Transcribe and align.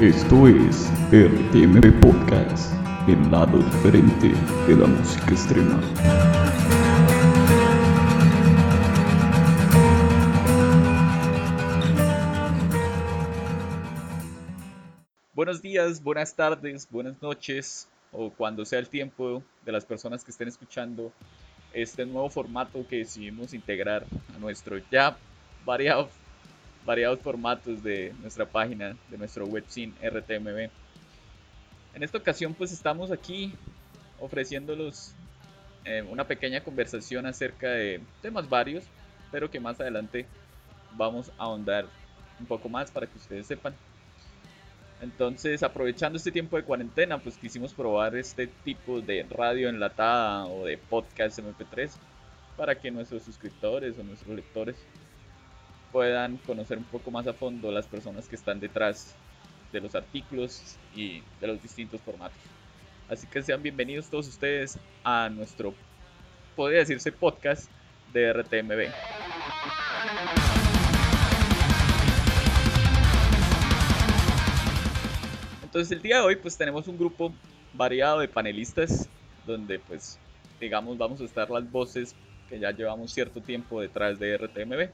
Esto 0.00 0.46
es 0.46 0.88
RTMP 1.10 2.00
Podcast, 2.00 2.72
el 3.08 3.32
lado 3.32 3.58
diferente 3.58 4.28
de 4.68 4.76
la 4.76 4.86
música 4.86 5.28
extrema. 5.32 5.80
Buenos 15.34 15.60
días, 15.60 16.00
buenas 16.00 16.32
tardes, 16.32 16.86
buenas 16.88 17.20
noches 17.20 17.88
o 18.12 18.30
cuando 18.30 18.64
sea 18.64 18.78
el 18.78 18.88
tiempo 18.88 19.42
de 19.66 19.72
las 19.72 19.84
personas 19.84 20.22
que 20.22 20.30
estén 20.30 20.46
escuchando 20.46 21.10
este 21.72 22.06
nuevo 22.06 22.30
formato 22.30 22.86
que 22.88 22.98
decidimos 22.98 23.52
integrar 23.52 24.06
a 24.32 24.38
nuestro 24.38 24.78
ya 24.92 25.16
variado, 25.66 26.08
variados 26.88 27.20
formatos 27.20 27.82
de 27.82 28.14
nuestra 28.22 28.46
página, 28.46 28.96
de 29.10 29.18
nuestro 29.18 29.44
webzine 29.44 29.92
RTMB. 30.02 30.70
En 31.94 32.02
esta 32.02 32.16
ocasión 32.16 32.54
pues 32.54 32.72
estamos 32.72 33.12
aquí 33.12 33.52
ofreciéndolos 34.18 35.12
eh, 35.84 36.02
una 36.08 36.24
pequeña 36.24 36.62
conversación 36.62 37.26
acerca 37.26 37.68
de 37.68 38.00
temas 38.22 38.48
varios, 38.48 38.84
pero 39.30 39.50
que 39.50 39.60
más 39.60 39.78
adelante 39.78 40.24
vamos 40.96 41.30
a 41.36 41.44
ahondar 41.44 41.84
un 42.40 42.46
poco 42.46 42.70
más 42.70 42.90
para 42.90 43.06
que 43.06 43.18
ustedes 43.18 43.46
sepan. 43.46 43.74
Entonces, 45.02 45.62
aprovechando 45.62 46.16
este 46.16 46.32
tiempo 46.32 46.56
de 46.56 46.62
cuarentena, 46.62 47.18
pues 47.18 47.36
quisimos 47.36 47.74
probar 47.74 48.16
este 48.16 48.46
tipo 48.46 49.02
de 49.02 49.26
radio 49.28 49.68
enlatada 49.68 50.46
o 50.46 50.64
de 50.64 50.78
podcast 50.78 51.38
MP3 51.38 51.90
para 52.56 52.74
que 52.74 52.90
nuestros 52.90 53.24
suscriptores 53.24 53.98
o 53.98 54.02
nuestros 54.02 54.34
lectores 54.34 54.76
puedan 55.92 56.36
conocer 56.38 56.78
un 56.78 56.84
poco 56.84 57.10
más 57.10 57.26
a 57.26 57.32
fondo 57.32 57.70
las 57.70 57.86
personas 57.86 58.28
que 58.28 58.36
están 58.36 58.60
detrás 58.60 59.14
de 59.72 59.80
los 59.80 59.94
artículos 59.94 60.76
y 60.94 61.22
de 61.40 61.46
los 61.46 61.62
distintos 61.62 62.00
formatos. 62.00 62.38
Así 63.08 63.26
que 63.26 63.42
sean 63.42 63.62
bienvenidos 63.62 64.08
todos 64.08 64.28
ustedes 64.28 64.78
a 65.02 65.28
nuestro, 65.30 65.74
podría 66.54 66.80
decirse, 66.80 67.10
podcast 67.10 67.70
de 68.12 68.32
RTMB. 68.32 68.92
Entonces 75.62 75.92
el 75.92 76.02
día 76.02 76.16
de 76.16 76.22
hoy 76.22 76.36
pues 76.36 76.56
tenemos 76.56 76.88
un 76.88 76.98
grupo 76.98 77.32
variado 77.74 78.20
de 78.20 78.28
panelistas 78.28 79.08
donde 79.46 79.78
pues 79.78 80.18
digamos 80.60 80.96
vamos 80.98 81.20
a 81.20 81.24
estar 81.24 81.50
las 81.50 81.70
voces 81.70 82.14
que 82.48 82.58
ya 82.58 82.70
llevamos 82.70 83.12
cierto 83.12 83.40
tiempo 83.40 83.80
detrás 83.80 84.18
de 84.18 84.36
RTMB. 84.36 84.90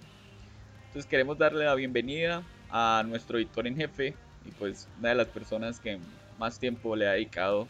Entonces 0.94 1.10
queremos 1.10 1.36
darle 1.36 1.64
la 1.64 1.74
bienvenida 1.74 2.44
a 2.70 3.02
nuestro 3.04 3.36
editor 3.36 3.66
en 3.66 3.74
jefe 3.74 4.14
y 4.46 4.52
pues 4.52 4.86
una 5.00 5.08
de 5.08 5.16
las 5.16 5.26
personas 5.26 5.80
que 5.80 5.98
más 6.38 6.60
tiempo 6.60 6.94
le 6.94 7.08
ha 7.08 7.14
dedicado 7.14 7.66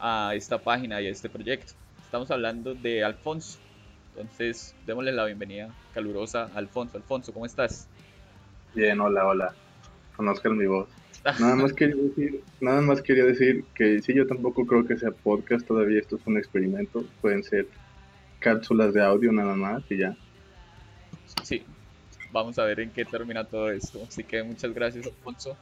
a 0.00 0.32
esta 0.34 0.58
página 0.58 1.00
y 1.00 1.06
a 1.06 1.10
este 1.10 1.28
proyecto. 1.28 1.74
Estamos 2.04 2.32
hablando 2.32 2.74
de 2.74 3.04
Alfonso. 3.04 3.60
Entonces 4.16 4.74
démosle 4.84 5.12
la 5.12 5.24
bienvenida 5.24 5.72
calurosa 5.94 6.50
a 6.52 6.58
Alfonso. 6.58 6.96
Alfonso, 6.96 7.32
¿cómo 7.32 7.46
estás? 7.46 7.86
Bien, 8.74 9.00
hola, 9.00 9.24
hola. 9.24 9.54
Conozcan 10.16 10.58
mi 10.58 10.66
voz. 10.66 10.88
Nada 11.38 11.54
más 11.54 11.72
quería 11.76 11.94
decir, 11.94 12.42
nada 12.60 12.80
más 12.80 13.02
quería 13.02 13.24
decir 13.24 13.64
que 13.72 14.02
sí, 14.02 14.14
yo 14.14 14.26
tampoco 14.26 14.66
creo 14.66 14.84
que 14.84 14.96
sea 14.96 15.12
podcast 15.12 15.64
todavía, 15.64 16.00
esto 16.00 16.16
es 16.16 16.26
un 16.26 16.38
experimento, 16.38 17.04
pueden 17.20 17.44
ser 17.44 17.68
cápsulas 18.40 18.94
de 18.94 19.00
audio 19.00 19.30
nada 19.30 19.54
más 19.54 19.84
y 19.88 19.98
ya. 19.98 20.16
Sí, 21.44 21.64
vamos 22.32 22.58
a 22.58 22.64
ver 22.64 22.80
en 22.80 22.90
qué 22.90 23.04
termina 23.04 23.44
todo 23.44 23.70
esto. 23.70 24.00
Así 24.08 24.24
que 24.24 24.42
muchas 24.42 24.72
gracias, 24.72 25.06
Alfonso. 25.06 25.56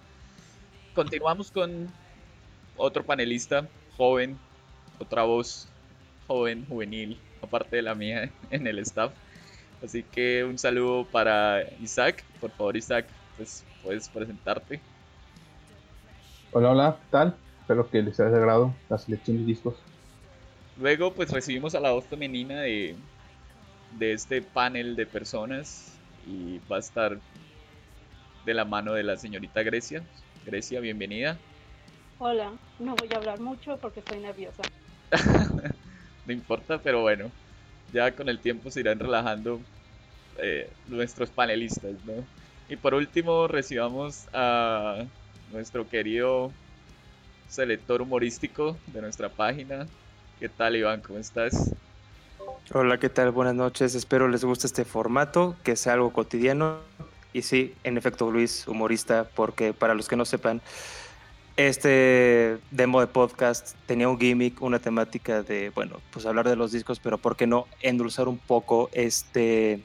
Continuamos 0.95 1.51
con 1.51 1.89
otro 2.77 3.05
panelista 3.05 3.69
joven, 3.97 4.39
otra 4.99 5.25
voz 5.25 5.69
joven, 6.27 6.65
juvenil, 6.67 7.19
aparte 7.43 7.77
de 7.77 7.83
la 7.83 7.95
mía 7.95 8.31
en 8.51 8.67
el 8.67 8.79
staff. 8.79 9.13
Así 9.85 10.03
que 10.03 10.45
un 10.45 10.59
saludo 10.59 11.05
para 11.05 11.63
Isaac. 11.81 12.25
Por 12.41 12.51
favor, 12.51 12.77
Isaac, 12.77 13.07
pues 13.37 13.65
puedes 13.83 14.09
presentarte. 14.09 14.81
Hola, 16.53 16.71
hola, 16.71 16.97
¿qué 17.01 17.07
tal? 17.11 17.37
Espero 17.61 17.89
que 17.89 18.03
les 18.03 18.19
haya 18.21 18.37
agrado 18.37 18.75
la 18.89 18.99
selección 18.99 19.39
de 19.39 19.45
discos. 19.45 19.75
Luego, 20.79 21.13
pues 21.13 21.31
recibimos 21.31 21.75
a 21.75 21.81
la 21.81 21.93
voz 21.93 22.05
femenina 22.07 22.61
de, 22.61 22.97
de 23.99 24.13
este 24.13 24.43
panel 24.43 24.97
de 24.97 25.07
personas 25.07 26.00
y 26.27 26.61
va 26.71 26.77
a 26.77 26.81
estar 26.81 27.19
de 28.45 28.55
la 28.55 28.65
mano 28.65 28.93
de 28.95 29.03
la 29.03 29.17
señorita 29.17 29.63
Grecia. 29.63 30.03
Grecia, 30.47 30.81
bienvenida. 30.81 31.39
Hola, 32.19 32.53
no 32.79 32.95
voy 32.97 33.09
a 33.13 33.17
hablar 33.17 33.41
mucho 33.41 33.77
porque 33.79 34.01
estoy 34.01 34.21
nerviosa. 34.21 34.63
no 36.27 36.33
importa, 36.33 36.79
pero 36.79 37.03
bueno, 37.03 37.31
ya 37.93 38.13
con 38.13 38.29
el 38.29 38.39
tiempo 38.39 38.71
se 38.71 38.81
irán 38.81 38.99
relajando 38.99 39.61
eh, 40.39 40.71
nuestros 40.89 41.31
panelistas, 41.31 41.93
¿no? 42.05 42.25
Y 42.69 42.77
por 42.77 42.95
último, 42.95 43.49
recibamos 43.49 44.29
a 44.33 45.05
nuestro 45.53 45.89
querido 45.89 46.53
selector 47.49 48.01
humorístico 48.01 48.77
de 48.87 49.01
nuestra 49.01 49.29
página. 49.29 49.87
¿Qué 50.39 50.49
tal, 50.49 50.77
Iván? 50.77 51.01
¿Cómo 51.01 51.19
estás? 51.19 51.75
Hola, 52.73 52.99
¿qué 52.99 53.09
tal? 53.09 53.31
Buenas 53.33 53.55
noches. 53.55 53.95
Espero 53.95 54.29
les 54.29 54.45
guste 54.45 54.67
este 54.67 54.85
formato, 54.85 55.57
que 55.65 55.77
sea 55.77 55.95
algo 55.95 56.13
cotidiano. 56.13 56.79
Y 57.33 57.43
sí, 57.43 57.75
en 57.85 57.99
efecto, 57.99 58.31
Luis, 58.31 58.67
humorista, 58.69 59.29
porque 59.35 59.73
para 59.73 59.95
los 59.95 60.09
que 60.09 60.17
no 60.17 60.25
sepan, 60.25 60.61
este 61.57 62.59
demo 62.71 63.01
de 63.01 63.07
podcast 63.07 63.75
tenía 63.87 64.09
un 64.09 64.19
gimmick, 64.19 64.63
una 64.63 64.79
temática 64.79 65.43
de, 65.43 65.71
bueno, 65.71 66.01
pues 66.13 66.27
hablar 66.27 66.49
de 66.49 66.57
los 66.57 66.73
discos, 66.73 67.01
pero 67.01 67.19
¿por 67.19 67.37
qué 67.37 67.47
no 67.47 67.67
endulzar 67.83 68.29
un 68.29 68.39
poco 68.39 68.89
este, 68.93 69.83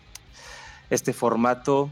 este 0.89 1.13
formato 1.13 1.89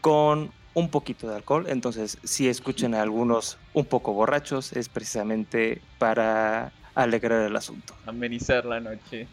con 0.00 0.50
un 0.74 0.88
poquito 0.88 1.28
de 1.28 1.36
alcohol. 1.36 1.66
Entonces, 1.68 2.18
si 2.24 2.48
escuchan 2.48 2.94
a 2.94 3.02
algunos 3.02 3.58
un 3.74 3.84
poco 3.84 4.12
borrachos, 4.12 4.72
es 4.72 4.88
precisamente 4.88 5.80
para 5.98 6.72
alegrar 6.94 7.42
el 7.42 7.56
asunto. 7.56 7.94
Amenizar 8.06 8.64
la 8.64 8.80
noche. 8.80 9.26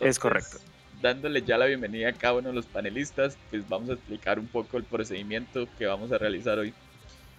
Es 0.00 0.18
correcto. 0.18 0.58
Dándole 1.00 1.42
ya 1.42 1.56
la 1.56 1.66
bienvenida 1.66 2.08
a 2.08 2.12
cada 2.12 2.34
uno 2.34 2.48
de 2.48 2.54
los 2.54 2.66
panelistas, 2.66 3.38
pues 3.50 3.66
vamos 3.68 3.90
a 3.90 3.94
explicar 3.94 4.38
un 4.38 4.46
poco 4.46 4.76
el 4.76 4.84
procedimiento 4.84 5.66
que 5.78 5.86
vamos 5.86 6.12
a 6.12 6.18
realizar 6.18 6.58
hoy. 6.58 6.74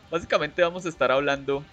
Básicamente 0.10 0.62
vamos 0.62 0.86
a 0.86 0.90
estar 0.90 1.12
hablando 1.12 1.64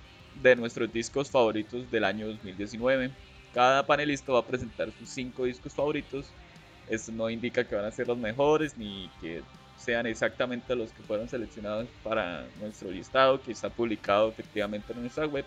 de 0.42 0.56
nuestros 0.56 0.92
discos 0.92 1.30
favoritos 1.30 1.90
del 1.90 2.04
año 2.04 2.26
2019. 2.28 3.10
Cada 3.54 3.86
panelista 3.86 4.32
va 4.32 4.40
a 4.40 4.46
presentar 4.46 4.90
sus 4.98 5.08
cinco 5.08 5.44
discos 5.44 5.74
favoritos. 5.74 6.26
Esto 6.88 7.12
no 7.12 7.28
indica 7.30 7.64
que 7.64 7.74
van 7.74 7.84
a 7.84 7.90
ser 7.90 8.06
los 8.06 8.18
mejores 8.18 8.76
ni 8.76 9.10
que 9.20 9.42
sean 9.78 10.06
exactamente 10.06 10.74
los 10.74 10.90
que 10.92 11.02
fueron 11.02 11.28
seleccionados 11.28 11.86
para 12.02 12.46
nuestro 12.60 12.90
listado 12.90 13.40
que 13.40 13.52
está 13.52 13.70
publicado 13.70 14.28
efectivamente 14.28 14.92
en 14.92 15.00
nuestra 15.00 15.26
web. 15.26 15.44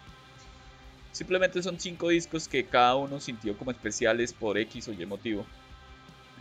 Simplemente 1.11 1.61
son 1.61 1.79
cinco 1.79 2.09
discos 2.09 2.47
que 2.47 2.65
cada 2.65 2.95
uno 2.95 3.19
sintió 3.19 3.57
como 3.57 3.71
especiales 3.71 4.33
por 4.33 4.57
X 4.57 4.87
o 4.87 4.93
Y 4.93 5.05
motivo. 5.05 5.45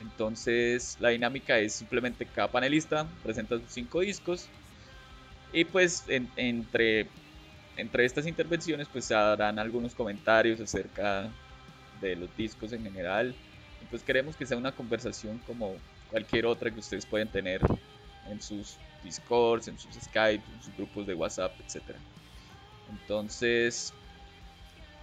Entonces 0.00 0.96
la 1.00 1.10
dinámica 1.10 1.58
es 1.58 1.74
simplemente 1.74 2.24
cada 2.24 2.48
panelista 2.48 3.06
presenta 3.22 3.58
sus 3.58 3.70
cinco 3.70 4.00
discos 4.00 4.48
y 5.52 5.64
pues 5.64 6.04
entre, 6.08 7.08
entre 7.76 8.04
estas 8.04 8.26
intervenciones 8.26 8.88
pues 8.90 9.06
se 9.06 9.14
harán 9.14 9.58
algunos 9.58 9.94
comentarios 9.94 10.60
acerca 10.60 11.28
de 12.00 12.16
los 12.16 12.34
discos 12.36 12.72
en 12.72 12.84
general. 12.84 13.34
Y 13.82 13.86
pues 13.86 14.02
queremos 14.02 14.36
que 14.36 14.46
sea 14.46 14.56
una 14.56 14.72
conversación 14.72 15.38
como 15.46 15.74
cualquier 16.10 16.46
otra 16.46 16.70
que 16.70 16.80
ustedes 16.80 17.06
pueden 17.06 17.28
tener 17.28 17.60
en 18.30 18.40
sus 18.40 18.76
Discords, 19.02 19.68
en 19.68 19.78
sus 19.78 19.94
Skype, 19.94 20.44
en 20.54 20.62
sus 20.62 20.76
grupos 20.76 21.06
de 21.06 21.14
WhatsApp, 21.14 21.52
etc. 21.60 21.96
Entonces, 22.90 23.94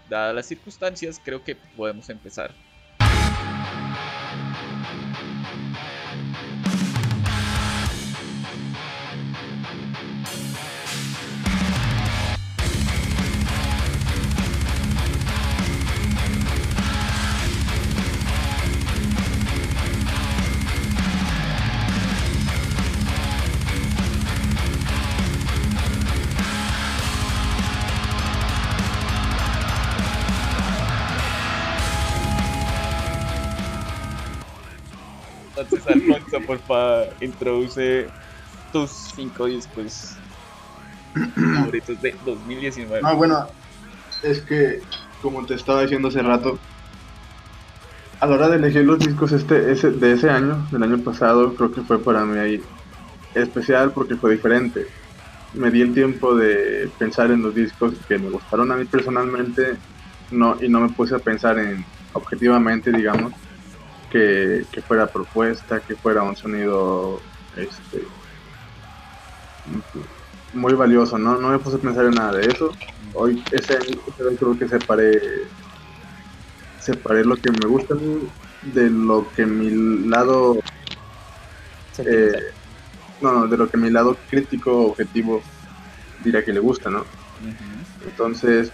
dadas 0.07 0.35
las 0.35 0.47
circunstancias, 0.47 1.21
creo 1.23 1.43
que 1.43 1.55
podemos 1.55 2.09
empezar. 2.09 2.57
Alfonso, 36.47 36.47
por 36.47 36.59
favor, 36.59 37.07
introduce 37.21 38.07
tus 38.71 38.91
cinco 39.15 39.45
discos. 39.45 40.17
favoritos 41.55 42.01
de 42.01 42.15
2019. 42.25 43.01
No, 43.01 43.15
bueno, 43.15 43.47
es 44.23 44.41
que, 44.41 44.81
como 45.21 45.45
te 45.45 45.55
estaba 45.55 45.81
diciendo 45.81 46.09
hace 46.09 46.21
rato, 46.21 46.59
a 48.19 48.25
la 48.25 48.35
hora 48.35 48.49
de 48.49 48.57
elegir 48.57 48.83
los 48.83 48.99
discos 48.99 49.31
este, 49.31 49.71
ese, 49.71 49.91
de 49.91 50.13
ese 50.13 50.29
año, 50.29 50.67
del 50.71 50.83
año 50.83 50.99
pasado, 50.99 51.53
creo 51.53 51.71
que 51.71 51.81
fue 51.81 51.99
para 51.99 52.25
mí 52.25 52.37
ahí 52.37 52.63
especial 53.35 53.91
porque 53.91 54.15
fue 54.15 54.31
diferente. 54.31 54.87
Me 55.53 55.71
di 55.71 55.81
el 55.81 55.93
tiempo 55.93 56.35
de 56.35 56.89
pensar 56.97 57.31
en 57.31 57.41
los 57.41 57.53
discos 57.53 57.93
que 58.07 58.17
me 58.17 58.29
gustaron 58.29 58.71
a 58.71 58.75
mí 58.75 58.85
personalmente 58.85 59.77
no, 60.31 60.57
y 60.61 60.67
no 60.67 60.81
me 60.81 60.89
puse 60.89 61.15
a 61.15 61.19
pensar 61.19 61.57
en 61.57 61.85
objetivamente, 62.13 62.91
digamos, 62.91 63.33
que, 64.09 64.65
que 64.71 64.81
fuera 64.81 65.07
propuesta, 65.07 65.79
que 65.79 65.95
fuera 65.95 66.23
un 66.23 66.35
sonido 66.35 67.19
este, 67.55 68.03
muy 70.53 70.73
valioso, 70.73 71.17
¿no? 71.17 71.37
No 71.37 71.49
me 71.49 71.59
puse 71.59 71.77
a 71.77 71.79
pensar 71.79 72.05
en 72.05 72.11
nada 72.11 72.33
de 72.33 72.47
eso. 72.47 72.73
Hoy, 73.13 73.43
ese 73.51 73.75
año, 73.75 73.99
creo 74.37 74.57
que 74.57 74.67
separé, 74.67 75.21
separé 76.79 77.23
lo 77.23 77.35
que 77.35 77.51
me 77.51 77.67
gusta 77.67 77.93
a 77.93 77.97
mí 77.97 78.27
de 78.73 78.89
lo 78.89 79.27
que 79.35 79.45
mi 79.45 80.07
lado... 80.09 80.57
Eh, 81.99 82.31
no, 83.21 83.31
no, 83.31 83.47
de 83.47 83.57
lo 83.57 83.69
que 83.69 83.77
mi 83.77 83.89
lado 83.89 84.15
crítico 84.29 84.89
objetivo 84.89 85.41
diría 86.23 86.45
que 86.45 86.53
le 86.53 86.59
gusta, 86.59 86.89
¿no? 86.89 87.05
Entonces, 88.05 88.71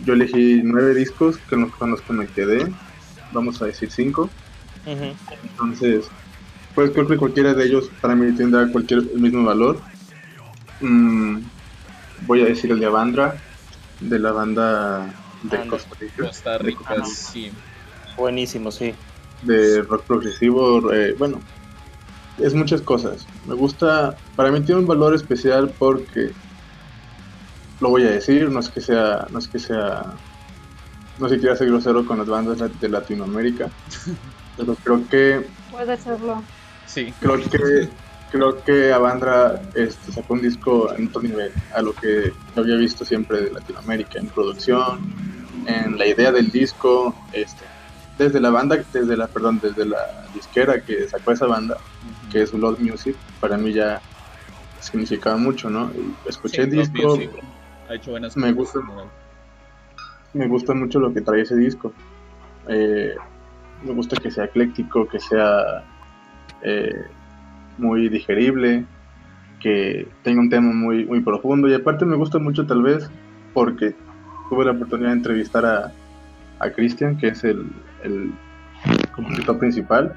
yo 0.00 0.14
elegí 0.14 0.62
nueve 0.64 0.94
discos 0.94 1.36
que 1.48 1.56
los, 1.56 1.70
con 1.72 1.90
los 1.90 2.00
que 2.00 2.12
me 2.14 2.26
quedé, 2.26 2.72
vamos 3.32 3.60
a 3.62 3.66
decir 3.66 3.90
cinco. 3.90 4.30
Entonces, 4.86 6.06
pues 6.74 6.90
creo 6.90 7.06
que 7.06 7.16
cualquiera 7.16 7.54
de 7.54 7.64
ellos 7.64 7.90
para 8.00 8.14
mí 8.14 8.34
tendrá 8.34 8.70
cualquier 8.70 9.00
el 9.00 9.20
mismo 9.20 9.44
valor. 9.44 9.78
Mm, 10.80 11.38
voy 12.26 12.42
a 12.42 12.46
decir 12.46 12.70
el 12.72 12.80
de 12.80 12.86
Avandra, 12.86 13.36
de 14.00 14.18
la 14.18 14.32
banda 14.32 15.06
de 15.42 15.66
Costa 15.66 15.94
Rica. 15.98 16.22
Costa 16.24 16.58
Rica, 16.58 17.04
sí. 17.04 17.52
Buenísimo, 18.16 18.70
sí. 18.70 18.94
De 19.42 19.82
rock 19.82 20.04
progresivo, 20.04 20.92
eh, 20.92 21.14
bueno, 21.18 21.40
es 22.38 22.54
muchas 22.54 22.80
cosas. 22.80 23.26
Me 23.46 23.54
gusta, 23.54 24.16
para 24.36 24.50
mí 24.50 24.60
tiene 24.62 24.80
un 24.80 24.86
valor 24.86 25.14
especial 25.14 25.72
porque 25.78 26.30
lo 27.80 27.90
voy 27.90 28.04
a 28.04 28.10
decir, 28.10 28.48
no 28.50 28.60
es 28.60 28.68
que 28.68 28.80
sea, 28.80 29.26
no 29.30 29.38
es 29.38 29.48
que 29.48 29.58
sea, 29.58 30.14
no 31.18 31.28
sé 31.28 31.34
si 31.36 31.40
quiera 31.40 31.56
ser 31.56 31.68
grosero 31.68 32.04
con 32.06 32.18
las 32.18 32.26
bandas 32.28 32.58
de 32.80 32.88
Latinoamérica, 32.88 33.68
pero 34.56 34.74
creo 34.76 35.08
que 35.08 35.46
Puede 35.70 35.96
serlo. 35.96 36.42
Sí. 36.86 37.12
creo 37.20 37.36
que 37.38 37.88
creo 38.30 38.62
que 38.64 38.92
Avandra 38.92 39.60
este, 39.74 40.10
sacó 40.12 40.34
un 40.34 40.42
disco 40.42 40.92
en 40.94 41.08
otro 41.08 41.22
nivel 41.22 41.52
a 41.74 41.82
lo 41.82 41.92
que 41.92 42.32
yo 42.56 42.62
había 42.62 42.76
visto 42.76 43.04
siempre 43.04 43.42
de 43.42 43.50
Latinoamérica 43.52 44.18
en 44.18 44.28
producción 44.28 45.00
en 45.66 45.98
la 45.98 46.06
idea 46.06 46.32
del 46.32 46.50
disco 46.50 47.14
este 47.32 47.64
desde 48.18 48.40
la 48.40 48.50
banda 48.50 48.78
desde 48.92 49.16
la 49.16 49.26
perdón 49.28 49.60
desde 49.62 49.84
la 49.84 49.98
disquera 50.34 50.82
que 50.82 51.08
sacó 51.08 51.32
esa 51.32 51.46
banda 51.46 51.76
que 52.30 52.42
es 52.42 52.52
Lord 52.54 52.78
Music 52.80 53.16
para 53.40 53.56
mí 53.58 53.72
ya 53.72 54.00
significaba 54.80 55.36
mucho 55.36 55.68
no 55.70 55.90
Y 55.94 56.28
escuché 56.28 56.62
el 56.62 56.70
Sí, 56.70 56.76
disco 56.78 56.96
Love 57.02 57.16
Music 57.18 57.30
Ha 57.88 57.94
hecho 57.94 58.10
buenas 58.12 58.36
Me 58.36 58.54
cosas, 58.56 58.82
gusta. 58.82 59.04
Me 60.34 60.46
gusta 60.48 60.74
mucho 60.74 61.00
lo 61.00 61.12
que 61.12 61.20
trae 61.20 61.42
ese 61.42 61.56
disco. 61.56 61.92
Eh, 62.68 63.14
me 63.84 63.92
gusta 63.92 64.16
que 64.16 64.30
sea 64.30 64.44
ecléctico, 64.44 65.08
que 65.08 65.18
sea 65.18 65.84
eh, 66.62 67.04
muy 67.78 68.08
digerible, 68.08 68.84
que 69.60 70.08
tenga 70.22 70.40
un 70.40 70.50
tema 70.50 70.72
muy, 70.72 71.04
muy 71.04 71.20
profundo. 71.20 71.68
Y 71.68 71.74
aparte 71.74 72.04
me 72.04 72.16
gusta 72.16 72.38
mucho 72.38 72.66
tal 72.66 72.82
vez 72.82 73.10
porque 73.52 73.94
tuve 74.48 74.64
la 74.64 74.72
oportunidad 74.72 75.10
de 75.10 75.16
entrevistar 75.16 75.66
a, 75.66 75.92
a 76.58 76.70
Christian, 76.70 77.16
que 77.16 77.28
es 77.28 77.44
el, 77.44 77.66
el 78.02 78.32
compositor 79.14 79.58
principal. 79.58 80.14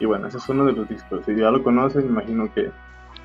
Y 0.00 0.06
bueno, 0.06 0.28
ese 0.28 0.38
es 0.38 0.48
uno 0.48 0.64
de 0.64 0.72
los 0.72 0.88
discos. 0.88 1.24
Si 1.26 1.34
ya 1.34 1.50
lo 1.50 1.62
conocen, 1.62 2.06
imagino 2.06 2.52
que 2.52 2.70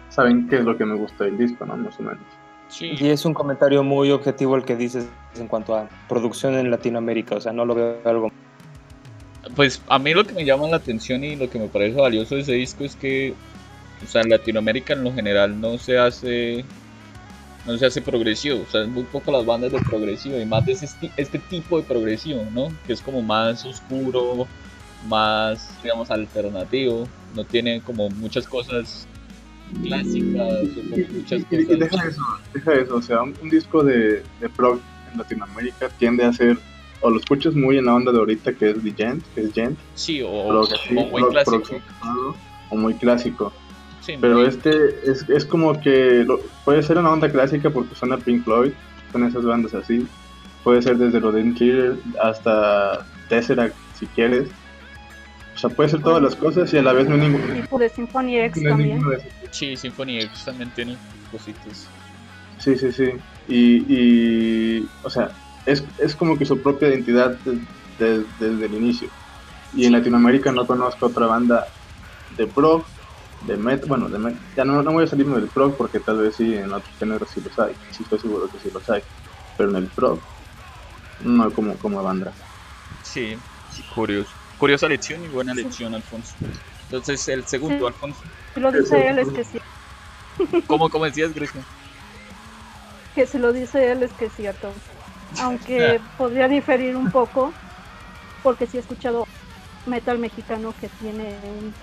saben 0.09 0.47
qué 0.47 0.57
es 0.57 0.65
lo 0.65 0.77
que 0.77 0.85
me 0.85 0.95
gusta 0.95 1.25
del 1.25 1.37
disco, 1.37 1.65
¿no? 1.65 1.77
Más 1.77 1.99
o 1.99 2.03
menos. 2.03 2.23
Sí. 2.73 2.91
Y 2.99 3.09
es 3.09 3.23
un 3.23 3.35
comentario 3.35 3.83
muy 3.83 4.09
objetivo 4.09 4.55
el 4.55 4.65
que 4.65 4.75
dices 4.75 5.07
en 5.35 5.47
cuanto 5.47 5.75
a 5.75 5.87
producción 6.09 6.55
en 6.55 6.71
Latinoamérica, 6.71 7.35
o 7.35 7.41
sea, 7.41 7.53
no 7.53 7.65
lo 7.65 7.75
veo 7.75 7.97
algo. 8.03 8.31
Pues 9.55 9.79
a 9.87 9.99
mí 9.99 10.13
lo 10.13 10.23
que 10.25 10.33
me 10.33 10.43
llama 10.43 10.67
la 10.67 10.77
atención 10.77 11.23
y 11.23 11.35
lo 11.35 11.49
que 11.51 11.59
me 11.59 11.67
parece 11.67 11.99
valioso 12.01 12.33
de 12.33 12.41
ese 12.41 12.53
disco 12.53 12.83
es 12.83 12.95
que, 12.95 13.35
o 14.03 14.07
sea, 14.07 14.21
en 14.21 14.29
Latinoamérica 14.29 14.93
en 14.93 15.03
lo 15.03 15.13
general 15.13 15.61
no 15.61 15.77
se 15.77 15.99
hace, 15.99 16.65
no 17.67 17.77
se 17.77 17.85
hace 17.85 18.01
progresivo, 18.01 18.63
o 18.67 18.71
sea, 18.71 18.81
es 18.81 18.87
muy 18.87 19.03
poco 19.03 19.31
las 19.31 19.45
bandas 19.45 19.71
de 19.71 19.79
progresivo 19.79 20.39
y 20.39 20.45
más 20.45 20.65
de 20.65 20.73
esti- 20.73 21.11
este 21.15 21.37
tipo 21.37 21.77
de 21.77 21.83
progresivo, 21.83 22.43
¿no? 22.53 22.69
Que 22.87 22.93
es 22.93 23.01
como 23.01 23.21
más 23.21 23.63
oscuro, 23.65 24.47
más, 25.07 25.77
digamos, 25.83 26.09
alternativo, 26.09 27.07
no 27.35 27.43
tiene 27.43 27.81
como 27.81 28.09
muchas 28.09 28.47
cosas 28.47 29.07
muchas 29.73 31.41
Y, 31.51 31.55
y 31.55 31.75
deja 31.77 32.07
eso, 32.07 32.21
deja 32.53 32.73
eso, 32.73 32.95
o 32.95 33.01
sea, 33.01 33.21
un, 33.23 33.35
un 33.41 33.49
disco 33.49 33.83
de, 33.83 34.23
de 34.39 34.49
prog 34.55 34.79
en 35.11 35.17
Latinoamérica 35.17 35.89
tiende 35.97 36.23
a 36.25 36.33
ser, 36.33 36.57
o 37.01 37.09
lo 37.09 37.19
escuchas 37.19 37.53
muy 37.55 37.77
en 37.77 37.85
la 37.85 37.95
onda 37.95 38.11
de 38.11 38.19
ahorita 38.19 38.53
que 38.53 38.71
es 38.71 38.81
The 38.83 38.93
Gent, 38.95 39.23
que 39.35 39.41
es 39.41 39.53
Gent, 39.53 39.77
Sí, 39.95 40.21
o, 40.21 40.29
o 40.29 40.67
muy 41.11 41.23
clásico. 41.29 41.63
o 42.69 42.75
muy 42.75 42.93
clásico. 42.95 43.53
Sí, 44.01 44.13
Pero 44.19 44.35
muy- 44.39 44.47
este 44.47 44.71
es, 45.09 45.27
es 45.29 45.45
como 45.45 45.79
que 45.79 46.23
lo- 46.25 46.39
puede 46.65 46.83
ser 46.83 46.97
una 46.97 47.11
onda 47.11 47.31
clásica 47.31 47.69
porque 47.69 47.95
suena 47.95 48.17
Pink 48.17 48.43
Floyd, 48.43 48.71
son 49.11 49.25
esas 49.25 49.43
bandas 49.45 49.73
así. 49.73 50.05
Puede 50.63 50.81
ser 50.81 50.97
desde 50.97 51.19
de 51.19 51.53
Killer 51.53 51.95
hasta 52.21 53.05
Tesseract 53.29 53.75
si 53.99 54.07
quieres. 54.07 54.47
O 55.63 55.67
sea, 55.69 55.75
puede 55.77 55.87
ser 55.89 56.01
todas 56.01 56.21
las 56.21 56.35
cosas 56.35 56.73
y 56.73 56.77
a 56.77 56.81
la 56.83 56.91
vez 56.91 57.07
no 57.07 57.15
hay 57.15 57.21
ningún, 57.21 57.53
Tipo 57.53 57.79
de 57.79 57.87
Symphony 57.87 58.37
X 58.37 58.63
no 58.63 58.69
también. 58.71 59.01
Sí, 59.49 59.77
Symphony 59.77 60.19
X 60.19 60.43
también 60.43 60.73
tiene 60.73 60.97
cositas. 61.31 61.89
Sí, 62.57 62.75
sí, 62.75 62.91
sí. 62.91 63.05
Y, 63.47 63.85
y 63.87 64.89
o 65.03 65.09
sea, 65.09 65.31
es, 65.65 65.85
es 65.99 66.17
como 66.17 66.37
que 66.37 66.43
su 66.43 66.61
propia 66.61 66.89
identidad 66.89 67.39
de- 67.45 67.61
de- 67.97 68.25
desde 68.37 68.65
el 68.65 68.73
inicio. 68.73 69.09
Y 69.71 69.85
en 69.85 69.93
Latinoamérica 69.93 70.51
no 70.51 70.67
conozco 70.67 71.05
otra 71.07 71.27
banda 71.27 71.65
de 72.29 72.47
prog, 72.47 72.85
de 73.39 73.55
met, 73.55 73.87
bueno, 73.87 74.09
de 74.09 74.19
met, 74.19 74.33
ya 74.57 74.65
no, 74.65 74.83
no 74.83 74.91
voy 74.91 75.05
a 75.05 75.07
salirme 75.07 75.39
del 75.39 75.49
prog 75.49 75.77
porque 75.77 76.01
tal 76.01 76.17
vez 76.17 76.35
sí 76.35 76.53
en 76.53 76.73
otros 76.73 76.97
géneros 76.99 77.31
sí 77.31 77.39
los 77.41 77.57
hay, 77.59 77.73
sí 77.89 78.03
estoy 78.03 78.19
seguro 78.19 78.49
que 78.51 78.59
sí 78.59 78.69
los 78.69 78.89
hay, 78.89 79.01
pero 79.55 79.69
en 79.69 79.77
el 79.77 79.89
prog 79.91 80.21
no 81.19 81.53
como, 81.53 81.77
como 81.79 82.03
banda. 82.03 82.33
Sí, 83.01 83.41
curioso. 83.95 84.42
Curiosa 84.63 84.87
lección 84.87 85.21
y 85.25 85.27
buena 85.27 85.53
lección, 85.53 85.93
Alfonso. 85.93 86.35
Entonces, 86.85 87.27
el 87.27 87.43
segundo, 87.45 87.79
Sí. 87.79 87.85
Alfonso. 87.85 88.21
Si 88.53 88.61
lo 88.61 88.71
dice 88.71 89.07
él 89.09 89.19
es 89.19 89.27
que 89.27 89.43
sí. 89.43 89.59
¿Cómo, 90.67 90.89
cómo 90.89 91.03
decías, 91.03 91.33
Grecia? 91.33 91.59
Que 93.13 93.27
si 93.27 93.39
lo 93.39 93.51
dice 93.51 93.91
él 93.91 94.03
es 94.03 94.13
que 94.13 94.27
es 94.27 94.33
cierto. 94.37 94.69
Aunque 95.41 95.99
podría 96.17 96.47
diferir 96.47 96.95
un 96.95 97.11
poco, 97.11 97.51
porque 98.41 98.65
sí 98.65 98.77
he 98.77 98.79
escuchado 98.79 99.27
metal 99.85 100.17
mexicano 100.17 100.73
que 100.79 100.87
tiene 100.87 101.35
un 101.43 101.73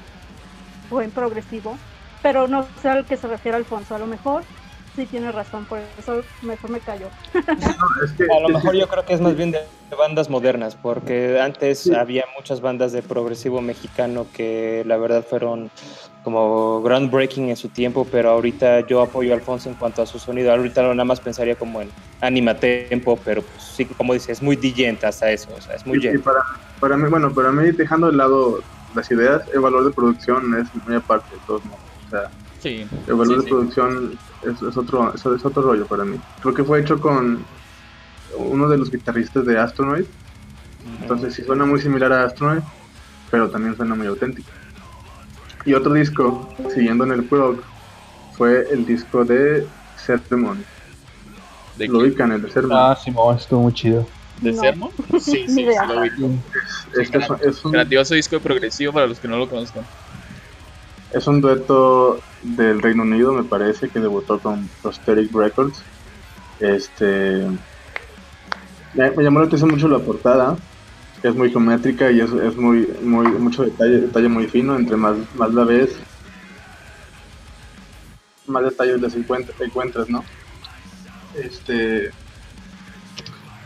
buen 0.89 1.11
progresivo, 1.11 1.77
pero 2.23 2.49
no 2.49 2.67
sé 2.81 2.89
al 2.89 3.05
que 3.05 3.19
se 3.19 3.27
refiere 3.29 3.59
Alfonso. 3.59 3.95
A 3.95 3.99
lo 3.99 4.07
mejor 4.07 4.43
sí 4.97 5.07
tiene 5.07 5.33
razón, 5.33 5.65
por 5.65 5.79
eso 5.99 6.23
mejor 6.43 6.71
me 6.71 6.81
callo. 6.81 7.07
No, 7.35 8.05
es 8.05 8.13
que, 8.13 8.25
A 8.25 8.41
lo 8.41 8.49
mejor 8.49 8.75
yo 8.77 8.89
creo 8.89 9.05
que 9.05 9.15
es 9.15 9.21
más 9.21 9.37
bien 9.37 9.51
de 9.53 9.61
bandas 9.99 10.31
modernas, 10.31 10.77
porque 10.77 11.41
antes 11.41 11.91
había 11.91 12.25
muchas 12.37 12.61
bandas 12.61 12.93
de 12.93 13.03
progresivo 13.03 13.61
mexicano 13.61 14.27
que 14.33 14.83
la 14.87 14.97
verdad 14.97 15.25
fueron 15.29 15.71
como 16.25 16.83
groundbreaking 16.83 17.49
en 17.49 17.57
su 17.57 17.69
tiempo, 17.69 18.07
pero 18.11 18.31
ahorita 18.31 18.87
yo 18.87 19.01
apoyo 19.01 19.33
a 19.33 19.37
Alfonso 19.37 19.69
en 19.69 19.75
cuanto 19.75 20.03
a 20.03 20.07
su 20.07 20.19
sonido. 20.19 20.53
Ahorita 20.53 20.83
nada 20.83 21.05
más 21.05 21.21
pensaría 21.21 21.55
como 21.57 21.81
en 21.81 21.91
Anima 22.21 22.55
Tempo, 22.55 23.19
pero 23.25 23.43
pues, 23.43 23.63
sí, 23.63 23.85
como 23.87 24.13
dice, 24.15 24.33
es 24.33 24.43
muy 24.43 24.57
digente 24.57 25.07
hasta 25.07 25.31
eso, 25.31 25.49
o 25.57 25.61
sea, 25.61 25.75
es 25.77 25.87
muy 25.87 26.01
gent. 26.01 26.23
para, 26.23 26.41
para 26.79 26.97
mí, 26.97 27.09
bueno, 27.09 27.33
para 27.33 27.51
mí 27.53 27.71
dejando 27.73 28.09
de 28.09 28.17
lado 28.17 28.61
las 28.95 29.11
ideas, 29.11 29.43
el 29.55 29.61
valor 29.61 29.85
de 29.85 29.93
producción 29.93 30.55
es 30.59 30.85
muy 30.87 30.97
aparte 30.97 31.35
de 31.35 31.41
todos 31.47 31.65
modos. 31.65 31.81
O 32.07 32.11
sea, 32.11 32.31
Sí. 32.61 32.87
El 33.07 33.15
valor 33.15 33.27
sí, 33.27 33.35
de 33.37 33.43
sí. 33.43 33.49
producción 33.49 34.19
es, 34.43 34.63
es 34.63 34.77
otro 34.77 35.15
es, 35.15 35.25
es 35.25 35.45
otro 35.45 35.63
rollo 35.63 35.87
para 35.87 36.05
mí. 36.05 36.19
Creo 36.41 36.55
que 36.55 36.65
fue 36.65 36.81
hecho 36.81 37.01
con 37.01 37.45
uno 38.37 38.69
de 38.69 38.79
los 38.79 38.91
guitarristas 38.91 39.45
de 39.47 39.59
Astronoid. 39.59 40.05
Entonces 41.03 41.35
sí 41.35 41.43
suena 41.43 41.65
muy 41.65 41.81
similar 41.81 42.13
a 42.13 42.25
Astronoid, 42.25 42.63
pero 43.31 43.51
también 43.51 43.77
suena 43.77 43.95
muy 43.95 44.07
auténtico. 44.07 44.49
Y 45.65 45.75
otro 45.75 45.93
disco, 45.93 46.49
siguiendo 46.75 47.05
en 47.05 47.13
el 47.13 47.25
prog, 47.25 47.61
fue 48.37 48.67
el 48.71 48.87
disco 48.87 49.25
de 49.25 49.67
Sermon. 49.97 50.65
¿De, 51.77 51.89
Lo 51.89 51.99
ubican, 51.99 52.33
el 52.33 52.43
de 52.43 52.51
Sermon. 52.51 52.77
Ah, 52.79 52.97
Simón, 52.97 53.37
estuvo 53.37 53.63
muy 53.63 53.73
chido. 53.75 54.07
¿De 54.41 54.53
No. 54.53 54.61
Sermon? 54.61 54.91
Sí, 55.21 55.47
sí, 55.47 55.49
sí 55.49 55.65
lo 55.65 56.01
ubico. 56.01 56.31
Este 56.99 57.19
es, 57.19 57.27
es 57.43 57.65
un, 57.65 57.73
Grandioso 57.73 58.15
disco 58.15 58.37
de 58.37 58.41
progresivo 58.41 58.93
para 58.93 59.07
los 59.07 59.21
que 59.21 59.29
no 59.29 59.37
lo 59.37 59.49
conozcan. 59.49 59.85
Es 61.13 61.27
un 61.27 61.41
dueto 61.41 62.21
del 62.43 62.81
Reino 62.81 63.03
Unido, 63.03 63.33
me 63.33 63.45
parece, 63.45 63.89
que 63.89 64.01
debutó 64.01 64.39
con 64.39 64.69
Prosteric 64.83 65.33
Records. 65.35 65.83
Este. 66.61 67.47
Me, 68.95 69.11
llamó 69.23 69.41
la 69.41 69.47
atención 69.47 69.71
mucho 69.71 69.89
la 69.89 69.99
portada, 69.99 70.57
es 71.23 71.35
muy 71.35 71.51
geométrica 71.51 72.11
y 72.11 72.21
es, 72.21 72.31
muy, 72.57 72.89
muy, 73.03 73.27
mucho 73.29 73.65
detalle, 73.65 74.01
detalle 74.01 74.29
muy 74.29 74.47
fino. 74.47 74.77
Entre 74.77 74.97
más, 74.97 75.17
más 75.35 75.53
la 75.53 75.65
ves, 75.65 75.97
más 78.47 78.65
detalles 78.65 79.01
les 79.01 79.17
encuent- 79.17 79.53
encuentras, 79.61 80.09
¿no? 80.09 80.25
Este. 81.35 82.11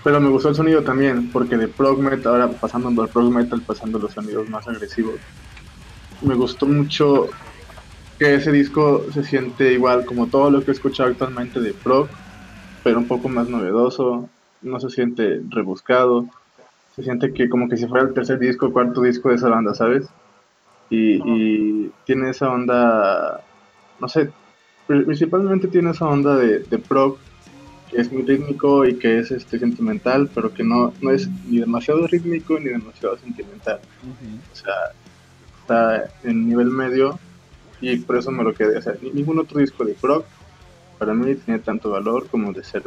Pero 0.02 0.20
me 0.20 0.28
gustó 0.28 0.50
el 0.50 0.54
sonido 0.54 0.82
también, 0.82 1.30
porque 1.30 1.56
de 1.56 1.68
prog 1.68 1.98
metal, 1.98 2.32
ahora 2.32 2.48
pasando 2.48 3.02
al 3.02 3.08
prog 3.08 3.32
metal, 3.32 3.62
pasando 3.66 3.98
los 3.98 4.12
sonidos 4.12 4.48
más 4.50 4.68
agresivos, 4.68 5.14
me 6.24 6.34
gustó 6.36 6.66
mucho 6.66 7.36
que 8.18 8.34
ese 8.36 8.52
disco 8.52 9.10
se 9.12 9.22
siente 9.24 9.72
igual 9.72 10.04
como 10.06 10.30
todo 10.30 10.50
lo 10.50 10.64
que 10.64 10.70
he 10.70 10.74
escuchado 10.74 11.10
actualmente 11.10 11.60
de 11.60 11.74
prog, 11.74 12.12
pero 12.82 12.98
un 13.00 13.08
poco 13.08 13.28
más 13.30 13.48
novedoso, 13.48 14.32
no 14.62 14.80
se 14.80 14.90
siente 14.90 15.42
rebuscado, 15.48 16.30
se 16.88 17.02
siente 17.04 17.32
que 17.34 17.48
como 17.48 17.68
que 17.68 17.76
si 17.78 17.86
fuera 17.88 18.06
el 18.08 18.14
tercer 18.14 18.38
disco 18.40 18.66
o 18.68 18.72
cuarto 18.72 19.02
disco 19.02 19.30
de 19.30 19.36
esa 19.36 19.50
banda, 19.50 19.74
¿sabes? 19.74 20.14
Y, 20.88 21.86
y 21.88 21.90
tiene 22.04 22.30
esa 22.30 22.50
onda, 22.52 23.44
no 23.98 24.08
sé, 24.08 24.34
pri- 24.86 25.04
principalmente 25.06 25.68
tiene 25.68 25.90
esa 25.90 26.06
onda 26.08 26.36
de, 26.36 26.64
de 26.64 26.78
prog 26.78 27.20
que 27.88 27.98
es 27.98 28.12
muy 28.12 28.24
rítmico 28.24 28.86
y 28.86 28.98
que 28.98 29.18
es 29.20 29.30
este 29.32 29.58
sentimental, 29.58 30.30
pero 30.34 30.52
que 30.52 30.64
no, 30.64 30.96
no 31.00 31.10
es 31.12 31.30
ni 31.44 31.58
demasiado 31.60 32.06
rítmico 32.08 32.58
ni 32.60 32.70
demasiado 32.70 33.18
sentimental. 33.18 33.80
O 34.50 34.54
sea, 34.54 34.74
está 35.64 36.10
en 36.22 36.46
nivel 36.46 36.68
medio 36.68 37.18
y 37.80 37.96
por 38.00 38.18
eso 38.18 38.30
me 38.30 38.44
lo 38.44 38.54
quedé. 38.54 38.76
O 38.78 38.82
sea, 38.82 38.94
ni- 39.00 39.10
ningún 39.12 39.38
otro 39.38 39.60
disco 39.60 39.84
de 39.84 39.94
prog 39.94 40.24
para 40.98 41.14
mí 41.14 41.34
tiene 41.34 41.58
tanto 41.60 41.90
valor 41.90 42.28
como 42.28 42.52
de 42.52 42.62
ser. 42.62 42.82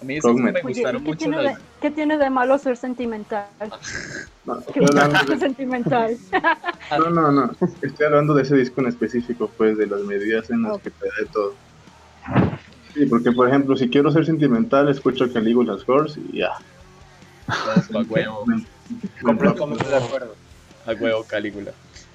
A 0.00 0.04
mí 0.04 0.20
Prog 0.20 0.38
me 0.38 0.52
gustaron 0.62 1.02
¿y 1.02 1.04
qué 1.04 1.10
mucho 1.10 1.18
tiene, 1.18 1.36
de, 1.38 1.42
las... 1.44 1.60
qué 1.80 1.90
tiene 1.90 2.16
de 2.16 2.30
malo 2.30 2.56
ser 2.58 2.76
sentimental? 2.76 3.50
No, 4.44 4.56
¿Qué 4.72 4.80
estoy 4.80 4.86
hablando 4.86 5.34
de- 5.34 5.38
sentimental? 5.38 6.16
no, 6.98 7.10
no, 7.10 7.32
no. 7.32 7.50
Estoy 7.82 8.06
hablando 8.06 8.34
de 8.34 8.42
ese 8.42 8.56
disco 8.56 8.80
en 8.80 8.86
específico, 8.86 9.50
pues, 9.56 9.76
de 9.76 9.86
las 9.86 10.00
medidas 10.02 10.48
en 10.50 10.62
las 10.62 10.78
que 10.78 10.90
te 10.90 11.06
da 11.06 11.12
de 11.20 11.26
todo. 11.26 11.56
Sí, 12.94 13.06
porque 13.06 13.32
por 13.32 13.48
ejemplo, 13.48 13.76
si 13.76 13.88
quiero 13.88 14.10
ser 14.10 14.24
sentimental, 14.26 14.88
escucho 14.88 15.30
Caligula's 15.32 15.84
Horse 15.86 16.20
y 16.32 16.38
ya. 16.38 16.50
a 17.46 18.02
huevo, 18.08 18.46
Me- 18.46 18.56
me 18.56 19.22
Completamente 19.22 19.88
de 19.88 19.96
acuerdo. 19.96 20.34
A 20.90 20.94
huevo, 20.94 21.26
Calígula. 21.26 21.74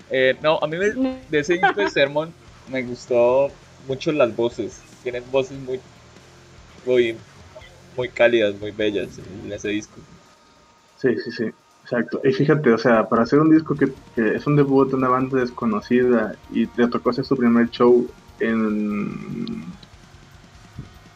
Eh, 0.10 0.38
no, 0.41 0.60
a 0.62 0.67
mí 0.67 0.77
me- 0.77 0.91
de 1.27 1.39
ese 1.39 1.55
disco 1.58 1.82
de 1.82 1.89
Sermon 1.89 2.36
me 2.65 2.84
gustó 2.84 3.60
mucho 3.77 4.12
las 4.12 4.36
voces. 4.36 4.88
Tienen 5.01 5.29
voces 5.32 5.60
muy, 5.60 5.84
muy, 6.84 7.25
muy 7.96 8.13
cálidas, 8.13 8.55
muy 8.55 8.72
bellas 8.72 9.20
en 9.20 9.51
ese 9.51 9.70
disco. 9.70 10.01
Sí, 10.96 11.10
sí, 11.17 11.32
sí, 11.32 11.44
exacto. 11.84 12.20
Y 12.24 12.32
fíjate, 12.34 12.72
o 12.74 12.77
sea, 12.77 13.08
para 13.10 13.24
hacer 13.24 13.39
un 13.39 13.50
disco 13.50 13.75
que, 13.77 13.88
que 14.13 14.36
es 14.36 14.48
un 14.48 14.55
debut 14.55 14.89
de 14.89 14.96
una 14.98 15.10
banda 15.10 15.39
desconocida 15.39 16.38
y 16.48 16.67
te 16.67 16.88
tocó 16.88 17.10
hacer 17.10 17.25
su 17.25 17.38
primer 17.38 17.70
show 17.70 18.13
en 18.39 19.79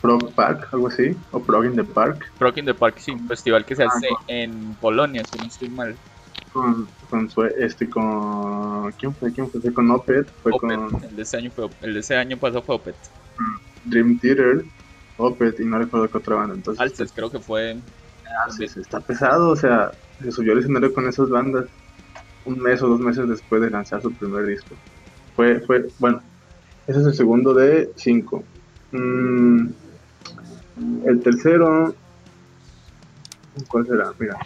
Prog 0.01 0.35
Park, 0.35 0.67
algo 0.73 0.87
así, 0.87 1.05
o 1.31 1.45
Prog 1.45 1.65
in 1.65 1.75
the 1.77 1.85
Park, 1.85 2.25
Rock 2.39 2.57
in 2.57 2.65
the 2.65 2.73
Park, 2.73 2.99
sí, 2.99 3.11
un 3.11 3.27
festival 3.27 3.65
que 3.65 3.75
se 3.75 3.83
Ah, 3.83 3.99
hace 3.99 4.21
en 4.27 4.75
Polonia, 4.77 5.25
si 5.25 5.37
no 5.39 5.47
estoy 5.47 5.69
mal. 5.69 5.99
Con, 6.51 6.87
con 7.09 7.29
su, 7.29 7.43
este, 7.43 7.89
con, 7.89 8.91
¿quién 8.93 9.13
fue? 9.13 9.31
¿Quién 9.31 9.49
fue? 9.49 9.73
Con 9.73 9.91
Opeth, 9.91 10.27
fue 10.43 10.51
con 10.51 10.71
el 10.71 11.15
de 11.15 11.21
ese 11.21 11.37
año 11.37 11.51
fue, 11.51 11.69
el 11.81 11.93
de 11.93 11.99
ese 11.99 12.15
año 12.15 12.37
pasó 12.37 12.61
fue 12.61 12.75
Opeth. 12.75 12.95
Dream 13.85 14.19
Theater, 14.19 14.63
Opeth 15.17 15.59
y 15.59 15.65
no 15.65 15.79
recuerdo 15.79 16.09
qué 16.09 16.17
otra 16.17 16.35
banda. 16.35 16.55
Entonces, 16.55 16.81
Alces 16.81 17.11
creo 17.13 17.29
que 17.29 17.39
fue 17.39 17.77
ah, 18.27 18.49
sí, 18.51 18.67
sí, 18.67 18.79
está 18.81 18.99
pesado, 18.99 19.49
o 19.49 19.55
sea, 19.55 19.91
se 20.21 20.31
subió 20.31 20.53
al 20.53 20.59
escenario 20.59 20.93
con 20.93 21.07
esas 21.07 21.29
bandas 21.29 21.65
un 22.45 22.59
mes 22.59 22.81
o 22.81 22.87
dos 22.87 22.99
meses 22.99 23.27
después 23.27 23.61
de 23.61 23.69
lanzar 23.69 24.01
su 24.01 24.11
primer 24.13 24.45
disco. 24.45 24.75
Fue, 25.35 25.59
fue, 25.61 25.87
bueno, 25.99 26.21
ese 26.87 26.99
es 26.99 27.05
el 27.05 27.13
segundo 27.13 27.53
de 27.53 27.91
cinco. 27.95 28.43
Mm, 28.91 29.67
el 31.05 31.19
tercero, 31.21 31.93
¿cuál 33.67 33.85
será? 33.85 34.13
Mira, 34.17 34.37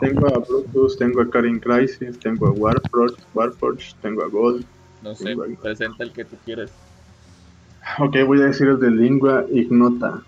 tengo 0.00 0.26
a 0.26 0.38
Brutus, 0.38 0.96
tengo 0.98 1.20
a 1.22 1.30
Karin 1.30 1.58
Crisis, 1.60 2.18
tengo 2.18 2.46
a 2.48 2.52
Warforged, 2.52 3.18
Warforged 3.34 3.96
tengo 4.02 4.22
a 4.22 4.28
Gold. 4.28 4.64
No 5.02 5.14
sé, 5.14 5.34
presenta 5.60 6.04
el 6.04 6.12
que 6.12 6.24
tú 6.24 6.36
quieras. 6.44 6.70
Ok, 7.98 8.16
voy 8.26 8.40
a 8.40 8.46
decir 8.46 8.68
el 8.68 8.80
de 8.80 8.90
Lingua 8.90 9.44
Ignota. 9.52 10.22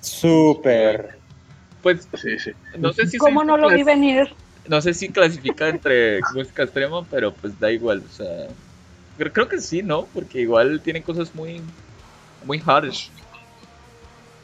Súper. 0.00 1.18
Pues 1.82 2.08
Sí, 2.14 2.38
sí. 2.38 2.52
no 2.78 2.92
sé 2.92 3.06
si 3.06 3.18
¿Cómo 3.18 3.44
no 3.44 3.56
lo 3.56 3.68
vi 3.68 3.82
venir? 3.82 4.28
no 4.68 4.80
sé 4.80 4.94
si 4.94 5.08
clasifica 5.08 5.68
entre 5.68 6.20
música 6.34 6.62
extrema, 6.62 7.04
pero 7.04 7.32
pues 7.34 7.58
da 7.58 7.70
igual, 7.72 8.02
o 8.06 8.12
sea, 8.12 8.46
creo, 9.18 9.32
creo 9.32 9.48
que 9.48 9.60
sí, 9.60 9.82
¿no? 9.82 10.06
Porque 10.14 10.40
igual 10.40 10.80
tiene 10.80 11.02
cosas 11.02 11.34
muy 11.34 11.60
muy 12.44 12.62
harsh. 12.64 13.08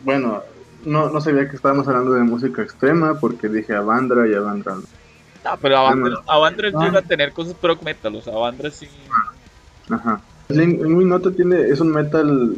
Bueno, 0.00 0.42
no, 0.84 1.10
no 1.10 1.20
sabía 1.20 1.48
que 1.48 1.56
estábamos 1.56 1.86
hablando 1.88 2.12
de 2.12 2.22
música 2.22 2.62
extrema 2.62 3.18
porque 3.18 3.48
dije 3.48 3.74
Avandra 3.74 4.26
y 4.28 4.34
Avandra. 4.34 4.74
no. 4.76 4.82
Ah, 5.44 5.56
pero 5.60 5.78
Avandra, 5.78 6.10
no. 6.10 6.22
Avandra 6.30 6.70
Ah. 6.74 6.84
llega 6.84 6.98
a 6.98 7.02
tener 7.02 7.32
cosas 7.32 7.54
prog 7.54 7.82
metal, 7.82 8.14
o 8.16 8.20
sea, 8.20 8.34
Avandra 8.34 8.70
sí. 8.70 8.88
Ajá. 9.90 10.20
Ignota 10.50 11.30
tiene, 11.30 11.60
es 11.68 11.80
un 11.80 11.90
metal 11.90 12.54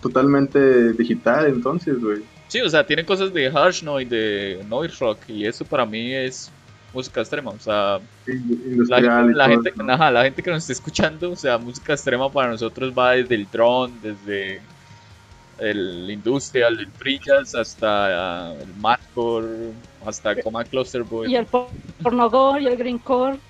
totalmente 0.00 0.92
digital, 0.94 1.46
entonces, 1.46 2.00
güey. 2.02 2.22
Sí, 2.48 2.60
o 2.60 2.68
sea, 2.68 2.84
tiene 2.86 3.04
cosas 3.04 3.32
de 3.32 3.46
harsh 3.48 3.82
noise, 3.82 4.08
de 4.10 4.64
noise 4.68 4.96
rock 5.00 5.18
y 5.28 5.46
eso 5.46 5.64
para 5.64 5.86
mí 5.86 6.12
es 6.12 6.50
música 6.92 7.20
extrema, 7.20 7.50
o 7.50 7.58
sea, 7.58 7.98
la 8.26 9.48
gente, 9.48 9.72
todo 9.72 9.84
¿no? 9.84 9.92
ajá, 9.94 10.10
la 10.10 10.24
gente 10.24 10.42
que 10.42 10.50
nos 10.50 10.60
esté 10.62 10.74
escuchando, 10.74 11.30
o 11.30 11.36
sea, 11.36 11.56
música 11.58 11.94
extrema 11.94 12.30
para 12.30 12.50
nosotros 12.50 12.92
va 12.96 13.12
desde 13.12 13.34
el 13.34 13.48
drone, 13.50 13.94
desde 14.02 14.60
el 15.70 16.10
industrial, 16.10 16.78
el 16.78 16.88
free 16.88 17.18
jazz, 17.24 17.54
hasta 17.54 18.48
ah, 18.48 18.54
el 18.60 18.74
mathcore, 18.76 19.72
hasta 20.06 20.40
Coma 20.42 20.64
Cluster 20.64 21.02
Boy. 21.04 21.30
Y 21.32 21.36
el 21.36 21.46
por- 21.46 21.68
pornogore 22.02 22.62
y 22.62 22.66
el 22.66 22.76
greencore. 22.76 23.38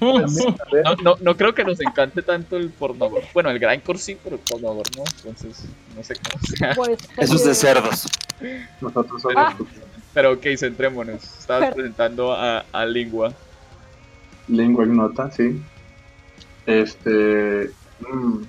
No, 0.00 0.94
no, 1.02 1.16
no 1.20 1.36
creo 1.36 1.54
que 1.54 1.64
nos 1.64 1.80
encante 1.80 2.20
tanto 2.22 2.56
el 2.58 2.68
pornogore. 2.70 3.26
Bueno, 3.32 3.48
el 3.50 3.58
grindcore 3.58 3.98
sí, 3.98 4.18
pero 4.22 4.36
el 4.36 4.42
pornogore 4.42 4.90
no, 4.96 5.04
entonces 5.16 5.64
no 5.96 6.02
sé 6.04 6.14
cómo 6.16 6.44
sea. 6.44 6.74
Pues, 6.74 6.98
Eso 7.16 7.34
es 7.36 7.44
de 7.44 7.48
porque- 7.48 7.54
cerdos. 7.54 8.06
Nosotros 8.82 9.22
somos 9.22 9.36
Ah. 9.38 9.56
Pero 10.12 10.32
ok, 10.32 10.44
centrémonos. 10.58 11.22
Estabas 11.22 11.62
Pero- 11.64 11.74
presentando 11.76 12.32
a, 12.34 12.66
a 12.70 12.84
Lingua. 12.84 13.32
Lingua 14.48 14.84
Ignota, 14.84 15.30
sí. 15.30 15.62
Este. 16.66 17.70
mm, 18.00 18.42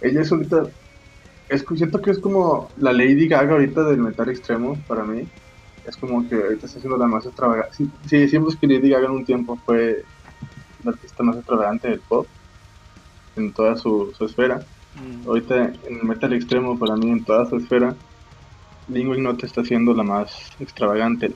ella 0.00 0.20
es 0.22 0.32
ahorita. 0.32 0.62
Es, 1.48 1.64
siento 1.76 2.00
que 2.02 2.10
es 2.10 2.18
como 2.18 2.70
la 2.76 2.92
Lady 2.92 3.26
Gaga 3.28 3.52
ahorita 3.52 3.84
del 3.84 3.98
metal 3.98 4.28
extremo 4.28 4.76
para 4.86 5.04
mí. 5.04 5.26
Es 5.86 5.96
como 5.96 6.28
que 6.28 6.34
ahorita 6.34 6.66
está 6.66 6.80
siendo 6.80 6.98
la 6.98 7.06
más 7.06 7.24
extravagante. 7.24 7.74
Sí, 7.74 7.90
sí, 8.06 8.18
decimos 8.18 8.56
que 8.56 8.66
Lady 8.66 8.90
Gaga 8.90 9.06
en 9.06 9.12
un 9.12 9.24
tiempo 9.24 9.58
fue 9.64 10.04
la 10.84 10.90
artista 10.90 11.22
más 11.22 11.36
extravagante 11.36 11.88
del 11.88 12.00
pop 12.00 12.26
en 13.36 13.52
toda 13.52 13.76
su, 13.76 14.12
su 14.16 14.24
esfera. 14.26 14.60
Ahorita 15.26 15.66
en 15.86 15.96
el 16.00 16.04
metal 16.04 16.32
extremo, 16.32 16.78
para 16.78 16.96
mí, 16.96 17.08
en 17.10 17.24
toda 17.24 17.48
su 17.48 17.56
esfera, 17.56 17.94
Lingua 18.88 19.16
Ignota 19.16 19.46
está 19.46 19.64
siendo 19.64 19.94
la 19.94 20.02
más 20.02 20.50
extravagante, 20.58 21.32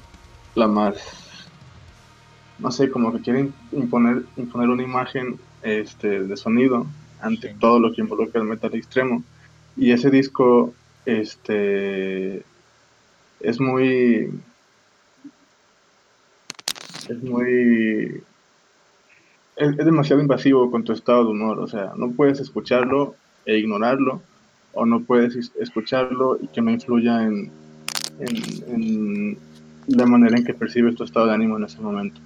la 0.54 0.66
más. 0.66 0.97
No 2.59 2.71
sé, 2.71 2.90
como 2.90 3.12
que 3.12 3.21
quieren 3.21 3.54
imponer, 3.73 4.25
imponer 4.37 4.69
una 4.69 4.83
imagen 4.83 5.38
este, 5.62 6.25
de 6.25 6.37
sonido 6.37 6.87
ante 7.21 7.50
Sí. 7.52 7.54
todo 7.61 7.78
lo 7.78 7.92
que 7.92 8.00
involucra 8.00 8.40
el 8.40 8.49
metal 8.49 8.75
extremo. 8.75 9.23
Y 9.76 9.93
ese 9.93 10.11
disco 10.11 10.73
este, 11.07 12.43
es 13.41 13.61
muy. 13.61 14.31
Es 17.09 17.23
muy. 17.23 18.23
Es, 19.57 19.69
es 19.79 19.85
demasiado 19.85 20.23
invasivo 20.23 20.71
con 20.71 20.85
tu 20.85 20.93
estado 20.93 21.25
de 21.25 21.31
humor. 21.31 21.59
O 21.59 21.67
sea, 21.67 21.93
no 21.97 22.11
puedes 22.12 22.41
escucharlo 22.41 23.14
e 23.45 23.59
ignorarlo, 23.59 24.23
o 24.73 24.87
no 24.87 25.00
puedes 25.02 25.37
es- 25.37 25.52
escucharlo 25.59 26.38
y 26.41 26.47
que 26.49 26.62
no 26.62 26.71
influya 26.71 27.23
en, 27.25 27.50
en, 28.21 28.64
en 28.69 29.38
la 29.88 30.07
manera 30.07 30.37
en 30.37 30.45
que 30.45 30.55
percibes 30.55 30.95
tu 30.95 31.05
estado 31.05 31.26
de 31.26 31.35
ánimo 31.35 31.57
en 31.59 31.64
ese 31.64 31.81
momento. 31.81 32.21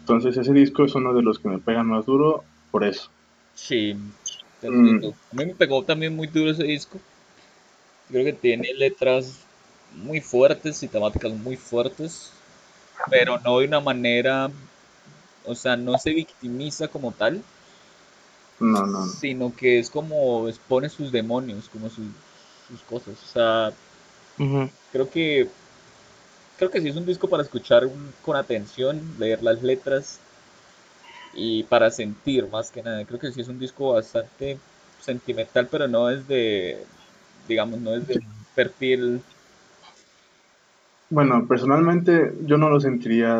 Entonces 0.00 0.36
ese 0.36 0.52
disco 0.52 0.84
es 0.84 0.94
uno 0.94 1.14
de 1.14 1.22
los 1.22 1.38
que 1.38 1.48
me 1.48 1.58
pega 1.58 1.82
más 1.82 2.06
duro 2.06 2.44
por 2.70 2.84
eso. 2.84 3.08
Sí, 3.54 3.96
Mm. 4.62 5.04
A 5.06 5.34
mí 5.34 5.46
me 5.46 5.54
pegó 5.54 5.82
también 5.84 6.14
muy 6.14 6.26
duro 6.26 6.50
ese 6.50 6.64
disco. 6.64 6.98
Creo 8.08 8.24
que 8.24 8.32
tiene 8.32 8.72
letras 8.74 9.38
muy 9.96 10.20
fuertes 10.20 10.82
y 10.82 10.88
temáticas 10.88 11.32
muy 11.32 11.56
fuertes, 11.56 12.30
pero 13.10 13.38
no 13.40 13.58
de 13.58 13.66
una 13.66 13.80
manera, 13.80 14.50
o 15.44 15.54
sea, 15.54 15.76
no 15.76 15.98
se 15.98 16.10
victimiza 16.10 16.88
como 16.88 17.12
tal, 17.12 17.42
No, 18.58 18.86
no, 18.86 18.86
no. 18.86 19.06
Sino 19.06 19.54
que 19.54 19.78
es 19.78 19.90
como 19.90 20.48
expone 20.48 20.88
sus 20.88 21.10
demonios, 21.10 21.68
como 21.68 21.88
sus, 21.88 22.06
sus 22.68 22.80
cosas. 22.82 23.14
O 23.22 23.32
sea, 23.32 23.72
creo 24.92 25.10
que 25.10 25.48
creo 26.56 26.70
que 26.70 26.80
sí 26.80 26.88
es 26.88 26.96
un 26.96 27.06
disco 27.06 27.28
para 27.28 27.42
escuchar 27.42 27.88
con 28.24 28.36
atención, 28.36 29.00
leer 29.18 29.42
las 29.42 29.62
letras 29.62 30.20
y 31.34 31.64
para 31.64 31.90
sentir 31.90 32.48
más 32.48 32.70
que 32.70 32.82
nada. 32.82 33.04
Creo 33.04 33.20
que 33.20 33.32
sí 33.32 33.40
es 33.40 33.48
un 33.48 33.58
disco 33.58 33.92
bastante 33.94 34.58
sentimental, 35.00 35.68
pero 35.70 35.88
no 35.88 36.10
es 36.10 36.26
de, 36.28 36.84
digamos, 37.48 37.80
no 37.80 37.94
es 37.94 38.06
de 38.06 38.20
perfil. 38.54 39.22
Bueno, 41.10 41.46
personalmente 41.46 42.32
yo 42.46 42.56
no 42.56 42.70
lo 42.70 42.80
sentiría, 42.80 43.36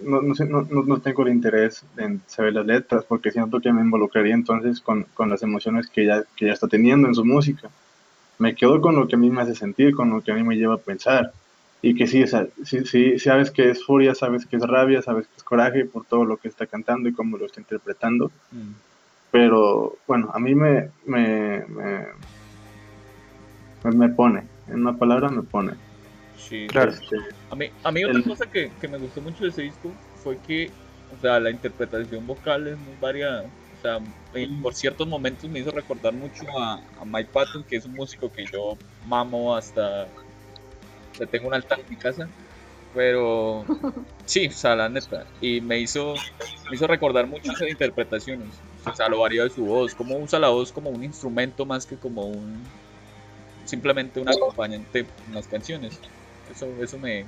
no, 0.00 0.22
no, 0.22 0.34
no, 0.48 0.82
no- 0.84 1.00
tengo 1.00 1.22
el 1.24 1.32
interés 1.32 1.84
en 1.96 2.22
saber 2.26 2.54
las 2.54 2.66
letras 2.66 3.04
porque 3.08 3.30
siento 3.32 3.60
que 3.60 3.72
me 3.72 3.82
involucraría 3.82 4.34
entonces 4.34 4.80
con, 4.80 5.04
con 5.14 5.30
las 5.30 5.42
emociones 5.42 5.88
que 5.88 6.04
ella, 6.04 6.24
que 6.36 6.46
ella 6.46 6.54
está 6.54 6.68
teniendo 6.68 7.08
en 7.08 7.14
su 7.14 7.24
música. 7.24 7.70
Me 8.38 8.54
quedo 8.54 8.80
con 8.80 8.96
lo 8.96 9.08
que 9.08 9.16
a 9.16 9.18
mí 9.18 9.30
me 9.30 9.42
hace 9.42 9.54
sentir, 9.56 9.94
con 9.94 10.10
lo 10.10 10.22
que 10.22 10.32
a 10.32 10.36
mí 10.36 10.44
me 10.44 10.56
lleva 10.56 10.76
a 10.76 10.78
pensar. 10.78 11.32
Y 11.80 11.94
que 11.94 12.06
sí, 12.08 12.22
o 12.22 12.26
sea, 12.26 12.46
sí, 12.64 12.84
sí, 12.84 13.18
sabes 13.18 13.50
que 13.52 13.70
es 13.70 13.84
furia, 13.84 14.14
sabes 14.14 14.46
que 14.46 14.56
es 14.56 14.62
rabia, 14.66 15.00
sabes 15.00 15.26
que 15.28 15.36
es 15.36 15.44
coraje 15.44 15.84
por 15.84 16.04
todo 16.06 16.24
lo 16.24 16.36
que 16.36 16.48
está 16.48 16.66
cantando 16.66 17.08
y 17.08 17.12
cómo 17.12 17.36
lo 17.36 17.46
está 17.46 17.60
interpretando. 17.60 18.32
mm, 18.52 18.72
Pero 19.30 19.98
bueno, 20.06 20.30
a 20.32 20.38
mí 20.40 20.54
me, 20.54 20.90
me, 21.06 21.64
me, 21.68 22.04
me, 23.84 23.92
me 23.92 24.08
pone, 24.10 24.48
en 24.66 24.80
una 24.80 24.96
palabra 24.98 25.28
me 25.30 25.42
pone. 25.42 25.72
sí. 26.36 26.66
Claro. 26.68 26.90
Este, 26.92 27.16
A 27.50 27.56
mí, 27.56 27.66
a 27.82 27.92
mí 27.92 28.04
otra 28.04 28.18
El- 28.18 28.24
cosa 28.24 28.46
que, 28.46 28.70
que 28.80 28.88
me 28.88 28.98
gustó 28.98 29.20
mucho 29.20 29.44
de 29.44 29.50
ese 29.50 29.62
disco 29.62 29.90
fue 30.22 30.36
que, 30.38 30.70
o 31.12 31.16
sea, 31.20 31.40
la 31.40 31.50
interpretación 31.50 32.26
vocal 32.26 32.66
es 32.68 32.78
muy 32.78 32.96
variada. 33.00 33.44
O 33.44 33.80
sea, 33.80 33.98
en- 34.34 34.60
por 34.62 34.74
ciertos 34.74 35.06
momentos 35.06 35.48
me 35.48 35.60
hizo 35.60 35.70
recordar 35.70 36.12
mucho 36.12 36.44
a, 36.58 36.74
a 37.00 37.04
Mike 37.04 37.30
Patton, 37.32 37.64
que 37.68 37.76
es 37.76 37.86
un 37.86 37.94
músico 37.94 38.30
que 38.30 38.44
yo 38.52 38.76
mamo 39.06 39.54
hasta... 39.54 40.08
Le 41.18 41.26
tengo 41.26 41.48
un 41.48 41.54
altar 41.54 41.80
en 41.80 41.88
mi 41.90 41.96
casa. 41.96 42.28
Pero 42.94 43.64
sí, 44.24 44.46
o 44.48 44.50
sea, 44.52 44.74
la 44.74 44.88
neta. 44.88 45.26
Y 45.40 45.60
me 45.60 45.78
hizo, 45.78 46.14
me 46.70 46.76
hizo 46.76 46.86
recordar 46.86 47.26
mucho 47.26 47.52
esas 47.52 47.68
interpretaciones. 47.68 48.48
O 48.86 48.94
sea, 48.94 49.08
lo 49.08 49.20
variado 49.20 49.48
de 49.48 49.54
su 49.54 49.64
voz. 49.64 49.94
Cómo 49.94 50.16
usa 50.16 50.38
la 50.38 50.48
voz 50.48 50.72
como 50.72 50.90
un 50.90 51.04
instrumento 51.04 51.66
más 51.66 51.84
que 51.86 51.96
como 51.96 52.26
un... 52.26 52.62
Simplemente 53.66 54.18
un 54.20 54.28
acompañante 54.30 55.00
en 55.28 55.34
las 55.34 55.46
canciones. 55.46 55.98
Eso, 56.50 56.66
eso 56.80 56.98
me, 56.98 57.26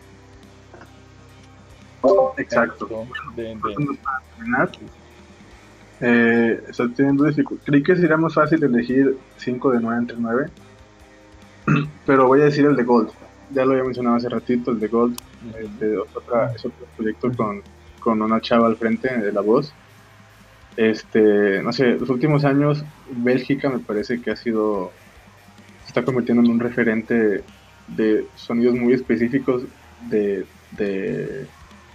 exacto. 2.39 3.07
de- 3.37 3.43
de- 3.55 3.99
Para 4.03 4.23
terminar, 4.37 4.71
eh, 6.01 6.63
estoy 6.69 6.89
teniendo 6.93 7.25
dificultad. 7.25 7.65
Creí 7.67 7.83
que 7.83 7.97
sería 7.97 8.17
más 8.17 8.33
fácil 8.35 8.63
elegir 8.65 9.19
5 9.37 9.73
de 9.73 9.81
9 9.81 9.99
entre 9.99 10.17
9, 10.19 10.49
pero 12.07 12.27
voy 12.27 12.41
a 12.41 12.45
decir 12.45 12.65
el 12.65 12.77
de 12.77 12.85
Gold. 12.85 13.11
Ya 13.53 13.65
lo 13.65 13.73
había 13.73 13.85
mencionado 13.85 14.17
hace 14.17 14.29
ratito, 14.29 14.71
el 14.71 14.81
de 14.81 14.89
Gold. 14.89 15.19
Este, 15.59 15.93
es, 15.95 15.99
otra- 16.17 16.53
es 16.55 16.65
otro 16.65 16.87
proyecto 16.97 17.33
con, 17.37 17.63
con 18.01 18.23
una 18.23 18.41
chava 18.41 18.67
al 18.67 18.77
frente 18.77 19.17
de 19.17 19.33
la 19.33 19.41
voz. 19.41 19.73
Este, 20.77 21.63
no 21.63 21.73
sé, 21.73 21.97
los 21.99 22.09
últimos 22.09 22.45
años 22.45 22.85
Bélgica 23.11 23.69
me 23.69 23.81
parece 23.81 24.21
que 24.23 24.31
ha 24.31 24.37
sido, 24.37 24.93
se 25.83 25.89
está 25.89 26.05
convirtiendo 26.05 26.43
en 26.45 26.51
un 26.53 26.61
referente 26.61 27.43
de 27.89 28.25
sonidos 28.37 28.75
muy 28.77 28.93
específicos 28.95 29.63
de, 30.09 30.47
de, 30.73 31.47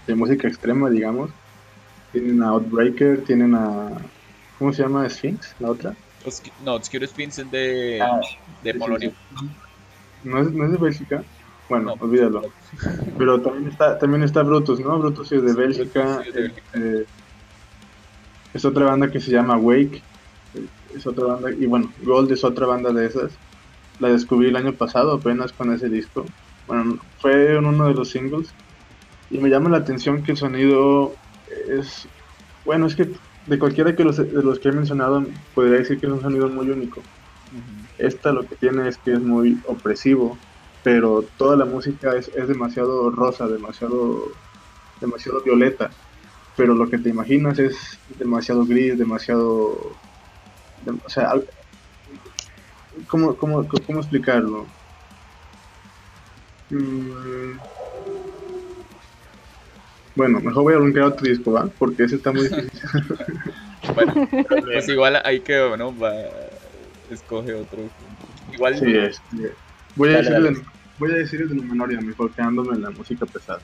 de 0.06 0.16
música 0.16 0.48
extrema, 0.48 0.90
digamos. 0.90 1.30
Tienen 2.12 2.44
a 2.44 2.50
Outbreaker, 2.50 3.24
tienen 3.24 3.56
a, 3.56 3.90
¿cómo 4.60 4.74
se 4.74 4.84
llama? 4.84 5.08
Sphinx, 5.10 5.56
la 5.60 5.72
otra. 5.72 5.94
No, 6.64 6.74
Obscure 6.76 7.08
Spins 7.08 7.40
es 7.40 7.52
de, 7.52 8.00
Ah, 8.02 8.20
de 8.64 8.74
Polonia. 8.74 9.12
¿No 10.24 10.42
es, 10.42 10.52
no 10.52 10.66
es 10.66 10.72
de 10.72 10.78
Bélgica? 10.78 11.24
Bueno, 11.70 11.96
No, 11.96 12.04
olvídalo. 12.06 12.42
Pero 13.18 13.42
también 13.42 13.68
está, 13.70 13.98
también 13.98 14.24
está 14.24 14.44
Brutus, 14.44 14.80
¿no? 14.80 15.00
Brutus 15.00 15.32
es 15.32 15.42
de 15.44 15.50
Sí, 15.50 15.56
Bélgica. 15.56 16.22
Sí 16.24 16.30
es 16.30 16.34
de 16.36 16.42
Bélgica. 16.42 16.62
eh, 16.76 17.06
es 18.54 18.66
otra 18.66 18.86
banda 18.86 19.10
que 19.12 19.20
se 19.20 19.32
llama 19.32 19.58
Wake. 19.58 20.02
Es 20.96 21.06
otra 21.08 21.26
banda. 21.26 21.52
Y 21.52 21.66
bueno, 21.66 21.92
Gold 22.04 22.32
es 22.32 22.44
otra 22.44 22.66
banda 22.68 22.92
de 22.94 23.06
esas. 23.08 23.32
La 24.00 24.10
descubrí 24.10 24.50
el 24.50 24.56
año 24.56 24.74
pasado 24.74 25.14
apenas 25.14 25.52
con 25.54 25.74
ese 25.74 25.90
disco. 25.90 26.26
Bueno, 26.68 26.98
fue 27.20 27.56
en 27.58 27.66
uno 27.66 27.88
de 27.88 27.94
los 27.94 28.10
singles. 28.10 28.54
Y 29.30 29.40
me 29.40 29.50
llama 29.50 29.70
la 29.70 29.78
atención 29.78 30.24
que 30.24 30.32
el 30.34 30.38
sonido 30.38 31.14
es... 31.68 32.08
Bueno, 32.64 32.86
es 32.88 32.96
que 32.96 33.10
de 33.48 33.60
cualquiera 33.60 33.96
que 33.96 34.04
los, 34.04 34.18
de 34.18 34.26
los 34.44 34.60
que 34.60 34.70
he 34.70 34.72
mencionado 34.72 35.24
podría 35.54 35.80
decir 35.80 36.00
que 36.00 36.06
es 36.08 36.12
un 36.12 36.22
sonido 36.22 36.48
muy 36.50 36.70
único. 36.70 37.02
Esta 37.98 38.32
lo 38.32 38.46
que 38.48 38.56
tiene 38.56 38.88
es 38.90 38.98
que 38.98 39.14
es 39.14 39.22
muy 39.22 39.58
opresivo, 39.68 40.38
pero 40.86 41.34
toda 41.38 41.58
la 41.58 41.66
música 41.66 42.18
es, 42.18 42.30
es 42.36 42.48
demasiado 42.50 43.12
rosa, 43.12 43.50
demasiado, 43.50 44.38
demasiado 44.96 45.44
violeta. 45.44 45.98
Pero 46.56 46.76
lo 46.76 46.90
que 46.90 47.00
te 47.00 47.10
imaginas 47.12 47.60
es 47.60 48.02
demasiado 48.08 48.66
gris, 48.68 48.98
demasiado... 49.00 50.02
dem- 50.78 51.02
o 51.06 51.10
sea, 51.10 51.30
¿cómo, 53.08 53.36
cómo, 53.38 53.68
cómo 53.68 54.00
explicarlo? 54.00 54.74
Mm, 56.72 57.58
Bueno, 60.16 60.40
mejor 60.42 60.64
voy 60.64 60.74
a 60.74 60.78
brincar 60.78 61.04
otro 61.04 61.28
disco, 61.28 61.52
¿va? 61.52 61.70
Porque 61.78 62.04
ese 62.04 62.16
está 62.16 62.32
muy 62.32 62.50
difícil. 62.50 62.80
Bueno, 63.94 64.14
pues 64.72 64.88
igual 64.90 65.22
ahí 65.24 65.42
quedó, 65.44 65.78
¿no? 65.78 65.98
Va, 65.98 66.12
escoge 67.10 67.54
otro. 67.54 67.92
Igual, 68.52 68.74
Sí, 68.74 68.86
este, 68.98 69.58
voy, 69.96 70.10
a 70.10 70.12
Dale, 70.12 70.30
decir 70.32 70.38
dale. 70.40 70.52
Voy 71.00 71.12
a 71.12 71.16
decir 71.16 71.42
el 71.42 71.50
de 71.50 71.56
Numenorian, 71.56 72.06
mejor 72.06 72.32
quedándome 72.32 72.76
en 72.76 72.82
la 72.82 72.90
música 72.92 73.26
pesada. 73.26 73.60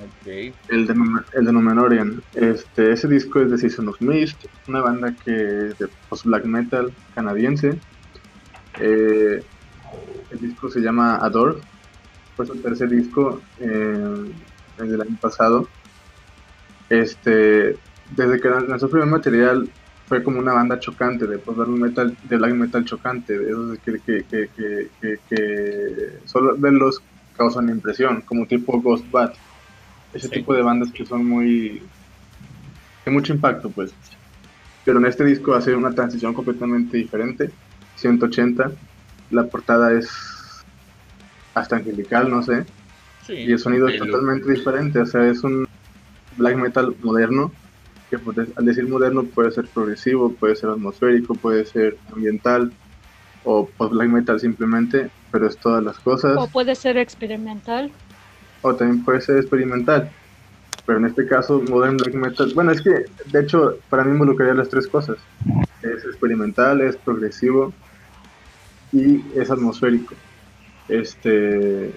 ok. 0.00 0.26
El 0.68 0.86
de, 0.86 0.94
el 1.34 1.44
de 1.44 1.52
Numenorian. 1.52 2.22
Este, 2.34 2.92
ese 2.92 3.08
disco 3.08 3.40
es 3.40 3.50
de 3.50 3.58
Season 3.58 3.88
of 3.88 4.00
Mist, 4.00 4.44
una 4.68 4.80
banda 4.80 5.14
que 5.24 5.68
es 5.68 5.78
de 5.78 5.88
post-black 6.08 6.44
metal 6.44 6.92
canadiense. 7.14 7.78
Eh, 8.80 9.42
el 10.30 10.38
disco 10.38 10.70
se 10.70 10.80
llama 10.80 11.16
Adore. 11.16 11.58
Fue 12.36 12.46
su 12.46 12.54
tercer 12.56 12.88
disco 12.88 13.40
eh, 13.60 14.32
desde 14.78 14.94
el 14.94 15.00
año 15.02 15.18
pasado. 15.20 15.68
Este, 16.88 17.76
desde 18.16 18.40
que 18.40 18.48
lanzó 18.48 18.86
el 18.86 18.92
primer 18.92 19.08
material 19.08 19.70
fue 20.12 20.22
como 20.22 20.40
una 20.40 20.52
banda 20.52 20.78
chocante 20.78 21.26
de 21.26 21.38
post-black 21.38 21.68
metal, 21.70 22.14
de 22.24 22.36
black 22.36 22.52
metal 22.52 22.84
chocante, 22.84 23.32
de 23.38 23.46
esos 23.48 23.78
que, 23.78 23.92
que, 23.92 24.24
que, 24.30 24.90
que, 25.00 25.18
que- 25.26 26.18
solo 26.26 26.54
verlos 26.58 27.00
causan 27.34 27.70
impresión, 27.70 28.20
como 28.20 28.44
tipo 28.46 28.78
Ghost 28.82 29.10
Bat. 29.10 29.32
Ese 30.12 30.28
Sí. 30.28 30.34
tipo 30.34 30.52
de 30.52 30.60
bandas 30.60 30.92
que 30.92 31.06
son 31.06 31.24
muy 31.26 31.80
de 33.06 33.10
mucho 33.10 33.32
impacto 33.32 33.70
pues. 33.70 33.94
Pero 34.84 34.98
en 34.98 35.06
este 35.06 35.24
disco 35.24 35.54
hace 35.54 35.74
una 35.74 35.92
transición 35.94 36.34
completamente 36.34 36.98
diferente 36.98 37.50
180 37.96 38.70
la 39.30 39.44
portada 39.44 39.94
es 39.98 40.10
hasta 41.54 41.76
angelical 41.76 42.30
no 42.30 42.42
sé. 42.42 42.66
Sí, 43.26 43.32
y 43.32 43.52
el 43.52 43.58
sonido 43.58 43.88
es 43.88 43.96
totalmente 43.98 44.52
diferente 44.52 45.00
o 45.00 45.06
sea 45.06 45.26
es 45.26 45.42
un 45.42 45.66
black 46.36 46.56
metal 46.56 46.94
moderno 47.02 47.50
que 48.12 48.18
pues, 48.18 48.36
al 48.56 48.66
decir 48.66 48.86
moderno 48.86 49.24
puede 49.24 49.50
ser 49.52 49.66
progresivo 49.68 50.30
puede 50.34 50.54
ser 50.54 50.68
atmosférico 50.68 51.34
puede 51.34 51.64
ser 51.64 51.96
ambiental 52.12 52.70
o 53.42 53.66
post 53.66 53.92
black 53.92 54.10
metal 54.10 54.38
simplemente 54.38 55.10
pero 55.30 55.46
es 55.46 55.56
todas 55.56 55.82
las 55.82 55.98
cosas 55.98 56.36
O 56.36 56.46
puede 56.46 56.74
ser 56.74 56.98
experimental. 56.98 57.90
o 58.60 58.74
también 58.74 59.02
puede 59.02 59.22
ser 59.22 59.38
experimental. 59.38 60.10
Pero 60.84 60.98
en 60.98 61.06
este 61.06 61.26
caso, 61.28 61.62
Modern 61.70 61.96
Black 61.96 62.14
Metal, 62.14 62.52
bueno, 62.54 62.72
es 62.72 62.82
que 62.82 63.04
de 63.30 63.40
hecho 63.40 63.78
para 63.88 64.02
mí 64.04 64.10
involucraría 64.10 64.52
las 64.52 64.68
tres 64.68 64.88
cosas. 64.88 65.16
Es 65.80 66.04
experimental, 66.04 66.80
es 66.80 66.96
progresivo 66.96 67.72
y 68.92 69.22
es 69.38 69.48
atmosférico. 69.50 70.14
Este, 70.88 71.92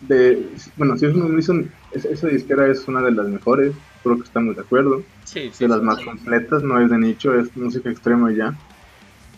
de, 0.00 0.48
bueno, 0.76 0.96
si 0.96 1.06
es 1.06 1.14
un 1.14 1.70
esa 1.92 2.26
disquera 2.28 2.66
es 2.66 2.88
una 2.88 3.02
de 3.02 3.12
las 3.12 3.28
mejores, 3.28 3.72
creo 4.06 4.18
que 4.18 4.24
estamos 4.24 4.56
de 4.56 4.62
acuerdo. 4.62 5.06
sí, 5.24 5.52
sí, 5.52 5.58
De 5.60 5.68
las 5.68 5.82
sí, 5.82 5.82
más 5.82 6.00
sí. 6.00 6.04
completas, 6.04 6.62
no 6.64 6.80
es 6.82 6.90
de 6.90 6.98
nicho, 6.98 7.34
es 7.38 7.54
música 7.56 7.90
extrema 7.90 8.32
y 8.32 8.36
ya. 8.38 8.58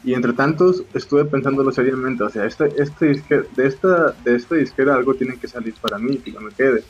Y 0.02 0.14
entre 0.14 0.34
tantos, 0.34 0.88
estuve 0.94 1.26
pensándolo 1.26 1.72
seriamente, 1.72 2.24
o 2.24 2.30
sea, 2.30 2.46
este, 2.46 2.72
este 2.82 3.06
disque- 3.10 3.48
de, 3.50 3.66
esta, 3.66 4.12
de 4.14 4.36
esta 4.36 4.56
disquera 4.56 4.94
algo 4.96 5.16
tiene 5.16 5.38
que 5.40 5.48
salir 5.48 5.78
para 5.80 5.98
mí, 5.98 6.22
que 6.22 6.32
yo 6.32 6.40
me 6.40 6.54
quede. 6.54 6.86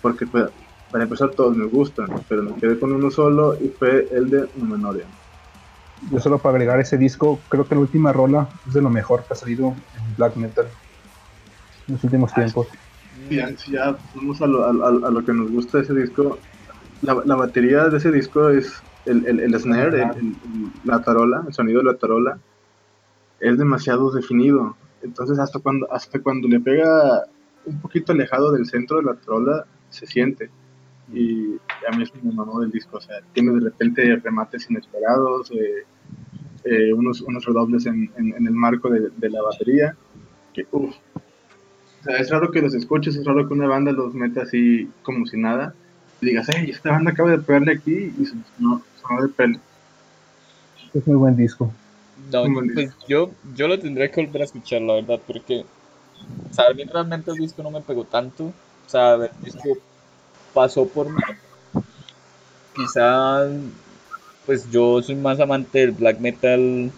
Porque 0.00 0.26
pues, 0.26 0.46
para 0.90 1.04
empezar 1.04 1.34
todos 1.36 1.56
me 1.56 1.66
gustan, 1.68 2.08
pero 2.28 2.42
me 2.44 2.60
quedé 2.60 2.78
con 2.80 2.92
uno 2.92 3.10
solo 3.10 3.58
y 3.62 3.70
fue 3.78 4.08
el 4.12 4.30
de 4.30 4.50
Numenorian. 4.54 5.18
Yo 6.00 6.18
solo 6.20 6.40
para 6.40 6.54
agregar 6.56 6.80
ese 6.80 6.96
disco, 6.96 7.44
creo 7.50 7.68
que 7.68 7.74
la 7.74 7.82
última 7.82 8.10
rola 8.12 8.50
es 8.64 8.72
de 8.72 8.80
lo 8.82 8.88
mejor 8.88 9.26
que 9.26 9.34
ha 9.34 9.36
salido 9.36 9.84
en 9.92 10.14
black 10.14 10.36
metal 10.36 10.72
en 11.88 11.94
los 11.94 12.04
últimos 12.04 12.32
tiempos. 12.34 12.68
Y 13.28 13.36
ya, 13.36 13.48
si 13.56 13.72
ya 13.72 13.98
vamos 14.14 14.40
a 14.42 14.46
lo, 14.46 14.64
a, 14.64 14.68
a- 14.70 15.08
a 15.08 15.10
lo 15.10 15.24
que 15.24 15.32
nos 15.32 15.50
gusta 15.50 15.78
de 15.78 15.84
ese 15.84 15.94
disco, 15.94 16.44
la, 17.02 17.22
la 17.24 17.34
batería 17.36 17.88
de 17.88 17.96
ese 17.98 18.12
disco 18.12 18.48
es 18.50 18.84
el, 19.04 19.26
el, 19.26 19.40
el 19.40 19.58
snare, 19.60 20.02
el- 20.02 20.36
la 20.84 21.00
tarola, 21.02 21.44
el 21.46 21.52
sonido 21.52 21.78
de 21.80 21.86
la 21.86 21.96
tarola, 21.96 22.38
es 23.40 23.58
demasiado 23.58 24.10
definido. 24.10 24.76
Entonces 25.02 25.38
hasta 25.38 25.58
cuando, 25.60 25.90
hasta 25.92 26.20
cuando 26.20 26.48
le 26.48 26.60
pega 26.60 27.24
un 27.64 27.80
poquito 27.80 28.12
alejado 28.12 28.52
del 28.52 28.66
centro 28.66 28.98
de 28.98 29.04
la 29.04 29.14
tarola, 29.14 29.66
se 29.90 30.06
siente. 30.06 30.50
Y 31.12 31.54
a 31.88 31.96
mí 31.96 32.02
es 32.02 32.14
me 32.14 32.32
mamó 32.32 32.60
del 32.60 32.70
disco. 32.70 32.96
O 32.96 33.00
sea, 33.00 33.16
tiene 33.32 33.52
de 33.52 33.60
repente 33.60 34.16
remates 34.16 34.68
inesperados, 34.70 35.50
eh, 35.52 35.84
eh, 36.64 36.92
unos, 36.92 37.20
unos 37.22 37.44
redobles 37.44 37.86
en, 37.86 38.10
en- 38.16 38.34
en 38.36 38.46
el 38.46 38.54
marco 38.54 38.90
de, 38.90 39.10
de 39.16 39.30
la 39.30 39.42
batería. 39.42 39.96
Que, 40.52 40.66
uf. 40.70 40.94
O 42.00 42.04
sea, 42.04 42.18
es 42.18 42.30
raro 42.30 42.50
que 42.50 42.62
los 42.62 42.74
escuches, 42.74 43.16
es 43.16 43.24
raro 43.24 43.46
que 43.46 43.54
una 43.54 43.66
banda 43.66 43.92
los 43.92 44.14
meta 44.14 44.42
así 44.42 44.88
como 45.02 45.26
si 45.26 45.38
nada. 45.38 45.74
Y 46.20 46.26
digas, 46.26 46.46
hey, 46.48 46.70
esta 46.70 46.90
banda 46.90 47.10
acaba 47.10 47.30
de 47.30 47.38
pegarle 47.38 47.72
aquí 47.72 48.14
y 48.18 48.24
sonó, 48.24 48.82
sonó 49.00 49.22
de 49.22 49.28
pelo. 49.28 49.58
Es 50.94 51.06
muy 51.06 51.16
buen 51.16 51.36
disco. 51.36 51.72
No, 52.32 52.50
buen 52.50 52.72
pues 52.72 52.94
yo, 53.06 53.30
yo 53.54 53.68
lo 53.68 53.78
tendré 53.78 54.10
que 54.10 54.24
volver 54.24 54.42
a 54.42 54.44
escuchar, 54.46 54.80
la 54.80 54.94
verdad, 54.94 55.20
porque, 55.26 55.64
o 56.50 56.54
sea, 56.54 56.66
a 56.70 56.74
mí 56.74 56.84
realmente 56.84 57.30
el 57.30 57.36
disco 57.36 57.62
no 57.62 57.70
me 57.70 57.82
pegó 57.82 58.04
tanto. 58.04 58.46
O 58.46 58.88
sea, 58.88 59.14
el 59.14 59.30
disco 59.44 59.76
pasó 60.54 60.88
por 60.88 61.10
mí. 61.10 61.20
Quizá, 62.74 63.46
pues 64.46 64.70
yo 64.70 65.02
soy 65.02 65.16
más 65.16 65.38
amante 65.40 65.80
del 65.80 65.92
black 65.92 66.18
metal, 66.20 66.90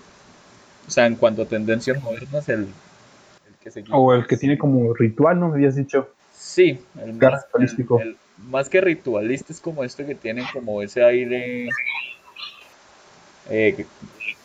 o 0.87 0.90
sea, 0.90 1.07
en 1.07 1.16
cuanto 1.16 1.42
a 1.42 1.46
tendencias 1.46 2.00
modernas, 2.02 2.48
el, 2.48 2.61
el 2.61 3.54
que 3.61 3.70
seguí. 3.70 3.90
O 3.92 4.14
el 4.14 4.26
que 4.26 4.37
tiene 4.37 4.57
como 4.57 4.94
ritual, 4.94 5.40
¿no? 5.40 5.48
Me 5.48 5.54
habías 5.54 5.74
dicho. 5.74 6.09
Sí, 6.33 6.81
el 7.02 7.14
más, 7.14 7.46
el 7.59 8.16
más 8.46 8.68
que 8.68 8.81
ritualista 8.81 9.53
es 9.53 9.61
como 9.61 9.85
este 9.85 10.07
que 10.07 10.14
tiene 10.14 10.44
como 10.53 10.83
ese 10.83 11.03
aire, 11.03 11.68
eh, 13.51 13.87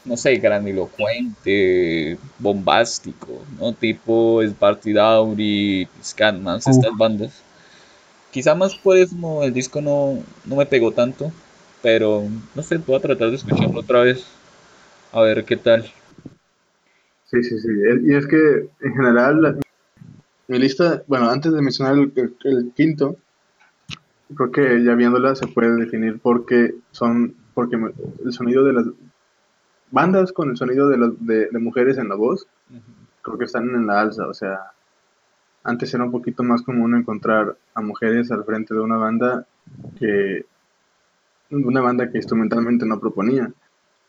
no 0.05 0.17
sé, 0.17 0.35
grandilocuente, 0.37 2.17
bombástico, 2.39 3.43
¿no? 3.59 3.73
Tipo 3.73 4.41
Sparty 4.43 4.93
Dowry, 4.93 5.87
Scatmans, 6.03 6.67
Uf. 6.67 6.77
estas 6.77 6.97
bandas. 6.97 7.43
Quizá 8.31 8.55
más 8.55 8.75
por 8.75 8.97
eso 8.97 9.15
no, 9.17 9.43
el 9.43 9.53
disco 9.53 9.81
no, 9.81 10.19
no 10.45 10.55
me 10.55 10.65
pegó 10.65 10.91
tanto, 10.91 11.31
pero 11.81 12.27
no 12.55 12.63
sé, 12.63 12.77
voy 12.77 12.95
a 12.95 13.01
tratar 13.01 13.29
de 13.29 13.35
escucharlo 13.35 13.79
otra 13.81 14.01
vez, 14.01 14.25
a 15.11 15.21
ver 15.21 15.45
qué 15.45 15.57
tal. 15.57 15.85
Sí, 17.25 17.43
sí, 17.43 17.59
sí. 17.59 17.67
Y 18.05 18.15
es 18.15 18.27
que 18.27 18.37
en 18.81 18.93
general, 18.95 19.41
la- 19.41 19.55
mi 20.47 20.59
lista, 20.59 21.03
bueno, 21.07 21.29
antes 21.29 21.53
de 21.53 21.61
mencionar 21.61 21.95
el, 21.95 22.11
el- 22.15 22.35
el 22.43 22.71
quinto, 22.75 23.17
creo 24.35 24.51
que 24.51 24.83
ya 24.83 24.95
viéndola 24.95 25.35
se 25.35 25.47
puede 25.47 25.75
definir 25.75 26.19
porque 26.19 26.75
son, 26.91 27.35
porque 27.53 27.77
el 28.25 28.33
sonido 28.33 28.63
de 28.63 28.73
las 28.73 28.85
bandas 29.91 30.31
con 30.31 30.49
el 30.49 30.57
sonido 30.57 30.89
de, 30.89 30.97
las, 30.97 31.11
de, 31.19 31.47
de 31.49 31.59
mujeres 31.59 31.97
en 31.97 32.09
la 32.09 32.15
voz, 32.15 32.47
creo 33.21 33.37
que 33.37 33.45
están 33.45 33.69
en 33.69 33.87
la 33.87 34.01
alza. 34.01 34.27
O 34.27 34.33
sea, 34.33 34.71
antes 35.63 35.93
era 35.93 36.03
un 36.03 36.11
poquito 36.11 36.43
más 36.43 36.61
común 36.61 36.95
encontrar 36.95 37.55
a 37.73 37.81
mujeres 37.81 38.31
al 38.31 38.43
frente 38.43 38.73
de 38.73 38.81
una 38.81 38.97
banda 38.97 39.45
que 39.97 40.45
una 41.49 41.81
banda 41.81 42.09
que 42.09 42.17
instrumentalmente 42.17 42.85
no 42.85 42.99
proponía. 42.99 43.51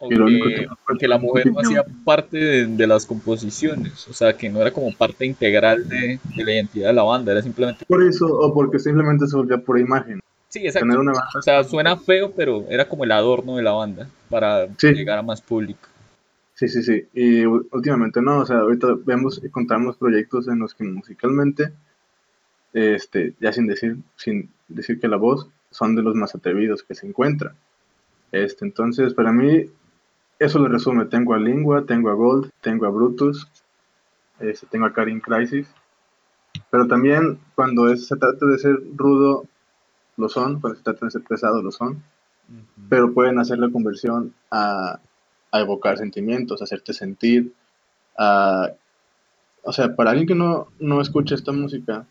Que, 0.09 0.17
que- 0.17 0.67
o 0.67 0.99
que 0.99 1.09
la 1.09 1.19
mujer 1.19 1.51
no 1.53 1.61
hacía 1.61 1.85
parte 2.05 2.37
de, 2.39 2.67
de 2.67 2.87
las 2.87 3.07
composiciones, 3.07 4.07
o 4.09 4.13
sea, 4.13 4.37
que 4.37 4.49
no 4.51 4.61
era 4.61 4.71
como 4.73 4.93
parte 4.93 5.25
integral 5.27 5.89
de, 5.89 6.19
de 6.37 6.45
la 6.45 6.53
identidad 6.53 6.89
de 6.89 6.95
la 6.95 7.03
banda, 7.03 7.33
era 7.33 7.43
simplemente... 7.43 7.85
Por 7.87 8.03
eso, 8.03 8.27
o 8.27 8.53
porque 8.55 8.79
simplemente 8.79 9.27
se 9.27 9.37
volvía 9.37 9.59
por 9.59 9.79
imagen. 9.79 10.21
Sí, 10.49 10.61
exacto. 10.61 10.87
Tener 10.87 10.99
una 11.01 11.13
banda. 11.13 11.29
O 11.39 11.43
sea, 11.43 11.65
suena 11.65 11.97
feo, 11.97 12.33
pero 12.37 12.65
era 12.69 12.89
como 12.89 13.05
el 13.05 13.11
adorno 13.13 13.57
de 13.57 13.63
la 13.63 13.73
banda 13.73 14.09
para 14.31 14.69
Sí. 14.79 14.93
llegar 14.93 15.19
a 15.19 15.23
más 15.23 15.43
público. 15.43 15.89
Sí, 16.55 16.69
sí, 16.69 16.83
sí. 16.85 17.05
Y 17.13 17.45
últimamente 17.45 18.23
no, 18.23 18.39
o 18.39 18.47
sea, 18.47 18.59
ahorita 18.59 18.97
vemos 19.05 19.41
y 19.45 19.49
contamos 19.49 19.97
proyectos 19.97 20.47
en 20.47 20.61
los 20.61 20.73
que 20.75 20.85
musicalmente, 20.85 21.73
este, 22.73 23.35
ya 23.41 23.53
sin 23.53 23.67
decir, 23.67 23.97
sin 24.17 24.51
decir 24.69 25.01
que 25.01 25.09
la 25.09 25.17
voz, 25.17 25.49
son 25.71 25.97
de 25.97 26.03
los 26.03 26.15
más 26.15 26.35
atrevidos 26.35 26.83
que 26.85 26.95
se 26.95 27.07
encuentran. 27.07 27.55
Este, 28.31 28.65
entonces, 28.65 29.15
para 29.15 29.33
mí, 29.33 29.67
eso 30.39 30.59
lo 30.59 30.69
resume. 30.69 31.07
Tengo 31.07 31.35
a 31.35 31.39
Lingua, 31.39 31.85
tengo 31.87 32.11
a 32.11 32.15
Gold, 32.15 32.51
tengo 32.61 32.87
a 32.87 32.91
Brutus, 32.91 33.47
este, 34.41 34.67
tengo 34.67 34.87
a 34.87 34.93
Karin 34.93 35.21
Crisis. 35.21 35.69
Pero 36.71 36.87
también 36.87 37.39
cuando 37.55 37.89
es- 37.93 38.07
se 38.07 38.17
trata 38.17 38.47
de 38.47 38.59
ser 38.59 38.79
rudo, 38.97 39.47
lo 40.17 40.29
son, 40.29 40.61
cuando 40.61 40.77
se 40.79 40.85
trata 40.85 41.07
de 41.07 41.11
ser 41.13 41.23
pesado, 41.23 41.63
lo 41.63 41.71
son 41.71 42.03
pero 42.91 43.15
pueden 43.15 43.39
hacer 43.39 43.59
la 43.59 43.71
conversión 43.71 44.35
a, 44.51 44.99
a 45.51 45.61
evocar 45.61 45.97
sentimientos, 45.97 46.61
a 46.61 46.65
hacerte 46.65 46.93
sentir, 46.93 47.55
a, 48.19 48.71
o 49.63 49.73
sea, 49.73 49.97
para 49.97 50.11
alguien 50.11 50.29
que 50.29 50.35
no, 50.35 50.69
no 50.79 51.01
escucha 51.01 51.35
esta 51.35 51.53
música, 51.53 52.05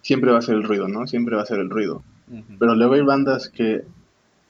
siempre 0.00 0.32
va 0.32 0.38
a 0.38 0.42
ser 0.42 0.56
el 0.56 0.64
ruido, 0.64 0.88
¿no? 0.88 1.06
Siempre 1.06 1.36
va 1.36 1.42
a 1.42 1.46
ser 1.46 1.60
el 1.60 1.70
ruido. 1.70 2.02
Pero 2.58 2.74
luego 2.74 2.94
hay 2.94 3.02
bandas 3.02 3.48
que, 3.48 3.84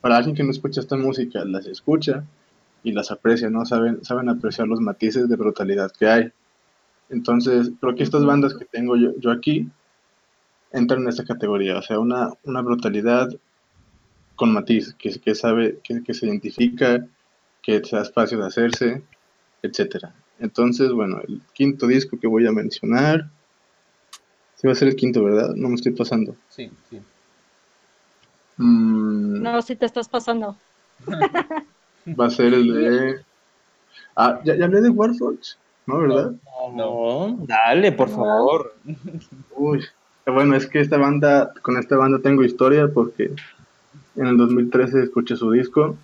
para 0.00 0.16
alguien 0.16 0.34
que 0.34 0.44
no 0.44 0.50
escucha 0.50 0.80
esta 0.80 0.96
música, 0.96 1.44
las 1.44 1.66
escucha 1.66 2.24
y 2.82 2.92
las 2.92 3.10
aprecia, 3.10 3.48
¿no? 3.50 3.64
Saben, 3.64 4.04
saben 4.04 4.28
apreciar 4.28 4.66
los 4.68 4.80
matices 4.80 5.28
de 5.28 5.36
brutalidad 5.36 5.92
que 5.92 6.06
hay. 6.08 6.32
Entonces, 7.10 7.70
creo 7.80 7.94
que 7.94 8.02
estas 8.02 8.24
bandas 8.24 8.54
que 8.54 8.64
tengo 8.64 8.96
yo, 8.96 9.10
yo 9.18 9.30
aquí 9.30 9.68
entran 10.72 11.02
en 11.02 11.08
esta 11.08 11.24
categoría, 11.24 11.78
o 11.78 11.82
sea, 11.82 11.98
una, 11.98 12.30
una 12.44 12.62
brutalidad 12.62 13.28
con 14.36 14.52
matiz, 14.52 14.94
que, 14.94 15.20
que 15.20 15.34
sabe, 15.34 15.78
que, 15.84 16.02
que 16.02 16.14
se 16.14 16.26
identifica, 16.26 17.06
que 17.62 17.84
se 17.84 17.96
da 17.96 18.02
espacio 18.02 18.38
de 18.38 18.46
hacerse, 18.46 19.02
etcétera. 19.62 20.14
Entonces, 20.40 20.90
bueno, 20.92 21.20
el 21.28 21.40
quinto 21.52 21.86
disco 21.86 22.18
que 22.18 22.26
voy 22.26 22.46
a 22.46 22.52
mencionar, 22.52 23.28
sí 24.56 24.66
va 24.66 24.72
a 24.72 24.76
ser 24.76 24.88
el 24.88 24.96
quinto, 24.96 25.22
¿verdad? 25.22 25.54
No 25.54 25.68
me 25.68 25.74
estoy 25.74 25.92
pasando. 25.92 26.34
Sí, 26.48 26.70
sí. 26.90 27.00
Mm, 28.56 29.42
No, 29.42 29.62
si 29.62 29.76
te 29.76 29.86
estás 29.86 30.08
pasando. 30.08 30.56
Va 32.08 32.26
a 32.26 32.30
ser 32.30 32.54
el 32.54 32.72
de... 32.74 33.20
Ah, 34.16 34.40
ya, 34.44 34.56
ya 34.56 34.64
hablé 34.66 34.80
de 34.80 34.90
Warforge, 34.90 35.56
¿no? 35.86 35.98
¿Verdad? 35.98 36.32
No, 36.74 37.36
dale, 37.46 37.92
por 37.92 38.08
No. 38.10 38.16
favor. 38.16 38.74
Uy, 39.56 39.84
bueno, 40.26 40.54
es 40.56 40.66
que 40.66 40.80
esta 40.80 40.98
banda, 40.98 41.52
con 41.62 41.76
esta 41.78 41.96
banda 41.96 42.18
tengo 42.20 42.44
historia 42.44 42.88
porque 42.88 43.32
en 44.16 44.26
el 44.26 44.36
2013 44.36 45.02
escuché 45.02 45.36
su 45.36 45.50
disco. 45.50 45.96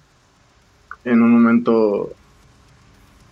En 1.05 1.23
un 1.23 1.31
momento, 1.33 2.11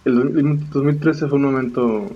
el 0.05 0.69
2013 0.71 1.27
fue 1.29 1.37
un 1.37 1.45
momento 1.45 2.07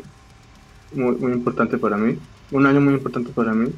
muy, 0.93 1.15
muy 1.17 1.33
importante 1.33 1.77
para 1.79 1.97
mí, 1.97 2.17
un 2.53 2.67
año 2.67 2.81
muy 2.81 2.95
importante 2.95 3.31
para 3.33 3.53
mí. 3.53 3.71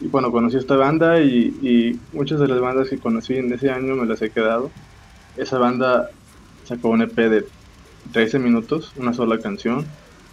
Y 0.00 0.08
bueno, 0.08 0.32
conocí 0.32 0.56
esta 0.56 0.76
banda 0.76 1.20
y, 1.20 1.54
y 1.62 2.00
muchas 2.16 2.40
de 2.40 2.48
las 2.48 2.58
bandas 2.60 2.88
que 2.88 2.98
conocí 2.98 3.34
en 3.36 3.52
ese 3.52 3.70
año 3.70 3.94
me 3.96 4.06
las 4.06 4.22
he 4.22 4.30
quedado. 4.30 4.70
Esa 5.40 5.58
banda 5.58 6.10
sacó 6.64 6.88
un 6.88 7.02
EP 7.02 7.16
de 7.16 7.46
13 8.12 8.38
minutos, 8.38 8.92
una 8.96 9.14
sola 9.14 9.38
canción, 9.38 9.86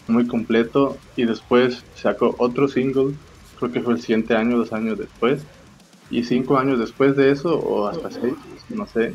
muy 0.08 0.28
completo, 0.28 0.98
y 1.16 1.26
después 1.26 1.84
sacó 1.96 2.36
otro 2.38 2.68
single 2.68 3.14
creo 3.58 3.72
que 3.72 3.82
fue 3.82 3.94
el 3.94 4.02
siguiente 4.02 4.36
año, 4.36 4.58
dos 4.58 4.74
años 4.74 4.98
después. 4.98 5.42
Y 6.10 6.24
cinco 6.24 6.58
años 6.58 6.80
después 6.80 7.16
de 7.18 7.32
eso, 7.32 7.60
o 7.60 7.88
hasta 7.88 8.12
seis, 8.12 8.36
no 8.70 8.88
sé, 8.88 9.14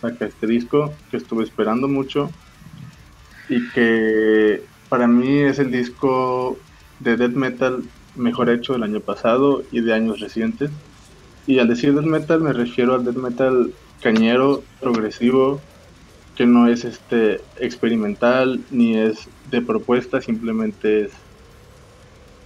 saca 0.00 0.26
este 0.26 0.46
disco 0.46 0.92
que 1.10 1.16
estuve 1.16 1.44
esperando 1.44 1.88
mucho 1.88 2.30
y 3.48 3.66
que 3.70 4.62
para 4.90 5.06
mí 5.06 5.38
es 5.38 5.58
el 5.58 5.70
disco 5.70 6.58
de 7.00 7.16
death 7.16 7.32
metal 7.32 7.84
mejor 8.16 8.50
hecho 8.50 8.74
del 8.74 8.82
año 8.82 9.00
pasado 9.00 9.62
y 9.72 9.80
de 9.80 9.94
años 9.94 10.20
recientes. 10.20 10.70
Y 11.46 11.58
al 11.58 11.68
decir 11.68 11.94
death 11.94 12.04
metal 12.04 12.42
me 12.42 12.52
refiero 12.52 12.94
al 12.94 13.04
death 13.04 13.16
metal 13.16 13.72
cañero, 14.02 14.62
progresivo, 14.80 15.60
que 16.36 16.46
no 16.46 16.68
es 16.68 16.84
este 16.84 17.40
experimental 17.58 18.60
ni 18.70 18.96
es 18.96 19.26
de 19.50 19.62
propuesta, 19.62 20.20
simplemente 20.20 21.04
es 21.04 21.12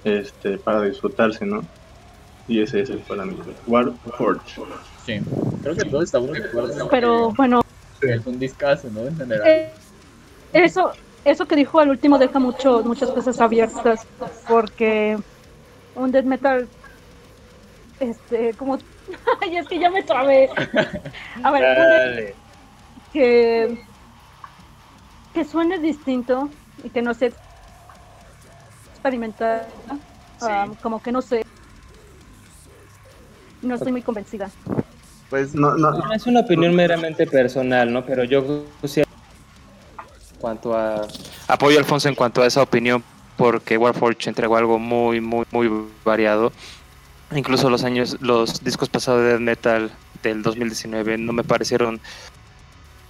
este 0.05 0.59
para 0.59 0.83
disfrutarse, 0.83 1.45
¿no? 1.45 1.65
Y 2.49 2.61
ese 2.63 2.81
es 2.81 2.91
el 2.91 2.99
para 3.01 3.25
mí. 3.25 3.37
War 3.67 3.93
Forge. 4.17 4.61
Sí. 5.05 5.21
Creo 5.63 5.77
que 5.77 5.85
todos 5.85 6.05
estamos 6.05 6.33
de 6.33 6.45
acuerdo. 6.45 6.89
Pero 6.89 7.31
bueno, 7.33 7.61
Es 8.01 8.27
un 8.27 8.39
discazo, 8.39 8.89
¿no? 8.91 9.07
En 9.07 9.17
general. 9.17 9.47
eh, 9.47 9.73
eso, 10.53 10.93
eso 11.25 11.47
que 11.47 11.57
dijo 11.57 11.81
al 11.81 11.91
último 11.91 12.19
deja 12.19 12.39
mucho, 12.39 12.83
muchas 12.83 13.11
cosas 13.11 13.41
abiertas. 13.41 14.07
Porque 14.49 15.19
un 15.95 16.11
death 16.11 16.25
metal, 16.25 16.69
este, 17.99 18.55
como. 18.55 18.79
Ay, 19.41 19.57
es 19.57 19.69
que 19.69 19.79
ya 19.79 19.91
me 19.91 20.03
trabé. 20.03 20.49
A 21.43 21.51
ver, 21.51 21.63
Dale. 21.63 22.35
que, 23.13 23.83
que 25.35 25.45
suene 25.45 25.79
distinto 25.79 26.49
y 26.83 26.91
que 26.91 27.03
no 27.03 27.15
sea 27.15 27.31
experimental, 28.93 29.67
ah, 30.43 30.69
como 30.83 31.03
que 31.03 31.13
no 31.13 31.23
sé. 31.23 31.45
No 33.63 33.75
estoy 33.75 33.93
muy 33.93 34.03
convencida. 34.03 34.51
Pues 35.29 35.55
No, 35.55 35.77
no, 35.77 36.13
Es 36.13 36.27
una 36.27 36.41
opinión 36.41 36.75
meramente 36.75 37.27
personal, 37.27 37.93
¿no? 37.93 38.05
Pero 38.05 38.25
yo 38.25 38.65
sí, 38.85 39.01
en 39.01 39.07
cuanto 40.41 40.75
a... 40.75 41.07
Apoyo 41.47 41.77
a 41.77 41.81
Alfonso 41.81 42.09
en 42.09 42.15
cuanto 42.15 42.43
a 42.43 42.47
esa 42.47 42.63
opinión 42.63 43.05
porque 43.41 43.79
Warforge 43.79 44.29
entregó 44.29 44.57
algo 44.57 44.79
muy, 44.79 45.21
muy, 45.23 45.47
muy 45.51 45.71
variado. 46.05 46.53
Incluso 47.35 47.71
los 47.71 47.85
años, 47.85 48.17
los 48.21 48.63
discos 48.65 48.89
pasados 48.89 49.23
de 49.23 49.29
Death 49.31 49.41
Metal 49.41 49.91
del 50.23 50.43
2019 50.43 51.17
no 51.19 51.33
me 51.33 51.45
parecieron 51.45 52.01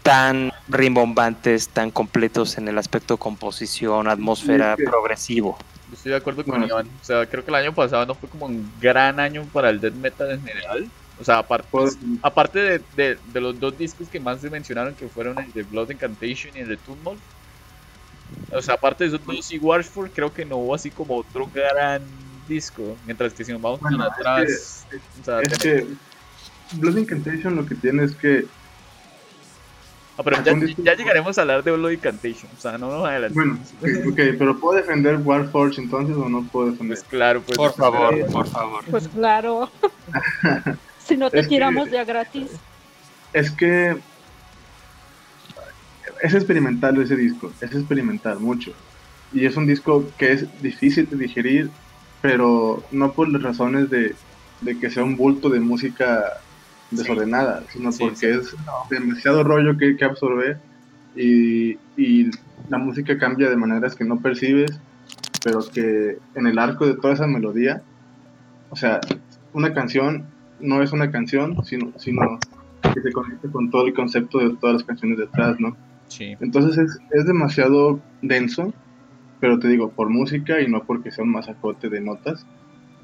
tan 0.02 0.52
rimbombantes, 0.68 1.68
tan 1.68 1.90
completos 1.90 2.59
en 2.59 2.68
el 2.68 2.78
aspecto 2.78 3.16
composición, 3.16 4.09
atmósfera, 4.09 4.76
Sí, 4.76 4.83
es 4.83 4.87
que- 4.87 4.90
progresivo. 4.90 5.59
Estoy 5.92 6.12
de 6.12 6.18
acuerdo 6.18 6.44
con 6.44 6.52
Bueno, 6.61 6.66
Iván. 6.66 6.87
O 6.87 7.04
sea, 7.04 7.26
creo 7.26 7.44
que 7.44 7.50
el 7.50 7.54
año 7.56 7.74
pasado 7.74 8.06
no 8.06 8.14
fue 8.14 8.28
como 8.28 8.46
un 8.46 8.70
gran 8.80 9.18
año 9.18 9.44
para 9.52 9.70
el 9.70 9.80
death 9.80 9.94
metal 9.94 10.30
en 10.30 10.42
general. 10.44 10.88
O 11.20 11.24
sea, 11.24 11.38
aparte, 11.38 11.68
Pues- 11.70 11.98
aparte 12.22 12.59
de, 12.61 12.80
de- 12.96 13.18
de 13.33 13.40
los 13.40 13.59
dos 13.59 13.76
discos 13.76 14.09
que 14.09 14.20
más 14.20 14.40
se 14.40 14.48
mencionaron, 14.48 14.94
que 14.94 15.09
fueron 15.09 15.38
el 15.38 15.52
de 15.52 15.64
Blood 15.64 15.90
Incantation 15.90 16.56
y 16.56 16.61
el 16.61 16.68
de 16.68 16.76
Tumult. 16.76 17.18
O 18.52 18.62
sea, 18.62 18.74
aparte 18.74 19.04
de 19.04 19.09
esos 19.16 19.26
dos 19.26 19.50
y 19.52 19.59
Warford, 19.59 20.11
creo 20.14 20.33
que 20.33 20.44
no 20.44 20.56
hubo 20.59 20.74
así 20.74 20.90
como 20.90 21.16
otro 21.16 21.50
gran 21.52 22.02
disco. 22.50 22.96
Mientras 23.06 23.32
que 23.32 23.44
si 23.44 23.52
nos 23.52 23.62
vamos 23.62 23.80
Bueno, 23.80 23.96
tan 23.98 24.42
es 24.44 24.84
atrás. 24.84 24.86
o 25.20 25.24
sea, 25.24 25.40
es 25.40 25.58
que 25.58 25.86
Blood 26.72 26.98
Incantation 26.98 27.56
lo 27.56 27.64
que 27.64 27.74
tiene 27.74 28.04
es 28.04 28.12
que, 28.14 28.44
Ah, 30.18 30.22
pero 30.22 30.36
ya, 30.84 30.94
llegaremos 30.94 31.38
a 31.38 31.40
hablar 31.40 31.64
de 31.64 31.70
Blood 31.72 31.92
Incantation. 31.92 32.50
O 32.54 32.60
sea, 32.60 32.76
no 32.76 32.90
nos 32.90 33.02
adelantemos. 33.08 33.58
bueno, 33.80 33.98
ok, 34.00 34.06
ok, 34.12 34.18
pero 34.38 34.60
¿puedo 34.60 34.76
defender 34.76 35.16
Warforge 35.16 35.80
entonces 35.80 36.14
o 36.14 36.28
no 36.28 36.44
puedo 36.44 36.72
defender? 36.72 36.98
Pues 36.98 37.08
claro, 37.08 37.40
pues. 37.40 37.56
Por 37.56 37.72
favor, 37.72 38.14
eh, 38.14 38.26
por 38.30 38.46
favor. 38.46 38.84
Pues 38.90 39.08
claro. 39.08 39.70
si 41.06 41.16
no 41.16 41.30
te 41.30 41.38
Es 41.40 41.46
que- 41.46 41.54
tiramos 41.54 41.90
ya 41.90 42.04
gratis. 42.04 42.48
Es 43.32 43.50
que 43.50 43.96
es 46.20 46.34
experimental 46.34 47.00
ese 47.00 47.16
disco, 47.16 47.50
es 47.62 47.72
experimental 47.74 48.38
mucho. 48.40 48.72
Y 49.32 49.46
es 49.46 49.56
un 49.56 49.66
disco 49.66 50.04
que 50.18 50.32
es 50.32 50.62
difícil 50.62 51.08
de 51.08 51.16
digerir, 51.16 51.70
pero 52.22 52.83
no 52.92 53.12
por 53.12 53.28
las 53.28 53.42
razones 53.42 53.90
de, 53.90 54.14
de 54.61 54.78
que 54.78 54.90
sea 54.90 55.04
un 55.04 55.16
bulto 55.16 55.48
de 55.48 55.61
música 55.61 56.24
desordenada, 56.90 57.62
sino 57.72 57.92
Sí, 57.92 57.98
porque 58.00 58.16
sí. 58.16 58.26
es 58.26 58.54
demasiado 58.90 59.44
rollo 59.44 59.76
que, 59.76 59.96
que 59.96 60.04
absorber 60.04 60.59
y, 61.16 61.78
y 61.96 62.30
la 62.68 62.78
música 62.78 63.16
cambia 63.18 63.48
de 63.48 63.56
maneras 63.56 63.94
que 63.94 64.04
no 64.04 64.20
percibes, 64.20 64.78
pero 65.42 65.61
que 65.72 66.18
en 66.35 66.46
el 66.46 66.59
arco 66.59 66.87
de 66.87 66.94
toda 66.94 67.14
esa 67.14 67.26
melodía, 67.26 67.83
o 68.70 68.76
sea, 68.76 69.00
una 69.52 69.72
canción 69.72 70.26
no 70.61 70.83
es 70.83 70.92
una 70.92 71.11
canción, 71.11 71.64
sino, 71.64 71.92
sino 71.98 72.38
que 72.94 73.00
se 73.00 73.12
conecta 73.12 73.48
con 73.50 73.70
todo 73.70 73.87
el 73.87 73.94
concepto 73.94 74.38
de 74.38 74.56
todas 74.56 74.74
las 74.74 74.85
canciones 74.85 75.18
detrás, 75.18 75.59
¿no? 75.59 75.76
Sí. 76.09 76.37
Entonces 76.40 76.76
es, 76.76 76.98
es 77.12 77.24
demasiado 77.24 78.00
denso, 78.20 78.74
pero 79.40 79.59
te 79.59 79.68
digo, 79.68 79.90
por 79.90 80.11
música 80.11 80.61
y 80.61 80.68
no 80.68 80.85
porque 80.85 81.11
sea 81.11 81.24
un 81.24 81.33
masacote 81.33 81.88
de 81.88 82.00
notas 82.00 82.44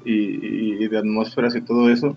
y, 0.05 0.87
de 0.87 0.97
atmósferas 0.97 1.55
y 1.55 1.61
todo 1.61 1.89
eso. 1.89 2.15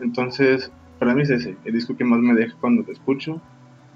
Entonces, 0.00 0.70
para 0.98 1.14
mí 1.14 1.22
es 1.22 1.30
ese, 1.30 1.56
el 1.64 1.72
disco 1.72 1.96
que 1.96 2.04
más 2.04 2.20
me 2.20 2.34
deja 2.34 2.54
cuando 2.60 2.82
te 2.82 2.92
escucho, 2.92 3.40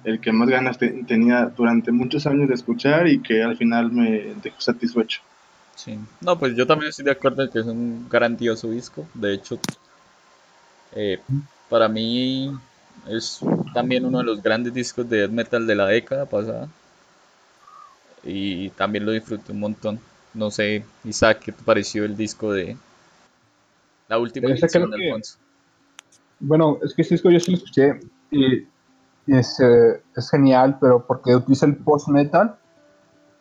el 0.05 0.20
que 0.20 0.33
más 0.33 0.48
ganas 0.48 0.79
te- 0.79 1.05
tenía 1.05 1.46
durante 1.57 1.92
muchos 1.92 2.26
años 2.26 2.48
de 2.48 2.55
escuchar 2.55 3.09
y 3.09 3.20
que 3.20 3.42
al 3.42 3.57
final 3.57 3.92
me 3.92 4.35
dejó 4.42 4.61
satisfecho. 4.61 5.20
Sí. 5.74 5.98
No, 6.22 6.38
pues 6.38 6.57
yo 6.57 6.66
también 6.66 6.88
estoy 6.90 7.05
de 7.05 7.11
acuerdo 7.12 7.42
en 7.42 7.50
que 7.50 7.59
es 7.59 7.66
un 7.66 8.09
grandioso 8.09 8.70
disco. 8.70 9.07
De 9.14 9.35
hecho, 9.35 9.59
eh, 10.92 11.20
para 11.68 11.88
mí 11.88 12.50
es 13.09 13.40
también 13.74 14.05
uno 14.05 14.18
de 14.18 14.24
los 14.24 14.42
grandes 14.42 14.72
discos 14.72 15.09
de 15.09 15.18
death 15.18 15.31
metal 15.31 15.66
de 15.66 15.74
la 15.74 15.87
década 15.87 16.26
pasada. 16.26 16.68
Y 18.26 18.70
también 18.70 19.04
lo 19.06 19.12
disfruté 19.12 19.52
un 19.52 19.60
montón. 19.60 20.00
No 20.34 20.50
sé, 20.50 20.84
Isaac, 21.04 21.40
¿qué 21.44 21.52
te 21.52 21.62
pareció 21.62 22.04
el 22.04 22.16
disco 22.16 22.52
de 22.52 22.76
la 24.08 24.18
última 24.18 24.48
edición 24.50 24.90
de 24.90 24.96
que- 24.96 25.06
Alfonso? 25.06 25.38
Bueno, 26.40 26.78
es 26.84 26.92
que 26.92 27.02
este 27.02 27.14
disco 27.14 27.30
yo 27.30 27.40
sí 27.40 27.52
lo 27.52 27.56
escuché 27.56 28.00
y 28.30 28.66
es, 29.26 29.58
eh, 29.60 30.02
es 30.14 30.30
genial, 30.30 30.76
pero 30.80 31.04
porque 31.06 31.34
utiliza 31.34 31.64
el 31.66 31.76
post-metal 31.76 32.56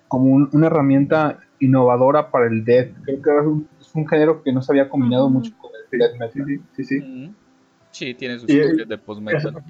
como 0.08 0.26
un- 0.32 0.50
una 0.54 0.68
herramienta 0.68 1.40
innovadora 1.60 2.32
para 2.32 2.48
el 2.48 2.64
death. 2.64 2.92
Creo 3.04 3.22
que 3.22 3.30
es 3.40 3.46
un, 3.46 3.68
es 3.82 3.96
un 3.96 4.08
género 4.08 4.42
que 4.44 4.54
no 4.54 4.62
se 4.62 4.72
había 4.72 4.88
combinado 4.88 5.30
mucho 5.30 5.52
con 5.58 5.72
el 5.92 6.00
death 6.00 6.14
metal. 6.18 6.46
sí, 6.48 6.62
sí. 6.76 6.84
sí. 6.86 7.00
Mm. 7.06 7.36
Sí, 7.92 8.14
tiene 8.14 8.40
sus 8.40 8.50
Y- 8.50 8.60
toques 8.62 8.88
de 8.88 8.98
post-metal. 8.98 9.64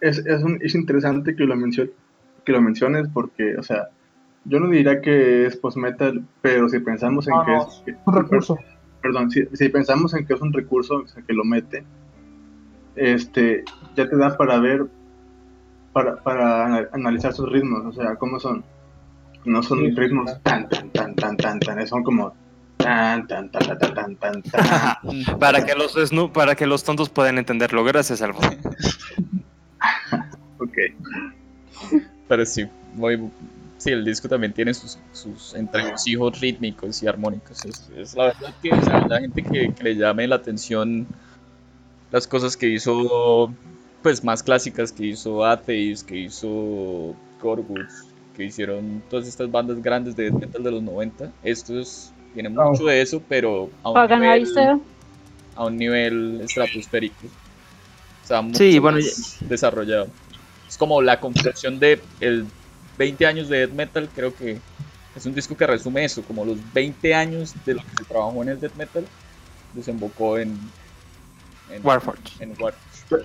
Es, 0.00 0.18
es, 0.18 0.42
un- 0.42 0.58
es 0.62 0.74
interesante 0.74 1.34
que 1.34 1.44
lo, 1.44 1.56
mencio- 1.56 1.90
que 2.44 2.52
lo 2.52 2.60
menciones 2.60 3.08
porque, 3.12 3.56
o 3.56 3.62
sea, 3.62 3.88
yo 4.48 4.60
no 4.60 4.68
diría 4.70 5.00
que 5.00 5.46
es 5.46 5.56
post-metal, 5.56 6.22
pero 6.42 6.68
si 6.68 6.78
pensamos 6.80 7.26
en 7.28 7.34
No, 7.34 7.44
que 7.44 7.50
no, 7.52 7.62
es... 7.68 7.82
que- 7.84 7.96
un 8.04 8.14
recurso. 8.14 8.58
perdón, 9.02 9.30
si, 9.30 9.44
si 9.52 9.68
pensamos 9.68 10.14
en 10.14 10.26
que 10.26 10.34
es 10.34 10.40
un 10.40 10.52
recurso, 10.52 10.96
o 11.04 11.06
sea, 11.08 11.22
que 11.22 11.32
lo 11.32 11.44
mete, 11.44 11.84
este, 12.96 13.64
ya 13.96 14.08
te 14.08 14.16
da 14.16 14.36
para 14.36 14.58
ver, 14.58 14.86
para, 15.92 16.16
para 16.16 16.66
ana- 16.66 16.88
analizar 16.92 17.32
sus 17.32 17.48
ritmos, 17.50 17.84
o 17.86 17.92
sea, 17.92 18.16
cómo 18.16 18.40
son. 18.40 18.64
No 19.44 19.62
son 19.62 19.78
Sí. 19.78 19.90
ritmos 19.92 20.42
tan, 20.42 20.68
tan, 20.68 20.90
tan, 20.90 21.14
tan, 21.14 21.36
tan, 21.36 21.60
tan, 21.60 21.86
son 21.86 22.02
como 22.02 22.34
tan, 22.76 23.26
tan, 23.28 23.50
tan, 23.50 23.62
tan, 23.66 23.78
tan, 23.78 23.94
tan, 23.94 24.16
tan, 24.16 24.42
tan. 24.42 24.64
Mm. 25.04 25.38
Para 25.38 25.64
que 25.64 25.74
los 25.74 25.96
snu- 25.96 26.32
para 26.32 26.54
que 26.56 26.66
los 26.66 26.82
tontos 26.84 27.08
puedan 27.08 27.38
entenderlo. 27.38 27.84
Gracias, 27.84 28.20
Alfonso. 28.20 28.50
Ok. 30.58 30.76
Pero 32.28 32.44
sí, 32.44 32.66
muy, 32.94 33.30
sí, 33.78 33.90
el 33.90 34.04
disco 34.04 34.28
también 34.28 34.52
tiene 34.52 34.74
sus, 34.74 34.98
sus 35.12 35.54
entregojos 35.54 36.40
rítmicos 36.40 37.02
y 37.02 37.06
armónicos. 37.06 37.64
Es, 37.64 37.88
es 37.96 38.14
la 38.14 38.24
verdad 38.26 38.54
que 38.62 38.72
o 38.72 38.82
sea, 38.82 39.06
la 39.08 39.20
gente 39.20 39.42
que, 39.42 39.72
que 39.72 39.82
le 39.82 39.96
llame 39.96 40.26
la 40.28 40.36
atención 40.36 41.06
las 42.10 42.26
cosas 42.26 42.56
que 42.56 42.68
hizo, 42.68 43.52
pues 44.02 44.24
más 44.24 44.42
clásicas, 44.42 44.92
que 44.92 45.06
hizo 45.06 45.44
Atheist, 45.44 46.06
que 46.06 46.16
hizo 46.16 47.14
Gorguts, 47.40 48.06
que 48.36 48.44
hicieron 48.44 49.02
todas 49.10 49.28
estas 49.28 49.50
bandas 49.50 49.82
grandes 49.82 50.16
de 50.16 50.30
metal 50.30 50.62
de 50.62 50.70
los 50.70 50.82
90. 50.82 51.32
Esto 51.42 51.78
es, 51.78 52.12
tiene 52.34 52.48
mucho 52.48 52.84
de 52.84 53.02
eso, 53.02 53.22
pero 53.28 53.70
a 53.82 53.90
un 53.90 54.20
nivel, 54.20 54.80
a 55.54 55.64
un 55.66 55.76
nivel 55.76 56.40
estratosférico. 56.42 57.26
O 58.24 58.26
sea, 58.26 58.42
mucho 58.42 58.58
Sí, 58.58 58.78
bueno, 58.78 58.98
más 58.98 59.36
desarrollado. 59.40 60.08
Es 60.66 60.76
como 60.76 61.00
la 61.00 61.18
conclusión 61.18 61.78
de 61.78 62.00
el 62.20 62.46
20 62.98 63.26
años 63.26 63.48
de 63.48 63.58
death 63.58 63.70
metal, 63.70 64.08
creo 64.14 64.34
que 64.34 64.58
es 65.16 65.26
un 65.26 65.34
disco 65.34 65.56
que 65.56 65.66
resume 65.66 66.04
eso, 66.04 66.22
como 66.22 66.44
los 66.44 66.58
20 66.72 67.14
años 67.14 67.54
de 67.64 67.74
lo 67.74 67.82
que 67.82 67.90
se 67.98 68.04
trabajó 68.04 68.42
en 68.42 68.50
el 68.50 68.60
death 68.60 68.74
metal, 68.74 69.06
desembocó 69.72 70.38
en, 70.38 70.58
en 71.70 71.84
Warforge. 71.84 72.42
En 72.42 72.50
Warforge. 72.50 73.24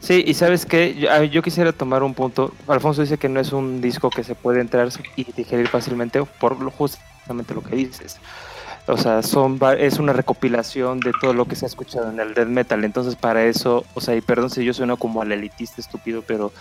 Sí, 0.00 0.22
y 0.26 0.34
sabes 0.34 0.66
qué, 0.66 0.94
yo, 0.94 1.24
yo 1.24 1.42
quisiera 1.42 1.72
tomar 1.72 2.02
un 2.02 2.14
punto. 2.14 2.52
Alfonso 2.68 3.02
dice 3.02 3.18
que 3.18 3.28
no 3.28 3.40
es 3.40 3.52
un 3.52 3.80
disco 3.80 4.10
que 4.10 4.22
se 4.22 4.34
puede 4.34 4.60
entrar 4.60 4.88
y 5.16 5.24
digerir 5.32 5.68
fácilmente 5.68 6.22
por 6.24 6.60
lo, 6.60 6.70
justamente 6.70 7.54
lo 7.54 7.62
que 7.62 7.76
dices. 7.76 8.18
O 8.88 8.96
sea, 8.96 9.22
son 9.22 9.58
es 9.78 9.98
una 9.98 10.12
recopilación 10.12 11.00
de 11.00 11.12
todo 11.20 11.32
lo 11.32 11.46
que 11.46 11.56
se 11.56 11.64
ha 11.64 11.68
escuchado 11.68 12.10
en 12.10 12.20
el 12.20 12.34
death 12.34 12.46
metal. 12.46 12.84
Entonces, 12.84 13.16
para 13.16 13.44
eso, 13.44 13.84
o 13.94 14.00
sea, 14.00 14.14
y 14.14 14.20
perdón 14.20 14.48
si 14.50 14.64
yo 14.64 14.72
sueno 14.72 14.96
como 14.96 15.22
al 15.22 15.32
elitista 15.32 15.80
estúpido, 15.80 16.22
pero 16.22 16.52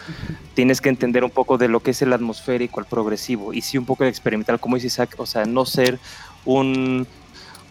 tienes 0.55 0.81
que 0.81 0.89
entender 0.89 1.23
un 1.23 1.29
poco 1.29 1.57
de 1.57 1.67
lo 1.67 1.81
que 1.81 1.91
es 1.91 2.01
el 2.01 2.13
atmosférico, 2.13 2.79
el 2.79 2.87
progresivo, 2.87 3.53
y 3.53 3.61
sí 3.61 3.77
un 3.77 3.85
poco 3.85 4.03
el 4.03 4.09
experimental, 4.09 4.59
como 4.59 4.75
dice 4.75 4.87
Isaac, 4.87 5.15
o 5.17 5.25
sea, 5.25 5.45
no 5.45 5.65
ser 5.65 5.99
un 6.45 7.07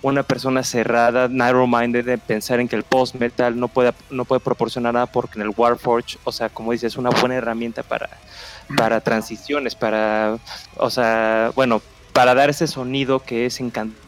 una 0.05 0.23
persona 0.23 0.63
cerrada, 0.63 1.29
narrow-minded, 1.29 2.05
de 2.05 2.19
pensar 2.19 2.61
en 2.61 2.69
que 2.69 2.77
el 2.77 2.83
post-metal 2.83 3.59
no 3.59 3.69
puede, 3.69 3.95
no 4.11 4.27
puede 4.27 4.41
proporcionar 4.41 4.93
nada 4.93 5.07
porque 5.07 5.39
en 5.39 5.47
el 5.47 5.55
Warforge, 5.57 6.19
o 6.25 6.31
sea, 6.31 6.51
como 6.51 6.73
dices, 6.73 6.93
es 6.93 6.99
una 6.99 7.09
buena 7.09 7.37
herramienta 7.37 7.83
para, 7.83 8.11
para 8.77 9.01
transiciones, 9.01 9.75
para, 9.75 10.37
o 10.77 10.91
sea, 10.91 11.53
bueno, 11.55 11.81
para 12.13 12.35
dar 12.35 12.51
ese 12.51 12.67
sonido 12.67 13.21
que 13.21 13.47
es 13.47 13.61
encantador, 13.61 14.04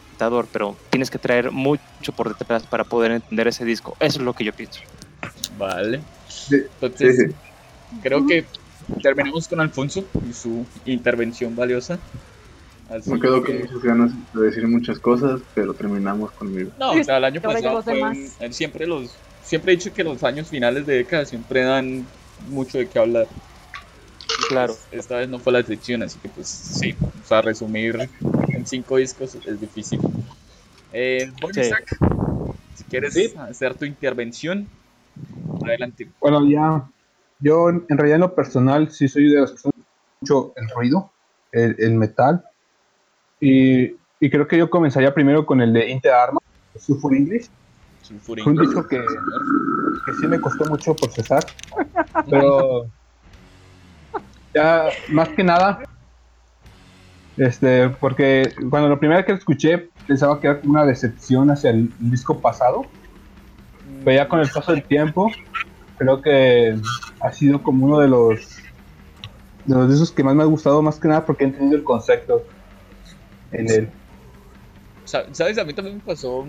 pero 0.53 0.77
tienes 0.91 1.11
que 1.11 1.19
traer 1.19 1.51
mucho 1.51 2.13
por 2.17 2.37
detrás 2.37 2.65
para 2.67 2.85
poder 2.85 3.13
entender 3.13 3.49
ese 3.49 3.65
disco. 3.65 3.97
Eso 4.01 4.19
es 4.19 4.25
lo 4.25 4.33
que 4.33 4.45
yo 4.45 4.53
pienso. 4.53 4.81
Vale. 5.59 6.01
Entonces, 6.51 7.17
sí, 7.17 7.27
sí. 7.27 7.35
creo 8.03 8.27
que 8.27 8.45
terminamos 9.03 9.49
con 9.49 9.61
Alfonso 9.61 10.05
y 10.29 10.33
su 10.33 10.65
intervención 10.85 11.55
valiosa. 11.57 11.99
Así 12.91 13.11
Me 13.11 13.21
quedo 13.21 13.43
que- 13.43 13.53
con 13.53 13.61
muchas 13.63 13.83
ganas 13.83 14.11
de 14.33 14.43
decir 14.43 14.67
muchas 14.69 14.99
cosas, 15.01 15.41
pero 15.55 15.75
terminamos 15.75 16.31
conmigo. 16.33 16.71
No, 16.79 16.93
o 16.93 17.03
sea, 17.05 17.17
el 17.19 17.25
año 17.25 17.41
pasado 17.41 17.75
los 17.75 17.85
fue 17.85 18.01
un- 18.03 18.31
eh, 18.41 18.53
siempre 18.53 18.87
los 18.87 19.11
siempre 19.43 19.73
he 19.73 19.77
dicho 19.77 19.93
que 19.93 20.03
los 20.05 20.23
años 20.25 20.49
finales 20.49 20.87
de 20.87 20.97
década 20.97 21.25
siempre 21.25 21.63
dan 21.63 22.05
mucho 22.49 22.79
de 22.79 22.89
qué 22.89 22.99
hablar. 22.99 23.27
Claro. 24.49 24.75
Pues, 24.91 25.01
esta 25.03 25.17
vez 25.17 25.29
no 25.29 25.39
fue 25.39 25.53
la 25.53 25.61
excepción, 25.61 26.03
así 26.03 26.19
que 26.21 26.29
pues 26.29 26.49
sí, 26.49 26.95
o 27.01 27.27
sea, 27.27 27.43
resumir 27.43 28.09
en 28.67 28.69
cinco 28.69 28.97
discos 28.97 29.35
es 29.35 29.61
difícil. 29.61 30.01
Eh, 30.93 31.31
bueno, 31.41 31.55
Sí. 31.55 31.61
Isaac, 31.61 31.97
si 32.75 32.85
quieres 32.85 33.37
hacer 33.37 33.75
tu 33.75 33.85
intervención. 33.85 34.67
Adelante. 35.65 36.11
Bueno, 36.21 36.45
ya, 36.49 36.89
yo 37.39 37.69
en 37.71 37.87
realidad 37.89 38.17
en 38.17 38.21
lo 38.23 38.35
personal 38.35 38.91
sí 38.91 39.09
soy 39.09 39.31
de 39.31 39.41
las 39.41 39.53
personas 39.53 39.77
que 39.77 39.83
mucho 40.21 40.53
el 40.57 40.69
ruido, 40.71 41.13
el, 41.53 41.77
el 41.79 41.95
metal. 41.95 42.45
Y, 43.41 43.95
y, 44.19 44.31
creo 44.31 44.49
que 44.49 44.59
yo 44.59 44.69
comenzaría 44.69 45.15
primero 45.15 45.47
con 45.47 45.61
el 45.61 45.73
de 45.73 45.89
Inter 45.91 46.13
Arma, 46.13 46.41
Sulfur 46.79 47.15
English. 47.15 47.49
Sulfur 48.03 48.41
Fue 48.41 48.53
un 48.53 48.59
disco 48.59 48.87
que, 48.89 48.99
que 48.99 50.13
sí 50.21 50.27
me 50.27 50.41
costó 50.41 50.65
mucho 50.67 50.95
procesar, 50.97 51.45
pero 52.31 52.87
ya 54.55 54.89
más 55.09 55.29
que 55.31 55.45
nada, 55.45 55.83
este, 57.37 57.91
porque 57.91 58.53
cuando 58.71 58.89
la 58.89 58.99
primera 58.99 59.25
que 59.25 59.33
lo 59.33 59.39
escuché 59.39 59.89
pensaba 60.07 60.41
que 60.41 60.47
era 60.47 60.61
una 60.65 60.85
decepción 60.85 61.51
hacia 61.51 61.71
el, 61.71 61.91
disco 61.99 62.41
pasado, 62.41 62.87
pero 64.05 64.17
ya 64.17 64.29
con 64.29 64.41
el 64.41 64.49
paso 64.49 64.73
del 64.73 64.83
tiempo 64.85 65.31
creo 65.99 66.23
que 66.23 66.77
ha 67.21 67.33
sido 67.33 67.63
como 67.63 67.87
uno 67.87 68.01
de 68.01 68.09
los 68.09 68.59
de 69.65 69.75
los 69.75 69.91
discos 69.91 70.13
que 70.13 70.23
más 70.23 70.35
me 70.35 70.43
ha 70.43 70.47
gustado 70.47 70.81
más 70.81 70.99
que 71.01 71.09
nada 71.09 71.25
porque 71.27 71.45
he 71.45 71.47
entendido 71.49 71.77
el 71.77 71.85
concepto 71.85 72.45
en 73.53 73.71
él. 73.71 73.89
¿Sabes? 75.05 75.59
A 75.59 75.65
mí 75.65 75.73
también 75.73 75.97
me 75.97 76.03
pasó 76.03 76.47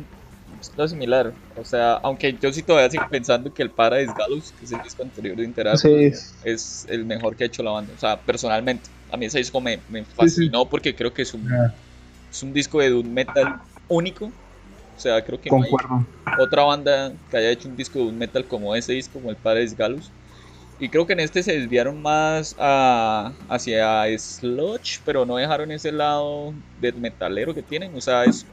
lo 0.76 0.88
similar. 0.88 1.34
O 1.60 1.66
sea, 1.66 1.94
aunque 1.96 2.36
yo 2.40 2.52
sí 2.52 2.64
todavía 2.64 2.90
sigo 2.90 3.06
pensando 3.10 3.54
que 3.54 3.64
el 3.64 3.70
Paradise 3.70 4.14
Gallows, 4.18 4.54
que 4.58 4.66
es 4.66 4.72
el 4.72 4.82
disco 4.82 5.04
anterior 5.04 5.38
de 5.38 5.44
Interactive, 5.44 6.16
es 6.44 6.86
el 6.90 7.06
mejor 7.06 7.36
que 7.36 7.44
ha 7.44 7.48
hecho 7.48 7.64
la 7.64 7.72
banda. 7.72 7.94
O 7.96 8.00
sea, 8.00 8.20
personalmente, 8.20 8.90
a 9.12 9.18
mí 9.18 9.26
ese 9.26 9.40
disco 9.40 9.62
me, 9.62 9.80
me 9.90 10.04
fascinó 10.04 10.66
porque 10.66 10.96
creo 10.96 11.14
que 11.14 11.22
es 11.22 11.34
un, 11.34 11.52
ah. 11.52 11.74
es 12.30 12.44
un 12.44 12.54
disco 12.54 12.80
de 12.80 12.90
doom 12.90 13.08
metal 13.08 13.62
único. 13.88 14.26
O 14.26 15.00
sea, 15.00 15.24
creo 15.24 15.40
que 15.40 15.50
no 15.50 15.62
hay 15.62 15.72
otra 16.40 16.64
banda 16.64 17.14
que 17.30 17.38
haya 17.38 17.52
hecho 17.52 17.70
un 17.70 17.76
disco 17.76 18.00
de 18.00 18.06
doom 18.06 18.16
metal 18.18 18.46
como 18.46 18.76
ese 18.76 18.94
disco, 18.94 19.14
como 19.20 19.30
el 19.30 19.36
Paradise 19.36 19.76
Gallows. 19.76 20.12
Y 20.80 20.90
creo 20.90 21.08
que 21.08 21.14
en 21.14 21.20
este 21.20 21.42
se 21.42 21.58
desviaron 21.60 22.02
más 22.02 22.56
a, 22.60 23.32
hacia 23.50 24.06
sludge, 24.18 25.00
pero 25.06 25.26
no 25.26 25.38
dejaron 25.38 25.72
ese 25.72 25.92
lado 25.92 26.54
de 26.80 26.92
metalero 26.92 27.54
que 27.54 27.64
tienen. 27.64 27.96
O 27.96 28.02
sea, 28.02 28.24
es 28.26 28.46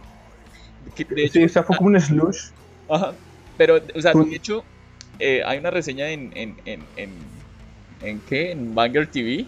sí, 1.32 1.44
o 1.44 1.48
sea, 1.48 1.62
fue 1.62 1.76
como 1.76 1.88
un 1.90 2.00
slush. 2.00 2.48
Ajá. 2.88 3.12
Pero, 3.56 3.80
o 3.94 4.00
sea, 4.00 4.12
de 4.12 4.34
hecho, 4.34 4.64
eh, 5.18 5.42
hay 5.44 5.58
una 5.58 5.70
reseña 5.70 6.10
en, 6.10 6.32
en, 6.34 6.56
en, 6.64 6.82
en, 6.96 7.10
en 8.02 8.20
qué? 8.20 8.50
En 8.52 8.74
Banger 8.74 9.06
TV, 9.06 9.46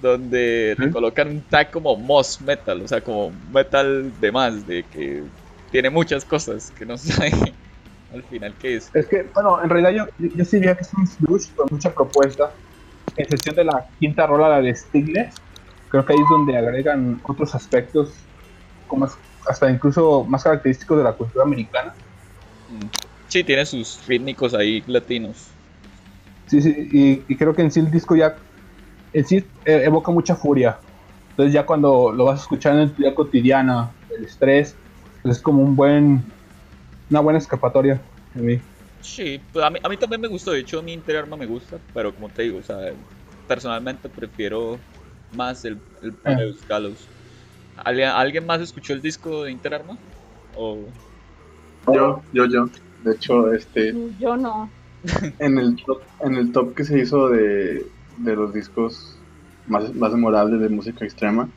donde 0.00 0.74
le 0.78 0.90
colocan 0.90 1.28
un 1.28 1.40
tag 1.42 1.70
como 1.70 1.96
Moss 1.96 2.40
Metal, 2.40 2.80
o 2.82 2.88
sea, 2.88 3.00
como 3.00 3.32
metal 3.52 4.12
de 4.20 4.32
más, 4.32 4.66
de 4.66 4.84
que 4.84 5.22
tiene 5.70 5.90
muchas 5.90 6.24
cosas 6.24 6.70
que 6.70 6.86
no 6.86 6.96
sabe 6.98 7.32
al 8.12 8.22
final 8.24 8.54
qué 8.60 8.76
es. 8.76 8.90
Es 8.94 9.06
que, 9.06 9.28
bueno, 9.34 9.62
en 9.62 9.68
realidad 9.68 10.08
yo, 10.18 10.28
yo, 10.34 10.44
sí 10.44 10.56
diría 10.56 10.74
que 10.74 10.82
es 10.82 10.94
un 10.94 11.06
slush 11.06 11.50
con 11.54 11.68
mucha 11.70 11.92
propuesta. 11.92 12.52
En 13.16 13.28
sesión 13.28 13.56
de 13.56 13.64
la 13.64 13.86
quinta 13.98 14.26
rola, 14.26 14.48
la 14.48 14.60
de 14.60 14.74
Stigler, 14.74 15.30
creo 15.88 16.04
que 16.04 16.12
ahí 16.12 16.18
es 16.18 16.28
donde 16.30 16.56
agregan 16.56 17.20
otros 17.24 17.54
aspectos 17.54 18.14
como 18.86 19.08
hasta 19.48 19.70
incluso 19.70 20.24
más 20.24 20.44
característicos 20.44 20.98
de 20.98 21.04
la 21.04 21.12
cultura 21.12 21.44
americana. 21.44 21.94
Mm. 22.68 22.86
Sí, 23.28 23.44
tiene 23.44 23.66
sus 23.66 24.00
rítmicos 24.06 24.54
ahí 24.54 24.82
latinos. 24.86 25.48
Sí, 26.46 26.62
sí, 26.62 27.24
y, 27.28 27.36
creo 27.36 27.54
que 27.54 27.62
en 27.62 27.70
sí 27.70 27.80
el 27.80 27.90
disco 27.90 28.16
ya 28.16 28.36
en 29.12 29.24
sí 29.26 29.44
e, 29.64 29.84
evoca 29.84 30.10
mucha 30.10 30.34
furia. 30.34 30.78
Entonces 31.30 31.52
ya 31.52 31.64
cuando 31.64 32.12
lo 32.12 32.24
vas 32.24 32.40
a 32.40 32.42
escuchar 32.42 32.74
en 32.74 32.80
el 32.80 32.96
día 32.96 33.14
cotidiana, 33.14 33.90
el 34.16 34.24
estrés, 34.24 34.74
pues 35.22 35.36
es 35.36 35.42
como 35.42 35.62
un 35.62 35.76
buen, 35.76 36.24
una 37.10 37.20
buena 37.20 37.38
escapatoria 37.38 38.00
a 38.34 38.38
mí. 38.38 38.58
Sí, 39.00 39.40
pues 39.52 39.64
a 39.64 39.70
mí, 39.70 39.78
a 39.82 39.88
mí 39.88 39.96
también 39.96 40.20
me 40.20 40.28
gustó, 40.28 40.50
de 40.52 40.60
hecho 40.60 40.82
mi 40.82 40.92
interior 40.92 41.28
no 41.28 41.36
me 41.36 41.46
gusta, 41.46 41.78
pero 41.94 42.12
como 42.12 42.28
te 42.28 42.42
digo, 42.42 42.58
o 42.58 42.62
sea, 42.62 42.78
personalmente 43.46 44.08
prefiero 44.08 44.78
más 45.34 45.64
el, 45.64 45.78
el 46.02 46.14
eh. 46.24 46.54
¿Alguien, 47.84 48.46
más 48.46 48.60
escuchó 48.60 48.92
el 48.92 49.00
disco 49.00 49.44
de 49.44 49.52
Interarma? 49.52 49.96
¿O... 50.56 50.78
Yo, 51.92 52.22
yo, 52.32 52.46
yo. 52.46 52.68
De 53.04 53.14
hecho, 53.14 53.52
este. 53.52 53.94
Yo 54.18 54.36
no. 54.36 54.68
En 55.38 55.58
el 55.58 55.76
top, 55.84 56.02
en 56.20 56.36
el 56.36 56.50
top 56.52 56.74
que 56.74 56.84
se 56.84 56.98
hizo 56.98 57.28
de, 57.28 57.86
de 58.18 58.36
los 58.36 58.52
discos 58.52 59.18
más, 59.66 59.94
más 59.94 60.12
memorables 60.12 60.60
de 60.60 60.68
música 60.68 61.04
extrema, 61.04 61.48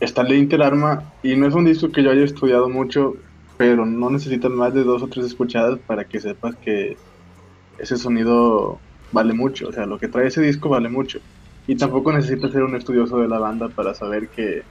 está 0.00 0.22
el 0.22 0.28
de 0.28 0.38
Interarma. 0.38 1.12
Y 1.22 1.36
no 1.36 1.46
es 1.46 1.54
un 1.54 1.64
disco 1.64 1.90
que 1.90 2.02
yo 2.02 2.10
haya 2.10 2.24
estudiado 2.24 2.68
mucho, 2.68 3.16
pero 3.56 3.86
no 3.86 4.10
necesitas 4.10 4.50
más 4.50 4.74
de 4.74 4.84
dos 4.84 5.02
o 5.02 5.08
tres 5.08 5.26
escuchadas 5.26 5.78
para 5.86 6.04
que 6.04 6.20
sepas 6.20 6.56
que 6.56 6.96
ese 7.78 7.96
sonido 7.96 8.78
vale 9.12 9.32
mucho. 9.32 9.68
O 9.68 9.72
sea, 9.72 9.86
lo 9.86 9.98
que 9.98 10.08
trae 10.08 10.28
ese 10.28 10.42
disco 10.42 10.68
vale 10.68 10.88
mucho. 10.88 11.20
Y 11.66 11.76
tampoco 11.76 12.12
necesitas 12.12 12.52
ser 12.52 12.62
un 12.62 12.76
estudioso 12.76 13.18
de 13.18 13.28
la 13.28 13.38
banda 13.38 13.68
para 13.68 13.94
saber 13.94 14.28
que 14.28 14.62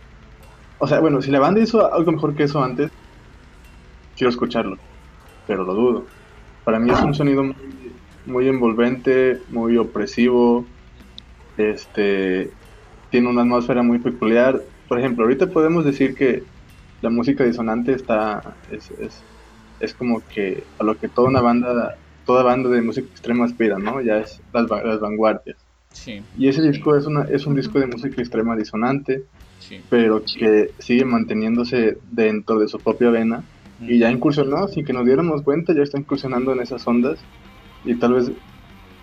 o 0.84 0.88
sea, 0.88 1.00
bueno, 1.00 1.22
si 1.22 1.32
la 1.32 1.40
banda 1.40 1.62
hizo 1.62 1.94
algo 1.94 2.12
mejor 2.12 2.36
que 2.36 2.44
eso 2.44 2.62
antes, 2.62 2.92
quiero 4.18 4.30
escucharlo, 4.30 4.78
pero 5.48 5.64
lo 5.64 5.74
dudo. 5.74 6.06
Para 6.66 6.78
mí 6.78 6.92
es 6.92 7.00
un 7.00 7.14
sonido 7.14 7.42
envolvente, 8.28 9.42
muy 9.50 9.78
opresivo, 9.78 10.66
este, 11.58 12.50
tiene 13.10 13.30
una 13.30 13.42
atmósfera 13.42 13.84
muy 13.84 14.00
peculiar. 14.00 14.62
Por 14.88 15.00
ejemplo, 15.00 15.24
ahorita 15.24 15.48
podemos 15.48 15.86
decir 15.86 16.16
que 16.16 16.44
la 17.02 17.10
música 17.10 17.44
disonante 17.44 17.94
está, 17.94 18.56
es, 18.72 18.92
es, 18.92 19.22
es 19.80 19.94
como 19.94 20.22
que 20.28 20.64
a 20.80 20.84
lo 20.84 20.98
que 20.98 21.10
toda 21.10 21.30
una 21.30 21.42
banda, 21.42 21.98
toda 22.26 22.44
banda 22.44 22.70
de 22.70 22.82
música 22.82 23.08
extrema 23.12 23.46
aspira, 23.46 23.78
¿no? 23.78 24.02
Ya 24.02 24.20
es 24.20 24.42
las, 24.54 24.70
las 24.70 25.00
vanguardias. 25.00 25.58
Sí. 25.92 26.24
Y 26.38 26.48
ese 26.48 26.62
disco 26.62 26.96
es, 26.96 27.06
una, 27.06 27.24
es 27.24 27.46
un 27.46 27.56
disco 27.56 27.80
de 27.80 27.88
música 27.88 28.22
extrema 28.22 28.56
disonante, 28.56 29.24
pero 29.90 30.24
que 30.24 30.72
sigue 30.80 31.06
manteniéndose 31.06 31.98
dentro 32.12 32.60
de 32.60 32.68
su 32.68 32.80
propia 32.80 33.10
vena 33.10 33.44
y 33.80 34.00
ya 34.00 34.12
incursionó, 34.12 34.68
sin 34.68 34.86
que 34.86 34.94
nos 34.94 35.06
diéramos 35.06 35.42
cuenta, 35.42 35.74
ya 35.74 35.84
está 35.84 35.98
incursionando 35.98 36.52
en 36.54 36.62
esas 36.62 36.86
ondas 36.88 37.20
y 37.86 37.96
tal 37.96 38.14
vez 38.14 38.32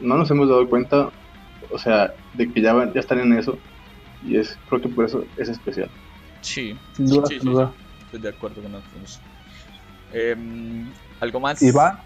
no 0.01 0.17
nos 0.17 0.31
hemos 0.31 0.49
dado 0.49 0.69
cuenta, 0.69 1.11
o 1.71 1.79
sea, 1.79 2.13
de 2.35 2.51
que 2.51 2.61
ya, 2.61 2.75
ya 2.93 3.01
están 3.01 3.21
en 3.21 3.33
eso 3.39 3.59
y 4.27 4.37
es 4.37 4.59
creo 4.69 4.81
que 4.81 4.89
por 4.89 5.05
eso 5.05 5.25
es 5.37 5.49
especial. 5.49 5.91
Sí, 6.41 6.77
sin 6.95 7.07
duda, 7.07 7.29
duda. 7.43 7.73
Estoy 8.05 8.21
de 8.21 8.29
acuerdo 8.29 8.63
con 8.63 8.73
nosotros. 8.73 9.21
Em, 10.13 10.91
¿Algo 11.21 11.41
más? 11.41 11.63
va 11.77 12.03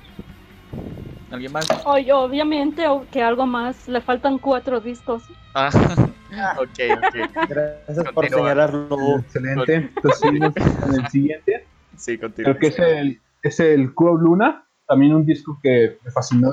¿Alguien 1.30 1.52
más? 1.52 1.66
Oye, 1.84 2.12
obviamente 2.12 2.84
que 3.10 3.22
algo 3.22 3.46
más. 3.46 3.88
Le 3.88 4.00
faltan 4.00 4.38
cuatro 4.38 4.80
discos. 4.80 5.22
Ah, 5.54 5.70
ok, 6.58 6.68
ok. 6.98 7.48
Gracias 7.48 8.12
por 8.12 8.28
señalarlo. 8.28 9.18
Excelente. 9.18 9.74
Entonces 9.74 10.76
con 10.80 10.94
el 10.94 11.08
siguiente. 11.08 11.66
Sí, 11.96 12.18
continúa. 12.18 12.56
Creo 12.56 12.58
que 12.60 12.66
es 12.68 12.78
el, 12.78 13.20
es 13.42 13.60
el 13.60 13.94
Club 13.94 14.20
Luna. 14.20 14.64
También 14.86 15.14
un 15.14 15.24
disco 15.24 15.58
que 15.62 15.98
me 16.04 16.10
fascinó. 16.10 16.52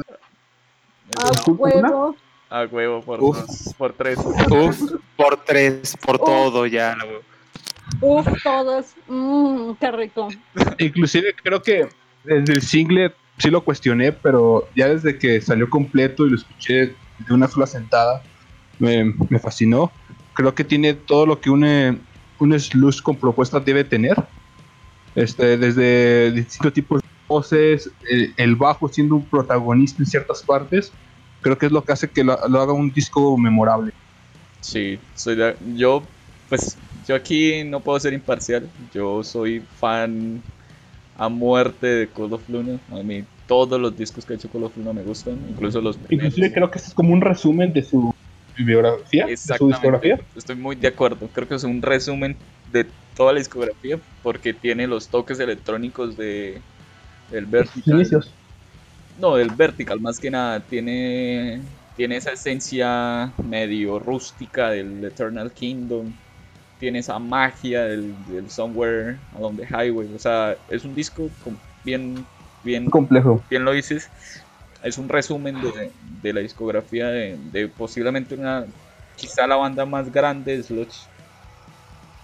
A 1.18 1.52
huevo. 1.52 2.16
A 2.50 2.66
huevo, 2.66 3.02
por 3.02 3.20
dos, 3.20 3.74
por 3.78 3.94
tres. 3.94 4.18
Uf, 4.18 4.94
por 5.16 5.38
tres, 5.44 5.98
por 5.98 6.18
todo 6.18 6.66
ya. 6.66 6.98
Uf, 8.00 8.28
todos. 8.44 8.96
Mmm, 9.08 9.74
qué 9.80 9.92
rico. 9.92 10.30
Inclusive 10.78 11.34
creo 11.42 11.62
que 11.62 11.88
desde 12.24 12.54
el 12.54 12.62
single 12.62 13.14
sí 13.38 13.50
lo 13.50 13.64
cuestioné, 13.64 14.12
pero 14.12 14.68
ya 14.76 14.88
desde 14.88 15.18
que 15.18 15.42
salió 15.42 15.70
completo 15.70 16.26
y 16.26 16.32
lo 16.32 16.36
escuché 16.36 16.96
de 17.20 17.34
una 17.34 17.48
sola 17.48 17.68
sentada, 17.68 18.22
me, 18.80 19.14
fascinó. 19.40 19.92
Creo 20.34 20.56
que 20.56 20.64
tiene 20.64 20.94
todo 20.94 21.26
lo 21.26 21.40
que 21.40 21.50
un, 21.50 22.02
un 22.40 22.60
slush 22.60 23.02
con 23.02 23.16
propuestas 23.16 23.64
debe 23.66 23.84
tener. 23.84 24.16
Este, 25.14 25.58
desde 25.58 26.32
distintos 26.32 26.72
tipos 26.72 27.01
de 27.01 27.01
voces, 27.32 27.90
el, 28.38 28.56
bajo 28.56 28.90
siendo 28.90 29.16
un 29.16 29.26
protagonista 29.26 30.04
en 30.04 30.06
ciertas 30.06 30.44
partes, 30.44 30.92
creo 31.42 31.58
que 31.58 31.68
es 31.68 31.72
lo 31.72 31.84
que 31.84 31.94
hace 31.94 32.10
que 32.10 32.24
lo, 32.24 32.34
haga 32.34 32.74
un 32.74 32.92
disco 32.92 33.38
memorable. 33.38 33.94
Sí, 34.60 35.00
soy 35.16 35.38
yo 35.76 36.04
pues 36.50 36.78
yo 37.08 37.16
aquí 37.16 37.64
no 37.64 37.80
puedo 37.80 37.98
ser 37.98 38.12
imparcial, 38.12 38.70
yo 38.94 39.24
soy 39.24 39.64
fan 39.80 40.42
a 41.18 41.30
muerte 41.30 41.88
de 41.88 42.08
Call 42.10 42.34
of 42.34 42.48
Luna. 42.50 42.78
A 42.92 43.02
mí 43.04 43.24
todos 43.48 43.80
los 43.80 43.98
discos 43.98 44.26
que 44.26 44.34
ha 44.34 44.36
hecho 44.36 44.50
Call 44.50 44.66
of 44.66 44.76
Luna 44.76 44.92
me 44.92 45.02
gustan, 45.02 45.40
incluso 45.50 45.80
los 45.80 45.98
Inclusive 46.10 46.52
creo 46.52 46.70
que 46.70 46.78
este 46.78 46.90
es 46.90 46.94
como 46.94 47.14
un 47.14 47.22
resumen 47.22 47.72
de 47.72 47.84
su 47.84 48.14
biografía, 48.58 49.28
de 49.28 49.38
su 49.38 49.68
discografía. 49.68 50.20
Estoy 50.36 50.58
muy 50.58 50.76
de 50.76 50.90
acuerdo. 50.90 51.30
Creo 51.34 51.48
que 51.48 51.56
es 51.56 51.64
un 51.64 51.82
resumen 51.82 52.36
de 52.74 52.86
toda 53.16 53.32
la 53.32 53.40
discografía 53.40 53.98
porque 54.22 54.54
tiene 54.54 54.88
los 54.88 55.08
toques 55.08 55.40
electrónicos 55.40 56.18
de 56.18 56.62
del 57.32 57.46
Vertical. 57.46 58.08
No, 59.20 59.36
del 59.36 59.52
Vertical 59.52 60.00
más 60.00 60.20
que 60.20 60.32
nada 60.32 60.60
tiene 60.62 61.62
tiene 61.96 62.18
esa 62.18 62.32
esencia 62.32 63.34
medio 63.38 64.00
rústica 64.00 64.70
del 64.70 65.04
Eternal 65.04 65.52
Kingdom 65.52 66.14
tiene 66.80 67.00
esa 67.00 67.20
magia 67.20 67.84
del, 67.84 68.16
Somewhere 68.50 69.20
Along 69.38 69.58
the 69.58 69.68
Highway. 69.68 70.12
O 70.16 70.20
sea, 70.20 70.58
es 70.68 70.84
un 70.84 70.96
disco 70.96 71.30
bien, 71.84 72.26
bien 72.64 72.90
complejo. 72.90 73.44
Bien 73.52 73.64
lo 73.64 73.72
dices. 73.72 74.10
es 74.84 74.98
un 74.98 75.08
resumen 75.08 75.62
de, 75.62 75.92
de 76.24 76.34
la 76.34 76.40
discografía 76.42 77.08
de, 77.10 77.38
de 77.52 77.68
posiblemente 77.68 78.34
una, 78.34 78.66
quizá 79.16 79.46
la 79.46 79.58
banda 79.58 79.86
más 79.86 80.12
grande 80.12 80.58
de 80.58 80.64
Sludge. 80.64 81.06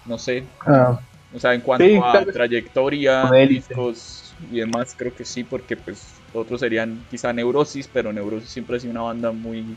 No 0.04 0.18
sé. 0.18 0.44
Ah, 0.66 0.98
O 1.32 1.38
sea, 1.38 1.54
en 1.54 1.60
cuanto 1.60 1.84
Sí, 1.84 1.96
a 2.02 2.24
trayectoria, 2.24 3.30
discos 3.48 4.27
y 4.50 4.60
demás, 4.60 4.94
creo 4.96 5.14
que 5.14 5.24
sí, 5.24 5.44
porque 5.44 5.76
pues 5.76 6.20
otros 6.32 6.60
serían 6.60 7.04
quizá 7.10 7.32
Neurosis, 7.32 7.88
pero 7.88 8.12
Neurosis 8.12 8.50
siempre 8.50 8.76
ha 8.76 8.80
sido 8.80 8.92
una 8.92 9.02
banda 9.02 9.32
muy, 9.32 9.76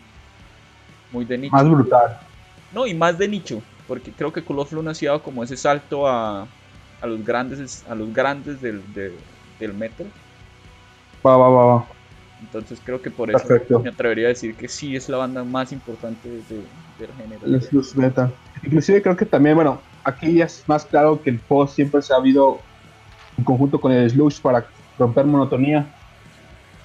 muy 1.12 1.26
de 1.26 1.38
nicho. 1.38 1.56
más 1.56 1.70
brutal. 1.70 2.18
No, 2.72 2.88
y 2.88 2.94
más 2.94 3.18
de 3.18 3.28
nicho, 3.28 3.62
porque 3.88 4.12
creo 4.12 4.32
que 4.32 4.44
Cool 4.44 4.60
of 4.60 4.72
Luna 4.72 4.94
sí 4.94 5.06
ha 5.06 5.12
dado 5.12 5.24
como 5.24 5.44
ese 5.44 5.58
salto 5.58 6.08
a, 6.08 6.48
a 7.02 7.08
los 7.08 7.24
grandes, 7.24 7.86
a 7.88 7.96
los 7.96 8.14
grandes 8.14 8.62
del, 8.62 8.82
de- 8.94 9.18
del 9.60 9.74
metal. 9.74 10.08
Va, 11.26 11.38
va, 11.38 11.50
va, 11.50 11.66
va. 11.66 11.88
Entonces 12.42 12.82
creo 12.84 13.02
que 13.02 13.12
por 13.12 13.30
eso 13.30 13.38
Perfecto. 13.40 13.80
me 13.82 13.90
atrevería 13.90 14.26
a 14.28 14.30
decir 14.30 14.56
que 14.56 14.68
sí 14.68 14.96
es 14.96 15.10
la 15.10 15.18
banda 15.18 15.44
más 15.44 15.72
importante 15.72 16.28
de- 16.30 16.64
del 16.98 17.14
género. 17.16 17.62
Sludge 17.62 17.96
Metal. 17.96 18.34
Inclusive 18.64 19.02
creo 19.02 19.16
que 19.16 19.26
también, 19.26 19.56
bueno, 19.56 19.84
aquí 20.04 20.36
ya 20.36 20.46
es 20.46 20.64
más 20.68 20.86
claro 20.86 21.22
que 21.22 21.30
el 21.30 21.40
post 21.42 21.76
siempre 21.76 22.02
se 22.02 22.14
ha 22.14 22.18
habido 22.18 22.62
en 23.38 23.44
conjunto 23.44 23.80
con 23.80 23.92
el 23.92 24.10
Sludge 24.10 24.42
para 24.42 24.66
romper 24.98 25.26
monotonía. 25.26 25.86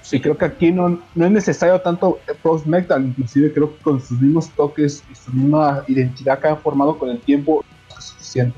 Sí, 0.01 0.17
Y 0.17 0.21
creo 0.21 0.37
que 0.37 0.45
aquí 0.45 0.71
no, 0.71 1.01
no 1.15 1.25
es 1.25 1.31
necesario 1.31 1.79
tanto 1.81 2.19
post 2.41 2.65
metal, 2.65 3.03
inclusive 3.05 3.51
creo 3.53 3.75
que 3.75 3.83
con 3.83 3.99
sus 3.99 4.19
mismos 4.21 4.49
toques 4.51 5.03
y 5.11 5.15
su 5.15 5.31
misma 5.33 5.83
identidad 5.87 6.39
que 6.39 6.47
han 6.47 6.57
formado 6.57 6.97
con 6.97 7.09
el 7.09 7.19
tiempo 7.19 7.65
es 7.97 8.05
suficiente. 8.05 8.57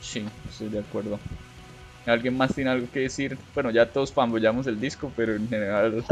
sí, 0.00 0.24
estoy 0.48 0.68
de 0.68 0.78
acuerdo. 0.78 1.18
¿Alguien 2.06 2.36
más 2.36 2.54
tiene 2.54 2.70
algo 2.70 2.86
que 2.92 3.00
decir? 3.00 3.36
Bueno, 3.54 3.70
ya 3.70 3.86
todos 3.86 4.10
fanboyamos 4.12 4.66
el 4.66 4.80
disco, 4.80 5.12
pero 5.14 5.34
en 5.36 5.46
general... 5.48 6.02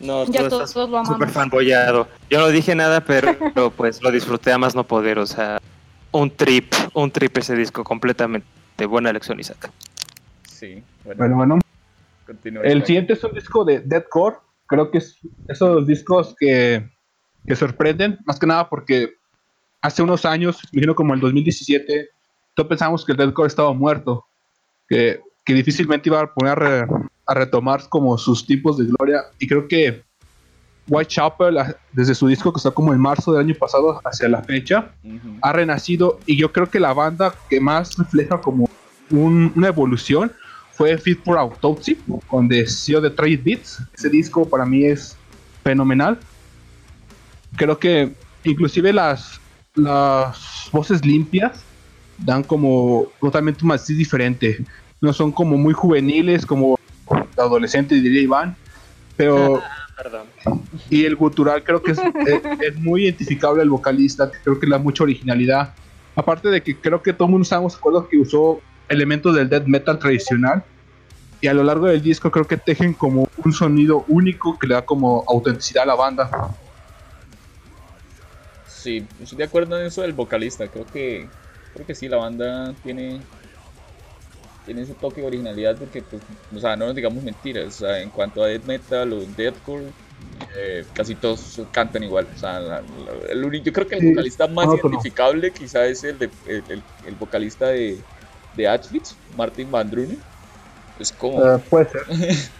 No, 0.00 0.24
Ya 0.26 0.42
tú 0.44 0.48
todos 0.50 0.70
estás 0.70 0.76
lo 0.76 0.82
amamos. 0.84 1.08
súper 1.08 1.28
fanboyado. 1.30 2.08
Yo 2.30 2.38
no 2.40 2.48
dije 2.48 2.74
nada, 2.74 3.00
pero, 3.02 3.36
pero, 3.54 3.70
pues 3.70 4.02
lo 4.02 4.10
disfruté 4.10 4.52
a 4.52 4.58
más 4.58 4.74
no 4.74 4.84
poder. 4.84 5.18
O 5.18 5.26
sea, 5.26 5.58
un 6.12 6.30
trip, 6.30 6.72
un 6.94 7.10
trip 7.10 7.36
ese 7.38 7.54
disco 7.54 7.82
completamente. 7.84 8.46
Buena 8.84 9.10
elección, 9.10 9.40
Isaac. 9.40 9.70
Sí, 10.48 10.82
bueno, 11.04 11.18
Bueno, 11.18 11.36
bueno, 11.36 11.58
continúa. 12.26 12.62
el 12.64 12.78
Isaac. 12.78 12.86
siguiente 12.86 13.12
es 13.14 13.24
un 13.24 13.32
disco 13.34 13.64
de 13.64 13.80
deathcore. 13.80 14.36
Creo 14.66 14.90
que 14.90 14.98
es 14.98 15.18
esos 15.48 15.86
discos 15.86 16.34
que, 16.38 16.88
que 17.46 17.56
sorprenden, 17.56 18.18
más 18.26 18.38
que 18.38 18.46
nada 18.46 18.68
porque 18.68 19.14
hace 19.80 20.02
unos 20.02 20.24
años, 20.24 20.58
me 20.72 20.78
imagino 20.78 20.94
como 20.94 21.14
el 21.14 21.20
2017, 21.20 22.08
todos 22.54 22.68
pensamos 22.68 23.04
que 23.04 23.12
el 23.12 23.18
deathcore 23.18 23.46
estaba 23.48 23.72
muerto, 23.72 24.24
que, 24.88 25.20
que 25.44 25.54
difícilmente 25.54 26.08
iba 26.08 26.20
a 26.20 26.32
poner 26.34 26.52
a, 26.52 26.54
re- 26.56 26.86
a 27.26 27.34
retomar 27.34 27.88
como 27.88 28.16
sus 28.18 28.44
tipos 28.46 28.76
de 28.78 28.86
gloria. 28.86 29.20
Y 29.38 29.46
creo 29.46 29.68
que 29.68 30.02
Whitechapel, 30.88 31.58
a- 31.58 31.76
desde 31.92 32.14
su 32.14 32.26
disco 32.28 32.52
que 32.52 32.58
está 32.58 32.70
como 32.70 32.92
en 32.92 33.00
marzo 33.00 33.32
del 33.32 33.40
año 33.46 33.54
pasado 33.58 34.00
hacia 34.04 34.28
la 34.28 34.42
fecha, 34.42 34.90
ha 35.42 35.52
renacido 35.52 36.20
y 36.26 36.36
yo 36.36 36.52
creo 36.52 36.70
que 36.70 36.78
la 36.80 36.92
banda 36.92 37.34
que 37.50 37.60
más 37.60 37.96
refleja 37.96 38.40
como 38.40 38.68
un- 39.10 39.52
una 39.56 39.68
evolución 39.68 40.30
fue 40.72 40.96
Fit 40.98 41.24
for 41.24 41.38
Autopsy 41.38 41.98
con 42.26 42.48
The 42.48 42.66
CEO 42.66 43.00
de 43.00 43.10
Trade 43.10 43.38
Beats. 43.38 43.78
Ese 43.94 44.08
disco 44.10 44.48
para 44.48 44.64
mí 44.66 44.84
es 44.84 45.16
fenomenal. 45.64 46.18
Creo 47.56 47.78
que 47.78 48.12
inclusive 48.44 48.92
las, 48.92 49.40
las 49.74 50.68
voces 50.72 51.04
limpias 51.04 51.60
dan 52.18 52.42
como 52.42 53.06
totalmente 53.20 53.60
un 53.62 53.68
matiz 53.68 53.96
diferente. 53.96 54.64
No 55.00 55.12
son 55.12 55.32
como 55.32 55.56
muy 55.56 55.72
juveniles 55.74 56.44
como 56.46 56.78
de 57.36 57.42
adolescente 57.42 57.94
diría 57.94 58.22
Iván, 58.22 58.56
pero 59.16 59.62
Perdón. 59.96 60.26
Y 60.90 61.04
el 61.04 61.16
gutural 61.16 61.62
creo 61.64 61.82
que 61.82 61.92
es, 61.92 61.98
es- 61.98 62.42
es 62.60 62.76
muy 62.76 63.04
identificable 63.04 63.62
el 63.62 63.70
vocalista, 63.70 64.30
creo 64.44 64.58
que 64.58 64.66
le 64.66 64.72
da 64.72 64.78
mucha 64.78 65.04
originalidad. 65.04 65.74
Aparte 66.14 66.48
de 66.48 66.62
que 66.62 66.80
creo 66.80 67.02
que 67.02 67.12
todo 67.12 67.26
el 67.28 67.32
mundo 67.32 67.48
de 67.48 67.56
acuerdo 67.76 68.08
que 68.08 68.18
usó 68.18 68.60
elementos 68.88 69.34
del 69.34 69.48
death 69.48 69.66
metal 69.66 69.98
tradicional. 69.98 70.64
Y 71.40 71.48
a 71.48 71.54
lo 71.54 71.62
largo 71.62 71.86
del 71.86 72.00
disco 72.02 72.30
creo 72.30 72.46
que 72.46 72.56
tejen 72.56 72.94
como 72.94 73.28
un 73.36 73.52
sonido 73.52 74.04
único 74.08 74.58
que 74.58 74.66
le 74.66 74.74
da 74.74 74.82
como 74.82 75.24
autenticidad 75.28 75.82
a 75.82 75.86
la 75.86 75.94
banda. 75.94 76.30
Sí, 78.66 79.06
estoy 79.20 79.38
de 79.38 79.44
acuerdo 79.44 79.78
en 79.78 79.86
eso 79.86 80.02
del 80.02 80.12
vocalista. 80.14 80.66
Creo 80.68 80.86
que, 80.86 81.28
creo 81.74 81.86
que 81.86 81.94
sí, 81.94 82.08
la 82.08 82.16
banda 82.16 82.72
tiene, 82.82 83.20
tiene 84.64 84.82
ese 84.82 84.94
toque 84.94 85.20
de 85.20 85.26
originalidad 85.26 85.76
porque, 85.76 86.02
pues, 86.02 86.22
o 86.54 86.58
sea, 86.58 86.74
no 86.76 86.86
nos 86.86 86.94
digamos 86.94 87.22
mentiras. 87.22 87.66
O 87.66 87.70
sea, 87.86 88.00
en 88.00 88.08
cuanto 88.10 88.42
a 88.42 88.46
death 88.46 88.64
metal 88.64 89.12
o 89.12 89.20
deathcore, 89.36 89.84
eh, 90.56 90.84
casi 90.94 91.14
todos 91.14 91.60
cantan 91.72 92.02
igual. 92.02 92.28
O 92.32 92.36
sea, 92.38 92.60
la- 92.60 92.80
la- 92.82 93.32
el 93.32 93.44
único, 93.44 93.64
yo 93.66 93.72
creo 93.72 93.88
que 93.88 93.96
el 93.96 94.00
Sí, 94.00 94.08
vocalista 94.10 94.46
más 94.48 94.66
monótono. 94.66 94.88
identificable 94.94 95.52
quizá 95.52 95.86
es 95.86 96.04
el, 96.04 96.18
de, 96.18 96.30
el, 96.46 96.64
el- 96.70 96.84
el 97.04 97.14
vocalista 97.16 97.68
de, 97.68 98.04
de 98.54 98.68
Auschwitz, 98.68 99.16
Martin 99.36 99.70
Van 99.70 99.90
Drunen. 99.90 100.18
Es 100.98 101.12
como... 101.12 101.44
Eh, 101.44 101.58
puede 101.70 101.88
ser. 101.90 102.02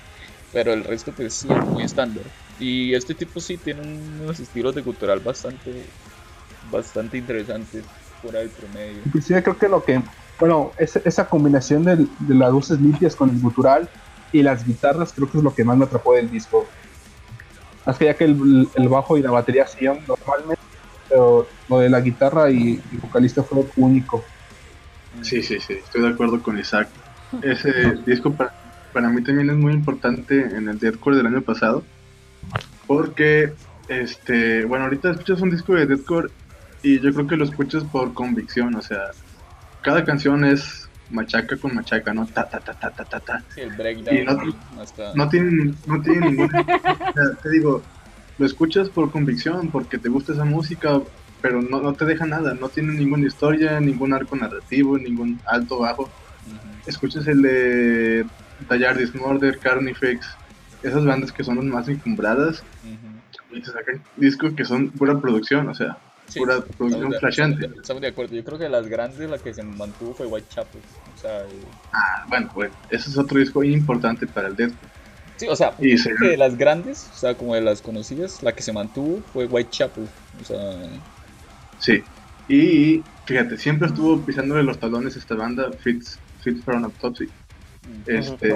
pero 0.53 0.73
el 0.73 0.85
resto 0.85 1.13
pues 1.13 1.35
sí 1.35 1.49
es 1.51 1.65
muy 1.67 1.85
estándar. 1.85 2.25
Y 2.59 2.95
este 2.95 3.15
tipo 3.15 3.41
sí 3.41 3.59
tiene 3.59 3.83
unos 3.83 4.41
estilos 4.41 4.75
de 4.75 4.83
cultural 4.83 5.21
bastante 5.21 5.85
bastante 6.71 7.19
interesantes 7.19 7.85
fuera 8.21 8.41
del 8.41 8.51
promedio. 8.51 9.03
Inclusive 9.05 9.43
creo 9.43 9.59
que 9.59 9.69
lo 9.69 9.85
que, 9.85 10.03
bueno, 10.39 10.73
es- 10.79 10.97
esa 10.97 11.29
combinación 11.29 11.85
del- 11.85 12.09
de, 12.19 12.35
las 12.35 12.53
voces 12.53 12.81
limpias 12.81 13.15
con 13.15 13.31
el 13.31 13.39
gutural 13.41 13.89
y 14.33 14.43
las 14.43 14.67
guitarras 14.67 15.13
creo 15.13 15.31
que 15.31 15.39
es 15.39 15.45
lo 15.45 15.55
que 15.55 15.65
más 15.65 15.77
me 15.77 15.85
atrapó 15.85 16.15
del 16.15 16.31
disco. 16.31 16.71
Más 17.87 17.97
que 17.97 18.07
ya 18.07 18.15
que 18.15 18.25
el, 18.25 18.69
bajo 18.91 19.17
y 19.17 19.23
la 19.23 19.31
batería 19.31 19.65
iban 19.81 20.01
normalmente, 20.07 20.63
pero 21.09 21.47
lo 21.69 21.79
de 21.79 21.89
la 21.89 22.01
guitarra 22.01 22.51
y 22.51 22.81
vocalista 23.01 23.43
fue 23.43 23.65
único. 23.77 24.25
Sí, 25.23 25.43
sí, 25.43 25.61
sí, 25.61 25.75
estoy 25.75 26.03
de 26.03 26.09
acuerdo 26.09 26.43
con 26.43 26.59
Isaac. 26.59 26.89
Ese 27.43 27.95
disco 28.05 28.33
para, 28.33 28.53
para 28.93 29.09
mí 29.09 29.23
también 29.23 29.51
es 29.51 29.57
muy 29.57 29.73
importante 29.73 30.41
en 30.41 30.69
el 30.69 30.79
deathcore 30.79 31.17
del 31.17 31.27
año 31.27 31.43
pasado, 31.43 31.85
porque, 32.87 33.53
este, 33.89 34.65
bueno, 34.65 34.85
ahorita 34.85 35.13
escuchas 35.13 35.41
un 35.41 35.51
disco 35.51 35.75
de 35.75 35.87
deathcore 35.87 36.31
y 36.83 37.01
yo 37.01 37.13
creo 37.13 37.27
que 37.27 37.37
lo 37.37 37.45
escuchas 37.45 37.85
por 37.85 38.15
convicción, 38.15 38.75
o 38.75 38.83
sea, 38.83 39.11
cada 39.83 40.05
canción 40.05 40.45
es 40.45 40.86
machaca 41.11 41.57
con 41.57 41.75
machaca, 41.75 42.13
¿no? 42.13 42.27
Ta, 42.27 42.49
ta, 42.49 42.59
ta, 42.61 42.75
ta, 42.75 42.91
ta, 42.91 43.05
ta, 43.05 43.21
ta. 43.21 43.45
Sí, 43.55 43.61
el 43.61 43.77
breakdown 43.77 44.17
Y 44.17 44.25
no- 44.25 44.83
hasta 44.83 45.15
No 45.15 45.29
tienen, 45.29 45.77
no 45.87 46.01
tienen 46.03 46.25
ninguna, 46.37 46.61
o 46.85 47.13
sea, 47.13 47.43
te 47.43 47.51
digo, 47.51 47.83
lo 48.39 48.47
escuchas 48.47 48.89
por 48.91 49.11
convicción, 49.11 49.71
porque 49.71 49.99
te 49.99 50.09
gusta 50.09 50.33
esa 50.33 50.45
música, 50.45 51.01
pero 51.41 51.63
no, 51.63 51.81
no 51.81 51.95
te 51.95 52.05
deja 52.05 52.27
nada, 52.27 52.55
no 52.55 52.69
tiene 52.69 52.95
ninguna 52.95 53.27
historia, 53.27 53.81
ningún 53.81 54.13
arco 54.13 54.37
narrativo, 54.37 54.99
ningún 54.99 55.41
alto 55.47 55.79
bajo. 55.81 56.11
Escuchas 56.87 57.27
el 57.27 57.43
de 57.43 58.27
Tallar 58.69 58.97
Dismorder, 58.97 59.59
Carnifex, 59.59 60.27
esas 60.83 61.05
bandas 61.05 61.33
que 61.33 61.43
son 61.45 61.57
las 61.57 61.65
más 61.65 61.89
encumbradas 61.89 62.63
y 63.53 63.61
te 63.61 63.67
sacan 63.71 64.03
discos 64.17 64.53
que 64.55 64.65
son 64.65 64.91
pura 64.91 65.19
producción, 65.21 65.69
o 65.69 65.75
sea, 65.75 65.97
pura 66.39 66.55
estamos 66.55 66.77
producción 66.77 67.11
de- 67.11 67.19
flasheante. 67.19 67.71
estamos 67.81 68.01
de- 68.03 68.09
acuerdo. 68.09 68.35
Yo 68.35 68.45
creo 68.45 68.59
que 68.59 68.69
las 68.69 68.87
grandes 68.89 69.29
la 69.31 69.39
que 69.39 69.53
se 69.55 69.63
mantuvo 69.63 70.15
fue 70.15 70.27
Whitechapel. 70.27 70.81
O 71.15 71.19
sea, 71.21 71.45
Ah, 71.93 72.25
bueno, 72.29 72.51
bueno, 72.55 72.75
ese 72.91 73.11
es 73.11 73.19
otro 73.19 73.39
disco 73.39 73.63
importante 73.65 74.27
para 74.27 74.49
el 74.49 74.57
deathcore. 74.57 74.91
sí, 75.37 75.47
o 75.49 75.57
sea, 75.57 75.75
Y 75.79 75.97
se- 75.99 76.15
de 76.15 76.37
las 76.37 76.57
grandes, 76.57 77.11
o 77.15 77.19
sea, 77.19 77.35
como 77.37 77.55
de 77.55 77.61
las 77.61 77.83
conocidas, 77.83 78.43
la 78.43 78.53
que 78.53 78.63
se 78.63 78.73
mantuvo 78.73 79.21
fue 79.33 79.47
Whitechapel. 79.47 80.09
O 80.41 80.45
sea, 80.45 80.61
Sí. 81.79 82.03
Y 82.49 83.03
fíjate, 83.27 83.59
siempre 83.59 83.89
estuvo 83.89 84.21
pisándole 84.25 84.63
los 84.63 84.79
talones 84.79 85.17
a 85.17 85.19
esta 85.19 85.35
banda, 85.35 85.71
Fits, 85.73 86.19
Fits 86.43 86.63
for 86.65 86.75
an 86.77 86.85
Autopsy. 86.85 87.29
Este, 88.07 88.55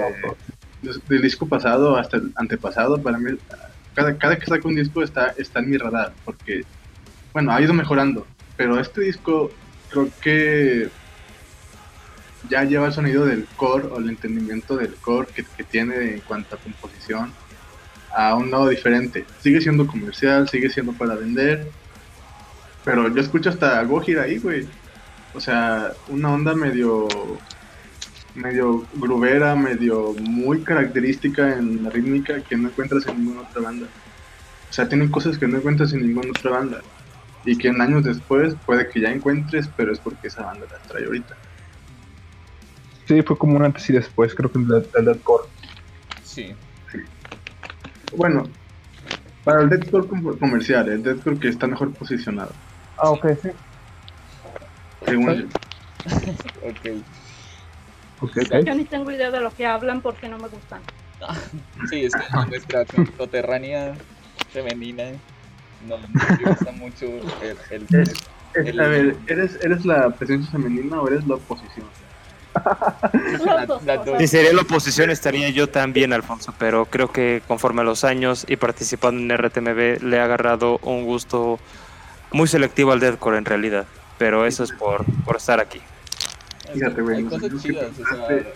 del 1.07 1.21
disco 1.21 1.45
pasado 1.47 1.95
hasta 1.97 2.17
el 2.17 2.31
antepasado, 2.35 3.01
para 3.01 3.17
mí, 3.19 3.37
cada, 3.93 4.17
cada 4.17 4.37
que 4.37 4.45
saca 4.47 4.67
un 4.67 4.75
disco 4.75 5.03
está, 5.03 5.33
está 5.37 5.59
en 5.59 5.69
mi 5.69 5.77
radar, 5.77 6.13
porque, 6.25 6.63
bueno, 7.33 7.51
ha 7.51 7.61
ido 7.61 7.73
mejorando, 7.73 8.25
pero 8.57 8.79
este 8.79 9.01
disco 9.01 9.51
creo 9.89 10.09
que 10.21 10.89
ya 12.49 12.63
lleva 12.63 12.87
el 12.87 12.93
sonido 12.93 13.25
del 13.25 13.45
core 13.55 13.87
o 13.87 13.99
el 13.99 14.09
entendimiento 14.09 14.75
del 14.75 14.93
core 14.95 15.27
que, 15.33 15.63
tiene 15.63 16.15
en 16.15 16.19
cuanto 16.21 16.55
a 16.55 16.59
composición 16.59 17.31
a 18.13 18.35
un 18.35 18.51
lado 18.51 18.67
diferente. 18.67 19.25
Sigue 19.41 19.61
siendo 19.61 19.87
comercial, 19.87 20.49
sigue 20.49 20.69
siendo 20.69 20.93
para 20.93 21.15
vender, 21.15 21.69
pero 22.83 23.13
yo 23.13 23.21
escucho 23.21 23.49
hasta 23.49 23.81
Gojir 23.83 24.19
ahí, 24.19 24.37
güey. 24.37 24.67
O 25.33 25.39
sea, 25.39 25.93
una 26.09 26.33
onda 26.33 26.53
medio 26.53 27.07
medio 28.35 28.85
grubera, 28.93 29.55
medio 29.55 30.13
muy 30.19 30.61
característica 30.61 31.57
en 31.57 31.83
la 31.83 31.89
rítmica 31.89 32.41
que 32.41 32.55
no 32.55 32.69
encuentras 32.69 33.05
en 33.07 33.17
ninguna 33.19 33.41
otra 33.41 33.61
banda. 33.61 33.87
O 34.69 34.73
sea, 34.73 34.87
tienen 34.87 35.09
cosas 35.09 35.37
que 35.37 35.47
no 35.47 35.57
encuentras 35.57 35.93
en 35.93 36.07
ninguna 36.07 36.29
otra 36.29 36.51
banda. 36.51 36.81
Y 37.43 37.57
que 37.57 37.69
en 37.69 37.81
años 37.81 38.03
después 38.03 38.55
puede 38.65 38.87
que 38.89 39.01
ya 39.01 39.11
encuentres, 39.11 39.71
pero 39.75 39.91
es 39.91 40.01
porque 40.01 40.27
esa 40.27 40.43
banda 40.43 40.67
las 40.71 40.85
trae 40.87 41.05
ahorita. 41.05 41.35
Sí, 43.05 43.21
fue 43.21 43.37
como 43.37 43.57
un 43.57 43.63
antes 43.65 43.87
y 43.89 43.93
después, 43.93 44.33
creo 44.33 44.51
que 44.51 44.57
el, 44.59 44.65
de- 44.67 44.89
el 44.97 45.05
deathcore. 45.05 45.43
sí. 46.21 46.55
Bueno, 48.11 48.55
para 49.43 49.63
el 49.63 49.69
deathcore 49.69 50.07
com- 50.07 50.39
comercial, 50.39 50.89
el 50.89 51.03
deathcore 51.03 51.39
que 51.39 51.49
está 51.49 51.67
mejor 51.67 51.97
posicionado. 51.97 52.61
Ah, 52.97 53.11
ok, 53.11 53.25
sí. 53.41 53.49
Según 55.05 55.33
yo. 55.35 55.47
Ok. 56.63 56.85
Ok, 58.19 58.37
ok. 58.45 58.53
Yo 58.65 58.75
ni 58.75 58.85
tengo 58.85 59.11
idea 59.11 59.31
de 59.31 59.39
lo 59.41 59.53
que 59.53 59.65
hablan 59.65 60.01
porque 60.01 60.29
no 60.29 60.37
me 60.39 60.49
gustan. 60.49 60.91
Sí, 61.83 62.03
es 62.05 62.15
que 62.15 62.23
nuestra 62.49 62.85
coterránea 63.17 64.01
femenina 64.51 65.21
no, 65.87 65.97
le 65.97 66.45
gusta 66.49 66.71
mucho 66.73 67.05
el, 67.05 67.57
el- 67.71 67.87
Es- 68.01 68.13
es- 68.53 68.79
a 68.79 68.87
ver, 68.87 69.15
¿eres, 69.27 69.57
¿eres 69.61 69.85
la 69.85 70.09
presencia 70.09 70.51
femenina 70.51 70.99
o 71.01 71.07
eres 71.07 71.25
la 71.27 71.35
oposición? 71.35 71.85
Cosas. 73.67 74.19
Si 74.19 74.27
sería 74.27 74.51
la 74.53 74.61
oposición 74.61 75.09
estaría 75.09 75.49
yo 75.49 75.69
también, 75.69 76.11
Alfonso, 76.13 76.53
pero 76.59 76.85
creo 76.85 77.09
que 77.11 77.41
conforme 77.47 77.81
a 77.81 77.85
los 77.85 78.03
años 78.03 78.45
y 78.47 78.57
participando 78.57 79.21
en 79.21 79.37
RTMB 79.41 80.03
le 80.03 80.19
ha 80.19 80.25
agarrado 80.25 80.79
un 80.83 81.05
gusto 81.05 81.59
muy 82.33 82.47
selectivo 82.47 82.91
al 82.91 82.99
deathcore 82.99 83.37
en 83.37 83.45
realidad. 83.45 83.85
Pero 84.17 84.45
eso 84.45 84.63
es 84.65 84.71
por, 84.73 85.05
por 85.23 85.37
estar 85.37 85.59
aquí. 85.59 85.79
Fíjate, 86.73 87.01
güey, 87.01 87.17
Hay 87.17 87.23
nosotros 87.23 87.51
cosas 87.51 87.63
que 87.63 87.69
chidas, 87.69 87.85
o 87.91 87.95
sea, 87.95 88.27
participaste- 88.27 88.53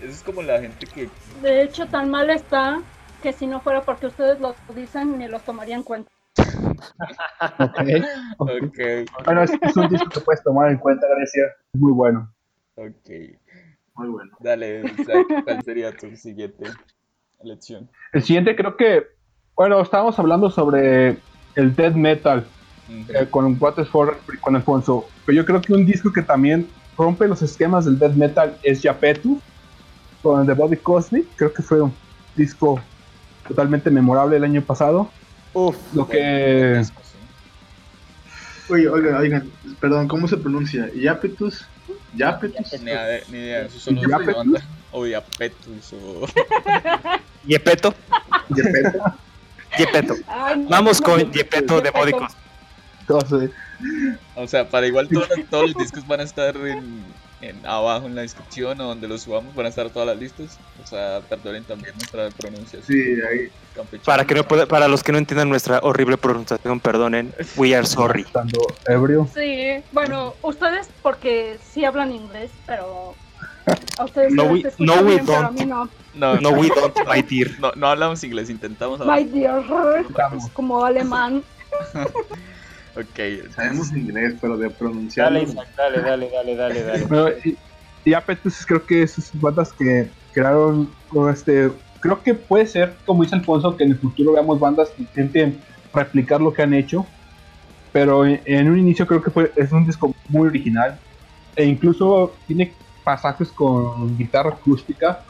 eso 0.00 0.12
es 0.12 0.22
como 0.22 0.42
la 0.42 0.60
gente 0.60 0.86
que 0.86 1.08
De 1.42 1.62
hecho, 1.62 1.86
tan 1.86 2.10
mal 2.10 2.30
está 2.30 2.80
que 3.22 3.32
si 3.34 3.46
no 3.46 3.60
fuera 3.60 3.82
porque 3.82 4.06
ustedes 4.06 4.40
lo 4.40 4.54
dicen, 4.74 5.18
ni 5.18 5.28
los 5.28 5.42
tomaría 5.44 5.74
en 5.76 5.82
cuenta. 5.82 6.10
Ok. 7.58 7.88
ok. 8.38 8.50
Ok, 8.62 8.78
Bueno, 9.24 9.42
es, 9.42 9.52
es 9.60 9.76
un 9.76 9.88
disco 9.88 10.08
que 10.10 10.20
puedes 10.20 10.42
tomar 10.42 10.70
en 10.70 10.78
cuenta, 10.78 11.06
Grecia. 11.16 11.44
Es 11.72 11.80
muy 11.80 11.92
bueno. 11.92 12.32
ok. 12.76 13.10
Muy 13.94 14.08
bueno. 14.08 14.30
Dale, 14.40 14.82
¿cuál 15.44 15.62
sería 15.62 15.96
tu 15.96 16.14
siguiente 16.16 16.64
elección? 17.42 17.88
El 18.12 18.22
siguiente 18.22 18.56
creo 18.56 18.76
que, 18.76 19.06
bueno, 19.54 19.80
estábamos 19.80 20.18
hablando 20.18 20.48
sobre 20.50 21.18
el 21.56 21.74
death 21.76 21.94
metal 21.94 22.46
eh, 22.88 23.26
con 23.30 23.56
Waterford 23.60 24.16
y 24.32 24.36
con 24.38 24.56
Alfonso, 24.56 25.06
pero 25.26 25.36
yo 25.36 25.44
creo 25.44 25.60
que 25.60 25.72
un 25.74 25.84
disco 25.84 26.12
que 26.12 26.22
también 26.22 26.66
rompe 26.96 27.28
los 27.28 27.42
esquemas 27.42 27.84
del 27.84 27.98
death 27.98 28.14
metal 28.14 28.56
es 28.62 28.82
Japetus 28.82 29.38
con 30.22 30.46
The 30.46 30.54
Body 30.54 30.76
Cosmic. 30.76 31.26
Creo 31.36 31.52
que 31.52 31.62
fue 31.62 31.80
un 31.82 31.92
disco 32.36 32.80
totalmente 33.48 33.90
memorable 33.90 34.36
el 34.36 34.44
año 34.44 34.62
pasado. 34.62 35.10
Uf, 35.52 35.76
Lo 35.94 36.08
que. 36.08 36.82
Oye, 38.68 38.88
oigan, 38.88 39.14
oigan, 39.16 39.50
perdón, 39.80 40.06
¿cómo 40.06 40.28
se 40.28 40.36
pronuncia? 40.36 40.88
¿Yapetus? 40.94 41.66
¿Yapetus? 42.14 42.72
Ni 42.80 42.90
idea, 42.90 43.20
ni 43.28 43.38
idea, 43.38 43.62
eso 43.62 43.80
solo 43.80 44.00
¿Yapetus? 44.02 44.36
banda. 44.36 44.62
O 44.92 45.06
Yapetus, 45.06 45.92
o... 45.92 46.26
Yepeto. 47.46 47.94
Yepeto. 49.78 50.14
Ay, 50.28 50.66
Vamos 50.68 51.00
no, 51.00 51.06
con 51.06 51.20
no, 51.20 51.32
Yepeto 51.32 51.80
de 51.80 51.90
entonces, 53.10 53.50
O 54.36 54.46
sea, 54.46 54.68
para 54.68 54.86
igual 54.86 55.08
todos, 55.08 55.28
todos 55.50 55.72
los 55.72 55.82
discos 55.82 56.06
van 56.06 56.20
a 56.20 56.22
estar 56.22 56.56
en, 56.56 57.02
en 57.42 57.64
abajo 57.66 58.06
en 58.06 58.14
la 58.14 58.22
descripción 58.22 58.80
o 58.80 58.84
donde 58.88 59.08
los 59.08 59.22
subamos 59.22 59.54
van 59.54 59.66
a 59.66 59.68
estar 59.70 59.88
todas 59.90 60.06
las 60.08 60.18
listas. 60.18 60.58
O 60.82 60.86
sea, 60.86 61.20
perdonen 61.28 61.64
también 61.64 61.94
nuestra 61.94 62.28
pronunciación. 62.30 62.82
Sí, 62.84 63.20
ahí. 63.30 63.48
Para, 64.04 64.26
que 64.26 64.34
no 64.34 64.44
para 64.44 64.88
los 64.88 65.02
que 65.02 65.12
no 65.12 65.18
entiendan 65.18 65.48
nuestra 65.48 65.78
horrible 65.82 66.16
pronunciación, 66.18 66.80
perdonen, 66.80 67.32
we 67.56 67.74
are 67.74 67.86
sorry. 67.86 68.22
estando 68.22 68.60
ebrio. 68.86 69.26
Sí, 69.34 69.82
bueno, 69.92 70.34
ustedes 70.42 70.88
porque 71.02 71.58
sí 71.72 71.84
hablan 71.84 72.12
inglés, 72.12 72.50
pero 72.66 73.14
a 73.98 74.04
ustedes 74.04 74.32
No, 74.32 74.42
se 74.44 74.48
we- 74.50 74.64
no, 74.78 74.94
we 74.96 75.14
bien, 75.14 75.26
don't. 75.26 75.58
mí 75.58 75.64
no. 75.64 75.88
No, 76.14 76.36
No, 76.40 76.50
we 76.50 76.68
don't, 76.68 76.94
my 77.06 77.22
dear. 77.22 77.50
no, 77.60 77.70
no 77.76 77.86
hablamos 77.88 78.22
inglés, 78.24 78.50
intentamos 78.50 78.98
My 79.00 79.04
hablar. 79.22 79.24
dear, 79.26 79.64
Estamos. 80.08 80.50
como 80.50 80.84
alemán. 80.84 81.42
Ok, 82.96 83.50
Sabemos 83.54 83.92
inglés, 83.92 84.34
pero 84.40 84.56
de 84.56 84.70
pronunciar. 84.70 85.32
dale, 85.32 85.46
dale, 85.76 86.30
dale, 86.30 86.56
dale, 86.56 86.82
dale. 86.82 87.04
Bueno, 87.06 87.28
y, 87.44 87.56
y 88.04 88.14
Apetus 88.14 88.64
creo 88.66 88.84
que 88.84 89.02
esas 89.02 89.30
bandas 89.40 89.72
que 89.72 90.10
crearon 90.32 90.90
con 91.08 91.30
este 91.30 91.70
creo 92.00 92.22
que 92.22 92.34
puede 92.34 92.66
ser 92.66 92.96
como 93.04 93.22
dice 93.22 93.36
Alfonso 93.36 93.76
que 93.76 93.84
en 93.84 93.90
el 93.92 93.98
futuro 93.98 94.32
veamos 94.32 94.58
bandas 94.58 94.90
que 94.96 95.02
intenten 95.02 95.60
replicar 95.92 96.40
lo 96.40 96.52
que 96.52 96.62
han 96.62 96.72
hecho 96.72 97.04
pero 97.92 98.24
en, 98.24 98.40
en 98.46 98.70
un 98.70 98.78
inicio 98.78 99.06
creo 99.06 99.22
que 99.22 99.30
fue 99.30 99.52
es 99.56 99.72
un 99.72 99.84
disco 99.86 100.14
muy 100.28 100.48
original 100.48 100.98
e 101.56 101.64
incluso 101.64 102.32
tiene 102.46 102.74
pasajes 103.04 103.50
con 103.50 104.16
guitarra 104.16 104.50
acústica 104.50 105.24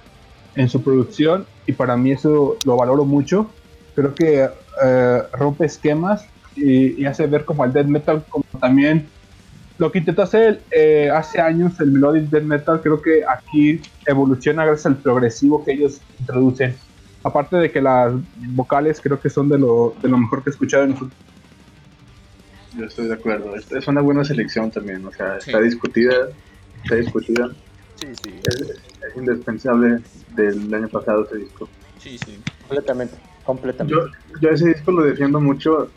en 0.54 0.68
su 0.68 0.82
producción 0.82 1.46
y 1.66 1.72
para 1.72 1.96
mí 1.96 2.12
eso 2.12 2.56
lo 2.64 2.76
valoro 2.76 3.04
mucho 3.04 3.50
creo 3.94 4.14
que 4.14 4.48
eh, 4.84 5.22
rompe 5.32 5.66
esquemas 5.66 6.24
y, 6.60 7.00
y 7.02 7.06
hace 7.06 7.26
ver 7.26 7.44
como 7.44 7.62
al 7.64 7.72
death 7.72 7.86
metal 7.86 8.24
como 8.28 8.44
también 8.60 9.06
lo 9.78 9.90
que 9.90 9.98
intentó 10.00 10.22
hacer 10.22 10.60
eh, 10.70 11.08
hace 11.10 11.40
años 11.40 11.80
el 11.80 11.90
melodic 11.92 12.24
death 12.30 12.42
metal 12.44 12.80
creo 12.82 13.00
que 13.00 13.22
aquí 13.26 13.80
evoluciona 14.06 14.64
gracias 14.66 14.86
al 14.86 14.96
progresivo 14.96 15.64
que 15.64 15.72
ellos 15.72 16.00
introducen 16.18 16.74
aparte 17.22 17.56
de 17.56 17.70
que 17.70 17.80
las 17.80 18.12
vocales 18.54 19.00
creo 19.00 19.18
que 19.20 19.30
son 19.30 19.48
de 19.48 19.58
lo, 19.58 19.94
de 20.02 20.08
lo 20.08 20.18
mejor 20.18 20.42
que 20.42 20.50
he 20.50 20.52
escuchado 20.52 20.84
en 20.84 20.90
los 20.90 21.02
últimos 21.02 21.24
Yo 22.78 22.84
estoy 22.86 23.08
de 23.08 23.14
acuerdo. 23.14 23.54
Es, 23.56 23.70
es 23.72 23.88
una 23.88 24.00
buena 24.00 24.24
selección 24.24 24.70
también. 24.70 25.04
O 25.04 25.12
sea, 25.12 25.38
Sí. 25.40 25.50
está 25.50 25.60
discutida. 25.60 26.12
Está 26.84 26.94
discutida. 26.96 27.48
sí, 27.96 28.06
sí, 28.22 28.30
Es, 28.44 28.60
es 28.62 29.16
indispensable 29.16 30.00
del 30.34 30.72
año 30.72 30.88
pasado 30.88 31.24
ese 31.26 31.36
disco. 31.38 31.68
sí, 31.98 32.16
sí. 32.24 32.38
Completamente, 32.66 33.14
completamente. 33.44 33.94
Yo, 34.00 34.38
yo 34.40 34.48
ese 34.50 34.68
disco 34.68 34.90
lo 34.92 35.02
defiendo 35.02 35.40
mucho. 35.40 35.90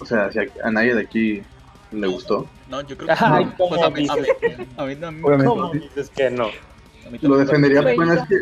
O 0.00 0.06
sea, 0.06 0.32
si 0.32 0.38
a, 0.38 0.46
a 0.64 0.70
nadie 0.70 0.94
de 0.94 1.02
aquí 1.02 1.42
le 1.92 2.06
gustó. 2.06 2.48
No, 2.68 2.80
yo 2.86 2.96
creo 2.96 3.08
que 3.08 3.24
Ay, 3.24 3.44
no. 3.44 3.56
¿cómo 3.56 3.70
Pues 3.70 3.82
a 3.82 3.90
mí, 3.90 4.06
a 4.08 4.14
mí, 4.16 4.20
dices? 4.22 4.66
a 4.76 4.84
mí 4.84 4.96
también. 4.96 5.24
Obviamente. 5.24 5.46
¿Cómo 5.46 5.72
dices 5.72 6.10
que 6.10 6.30
no? 6.30 6.46
a 6.46 7.10
mí 7.10 7.18
Lo 7.20 7.36
defendería. 7.36 7.80
Bueno, 7.82 8.12
es 8.14 8.28
que, 8.28 8.36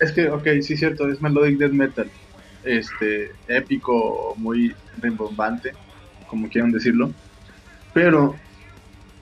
es 0.00 0.12
que, 0.12 0.30
ok, 0.30 0.46
sí, 0.62 0.76
cierto, 0.76 1.08
es 1.08 1.20
melodic 1.20 1.58
death 1.58 1.72
metal. 1.72 2.10
Este, 2.64 3.30
épico, 3.48 4.34
muy 4.36 4.74
rimbombante, 5.00 5.72
como 6.26 6.48
quieran 6.48 6.72
decirlo. 6.72 7.12
Pero 7.92 8.34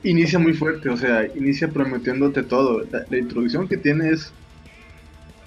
inicia 0.03 0.39
muy 0.39 0.55
fuerte, 0.55 0.89
o 0.89 0.97
sea, 0.97 1.27
inicia 1.35 1.69
prometiéndote 1.69 2.43
todo. 2.43 2.85
La, 2.91 3.05
la 3.09 3.19
introducción 3.19 3.69
que 3.69 3.77
tiene 3.77 4.11
es, 4.11 4.33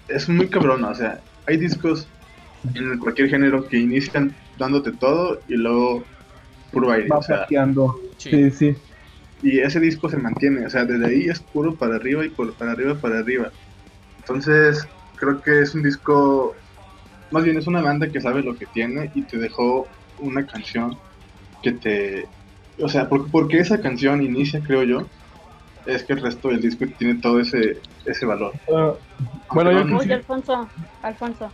es 0.07 0.29
muy 0.29 0.47
cabrona, 0.47 0.89
o 0.89 0.95
sea, 0.95 1.19
hay 1.47 1.57
discos 1.57 2.07
en 2.73 2.97
cualquier 2.99 3.29
género 3.29 3.67
que 3.67 3.77
inician 3.77 4.35
dándote 4.57 4.91
todo 4.91 5.41
y 5.47 5.55
luego 5.55 6.03
puro 6.71 6.91
aire. 6.91 7.07
va 7.09 7.17
O 7.17 7.21
sea, 7.21 7.47
Sí. 8.17 8.29
sí 8.29 8.51
sí 8.51 8.75
y 9.41 9.59
ese 9.59 9.79
disco 9.79 10.09
se 10.09 10.17
mantiene, 10.17 10.65
o 10.65 10.69
sea, 10.69 10.85
desde 10.85 11.05
ahí 11.05 11.25
es 11.25 11.39
puro 11.39 11.75
para 11.75 11.95
arriba 11.95 12.25
y 12.25 12.29
por 12.29 12.53
para 12.55 12.71
arriba 12.71 12.95
para 12.95 13.19
arriba. 13.19 13.51
Entonces, 14.17 14.87
creo 15.15 15.41
que 15.41 15.61
es 15.61 15.75
un 15.75 15.83
disco, 15.83 16.55
más 17.31 17.43
bien 17.43 17.57
es 17.57 17.67
una 17.67 17.81
banda 17.81 18.09
que 18.11 18.21
sabe 18.21 18.41
lo 18.41 18.57
que 18.57 18.65
tiene 18.67 19.11
y 19.13 19.21
te 19.23 19.37
dejó 19.37 19.87
una 20.19 20.45
canción 20.45 20.97
que 21.61 21.73
te, 21.73 22.27
o 22.79 22.89
sea, 22.89 23.07
porque, 23.07 23.29
porque 23.31 23.59
esa 23.59 23.79
canción 23.79 24.23
inicia, 24.23 24.61
creo 24.61 24.83
yo, 24.83 25.07
es 25.85 26.03
que 26.03 26.13
el 26.13 26.21
resto 26.21 26.49
del 26.49 26.61
disco 26.61 26.85
tiene 26.97 27.19
todo 27.21 27.39
ese 27.39 27.79
ese 28.05 28.25
valor. 28.25 28.53
Ah, 28.73 28.93
bueno 29.53 29.71
yo 29.71 29.97
Oye, 29.97 30.13
Alfonso, 30.13 30.69
Alfonso, 31.01 31.51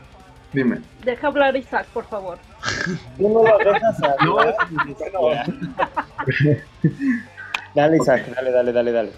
dime. 0.53 0.81
deja 1.03 1.27
hablar 1.27 1.55
Isaac, 1.55 1.87
por 1.93 2.05
favor. 2.05 2.37
Tú 3.17 3.29
no 3.29 3.43
lo 3.43 3.57
dejas 3.57 4.03
hablar. 4.03 4.55
Dale, 7.75 7.97
Isaac, 7.97 8.27
dale, 8.35 8.51
dale, 8.51 8.71
dale, 8.71 8.91
dale. 8.91 9.11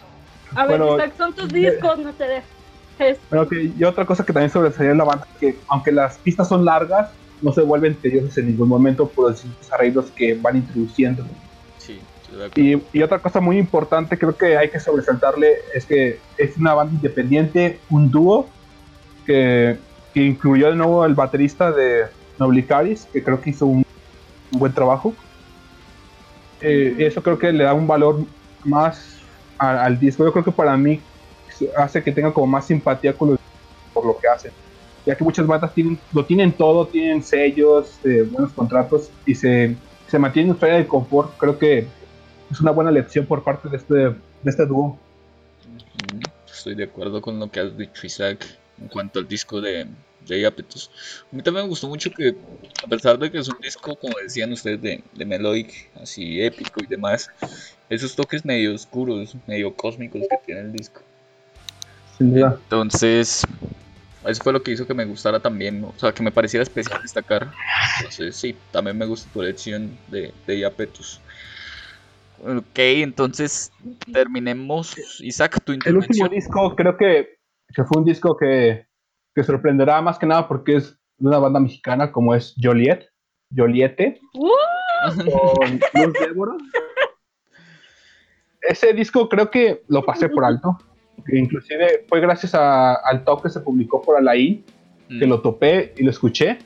A 0.55 0.65
ver, 0.65 0.79
Bueno, 0.79 0.95
Isaac, 0.95 1.13
son 1.17 1.33
tus 1.33 1.49
discos, 1.49 1.99
no 1.99 2.13
te 2.13 2.23
dejes. 2.23 3.19
Bueno, 3.29 3.49
que 3.49 3.73
y 3.77 3.83
otra 3.83 4.05
cosa 4.05 4.25
que 4.25 4.31
también 4.31 4.49
sobresalía 4.49 4.91
en 4.91 4.97
la 4.97 5.03
banda 5.03 5.27
que 5.39 5.57
aunque 5.67 5.91
las 5.91 6.17
pistas 6.19 6.47
son 6.47 6.63
largas 6.63 7.09
no 7.41 7.51
se 7.51 7.61
vuelven 7.61 7.95
tediosas 7.95 8.38
en 8.38 8.47
ningún 8.47 8.69
momento 8.69 9.09
por 9.09 9.29
los 9.29 9.43
distintos 9.43 9.73
arreglos 9.73 10.05
que 10.11 10.36
van 10.36 10.55
introduciendo 10.55 11.25
Sí, 11.77 11.99
estoy 12.21 12.38
de 12.38 12.45
acuerdo. 12.45 12.88
Y, 12.93 12.97
y 12.97 13.03
otra 13.03 13.19
cosa 13.19 13.41
muy 13.41 13.57
importante, 13.57 14.17
creo 14.17 14.38
que 14.38 14.57
hay 14.57 14.69
que 14.69 14.79
sobresaltarle, 14.79 15.55
es 15.73 15.86
que 15.86 16.19
es 16.38 16.55
una 16.55 16.73
banda 16.73 16.93
independiente, 16.93 17.79
un 17.89 18.09
dúo, 18.09 18.47
que, 19.25 19.77
que 20.16 20.24
incluyó 20.24 20.70
de 20.70 20.76
nuevo 20.78 21.05
el 21.05 21.13
baterista 21.13 21.72
de 21.74 22.05
Noblicaris, 22.39 23.05
que 23.11 23.22
creo 23.22 23.41
que 23.41 23.49
hizo 23.49 23.66
un, 23.66 23.86
un 24.53 24.59
buen 24.59 24.72
trabajo. 24.74 25.13
Eh. 26.61 26.95
Eso 26.99 27.22
creo 27.22 27.38
que 27.38 27.51
le 27.51 27.66
da 27.66 27.74
un 27.74 27.86
valor 27.86 28.24
más 28.63 29.18
a- 29.57 29.84
al 29.84 29.99
disco. 29.99 30.24
Yo 30.24 30.32
creo 30.32 30.45
que 30.45 30.51
para 30.53 30.78
mí 30.78 31.01
hace 31.78 32.01
que 32.01 32.13
tenga 32.13 32.32
como 32.34 32.47
más 32.47 32.66
simpatía 32.66 33.11
con 33.13 33.32
los, 33.32 33.39
por 33.93 34.05
lo 34.05 34.18
que 34.18 34.28
hacen. 34.30 34.51
Ya 35.05 35.16
que 35.18 35.24
muchas 35.26 35.45
bandas 35.45 35.74
tienen, 35.74 35.99
lo 36.13 36.26
tienen 36.26 36.53
todo, 36.53 36.88
tienen 36.88 37.22
sellos, 37.22 37.99
eh, 38.05 38.26
buenos 38.32 38.53
contratos 38.53 39.11
y 39.26 39.36
se, 39.36 39.76
se 40.07 40.18
mantienen 40.18 40.53
en 40.53 40.59
su 40.59 40.66
área 40.66 40.78
de 40.78 40.88
confort. 40.88 41.38
Creo 41.38 41.59
que 41.59 41.86
es 42.49 42.61
una 42.61 42.72
buena 42.72 42.89
lección 42.89 43.26
por 43.26 43.43
parte 43.43 43.68
de 43.68 43.76
este, 43.76 43.93
de 43.95 44.16
este 44.45 44.66
dúo. 44.66 44.97
Estoy 46.47 46.76
de 46.76 46.86
acuerdo 46.86 47.22
con 47.22 47.38
lo 47.38 47.51
que 47.51 47.59
has 47.59 47.78
dicho, 47.78 48.07
Isaac, 48.07 48.45
en 48.80 48.88
cuanto 48.88 49.19
al 49.19 49.28
disco 49.28 49.61
de. 49.61 49.88
Apetus. 50.47 50.89
A 51.32 51.36
mí 51.36 51.43
también 51.43 51.65
me 51.65 51.69
gustó 51.69 51.88
mucho 51.88 52.09
que, 52.09 52.36
a 52.84 52.88
pesar 52.88 53.19
de 53.19 53.30
que 53.30 53.38
es 53.38 53.47
un 53.47 53.59
disco, 53.61 53.95
como 53.95 54.17
decían 54.17 54.51
ustedes, 54.51 54.82
de, 54.82 55.03
de 55.13 55.26
melodic, 55.26 55.91
así 56.01 56.41
épico 56.41 56.82
y 56.84 56.88
demás, 56.88 57.30
esos 57.91 58.15
toques 58.15 58.43
medio 58.43 58.73
oscuros, 58.73 59.36
medio 59.45 59.76
cósmicos 59.76 60.21
que 60.28 60.38
tiene 60.43 60.61
el 60.61 60.71
disco. 60.71 61.01
Sin 62.17 62.34
duda. 62.34 62.57
Entonces, 62.63 63.45
eso 64.26 64.43
fue 64.43 64.51
lo 64.51 64.63
que 64.63 64.71
hizo 64.71 64.88
que 64.88 64.95
me 64.95 65.05
gustara 65.05 65.39
también, 65.39 65.84
o 65.84 65.93
sea, 65.97 66.11
que 66.11 66.23
me 66.23 66.32
pareciera 66.32 66.63
especial 66.63 67.01
destacar. 67.03 67.51
Entonces, 67.99 68.36
sí, 68.36 68.55
también 68.71 68.97
me 68.97 69.05
gusta 69.05 69.30
tu 69.32 69.43
elección 69.43 69.95
de, 70.07 70.34
de 70.47 70.57
Iapetus. 70.57 71.21
Ok, 72.43 72.78
entonces 72.78 73.71
terminemos. 74.11 74.95
Isaac, 75.19 75.63
tu 75.63 75.71
El 75.71 75.78
último 75.78 75.95
intervención. 75.97 76.30
disco 76.30 76.76
creo 76.76 76.97
que, 76.97 77.34
que 77.74 77.84
fue 77.84 77.99
un 77.99 78.05
disco 78.05 78.36
que, 78.38 78.86
que 79.34 79.43
sorprenderá 79.43 80.01
más 80.01 80.18
que 80.20 80.26
nada 80.26 80.47
porque 80.47 80.76
es 80.78 80.97
de 81.18 81.28
una 81.28 81.39
banda 81.39 81.59
mexicana 81.59 82.11
como 82.11 82.34
es 82.36 82.53
Joliet, 82.61 83.05
Joliete, 83.55 84.20
¡Uh! 84.34 84.49
con 85.32 85.80
Luz 86.03 86.13
Débora. 86.20 86.53
Ese 88.61 88.93
disco 88.93 89.30
creo 89.30 89.49
que 89.51 89.84
lo 89.88 90.03
pasé 90.03 90.30
por 90.30 90.43
alto. 90.45 90.78
que 91.26 91.38
inclusive 91.39 92.05
fue 92.09 92.20
gracias 92.20 92.53
a- 92.53 92.95
al 92.95 93.24
top 93.24 93.43
que 93.43 93.49
se 93.49 93.59
publicó 93.61 94.01
por 94.01 94.18
Alain 94.18 94.63
que 95.07 95.26
Mm, 95.26 95.30
lo 95.30 95.41
topé 95.41 95.93
y 95.97 96.03
lo 96.03 96.09
escuché. 96.11 96.57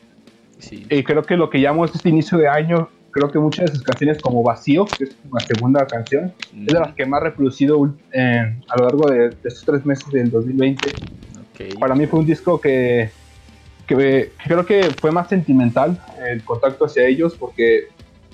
sí. 0.57 0.85
Y 0.89 1.03
creo 1.03 1.23
que 1.23 1.37
lo 1.37 1.49
que 1.49 1.61
llamamos 1.61 1.93
este 1.93 2.09
inicio 2.09 2.37
de 2.37 2.47
año, 2.47 2.89
creo 3.11 3.29
que 3.29 3.39
muchas 3.39 3.69
de 3.69 3.75
sus 3.75 3.83
canciones 3.83 4.21
como 4.21 4.43
Vacío, 4.43 4.85
que 4.85 5.05
es 5.05 5.15
la 5.31 5.39
segunda 5.41 5.85
canción, 5.87 6.33
es 6.55 6.65
de 6.67 6.79
las 6.79 6.93
que 6.93 7.05
más 7.05 7.21
reproducido 7.21 7.93
eh, 8.11 8.55
a 8.67 8.77
lo 8.77 8.85
largo 8.85 9.09
de, 9.09 9.29
de 9.29 9.35
estos 9.43 9.65
tres 9.65 9.85
meses 9.85 10.07
del 10.11 10.29
2020. 10.31 10.89
Ok. 10.89 11.79
Para 11.79 11.95
mí 11.95 12.05
fue 12.05 12.19
un 12.19 12.25
disco 12.25 12.59
que, 12.59 13.09
que, 13.87 14.31
creo 14.43 14.65
que 14.65 14.83
fue 14.99 15.11
más 15.11 15.27
sentimental 15.27 16.01
el 16.27 16.43
contacto 16.43 16.85
hacia 16.85 17.05
ellos 17.05 17.35
porque 17.35 17.87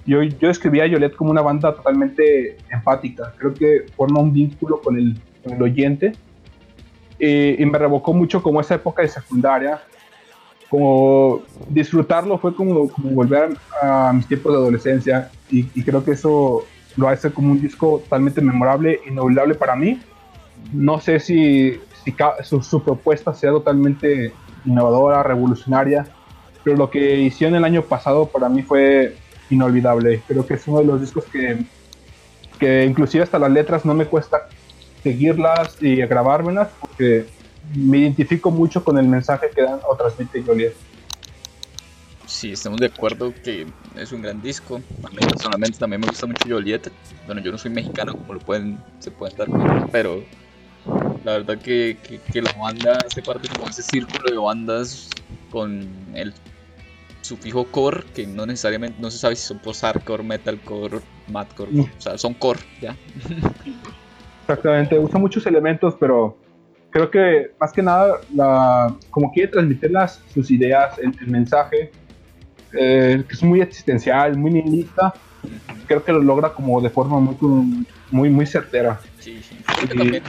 yo, 0.06 0.22
yo 0.22 0.48
describía 0.48 0.84
a 0.84 0.88
Yolette 0.88 1.16
como 1.16 1.32
una 1.32 1.42
banda 1.42 1.74
totalmente 1.74 2.58
empática. 2.70 3.34
Creo 3.38 3.54
que 3.54 3.86
forma 3.96 4.20
un 4.20 4.34
vínculo 4.34 4.82
con 4.82 4.98
el, 4.98 5.18
con 5.44 5.54
el 5.54 5.62
oyente 5.62 6.14
y, 7.18 7.62
y 7.62 7.66
me 7.66 7.78
revocó 7.78 8.14
mucho 8.14 8.44
como 8.44 8.62
esa 8.62 8.76
época 8.76 9.02
de 9.02 9.08
secundaria. 9.08 9.82
Como 10.70 11.44
disfrutarlo 11.70 12.38
fue 12.38 12.56
como, 12.56 12.88
volver 12.98 13.58
a, 13.82 14.12
mis 14.14 14.28
tiempos 14.28 14.54
de 14.54 14.58
adolescencia 14.58 15.32
y, 15.50 15.64
creo 15.84 16.04
que 16.04 16.12
eso 16.12 16.66
lo 16.98 17.08
hace 17.08 17.32
como 17.32 17.52
un 17.52 17.62
disco 17.62 18.00
totalmente 18.04 18.42
memorable, 18.42 19.00
inolvidable 19.08 19.56
para 19.56 19.76
mí. 19.76 20.00
No 20.74 21.00
sé 21.00 21.20
si, 21.20 21.80
su, 22.44 22.84
propuesta 22.84 23.34
sea 23.34 23.52
totalmente 23.52 24.34
innovadora, 24.66 25.22
revolucionaria, 25.24 26.08
pero 26.64 26.78
lo 26.78 26.90
que 26.90 27.20
hicieron 27.20 27.56
el 27.56 27.64
año 27.64 27.84
pasado 27.84 28.26
para 28.26 28.50
mí 28.50 28.64
fue 28.64 29.16
inolvidable. 29.50 30.22
Creo 30.28 30.46
que 30.46 30.56
es 30.56 30.68
uno 30.68 30.80
de 30.80 30.86
los 30.86 31.02
discos 31.02 31.26
que, 31.26 31.60
que 32.60 32.86
inclusive 32.86 33.24
hasta 33.24 33.38
las 33.38 33.52
letras 33.52 33.86
no 33.86 33.94
me 33.94 34.06
cuesta 34.06 34.48
seguirlas 35.04 35.78
y 35.82 35.98
grabármelas 35.98 36.70
me 37.74 38.00
identifico 38.00 38.52
mucho 38.52 38.84
con 38.84 38.98
el 38.98 39.08
mensaje 39.08 39.48
que 39.54 39.62
dan 39.64 39.80
o 39.90 39.96
transmite 39.96 40.44
Joliet. 40.44 40.74
Sí, 42.26 42.52
estamos 42.52 42.80
de 42.80 42.88
acuerdo 42.88 43.34
que 43.44 43.68
es 43.96 44.12
un 44.12 44.22
gran 44.22 44.42
disco. 44.42 44.82
A 45.04 45.10
mí 45.10 45.18
personalmente 45.18 45.78
también 45.78 46.02
me 46.02 46.08
gusta 46.08 46.26
mucho 46.26 46.48
Joliet. 46.48 46.92
Bueno, 47.26 47.42
yo 47.42 47.52
no 47.52 47.58
soy 47.58 47.72
mexicano, 47.72 48.14
como 48.14 48.34
lo 48.34 48.40
pueden, 48.40 48.78
se 49.00 49.12
pueden 49.12 49.38
dar 49.38 49.48
cuenta, 49.48 49.88
pero 49.92 50.24
la 51.24 51.34
verdad 51.34 51.58
que, 51.60 51.98
que, 52.04 52.20
que 52.20 52.42
la 52.42 52.52
banda 52.54 52.98
hace 53.06 53.22
parte 53.22 53.48
como 53.56 53.70
ese 53.70 53.84
círculo 53.84 54.30
de 54.30 54.38
bandas 54.38 55.10
con 55.52 55.88
el 56.14 56.34
sufijo 57.22 57.66
core, 57.66 58.04
que 58.14 58.28
no 58.28 58.46
necesariamente, 58.46 58.98
no 59.02 59.10
se 59.10 59.18
sabe 59.18 59.36
si 59.36 59.48
son 59.48 59.60
post-hardcore, 59.60 60.24
metalcore, 60.24 61.00
madcore, 61.32 61.72
Mm. 61.72 61.80
o 61.82 62.02
sea, 62.02 62.18
son 62.18 62.36
core, 62.36 62.60
ya. 62.82 62.96
Exactamente, 64.42 65.00
usa 65.00 65.20
muchos 65.20 65.46
elementos, 65.48 65.96
pero 66.00 66.38
creo 66.96 67.12
que 67.12 67.52
más 67.60 67.74
que 67.74 67.82
nada, 67.82 68.22
la, 68.34 68.96
como 69.10 69.30
quiere 69.30 69.52
transmitir 69.52 69.92
las, 69.92 70.22
sus 70.34 70.50
ideas, 70.50 70.98
el, 70.98 71.12
el 71.20 71.28
mensaje, 71.28 71.92
eh, 72.72 73.22
que 73.28 73.34
es 73.34 73.44
muy 73.44 73.60
existencial, 73.60 74.38
muy 74.38 74.52
nihilista, 74.52 75.14
creo 75.88 76.02
que 76.06 76.14
lo 76.14 76.22
logra 76.22 76.54
como 76.54 76.80
de 76.80 76.90
forma 76.90 77.20
muy, 77.20 77.36
muy, 78.12 78.30
muy 78.30 78.46
certera. 78.46 79.02
Sí, 79.20 79.42
sí. 79.44 79.58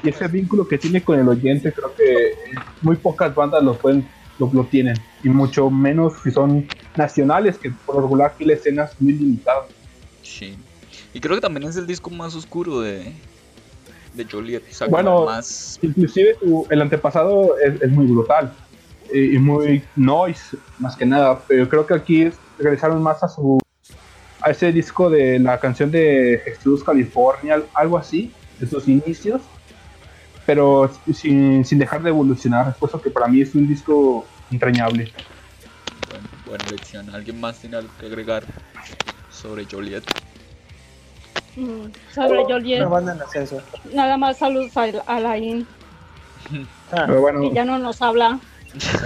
Y, 0.02 0.08
ese 0.08 0.26
vínculo 0.26 0.66
que 0.66 0.76
tiene 0.76 1.00
con 1.04 1.20
el 1.20 1.28
oyente, 1.28 1.70
creo 1.70 1.94
que 1.94 2.34
muy 2.82 2.96
pocas 2.96 3.32
bandas 3.32 3.62
lo 3.62 3.78
pueden 3.78 4.04
lo, 4.40 4.50
lo 4.52 4.64
tienen, 4.64 4.96
y 5.22 5.28
mucho 5.28 5.70
menos 5.70 6.14
si 6.24 6.32
son 6.32 6.66
nacionales, 6.96 7.58
que 7.58 7.70
por 7.70 8.02
regular 8.02 8.32
aquí 8.32 8.44
la 8.44 8.54
escena 8.54 8.86
es 8.86 9.00
muy 9.00 9.12
limitada. 9.12 9.66
sí. 10.20 10.56
Y 11.14 11.20
creo 11.20 11.36
que 11.36 11.40
también 11.40 11.66
es 11.66 11.76
el 11.76 11.86
disco 11.86 12.10
más 12.10 12.34
oscuro 12.34 12.80
de, 12.80 13.14
de 14.16 14.26
Joliet. 14.30 14.62
O 14.70 14.72
sea, 14.74 14.86
Bueno, 14.88 15.24
más... 15.26 15.78
Inclusive 15.82 16.36
su- 16.40 16.66
el 16.70 16.80
antepasado 16.80 17.56
es, 17.58 17.80
es 17.82 17.90
muy 17.90 18.06
brutal 18.06 18.52
y, 19.12 19.36
y 19.36 19.38
muy 19.38 19.82
noise, 19.94 20.56
más 20.78 20.96
que 20.96 21.04
nada, 21.06 21.40
pero 21.46 21.68
creo 21.68 21.86
que 21.86 21.94
aquí 21.94 22.22
es- 22.22 22.38
regresaron 22.58 23.02
más 23.02 23.22
a 23.22 23.28
su 23.28 23.58
a 24.42 24.50
ese 24.50 24.70
disco 24.70 25.10
de 25.10 25.38
la 25.38 25.58
canción 25.58 25.90
de 25.90 26.40
Jesús 26.44 26.84
California, 26.84 27.62
algo 27.74 27.98
así, 27.98 28.32
de 28.60 28.66
sus 28.66 28.86
inicios, 28.86 29.40
pero 30.46 30.88
sin, 31.12 31.64
sin 31.64 31.78
dejar 31.78 32.02
de 32.02 32.10
evolucionar, 32.10 32.68
es 32.68 32.76
cosa 32.76 33.00
que 33.02 33.10
para 33.10 33.26
mí 33.26 33.40
es 33.40 33.54
un 33.54 33.66
disco 33.66 34.24
entrañable. 34.50 35.10
Bueno, 36.08 36.28
buena 36.44 36.64
elección. 36.64 37.10
¿Alguien 37.10 37.40
más 37.40 37.60
tiene 37.60 37.76
algo 37.76 37.90
que 37.98 38.06
agregar 38.06 38.44
sobre 39.30 39.66
Joliet? 39.68 40.04
Sobre 42.14 42.44
Joliet, 42.44 42.80
Una 42.80 42.88
banda 42.88 43.12
en 43.14 43.22
ascenso. 43.22 43.62
nada 43.94 44.16
más 44.18 44.36
saludos 44.38 44.76
a 44.76 44.84
Alain, 45.06 45.66
Ah, 46.92 47.04
Pero 47.06 47.20
bueno, 47.20 47.40
que 47.40 47.52
ya 47.54 47.64
no 47.64 47.78
nos 47.78 48.00
habla. 48.02 48.38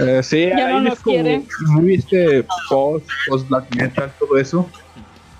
Eh, 0.01 0.21
sí, 0.21 0.47
Ya 0.49 0.67
no 0.69 0.81
nos 0.81 0.93
es 0.93 0.99
como 0.99 1.15
quiere. 1.15 1.43
muy 1.67 1.95
este 1.95 2.45
post, 2.69 3.07
post 3.27 3.47
black 3.49 3.73
metal, 3.75 4.11
todo 4.19 4.37
eso. 4.37 4.69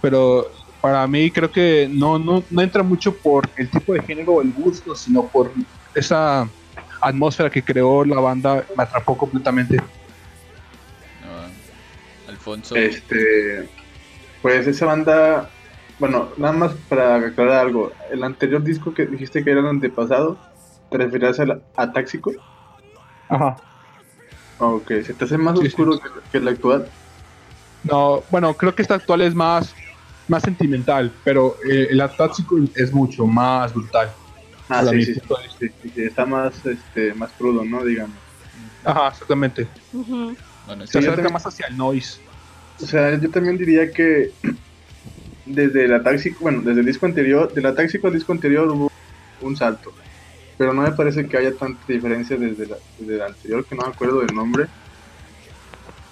Pero 0.01 0.49
para 0.79 1.05
mí 1.05 1.29
creo 1.29 1.51
que 1.51 1.87
no, 1.91 2.17
no, 2.17 2.41
no 2.49 2.61
entra 2.61 2.81
mucho 2.81 3.13
por 3.15 3.47
el 3.57 3.69
tipo 3.69 3.93
de 3.93 4.01
género 4.01 4.33
o 4.33 4.41
el 4.41 4.51
gusto, 4.53 4.95
sino 4.95 5.27
por 5.27 5.51
esa 5.93 6.47
atmósfera 7.01 7.49
que 7.51 7.61
creó 7.61 8.03
la 8.05 8.19
banda, 8.19 8.63
me 8.75 8.83
atrapó 8.83 9.15
completamente. 9.17 9.75
No, 9.77 9.83
Alfonso. 12.29 12.75
Este, 12.75 13.69
pues 14.41 14.65
esa 14.65 14.85
banda, 14.87 15.49
bueno, 16.01 16.31
nada 16.37 16.53
más 16.53 16.73
para 16.89 17.15
aclarar 17.15 17.59
algo, 17.67 17.93
el 18.11 18.23
anterior 18.23 18.63
disco 18.63 18.91
que 18.93 19.05
dijiste 19.05 19.43
que 19.43 19.51
era 19.51 19.59
el 19.61 19.67
antepasado, 19.67 20.35
¿te 20.89 20.97
referías 20.97 21.39
al 21.39 21.63
Atáxico? 21.75 22.31
Ajá. 23.29 23.55
Ok, 24.57 24.91
¿se 25.05 25.13
te 25.13 25.25
hace 25.25 25.37
más 25.37 25.53
Sí, 25.59 25.61
sí. 25.61 25.67
oscuro 25.67 25.99
que, 25.99 26.09
que 26.31 26.37
el 26.39 26.47
actual? 26.47 26.89
No, 27.83 28.23
bueno, 28.31 28.55
creo 28.55 28.73
que 28.73 28.81
esta 28.81 28.95
actual 28.95 29.21
es 29.21 29.35
más, 29.35 29.75
más 30.27 30.41
sentimental, 30.41 31.11
pero 31.23 31.55
eh, 31.69 31.87
el 31.91 32.01
Atáxico 32.01 32.57
es 32.75 32.91
mucho 32.91 33.25
más 33.27 33.71
brutal. 33.73 34.09
Ah, 34.69 34.83
sí, 34.85 35.03
sí, 35.05 35.13
sí, 35.59 35.91
está 36.03 36.25
más, 36.25 36.65
este, 36.65 37.13
más 37.13 37.31
crudo, 37.33 37.63
¿no? 37.63 37.83
Digamos. 37.85 38.15
Ajá, 38.83 39.09
exactamente. 39.09 39.67
Bueno, 40.65 40.87
Se 40.87 40.97
acerca 40.97 41.15
también- 41.17 41.33
más 41.33 41.45
hacia 41.45 41.67
el 41.67 41.77
noise. 41.77 42.19
O 42.81 42.85
sea, 42.87 43.19
yo 43.19 43.29
también 43.29 43.57
diría 43.57 43.91
que 43.91 44.31
desde 45.53 45.85
el 45.85 45.93
Atáxico, 45.93 46.37
bueno, 46.41 46.61
desde 46.61 46.79
el 46.81 46.85
disco 46.85 47.05
anterior, 47.05 47.53
del 47.53 47.65
Atáxico 47.65 48.07
al 48.07 48.13
disco 48.13 48.31
anterior 48.31 48.67
hubo 48.69 48.91
un 49.41 49.55
salto. 49.55 49.93
Pero 50.57 50.73
no 50.73 50.81
me 50.83 50.91
parece 50.91 51.27
que 51.27 51.37
haya 51.37 51.53
tanta 51.55 51.81
diferencia 51.87 52.37
desde, 52.37 52.67
la, 52.67 52.77
desde 52.99 53.15
el 53.15 53.21
anterior, 53.21 53.65
que 53.65 53.75
no 53.75 53.83
me 53.83 53.89
acuerdo 53.89 54.19
del 54.21 54.35
nombre. 54.35 54.67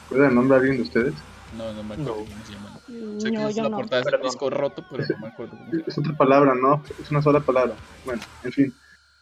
¿Recuerda 0.04 0.30
el 0.30 0.36
nombre 0.36 0.56
de 0.56 0.60
alguien 0.62 0.78
de 0.78 0.84
ustedes? 0.84 1.14
no, 1.58 1.74
no 1.74 1.84
me 1.84 1.94
acuerdo 1.96 2.12
No. 2.12 2.26
cómo 2.26 2.46
se 2.46 2.54
llama. 2.54 2.80
Sé 3.20 3.32
que 3.32 3.38
No, 3.38 3.48
es 3.50 3.56
yo 3.56 3.64
la 3.64 3.70
no. 3.70 3.78
portada 3.78 4.02
de 4.02 4.12
Perdón. 4.12 4.22
disco 4.28 4.50
roto, 4.50 4.86
pero 4.90 5.04
no 5.10 5.18
me 5.20 5.28
acuerdo 5.28 5.52
cómo 5.58 5.66
se 5.70 5.78
llama. 5.78 5.84
Es 5.88 5.98
otra 5.98 6.14
palabra, 6.18 6.56
¿no? 6.56 6.84
Es 7.02 7.12
una 7.12 7.22
sola 7.22 7.40
palabra. 7.40 7.76
Bueno, 8.06 8.22
en 8.44 8.52
fin. 8.52 8.74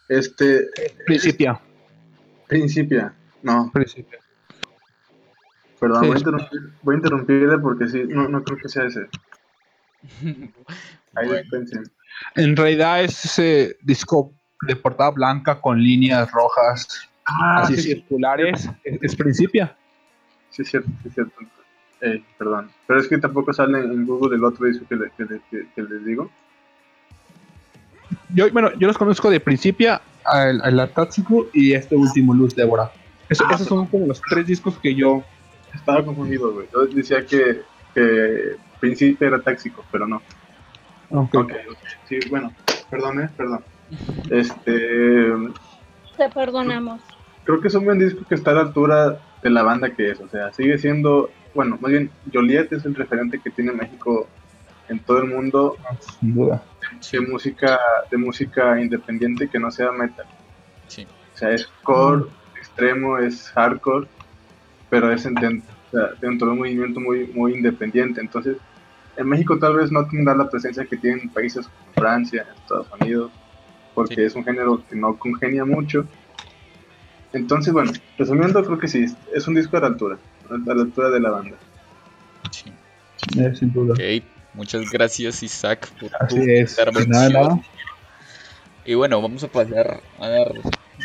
Este, 0.08 0.68
Principia. 1.06 1.60
Principia. 2.46 3.12
No, 3.42 3.70
Principia. 3.72 4.18
perdón, 5.78 6.00
Sí, 6.02 6.06
voy, 6.08 6.14
a 6.16 6.18
interrumpir, 6.18 6.60
voy 6.82 6.94
a 6.94 6.96
interrumpirle 6.96 7.58
porque 7.58 7.88
sí, 7.88 8.02
no, 8.08 8.28
no 8.28 8.42
creo 8.42 8.56
que 8.58 8.68
sea 8.68 8.84
ese. 8.86 9.06
Ahí 11.14 11.26
Bueno. 11.26 11.42
dispensen. 11.42 11.84
En 12.34 12.56
realidad 12.56 13.02
es 13.04 13.24
ese 13.24 13.76
disco 13.82 14.32
de 14.62 14.74
portada 14.76 15.10
blanca 15.10 15.60
con 15.60 15.82
líneas 15.82 16.30
rojas 16.32 17.08
Ah, 17.26 17.60
así 17.62 17.76
sí, 17.76 17.82
sí, 17.82 17.88
circulares. 17.94 18.68
Es, 18.84 18.98
es 19.02 19.16
Principia. 19.16 19.76
sí, 20.50 20.62
es 20.62 20.70
cierto, 20.70 20.88
sí, 21.02 21.08
es 21.08 21.14
cierto. 21.14 21.32
Eh, 22.00 22.22
perdón. 22.38 22.70
Pero 22.86 23.00
es 23.00 23.08
que 23.08 23.18
tampoco 23.18 23.52
sale 23.52 23.78
en 23.80 24.06
Google 24.06 24.36
el 24.36 24.44
otro 24.44 24.66
disco 24.66 24.86
que, 24.88 24.96
le- 24.96 25.10
que, 25.16 25.24
le- 25.24 25.40
que- 25.50 25.66
que 25.74 25.82
les 25.82 26.04
digo. 26.04 26.30
Yo, 28.34 28.50
bueno, 28.50 28.72
yo 28.78 28.86
los 28.86 28.96
conozco 28.98 29.30
de 29.30 29.40
Principia, 29.40 30.00
al, 30.24 30.60
al 30.62 30.80
Atáxico 30.80 31.48
y 31.52 31.72
este 31.72 31.94
último 31.96 32.34
Luz 32.34 32.54
Débora. 32.54 32.90
Eso- 33.28 33.44
Ah, 33.48 33.54
esos 33.54 33.66
son 33.68 33.86
como 33.86 34.06
los 34.06 34.20
tres 34.22 34.46
discos 34.46 34.78
que 34.78 34.94
yo. 34.94 35.22
Estaba 35.74 36.04
confundido, 36.04 36.52
güey. 36.52 36.66
Yo 36.72 36.86
decía 36.86 37.24
que, 37.26 37.62
que 38.80 38.86
Príncipe 38.86 39.26
era 39.26 39.40
táxico, 39.40 39.84
pero 39.90 40.06
no. 40.06 40.22
Ok. 41.10 41.34
Ok, 41.34 41.52
ok. 41.70 41.78
Sí, 42.08 42.18
bueno, 42.30 42.52
perdón, 42.90 43.20
eh, 43.22 43.28
perdón. 43.36 43.64
Este, 44.30 45.32
Te 46.16 46.28
perdonamos. 46.32 47.00
creo 47.44 47.60
que 47.60 47.68
es 47.68 47.74
un 47.74 47.84
buen 47.84 47.98
disco 47.98 48.24
que 48.28 48.34
está 48.34 48.50
a 48.50 48.54
la 48.54 48.60
altura 48.62 49.18
de 49.42 49.50
la 49.50 49.62
banda 49.62 49.90
que 49.90 50.10
es. 50.10 50.20
O 50.20 50.28
sea, 50.28 50.52
sigue 50.52 50.78
siendo, 50.78 51.30
bueno, 51.54 51.78
más 51.80 51.90
bien, 51.90 52.10
Joliet 52.32 52.72
es 52.72 52.84
el 52.84 52.94
referente 52.94 53.40
que 53.40 53.50
tiene 53.50 53.72
México 53.72 54.28
en 54.88 54.98
todo 55.00 55.18
el 55.18 55.28
mundo 55.28 55.76
Sin 56.20 56.34
duda. 56.34 56.62
de 57.12 57.20
música, 57.20 57.78
de 58.10 58.16
música 58.16 58.80
independiente 58.80 59.48
que 59.48 59.58
no 59.58 59.70
sea 59.70 59.92
metal. 59.92 60.26
Sí. 60.88 61.06
O 61.34 61.36
sea, 61.36 61.50
es 61.50 61.66
core, 61.82 62.24
extremo, 62.56 63.18
es 63.18 63.50
hardcore, 63.50 64.06
pero 64.90 65.12
es 65.12 65.24
en- 65.26 65.34
den- 65.34 65.62
o 65.88 65.90
sea, 65.96 66.08
dentro 66.20 66.48
de 66.48 66.52
un 66.54 66.58
movimiento 66.58 67.00
muy, 67.00 67.26
muy 67.28 67.54
independiente. 67.54 68.20
Entonces, 68.20 68.56
en 69.18 69.28
México 69.28 69.58
tal 69.58 69.76
vez 69.76 69.90
no 69.92 70.06
tendrá 70.06 70.34
la 70.34 70.48
presencia 70.48 70.86
que 70.86 70.96
tienen 70.96 71.28
países 71.30 71.66
como 71.66 71.92
Francia, 71.94 72.46
Estados 72.62 72.86
Unidos, 73.00 73.30
porque 73.94 74.14
Sí. 74.14 74.22
es 74.22 74.34
un 74.34 74.44
género 74.44 74.82
que 74.88 74.96
no 74.96 75.18
congenia 75.18 75.64
mucho. 75.64 76.06
Entonces, 77.32 77.72
bueno, 77.72 77.92
resumiendo, 78.16 78.64
creo 78.64 78.78
que 78.78 78.88
sí, 78.88 79.04
es 79.34 79.46
un 79.48 79.54
disco 79.54 79.76
a 79.76 79.80
la 79.80 79.88
altura, 79.88 80.18
a 80.50 80.74
la 80.74 80.82
altura 80.82 81.10
de 81.10 81.20
la 81.20 81.30
banda. 81.30 81.56
Sí. 82.50 82.72
Eh, 83.38 83.54
sin 83.54 83.72
duda. 83.72 83.92
Ok, 83.94 84.24
muchas 84.54 84.90
gracias 84.90 85.42
Isaac 85.42 85.88
por 86.00 86.08
tu 86.08 86.16
Así 86.20 86.38
es. 86.38 86.74
Pues 86.74 86.78
intervención. 86.78 87.10
nada, 87.10 87.28
nada. 87.48 87.60
Y 88.86 88.94
bueno, 88.94 89.20
vamos 89.20 89.44
a 89.44 89.48
pasar 89.48 90.00
a 90.18 90.28
dar 90.28 90.52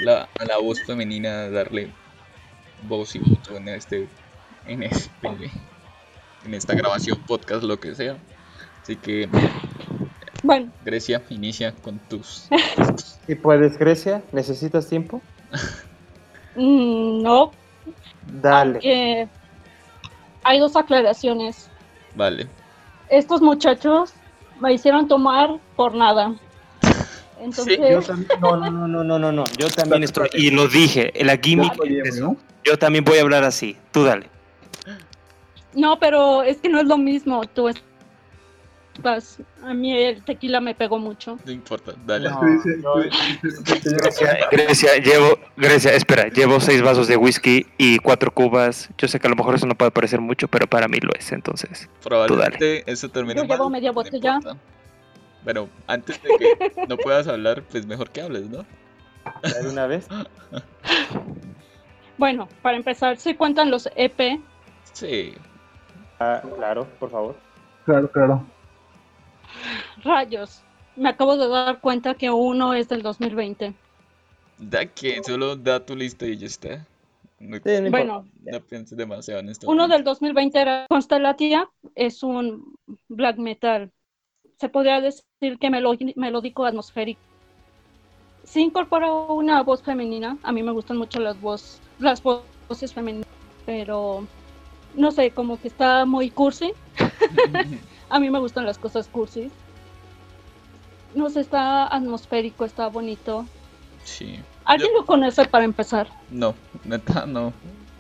la, 0.02 0.30
a 0.40 0.46
la 0.46 0.58
voz 0.60 0.82
femenina, 0.84 1.42
a 1.42 1.50
darle 1.50 1.90
voz 2.88 3.16
y 3.16 3.20
voto 3.20 3.58
en 3.58 3.68
este, 3.68 4.08
en 4.66 4.84
este, 4.84 5.10
en 6.46 6.54
esta 6.54 6.74
grabación, 6.74 7.18
podcast, 7.28 7.64
lo 7.64 7.80
que 7.80 7.96
sea. 7.96 8.18
Así 8.82 8.96
que 8.96 9.30
Bueno, 10.44 10.72
Grecia, 10.84 11.22
inicia 11.30 11.72
con 11.72 12.00
tus. 12.00 12.48
¿Y 13.28 13.36
puedes, 13.36 13.78
Grecia? 13.78 14.22
¿Necesitas 14.32 14.88
tiempo? 14.88 15.22
mm, 16.56 17.22
no, 17.22 17.52
Dale. 18.42 19.30
hay 20.44 20.60
dos 20.60 20.76
aclaraciones. 20.76 21.70
Vale. 22.16 22.48
Estos 23.10 23.42
muchachos 23.42 24.14
me 24.60 24.74
hicieron 24.74 25.08
tomar 25.08 25.60
por 25.76 25.96
nada. 25.96 26.36
Entonces, 27.40 27.78
Yo 27.78 28.02
también, 28.02 28.40
no, 28.40 28.58
no, 28.58 28.72
no, 28.72 28.88
no, 28.88 29.04
no, 29.04 29.20
no, 29.20 29.32
no. 29.32 29.44
Yo 29.58 29.70
también 29.70 30.04
estoy, 30.04 30.30
y 30.34 30.50
lo 30.52 30.68
dije, 30.68 31.12
la 31.24 31.38
gimmick, 31.38 31.74
yo 32.64 32.78
también 32.78 33.04
voy 33.04 33.18
a 33.18 33.22
hablar 33.22 33.44
así. 33.44 33.76
Tú 33.92 34.04
dale. 34.04 34.30
No, 35.76 36.00
pero 36.00 36.44
es 36.44 36.58
que 36.58 36.70
no 36.70 36.80
es 36.80 36.86
lo 36.86 36.98
mismo. 36.98 37.44
Tú 37.48 37.70
estás, 38.96 39.40
a 39.64 39.74
mí 39.74 39.98
el 39.98 40.24
tequila 40.24 40.62
me 40.62 40.76
pegó 40.76 41.00
mucho. 41.00 41.38
No 41.46 41.52
importa, 41.52 41.94
dale. 42.06 42.30
No, 42.30 42.42
no. 42.42 42.96
Grecia, 43.74 44.38
Grecia, 44.52 44.98
llevo, 44.98 45.40
Grecia, 45.58 45.94
espera, 45.94 46.28
llevo 46.30 46.60
seis 46.60 46.82
vasos 46.82 47.08
de 47.08 47.18
whisky 47.18 47.66
y 47.78 47.98
cuatro 48.00 48.32
cubas. 48.32 48.90
Yo 48.98 49.08
sé 49.08 49.20
que 49.20 49.28
a 49.28 49.30
lo 49.30 49.36
mejor 49.36 49.56
eso 49.56 49.66
no 49.66 49.76
puede 49.76 49.92
parecer 49.92 50.22
mucho, 50.22 50.48
pero 50.48 50.68
para 50.68 50.88
mí 50.88 51.00
lo 51.02 51.12
es, 51.18 51.32
entonces. 51.32 51.90
Probablemente 52.04 52.84
eso 52.92 53.10
termine 53.10 53.42
Yo 53.42 53.48
llevo 53.48 53.70
mal, 53.70 53.74
media 53.74 53.90
no 53.90 53.94
botella. 53.96 54.36
importa. 54.36 54.60
Bueno, 55.44 55.70
antes 55.88 56.22
de 56.22 56.30
que 56.38 56.86
no 56.88 56.98
puedas 56.98 57.28
hablar, 57.28 57.64
pues 57.64 57.86
mejor 57.86 58.10
que 58.12 58.22
hables, 58.22 58.50
¿no? 58.50 58.66
¿Ya 59.44 59.62
de 59.62 59.70
una 59.70 59.88
vez? 59.88 60.08
Bueno, 62.18 62.48
para 62.62 62.78
empezar, 62.78 63.18
se 63.18 63.36
cuentan 63.36 63.72
los 63.72 63.90
EP. 63.96 64.40
Sí. 64.94 65.34
Ah, 66.20 66.42
claro, 66.56 66.86
por 67.00 67.10
favor. 67.10 67.36
Claro, 67.86 68.10
claro. 68.12 68.44
Rayos. 70.04 70.62
Me 70.96 71.10
acabo 71.10 71.38
de 71.38 71.48
dar 71.48 71.80
cuenta 71.80 72.14
que 72.14 72.30
uno 72.30 72.74
es 72.74 72.88
del 72.88 73.02
2020. 73.02 73.74
Da 74.58 74.86
que 74.86 75.22
solo 75.24 75.56
da 75.56 75.80
tu 75.84 75.96
lista 75.96 76.26
y 76.26 76.38
ya 76.38 76.46
está. 76.48 76.86
No, 77.40 77.58
Sí, 77.58 77.82
no 77.82 77.92
Bueno, 77.92 78.26
no 78.44 78.60
pienses 78.62 78.98
demasiado 78.98 79.40
en 79.42 79.50
esto. 79.50 79.70
uno 79.70 79.88
del 79.88 80.04
2020 80.04 80.60
era 80.62 80.86
Constellatia, 80.88 81.68
es 81.96 82.24
un 82.24 82.74
black 83.10 83.38
metal. 83.38 83.92
Se 84.60 84.70
podría 84.70 85.02
decir 85.02 85.58
que 85.60 85.70
melo- 85.70 85.98
melódico 86.16 86.64
atmosférico. 86.66 87.20
Sí 88.46 88.62
incorpora 88.62 89.12
una 89.12 89.62
voz 89.64 89.82
femenina. 89.82 90.38
A 90.44 90.52
mí 90.52 90.64
me 90.64 90.72
gustan 90.72 90.98
mucho 90.98 91.20
las, 91.20 91.40
voz, 91.42 91.82
las 92.00 92.24
vo- 92.24 92.44
voces 92.70 92.94
femeninas, 92.94 93.28
pero 93.66 94.26
no 94.96 95.12
sé, 95.12 95.32
como 95.32 95.60
que 95.60 95.68
está 95.68 96.06
muy 96.06 96.30
cursi. 96.30 96.74
A 98.10 98.20
mí 98.20 98.30
me 98.30 98.40
gustan 98.40 98.66
las 98.66 98.78
cosas 98.78 99.08
cursis. 99.08 99.52
No 101.16 101.30
sé, 101.30 101.42
está 101.42 101.88
atmosférico, 101.88 102.66
está 102.66 102.88
bonito. 102.88 103.46
Sí. 104.04 104.40
¿Alguien 104.66 104.92
lo 104.94 105.06
conoce 105.06 105.46
para 105.46 105.66
empezar? 105.66 106.08
No, 106.30 106.56
neta, 106.84 107.26
no. 107.26 107.54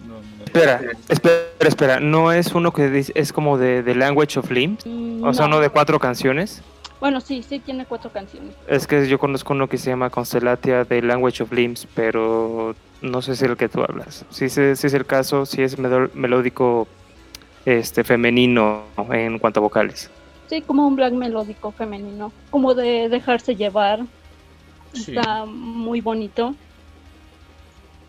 No, 0.07 0.15
no. 0.15 0.43
Espera, 0.45 0.81
espera, 1.09 1.43
espera. 1.59 1.99
¿No 1.99 2.31
es 2.31 2.53
uno 2.53 2.71
que 2.73 2.89
dice- 2.89 3.13
es 3.15 3.31
como 3.31 3.57
de 3.57 3.83
The 3.83 3.95
Language 3.95 4.39
of 4.39 4.51
Limbs? 4.51 4.85
O 5.23 5.33
sea, 5.33 5.47
no. 5.47 5.55
uno 5.55 5.59
de 5.59 5.69
cuatro 5.69 5.99
canciones. 5.99 6.61
Bueno, 7.03 7.19
sí, 7.19 7.43
sí 7.43 7.59
tiene 7.59 7.85
cuatro 7.85 8.09
canciones. 8.13 8.55
Es 8.65 8.87
que 8.87 9.05
yo 9.09 9.19
conozco 9.19 9.51
uno 9.51 9.67
que 9.67 9.77
se 9.77 9.89
llama 9.89 10.09
Constellatia 10.09 10.85
de 10.85 11.01
Language 11.01 11.43
of 11.43 11.51
Limbs, 11.51 11.85
pero 11.93 12.73
no 13.01 13.21
sé 13.21 13.35
si 13.35 13.43
es 13.43 13.49
el 13.51 13.57
que 13.57 13.67
tú 13.67 13.81
hablas. 13.83 14.23
Si, 14.29 14.45
es- 14.45 14.53
si 14.53 14.87
es 14.87 14.93
el 14.93 15.05
caso, 15.05 15.45
si 15.45 15.63
es 15.63 15.77
medo- 15.77 16.09
melódico 16.13 16.87
este 17.65 18.05
femenino 18.05 18.83
en 19.11 19.37
cuanto 19.37 19.59
a 19.59 19.63
vocales. 19.63 20.09
Sí, 20.47 20.61
como 20.61 20.87
un 20.87 20.95
black 20.95 21.11
melódico 21.11 21.71
femenino, 21.73 22.31
como 22.49 22.73
de 22.73 23.09
dejarse 23.09 23.57
llevar. 23.57 24.05
Sí. 24.93 25.13
Está 25.17 25.43
muy 25.45 25.99
bonito. 25.99 26.55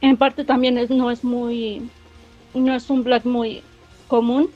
En 0.03 0.17
parte 0.17 0.45
también 0.45 0.79
es, 0.79 0.89
no 0.91 1.11
es 1.11 1.25
muy, 1.25 1.83
no 2.55 2.73
es 2.77 2.89
un 2.91 3.03
black 3.03 3.25
muy 3.25 3.61
común. 4.07 4.51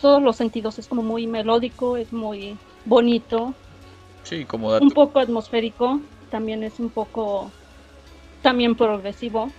Todos 0.00 0.22
los 0.22 0.36
sentidos 0.36 0.78
es 0.78 0.86
como 0.86 1.02
muy 1.02 1.26
melódico, 1.26 1.98
es 1.98 2.10
muy 2.10 2.56
bonito, 2.86 3.52
Sí, 4.22 4.44
como 4.44 4.70
dato. 4.72 4.84
un 4.84 4.90
poco 4.90 5.18
atmosférico, 5.20 6.00
también 6.30 6.62
es 6.62 6.78
un 6.80 6.90
poco, 6.90 7.50
también 8.42 8.74
progresivo. 8.76 9.50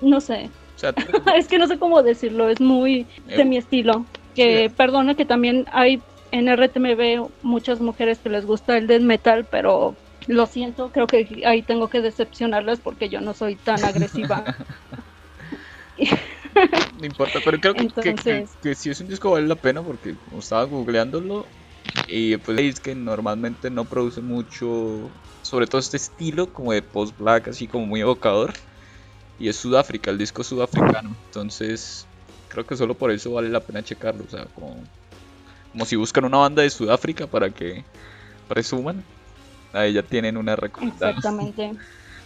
No 0.00 0.20
sé, 0.20 0.50
O 0.76 0.78
sea, 0.78 0.92
tú- 0.92 1.04
es 1.36 1.48
que 1.48 1.58
no 1.58 1.66
sé 1.66 1.78
cómo 1.78 2.02
decirlo, 2.02 2.48
es 2.48 2.60
muy 2.60 3.06
de 3.26 3.44
mi 3.44 3.56
estilo. 3.56 4.04
Que 4.34 4.68
Sí. 4.68 4.74
perdona 4.76 5.14
que 5.14 5.24
también 5.24 5.64
hay 5.72 6.02
en 6.32 6.48
RTMB 6.48 7.30
muchas 7.42 7.80
mujeres 7.80 8.18
que 8.18 8.28
les 8.28 8.44
gusta 8.44 8.76
el 8.76 8.86
death 8.86 9.00
metal, 9.02 9.46
pero 9.50 9.96
lo 10.26 10.44
siento, 10.46 10.90
creo 10.90 11.06
que 11.06 11.42
ahí 11.46 11.62
tengo 11.62 11.88
que 11.88 12.02
decepcionarlas 12.02 12.80
porque 12.80 13.08
yo 13.08 13.20
no 13.22 13.32
soy 13.32 13.54
tan 13.56 13.82
agresiva. 13.84 14.44
no 17.00 17.06
importa, 17.06 17.38
pero 17.44 17.58
creo 17.58 17.74
que, 17.74 17.86
que- 17.88 17.94
que, 18.02 18.08
Entonces- 18.10 18.56
que 18.62 18.74
si 18.74 18.90
es 18.90 19.00
un 19.00 19.08
disco 19.08 19.30
vale 19.30 19.46
la 19.46 19.54
pena 19.56 19.82
porque 19.82 20.14
como 20.28 20.40
estaba 20.40 20.64
googleándolo 20.64 21.46
y 22.08 22.36
pues 22.38 22.58
es 22.58 22.80
que 22.80 22.94
normalmente 22.94 23.70
no 23.70 23.84
produce 23.84 24.20
mucho, 24.20 25.10
sobre 25.42 25.66
todo 25.66 25.80
este 25.80 25.96
estilo 25.96 26.52
como 26.52 26.72
de 26.72 26.82
post-black, 26.82 27.48
así 27.48 27.66
como 27.66 27.86
muy 27.86 28.00
evocador. 28.00 28.52
Y 29.38 29.48
es 29.48 29.56
Sudáfrica, 29.56 30.10
el 30.10 30.18
disco 30.18 30.42
sudafricano. 30.42 31.14
Entonces, 31.26 32.06
creo 32.48 32.66
que 32.66 32.76
solo 32.76 32.94
por 32.94 33.10
eso 33.10 33.32
vale 33.32 33.50
la 33.50 33.60
pena 33.60 33.82
checarlo. 33.82 34.24
O 34.24 34.30
sea, 34.30 34.46
como, 34.54 34.82
como 35.72 35.84
si 35.84 35.94
buscan 35.96 36.24
una 36.24 36.38
banda 36.38 36.62
de 36.62 36.70
Sudáfrica 36.70 37.26
para 37.26 37.50
que 37.50 37.84
presuman. 38.48 39.04
Ahí 39.72 39.92
ya 39.92 40.02
tienen 40.02 40.38
una 40.38 40.56
recomendada. 40.56 41.12
Exactamente. 41.12 41.72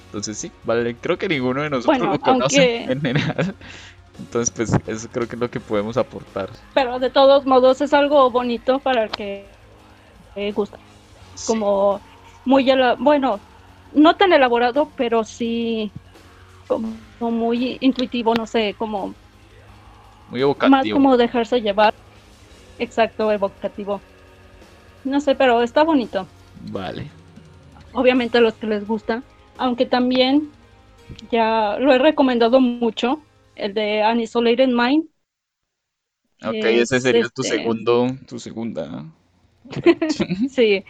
Entonces 0.06 0.38
sí, 0.38 0.52
vale, 0.64 0.96
creo 0.96 1.18
que 1.18 1.28
ninguno 1.28 1.62
de 1.62 1.70
nosotros 1.70 1.98
Bueno, 1.98 2.12
lo 2.12 2.20
conoce 2.20 2.58
aunque- 2.86 2.92
en 2.92 3.00
general. 3.00 3.54
Entonces 4.20 4.50
pues 4.54 4.72
eso 4.86 5.08
creo 5.10 5.26
que 5.26 5.34
es 5.36 5.40
lo 5.40 5.50
que 5.50 5.60
podemos 5.60 5.96
aportar. 5.96 6.50
Pero 6.74 6.98
de 6.98 7.10
todos 7.10 7.46
modos 7.46 7.80
es 7.80 7.92
algo 7.92 8.30
bonito 8.30 8.78
para 8.78 9.04
el 9.04 9.10
que 9.10 9.46
le 10.36 10.52
gusta. 10.52 10.78
Como 11.46 12.00
muy, 12.44 12.70
bueno, 12.98 13.40
no 13.94 14.14
tan 14.16 14.32
elaborado, 14.32 14.88
pero 14.96 15.24
sí 15.24 15.90
como 16.68 17.30
muy 17.30 17.78
intuitivo, 17.80 18.34
no 18.34 18.46
sé, 18.46 18.74
como 18.78 19.14
Muy 20.30 20.40
evocativo. 20.40 20.70
más 20.70 20.88
como 20.90 21.16
dejarse 21.16 21.60
llevar. 21.60 21.94
Exacto, 22.78 23.32
evocativo. 23.32 24.00
No 25.04 25.20
sé, 25.20 25.34
pero 25.34 25.62
está 25.62 25.82
bonito. 25.82 26.26
Vale. 26.70 27.10
Obviamente 27.92 28.38
a 28.38 28.40
los 28.40 28.54
que 28.54 28.66
les 28.66 28.86
gusta. 28.86 29.22
Aunque 29.58 29.86
también 29.86 30.50
ya 31.30 31.76
lo 31.78 31.92
he 31.92 31.98
recomendado 31.98 32.60
mucho. 32.60 33.20
El 33.60 33.74
de 33.74 34.02
An 34.02 34.20
Isolated 34.20 34.68
Mind. 34.68 35.08
Ok, 36.42 36.54
Es, 36.54 36.92
ese 36.92 37.00
sería 37.00 37.28
tu 37.28 37.42
este- 37.42 37.56
segundo, 37.58 38.06
tu 38.26 38.38
segunda. 38.38 39.04
Sí. 40.48 40.84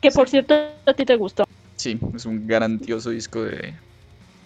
Que 0.00 0.10
por 0.10 0.28
cierto 0.28 0.54
a 0.86 0.94
ti 0.94 1.04
te 1.04 1.16
gustó. 1.16 1.44
Sí, 1.76 1.98
es 2.14 2.26
un 2.26 2.46
grandioso 2.46 3.10
disco 3.10 3.42
de... 3.42 3.74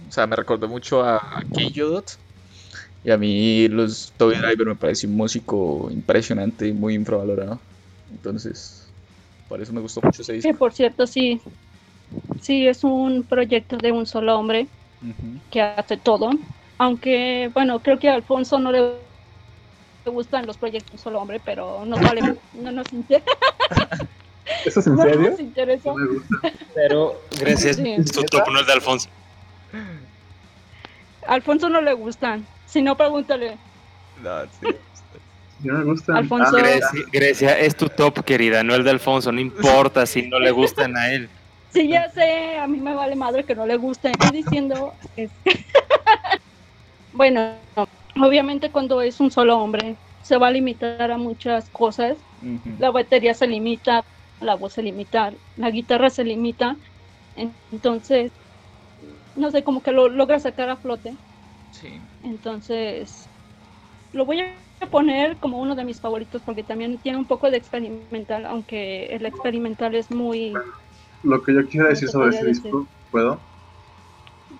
O 0.08 0.12
sea, 0.12 0.26
me 0.26 0.36
recordó 0.36 0.68
mucho 0.68 1.02
a 1.04 1.20
Keyodot, 1.52 2.18
Y 3.04 3.10
a 3.10 3.18
mí 3.18 3.68
los 3.68 4.12
Toby 4.16 4.36
Driver 4.36 4.66
me 4.66 4.76
parece 4.76 5.06
un 5.06 5.16
músico 5.16 5.88
impresionante 5.90 6.68
y 6.68 6.72
muy 6.72 6.94
infravalorado. 6.94 7.60
Entonces, 8.10 8.92
por 9.48 9.60
eso 9.62 9.72
me 9.72 9.80
gustó 9.80 10.00
mucho 10.02 10.22
ese 10.22 10.34
disco. 10.34 10.52
Que 10.52 10.58
por 10.58 10.72
cierto, 10.72 11.06
sí. 11.06 11.40
Sí, 12.40 12.66
es 12.66 12.84
un 12.84 13.24
proyecto 13.24 13.76
de 13.76 13.92
un 13.92 14.06
solo 14.06 14.38
hombre 14.38 14.68
que 15.50 15.60
hace 15.62 15.96
todo. 15.96 16.30
Aunque, 16.78 17.50
bueno, 17.54 17.80
creo 17.80 17.98
que 17.98 18.08
a 18.08 18.14
Alfonso 18.14 18.58
no 18.58 18.70
le 18.72 18.92
gustan 20.04 20.46
los 20.46 20.56
proyectos 20.56 20.90
de 20.92 20.96
un 20.96 21.02
solo 21.02 21.20
hombre, 21.20 21.40
pero 21.44 21.84
no, 21.84 21.96
vale, 21.96 22.20
no, 22.54 22.70
nos, 22.70 22.92
inter- 22.92 23.22
¿Eso 24.64 24.80
es 24.80 24.86
en 24.86 24.94
no 24.96 25.02
serio? 25.02 25.30
nos 25.30 25.40
interesa. 25.40 25.88
No 25.90 25.94
me 25.96 26.06
gusta. 26.06 26.52
Pero 26.74 27.20
gracias. 27.40 27.76
Sí. 27.76 27.92
Es 27.92 28.12
tu 28.12 28.22
top, 28.24 28.48
no 28.52 28.60
el 28.60 28.66
de 28.66 28.72
Alfonso. 28.72 29.08
A 31.26 31.34
Alfonso 31.34 31.68
no 31.68 31.80
le 31.80 31.92
gustan. 31.94 32.46
Si 32.66 32.82
no, 32.82 32.96
pregúntale. 32.96 33.56
No, 34.22 34.42
sí. 34.60 34.66
No 35.60 35.74
me 35.78 35.84
gusta. 35.84 36.16
Alfonso- 36.16 36.56
Ah, 36.56 36.60
Grecia, 36.60 36.90
Grecia, 37.10 37.58
es 37.58 37.74
tu 37.74 37.88
top, 37.88 38.22
querida, 38.24 38.62
no 38.62 38.74
el 38.74 38.84
de 38.84 38.90
Alfonso. 38.90 39.32
No 39.32 39.40
importa 39.40 40.06
si 40.06 40.22
no 40.28 40.38
le 40.38 40.50
gustan 40.52 40.96
a 40.96 41.10
él. 41.12 41.28
Sí, 41.72 41.88
ya 41.88 42.08
sé, 42.10 42.58
a 42.58 42.66
mí 42.68 42.78
me 42.78 42.94
vale 42.94 43.16
madre 43.16 43.42
que 43.44 43.54
no 43.54 43.66
le 43.66 43.76
guste. 43.76 44.10
Estoy 44.12 44.30
diciendo. 44.42 44.94
es- 45.16 45.30
bueno, 47.16 47.64
obviamente 48.20 48.72
cuando 48.72 49.00
es 49.02 49.20
un 49.20 49.30
solo 49.30 49.58
hombre, 49.58 50.00
se 50.20 50.36
va 50.38 50.48
a 50.48 50.50
limitar 50.50 51.10
a 51.10 51.18
muchas 51.18 51.70
cosas. 51.70 52.24
La 52.78 52.90
batería 52.90 53.34
se 53.34 53.46
limita, 53.46 54.06
la 54.40 54.54
voz 54.56 54.74
se 54.74 54.82
limita, 54.82 55.34
la 55.56 55.70
guitarra 55.70 56.10
se 56.10 56.24
limita. 56.24 56.76
En- 57.34 57.58
Entonces, 57.70 58.32
no 59.34 59.50
sé, 59.50 59.64
como 59.64 59.82
que 59.82 59.92
lo 59.92 60.08
logra 60.08 60.38
sacar 60.38 60.68
a 60.70 60.76
flote. 60.78 61.18
Sí. 61.70 62.08
Entonces, 62.22 63.30
lo 64.12 64.26
voy 64.26 64.40
a 64.40 64.90
poner 64.90 65.38
como 65.38 65.60
uno 65.60 65.76
de 65.76 65.84
mis 65.84 66.00
favoritos 66.00 66.42
porque 66.42 66.64
también 66.64 67.00
tiene 67.00 67.18
un 67.18 67.26
poco 67.26 67.50
de 67.50 67.58
experimental, 67.58 68.46
aunque 68.46 69.06
el 69.06 69.26
experimental 69.26 69.94
es 69.94 70.10
muy... 70.10 70.52
Lo 71.22 71.42
que 71.42 71.54
yo 71.54 71.64
quisiera 71.64 71.88
decir 71.88 72.08
sobre 72.08 72.30
ese 72.30 72.46
decir? 72.46 72.62
disco, 72.62 72.88
¿puedo? 73.10 73.40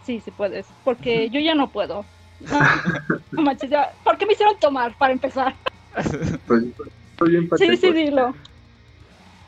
Sí, 0.02 0.20
sí 0.20 0.30
puedes, 0.30 0.74
porque 0.82 1.30
yo 1.30 1.40
ya 1.40 1.54
no 1.54 1.70
puedo. 1.72 2.08
No, 2.40 2.48
no 3.32 3.42
manches, 3.42 3.70
ya- 3.70 3.92
¿Por 4.04 4.18
qué 4.18 4.26
me 4.26 4.32
hicieron 4.32 4.58
tomar 4.60 4.96
para 4.98 5.12
empezar? 5.12 5.56
Estoy, 5.96 6.74
estoy 7.12 7.30
bien 7.30 7.48
Sí, 7.56 7.76
sí, 7.76 7.92
dilo. 7.92 8.34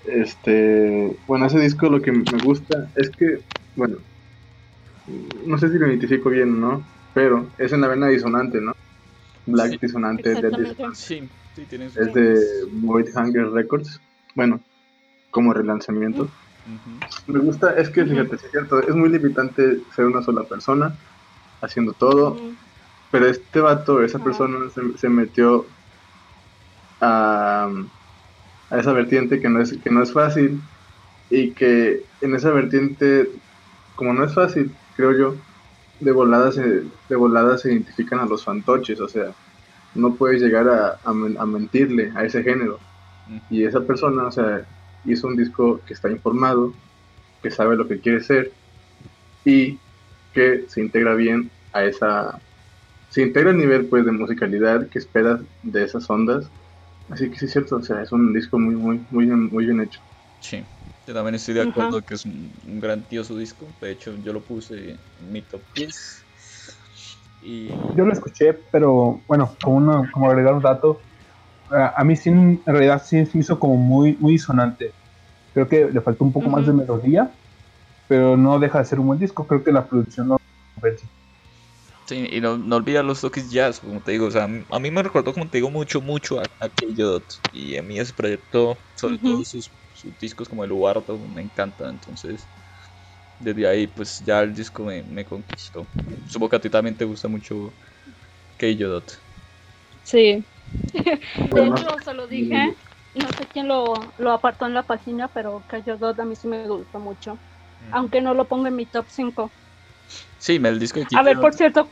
Este, 0.05 1.17
bueno, 1.27 1.47
ese 1.47 1.59
disco 1.61 1.89
lo 1.91 2.01
que 2.01 2.13
me 2.13 2.39
gusta 2.39 2.91
es 2.97 3.11
que, 3.11 3.41
bueno, 3.75 3.99
no 5.07 5.59
sé 5.59 5.69
si 5.69 5.79
lo 5.79 5.87
identifico 5.87 6.31
bien 6.31 6.55
o 6.55 6.57
no, 6.69 6.85
pero 7.13 7.51
es 7.59 7.73
en 7.73 7.81
la 7.83 7.89
vena 7.89 8.09
disonante, 8.09 8.61
¿no? 8.61 8.73
Black 9.47 9.73
Sí. 9.73 9.79
disonante 9.83 10.31
de 10.31 10.35
Exactamente. 10.35 10.85
Sí, 10.95 11.29
sí, 11.55 11.67
tienes 11.67 11.97
es 11.97 12.13
de 12.13 12.35
Void 12.73 13.07
Hunger 13.15 13.51
Records. 13.51 14.01
Bueno, 14.35 14.61
como 15.31 15.53
relanzamiento. 15.53 16.31
Me 17.27 17.39
gusta, 17.41 17.73
es 17.75 17.91
que 17.91 18.05
fíjate, 18.05 18.37
es 18.37 18.51
cierto, 18.51 18.81
es 18.81 18.95
muy 18.95 19.09
limitante 19.11 19.63
ser 19.95 20.07
una 20.07 20.23
sola 20.23 20.45
persona 20.45 20.97
haciendo 21.61 21.93
todo, 21.95 22.35
Mm, 22.35 22.68
pero 23.11 23.27
este 23.27 23.61
vato, 23.61 24.03
esa 24.03 24.19
persona 24.19 24.71
se, 24.71 24.99
se 24.99 25.09
metió 25.09 25.67
a, 27.01 27.71
a 28.71 28.79
esa 28.79 28.93
vertiente 28.93 29.41
que 29.41 29.49
no, 29.49 29.61
es, 29.61 29.77
que 29.79 29.91
no 29.91 30.03
es 30.03 30.13
fácil 30.13 30.61
y 31.31 31.53
que 31.53 32.05
en 32.21 32.35
esa 32.35 32.51
vertiente, 32.51 33.31
como 33.95 34.13
no 34.13 34.25
es 34.25 34.35
fácil, 34.35 34.75
creo 34.97 35.17
yo, 35.17 35.35
de 36.01 36.13
volada 36.13 36.53
se, 36.53 36.85
de 37.09 37.17
volada 37.17 37.59
se 37.59 37.73
identifican 37.73 38.21
a 38.21 38.27
los 38.27 38.45
fantoches, 38.45 39.01
o 39.01 39.09
sea, 39.09 39.33
no 39.95 40.15
puedes 40.15 40.41
llegar 40.41 40.69
a, 40.69 40.99
a 41.05 41.11
a 41.11 41.47
mentirle 41.47 42.13
a 42.15 42.25
ese 42.25 42.43
género. 42.43 42.79
Y 43.51 43.65
esa 43.65 43.81
persona, 43.81 44.27
o 44.27 44.33
sea, 44.33 44.67
hizo 45.05 45.27
un 45.27 45.37
disco 45.37 45.81
que 45.87 45.95
está 45.95 46.11
informado, 46.11 46.73
que 47.43 47.51
sabe 47.51 47.77
lo 47.77 47.87
que 47.87 48.01
quiere 48.01 48.23
ser 48.23 48.53
y 49.45 49.79
que 50.33 50.65
se 50.69 50.81
integra 50.81 51.15
bien 51.15 51.51
a 51.73 51.85
esa... 51.85 52.41
Se 53.09 53.23
integra 53.23 53.51
al 53.51 53.59
nivel 53.59 53.89
pues 53.89 54.05
de 54.05 54.13
musicalidad 54.13 54.89
que 54.89 54.99
esperas 54.99 55.41
de 55.63 55.85
esas 55.85 56.09
ondas. 56.11 56.53
Así 57.09 57.31
que 57.31 57.39
sí 57.39 57.47
es 57.47 57.53
cierto, 57.53 57.77
o 57.77 57.83
sea, 57.83 58.03
es 58.03 58.13
un 58.13 58.33
disco 58.35 58.59
muy, 58.59 58.75
muy, 58.77 59.07
muy, 59.11 59.25
bien- 59.27 59.47
muy 59.51 59.65
bien 59.65 59.81
hecho. 59.81 60.01
Sí, 60.41 60.67
yo 61.07 61.15
también 61.15 61.35
estoy 61.37 61.55
de 61.55 61.63
acuerdo 61.63 61.97
Ajá. 61.97 62.07
que 62.07 62.15
es 62.15 62.25
un, 62.27 62.53
un 62.67 62.81
grandioso 62.81 63.37
disco. 63.37 63.75
De 63.81 63.91
hecho, 63.93 64.15
yo 64.17 64.33
lo 64.33 64.45
puse 64.45 65.01
en 65.19 65.33
mi 65.33 65.43
top 65.43 65.65
10. 65.75 66.27
Y 67.41 67.69
Yo 67.69 68.05
lo 68.05 68.13
escuché, 68.13 68.53
pero 68.73 69.25
bueno, 69.27 69.57
como, 69.63 69.77
una- 69.77 70.11
como 70.13 70.29
agregar 70.31 70.55
un 70.55 70.63
dato, 70.63 71.03
a, 71.71 72.01
a 72.01 72.05
mí 72.05 72.17
sí, 72.17 72.31
en 72.31 72.63
realidad 72.67 73.03
sí 73.05 73.25
se 73.27 73.39
hizo 73.39 73.59
como 73.59 73.77
muy, 73.77 74.17
muy 74.19 74.33
disonante. 74.33 74.95
Creo 75.53 75.69
que 75.69 75.87
le 75.91 76.01
faltó 76.03 76.25
un 76.25 76.33
poco 76.33 76.51
más 76.51 76.67
de 76.67 76.73
melodía, 76.73 77.35
pero 78.09 78.37
no 78.37 78.59
deja 78.59 78.79
de 78.81 78.85
ser 78.87 79.01
un 79.01 79.09
buen 79.09 79.19
disco. 79.19 79.47
Creo 79.47 79.65
que 79.65 79.73
la 79.73 79.89
producción 79.89 80.29
no 80.29 80.39
convence. 80.75 81.09
Sí, 82.09 82.27
y 82.31 82.41
no, 82.41 82.57
no 82.59 82.77
olvidar 82.77 83.05
los 83.05 83.21
toques 83.21 83.51
jazz, 83.51 83.81
como 83.81 84.03
te 84.03 84.13
digo, 84.13 84.27
o 84.27 84.31
sea, 84.31 84.45
a 84.45 84.49
mí- 84.49 84.91
me 84.91 85.03
recordó, 85.03 85.35
como 85.35 85.51
te 85.51 85.59
digo, 85.59 85.71
mucho, 85.71 86.01
mucho 86.01 86.41
a, 86.41 86.45
a. 86.61 86.71
Y 87.53 87.77
a 87.77 87.83
mí 87.83 87.99
ese 87.99 88.15
proyecto, 88.15 88.79
sobre 88.97 89.19
todo 89.19 89.45
sus, 89.45 89.75
sus 89.93 90.17
discos 90.19 90.49
como 90.49 90.65
el 90.65 90.71
Luardo, 90.71 91.19
me 91.29 91.43
encanta, 91.43 91.89
entonces, 91.91 92.51
desde 93.39 93.67
ahí, 93.69 93.87
pues 93.89 94.19
ya 94.21 94.41
el 94.43 94.55
disco 94.55 94.85
me, 94.85 95.03
me 95.05 95.25
conquistó. 95.25 95.91
Supongo 96.27 96.51
que 96.51 96.57
a 96.57 96.61
ti 96.63 96.71
también 96.71 96.97
te 96.97 97.05
gusta 97.07 97.29
mucho 97.29 97.79
K.J. 98.59 99.05
Sí. 100.03 100.47
De 101.51 101.67
hecho, 101.67 101.99
se 102.01 102.15
lo 102.15 102.27
dije. 102.29 102.57
No 103.15 103.33
sé 103.33 103.49
quién 103.49 103.69
lo, 103.69 103.95
lo 104.17 104.33
apartó 104.33 104.67
en 104.67 104.75
la 104.75 104.87
página, 104.87 105.29
pero 105.29 105.65
Cayo 105.67 105.97
Dot 105.99 106.19
a 106.21 106.25
mí 106.25 106.37
sí 106.37 106.47
me 106.47 106.69
gustó 106.69 107.01
mucho. 107.01 107.43
Aunque 107.91 108.21
no 108.21 108.35
lo 108.35 108.49
pongo 108.49 108.67
en 108.69 108.77
mi 108.77 108.87
top 108.87 109.09
5. 109.09 109.55
Sí, 110.39 110.59
me 110.59 110.69
el 110.69 110.79
disco 110.79 111.01
de 111.01 111.07
A 111.17 111.23
ver, 111.23 111.39
por 111.41 111.55
cierto, 111.55 111.89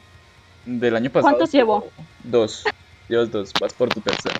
del 0.64 0.96
año 0.96 1.10
pasado. 1.10 1.36
¿cuántos 1.36 1.52
llevo? 1.52 1.88
Dos. 2.24 2.64
Llevas 3.08 3.30
dos, 3.30 3.52
vas 3.60 3.72
por 3.72 3.88
tu 3.88 4.00
tercero. 4.00 4.36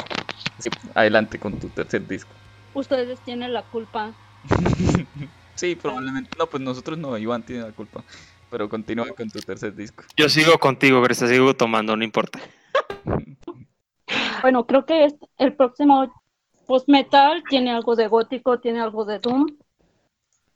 Sí, 0.58 0.70
adelante 0.94 1.38
con 1.38 1.58
tu 1.58 1.68
tercer 1.68 2.06
disco. 2.06 2.30
Ustedes 2.74 3.20
tienen 3.20 3.52
la 3.52 3.62
culpa. 3.62 4.12
Sí, 5.56 5.74
probablemente. 5.74 6.28
No, 6.38 6.46
pues 6.48 6.62
nosotros 6.62 6.98
no, 6.98 7.16
Iván 7.16 7.42
tiene 7.42 7.62
la 7.62 7.72
culpa. 7.72 8.04
Pero 8.50 8.68
continúa 8.68 9.06
con 9.08 9.30
tu 9.30 9.40
tercer 9.40 9.74
disco. 9.74 10.04
Yo 10.14 10.28
sigo 10.28 10.58
contigo, 10.58 11.00
Grecia, 11.00 11.26
sigo 11.26 11.54
tomando, 11.54 11.96
no 11.96 12.04
importa. 12.04 12.38
Bueno, 14.42 14.66
creo 14.66 14.84
que 14.84 15.06
es 15.06 15.14
el 15.38 15.54
próximo 15.54 16.12
post 16.66 16.88
metal 16.88 17.42
tiene 17.48 17.70
algo 17.70 17.96
de 17.96 18.06
gótico, 18.06 18.60
tiene 18.60 18.80
algo 18.80 19.04
de 19.06 19.18
doom. 19.18 19.46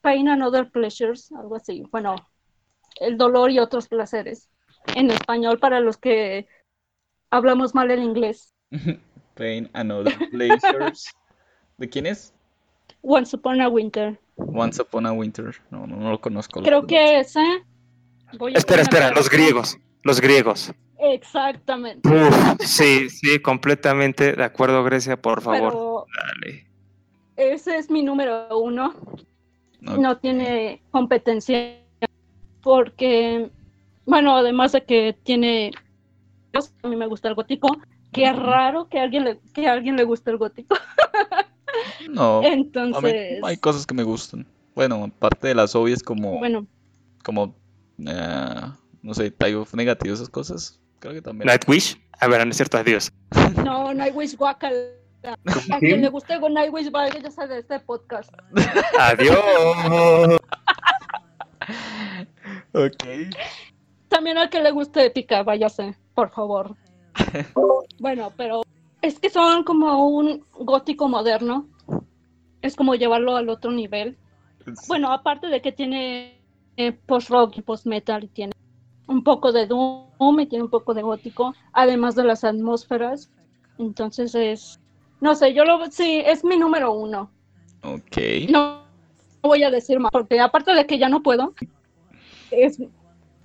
Pain 0.02 0.28
and 0.28 0.42
Other 0.42 0.70
Pleasures, 0.70 1.32
algo 1.32 1.56
así. 1.56 1.82
Bueno, 1.90 2.14
el 3.00 3.16
dolor 3.16 3.50
y 3.50 3.58
otros 3.58 3.88
placeres. 3.88 4.48
En 4.94 5.10
español 5.10 5.58
para 5.58 5.80
los 5.80 5.96
que 5.96 6.46
hablamos 7.30 7.74
mal 7.74 7.90
el 7.90 8.02
inglés. 8.02 8.54
Pain 9.34 9.68
and 9.72 9.90
Other 9.90 10.16
Pleasures. 10.30 11.12
¿De 11.78 11.88
quién 11.88 12.06
es? 12.06 12.32
Once 13.02 13.34
Upon 13.34 13.60
a 13.60 13.68
Winter. 13.68 14.18
Once 14.36 14.80
Upon 14.80 15.06
a 15.06 15.12
Winter. 15.12 15.54
No, 15.70 15.86
no, 15.86 15.96
no 15.96 16.10
lo 16.10 16.20
conozco. 16.20 16.62
Creo 16.62 16.86
que 16.86 17.20
ese. 17.20 17.40
voy 18.38 18.54
Espera, 18.54 18.82
espera, 18.82 19.10
los 19.10 19.30
griegos. 19.30 19.78
Los 20.02 20.20
griegos. 20.20 20.72
Exactamente. 20.98 22.06
Uf, 22.08 22.60
sí, 22.60 23.08
sí, 23.08 23.38
completamente 23.40 24.34
de 24.34 24.44
acuerdo, 24.44 24.84
Grecia, 24.84 25.20
por 25.20 25.40
favor. 25.40 25.72
Pero 25.72 26.06
Dale. 26.42 26.66
ese 27.36 27.78
es 27.78 27.90
mi 27.90 28.02
número 28.02 28.58
uno. 28.58 28.94
No 29.80 30.18
tiene 30.18 30.82
competencia 30.90 31.79
porque, 32.62 33.50
bueno, 34.06 34.36
además 34.36 34.72
de 34.72 34.84
que 34.84 35.16
tiene, 35.22 35.72
a 36.82 36.88
mí 36.88 36.96
me 36.96 37.06
gusta 37.06 37.28
el 37.28 37.34
gótico, 37.34 37.68
qué 38.12 38.32
raro 38.32 38.88
que 38.88 38.98
a 38.98 39.04
alguien 39.04 39.24
le, 39.24 39.40
que 39.54 39.66
a 39.66 39.72
alguien 39.72 39.96
le 39.96 40.04
guste 40.04 40.30
el 40.30 40.38
gótico. 40.38 40.76
No, 42.10 42.38
a 42.38 42.40
mí 42.40 42.46
Entonces, 42.48 43.38
hay 43.44 43.56
cosas 43.56 43.86
que 43.86 43.94
me 43.94 44.02
gustan. 44.02 44.44
Bueno, 44.74 45.04
aparte 45.04 45.48
de 45.48 45.54
las 45.54 45.76
obvias 45.76 46.02
como, 46.02 46.38
bueno, 46.38 46.66
como 47.22 47.54
eh, 48.06 48.72
no 49.02 49.14
sé, 49.14 49.30
Type 49.30 49.56
of 49.56 49.74
Negative, 49.74 50.14
esas 50.14 50.28
cosas. 50.28 50.80
Creo 50.98 51.14
que 51.14 51.22
también. 51.22 51.46
Nightwish. 51.46 51.98
A 52.20 52.28
ver, 52.28 52.44
no 52.44 52.50
es 52.50 52.56
cierto, 52.56 52.78
adiós. 52.78 53.10
no, 53.64 53.94
Nightwish 53.94 54.36
Guacal. 54.36 54.96
A 55.22 55.78
quien 55.78 56.00
le 56.00 56.08
guste 56.08 56.40
con 56.40 56.54
Nightwish 56.54 56.90
vaya 56.90 57.14
ya 57.18 57.46
de 57.46 57.58
este 57.58 57.78
podcast. 57.80 58.32
Adiós. 58.98 60.40
Ok. 62.72 63.04
También 64.08 64.38
al 64.38 64.50
que 64.50 64.60
le 64.60 64.70
guste 64.70 65.06
Épica, 65.06 65.42
váyase, 65.42 65.96
por 66.14 66.30
favor. 66.30 66.76
Bueno, 67.98 68.32
pero 68.34 68.62
es 69.02 69.18
que 69.18 69.28
son 69.28 69.62
como 69.62 70.08
un 70.08 70.42
gótico 70.52 71.06
moderno. 71.06 71.68
Es 72.62 72.74
como 72.74 72.94
llevarlo 72.94 73.36
al 73.36 73.50
otro 73.50 73.70
nivel. 73.70 74.16
Bueno, 74.88 75.12
aparte 75.12 75.48
de 75.48 75.60
que 75.60 75.70
tiene 75.70 76.40
eh, 76.78 76.92
post-rock 76.92 77.58
y 77.58 77.62
post-metal, 77.62 78.24
y 78.24 78.28
tiene 78.28 78.52
un 79.06 79.22
poco 79.22 79.52
de 79.52 79.66
doom, 79.66 80.34
me 80.34 80.46
tiene 80.46 80.64
un 80.64 80.70
poco 80.70 80.94
de 80.94 81.02
gótico, 81.02 81.54
además 81.72 82.14
de 82.14 82.24
las 82.24 82.42
atmósferas. 82.42 83.30
Entonces 83.78 84.34
es, 84.34 84.78
no 85.20 85.34
sé, 85.34 85.52
yo 85.52 85.64
lo, 85.64 85.90
sí, 85.90 86.22
es 86.24 86.44
mi 86.44 86.56
número 86.56 86.92
uno. 86.92 87.30
Ok. 87.82 88.16
No, 88.48 88.84
no 89.42 89.48
voy 89.48 89.62
a 89.62 89.70
decir 89.70 89.98
más, 89.98 90.10
porque 90.10 90.40
aparte 90.40 90.72
de 90.72 90.86
que 90.86 90.98
ya 90.98 91.08
no 91.08 91.22
puedo, 91.22 91.54
es, 92.50 92.82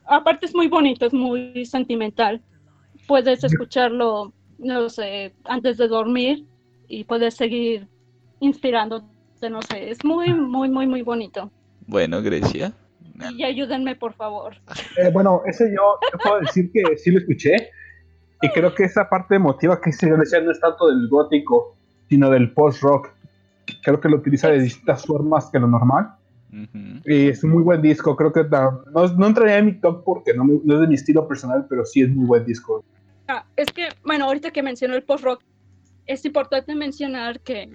aparte 0.05 0.45
es 0.45 0.55
muy 0.55 0.67
bonito, 0.67 1.05
es 1.05 1.13
muy 1.13 1.65
sentimental. 1.65 2.41
Puedes 3.07 3.43
escucharlo, 3.43 4.33
no 4.57 4.89
sé, 4.89 5.33
antes 5.45 5.77
de 5.77 5.87
dormir 5.87 6.45
y 6.87 7.03
puedes 7.03 7.35
seguir 7.35 7.87
inspirándote, 8.39 9.05
no 9.49 9.61
sé, 9.61 9.89
es 9.89 10.03
muy, 10.03 10.33
muy, 10.33 10.69
muy, 10.69 10.87
muy 10.87 11.01
bonito. 11.01 11.51
Bueno, 11.87 12.21
Grecia. 12.21 12.73
Y 13.37 13.43
ayúdenme, 13.43 13.95
por 13.95 14.13
favor. 14.13 14.55
Eh, 14.97 15.11
bueno, 15.11 15.41
ese 15.45 15.65
yo, 15.65 15.99
yo 16.11 16.17
puedo 16.19 16.39
decir 16.39 16.71
que 16.71 16.97
sí 16.97 17.11
lo 17.11 17.19
escuché. 17.19 17.69
Y 18.41 18.49
creo 18.49 18.73
que 18.73 18.83
esa 18.83 19.09
parte 19.09 19.35
emotiva 19.35 19.81
que 19.81 19.91
se 19.91 20.09
decía 20.09 20.39
no 20.39 20.51
es 20.51 20.59
tanto 20.59 20.87
del 20.87 21.09
gótico, 21.09 21.75
sino 22.07 22.29
del 22.29 22.53
post-rock. 22.53 23.09
Creo 23.83 23.99
que 23.99 24.07
lo 24.07 24.17
utiliza 24.17 24.49
de 24.49 24.59
distintas 24.59 25.05
formas 25.05 25.49
que 25.51 25.59
lo 25.59 25.67
normal. 25.67 26.15
Y 27.05 27.29
es 27.29 27.43
un 27.43 27.51
muy 27.51 27.63
buen 27.63 27.81
disco. 27.81 28.15
Creo 28.15 28.31
que 28.31 28.43
no, 28.43 28.83
no 29.17 29.27
entraría 29.27 29.57
en 29.57 29.65
mi 29.65 29.79
top 29.79 30.03
porque 30.03 30.33
no, 30.33 30.45
me- 30.45 30.59
no 30.63 30.75
es 30.75 30.81
de 30.81 30.87
mi 30.87 30.95
estilo 30.95 31.27
personal, 31.27 31.65
pero 31.69 31.85
sí 31.85 32.01
es 32.01 32.09
muy 32.09 32.25
buen 32.25 32.45
disco. 32.45 32.83
Ah, 33.27 33.45
es 33.55 33.71
que, 33.71 33.89
bueno, 34.03 34.25
ahorita 34.25 34.51
que 34.51 34.63
mencionó 34.63 34.95
el 34.95 35.03
post-rock, 35.03 35.41
es 36.05 36.23
importante 36.25 36.75
mencionar 36.75 37.39
que 37.41 37.69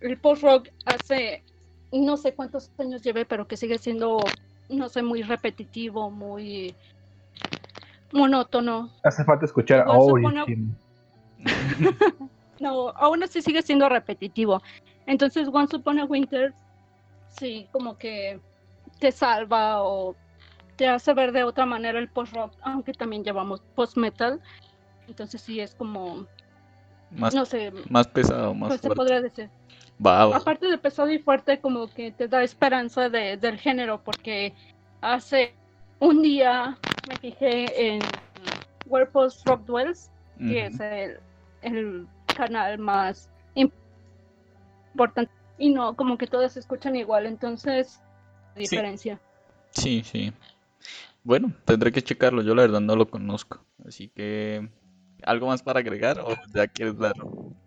el 0.00 0.20
post-rock 0.20 0.68
hace 0.84 1.44
no 1.92 2.16
sé 2.16 2.34
cuántos 2.34 2.70
años 2.78 3.02
lleve, 3.02 3.24
pero 3.24 3.46
que 3.46 3.56
sigue 3.56 3.78
siendo, 3.78 4.18
no 4.68 4.88
sé, 4.88 5.02
muy 5.02 5.22
repetitivo, 5.22 6.10
muy 6.10 6.74
monótono. 8.12 8.90
Hace 9.02 9.24
falta 9.24 9.46
escuchar 9.46 9.80
a 9.80 9.86
No, 12.58 12.88
aún 12.96 13.22
así 13.22 13.42
sigue 13.42 13.62
siendo 13.62 13.88
repetitivo. 13.88 14.62
Entonces, 15.06 15.48
Once 15.52 15.76
Upon 15.76 15.98
a 15.98 16.04
Winter, 16.06 16.54
sí, 17.38 17.68
como 17.72 17.96
que 17.96 18.40
te 18.98 19.12
salva 19.12 19.82
o 19.82 20.16
te 20.76 20.88
hace 20.88 21.14
ver 21.14 21.32
de 21.32 21.44
otra 21.44 21.66
manera 21.66 21.98
el 21.98 22.08
post-rock, 22.08 22.52
aunque 22.62 22.92
también 22.92 23.24
llevamos 23.24 23.60
post-metal. 23.74 24.40
Entonces, 25.08 25.40
sí 25.40 25.60
es 25.60 25.74
como, 25.74 26.26
Más, 27.10 27.34
no 27.34 27.44
sé, 27.44 27.72
más 27.88 28.06
pesado, 28.08 28.54
más 28.54 28.68
pues 28.68 28.80
se 28.80 28.88
fuerte. 28.88 28.96
podría 28.96 29.20
decir. 29.20 29.50
Va, 30.04 30.26
va. 30.26 30.36
Aparte 30.36 30.66
de 30.66 30.78
pesado 30.78 31.10
y 31.10 31.18
fuerte, 31.18 31.60
como 31.60 31.88
que 31.88 32.10
te 32.12 32.28
da 32.28 32.42
esperanza 32.42 33.08
de- 33.08 33.36
del 33.36 33.58
género, 33.58 34.02
porque 34.02 34.54
hace 35.00 35.54
un 36.00 36.22
día 36.22 36.76
me 37.08 37.16
fijé 37.16 37.88
en 37.94 38.00
Where 38.88 39.06
Post 39.06 39.46
Rock 39.46 39.64
Dwells, 39.64 40.10
que 40.38 40.66
es 40.66 40.78
el, 40.80 41.18
el 41.62 42.06
canal 42.36 42.78
más 42.78 43.30
importante. 44.94 45.35
Y 45.58 45.70
no, 45.70 45.96
como 45.96 46.18
que 46.18 46.26
todos 46.26 46.52
se 46.52 46.60
escuchan 46.60 46.96
igual, 46.96 47.26
entonces, 47.26 48.00
diferencia. 48.54 49.20
Sí, 49.70 50.02
sí. 50.04 50.32
Bueno, 51.24 51.52
tendré 51.64 51.92
que 51.92 52.02
checarlo. 52.02 52.42
Yo 52.42 52.54
la 52.54 52.62
verdad 52.62 52.80
no 52.80 52.94
lo 52.94 53.08
conozco. 53.08 53.64
Así 53.86 54.08
que, 54.08 54.68
¿algo 55.24 55.48
más 55.48 55.62
para 55.62 55.80
agregar 55.80 56.20
o 56.20 56.36
ya 56.54 56.66
quieres 56.68 56.98
dar? 56.98 57.14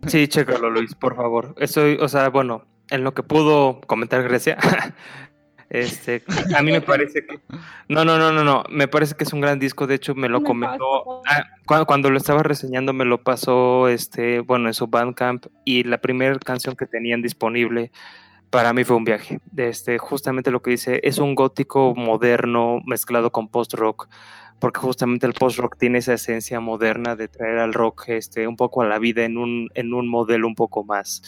Sí, 0.08 0.28
chécalo, 0.28 0.70
Luis, 0.70 0.96
por 0.96 1.16
favor. 1.16 1.56
Estoy, 1.58 1.98
o 2.00 2.08
sea, 2.08 2.30
bueno, 2.30 2.66
en 2.90 3.04
lo 3.04 3.14
que 3.14 3.24
pudo 3.24 3.82
comentar 3.82 4.24
Grecia, 4.24 4.58
este, 5.70 6.24
a 6.56 6.62
mí 6.62 6.72
me 6.72 6.82
parece 6.82 7.26
que, 7.26 7.40
no, 7.88 8.04
no, 8.04 8.18
no, 8.18 8.32
no, 8.32 8.44
no, 8.44 8.64
me 8.70 8.88
parece 8.88 9.16
que 9.16 9.24
es 9.24 9.34
un 9.34 9.42
gran 9.42 9.60
disco. 9.60 9.88
De 9.88 9.96
hecho, 9.96 10.16
me 10.16 10.30
lo 10.30 10.40
Me 10.40 10.48
comentó 10.48 11.22
ah, 11.28 11.44
cua- 11.66 11.86
cuando, 11.86 12.10
lo 12.10 12.18
estaba 12.18 12.44
reseñando, 12.44 12.94
me 12.94 13.06
lo 13.06 13.22
pasó, 13.24 13.88
este, 13.88 14.40
bueno, 14.40 14.68
en 14.68 14.74
su 14.74 14.88
Bandcamp 14.88 15.46
y 15.66 15.84
la 15.84 16.00
primera 16.00 16.38
canción 16.40 16.76
que 16.76 16.86
tenían 16.86 17.22
disponible 17.22 17.92
para 18.50 18.74
mí 18.74 18.84
fue 18.84 18.96
un 18.96 19.04
viaje. 19.04 19.40
Este, 19.56 19.98
justamente 20.00 20.52
lo 20.52 20.62
que 20.62 20.72
dice 20.72 21.00
es 21.04 21.20
un 21.20 21.36
gótico 21.36 21.94
moderno 21.96 22.82
mezclado 22.86 23.32
con 23.32 23.48
post 23.48 23.74
rock 23.74 24.10
porque 24.60 24.80
justamente 24.80 25.26
el 25.26 25.34
post-rock 25.34 25.78
tiene 25.78 26.00
esa 26.00 26.14
esencia 26.14 26.60
moderna 26.60 27.16
de 27.16 27.28
traer 27.30 27.60
al 27.60 27.74
rock 27.74 28.10
este, 28.10 28.46
un 28.48 28.58
poco 28.58 28.82
a 28.82 28.86
la 28.88 29.00
vida 29.00 29.24
en 29.24 29.38
un, 29.38 29.70
en 29.74 29.94
un 29.94 30.08
modelo 30.08 30.48
un 30.48 30.56
poco 30.56 30.84
más 30.84 31.22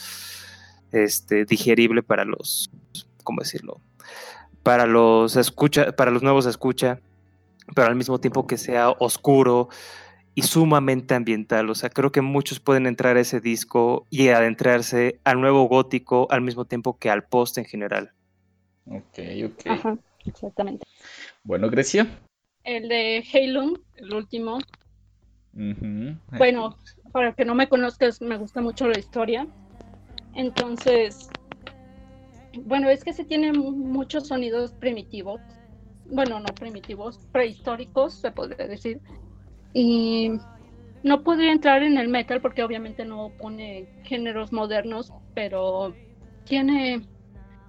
este, 0.91 1.45
digerible 1.45 2.03
para 2.03 2.25
los, 2.25 2.69
¿cómo 3.23 3.39
decirlo? 3.39 3.79
Para 4.63 4.85
los 4.85 5.35
escucha, 5.35 5.91
para 5.93 6.11
los 6.11 6.21
nuevos 6.23 6.45
escucha, 6.45 6.99
pero 7.75 7.87
al 7.87 7.95
mismo 7.95 8.19
tiempo 8.19 8.47
que 8.47 8.57
sea 8.57 8.89
oscuro 8.89 9.69
y 10.35 10.43
sumamente 10.43 11.15
ambiental. 11.15 11.69
O 11.69 11.75
sea, 11.75 11.89
creo 11.89 12.11
que 12.11 12.21
muchos 12.21 12.59
pueden 12.59 12.87
entrar 12.87 13.17
a 13.17 13.21
ese 13.21 13.39
disco 13.39 14.05
y 14.09 14.29
adentrarse 14.29 15.19
al 15.23 15.41
nuevo 15.41 15.63
gótico 15.63 16.27
al 16.29 16.41
mismo 16.41 16.65
tiempo 16.65 16.97
que 16.97 17.09
al 17.09 17.23
post 17.23 17.57
en 17.57 17.65
general. 17.65 18.11
Ok, 18.85 19.19
ok. 19.45 19.67
Ajá, 19.67 19.97
exactamente. 20.25 20.85
Bueno, 21.43 21.69
Grecia. 21.69 22.07
El 22.63 22.89
de 22.89 23.23
Heilung, 23.31 23.79
el 23.95 24.13
último. 24.13 24.59
Bueno, 25.53 26.77
para 27.11 27.29
el 27.29 27.35
que 27.35 27.45
no 27.45 27.55
me 27.55 27.67
conozcas, 27.67 28.21
me 28.21 28.37
gusta 28.37 28.61
mucho 28.61 28.87
la 28.87 28.99
historia. 28.99 29.47
Entonces, 30.33 31.29
bueno, 32.53 32.89
es 32.89 33.03
que 33.03 33.13
se 33.13 33.25
tienen 33.25 33.57
mu- 33.57 33.71
muchos 33.71 34.27
sonidos 34.27 34.73
primitivos. 34.73 35.39
Bueno, 36.05 36.39
no 36.39 36.47
primitivos, 36.53 37.19
prehistóricos, 37.31 38.15
se 38.15 38.31
podría 38.31 38.67
decir. 38.67 39.01
Y 39.73 40.31
no 41.03 41.23
podría 41.23 41.51
entrar 41.51 41.83
en 41.83 41.97
el 41.97 42.09
metal 42.09 42.41
porque 42.41 42.63
obviamente 42.63 43.05
no 43.05 43.33
pone 43.37 43.87
géneros 44.03 44.51
modernos, 44.51 45.11
pero 45.33 45.95
tiene 46.43 47.07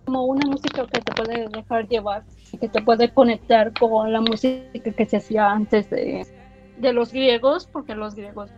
como 0.05 0.25
una 0.25 0.49
música 0.49 0.87
que 0.87 1.01
te 1.01 1.13
puede 1.13 1.49
dejar 1.49 1.89
llevar, 1.89 2.25
que 2.61 2.69
te 2.69 2.83
puede 2.83 3.13
conectar 3.13 3.73
con 3.79 4.13
la 4.13 4.21
música 4.21 4.93
que 4.97 5.07
se 5.07 5.19
hacía 5.19 5.51
antes 5.53 5.89
de 5.91 6.93
los 6.93 7.13
griegos, 7.13 7.67
porque 7.67 7.95
los 7.95 8.15
griegos 8.15 8.51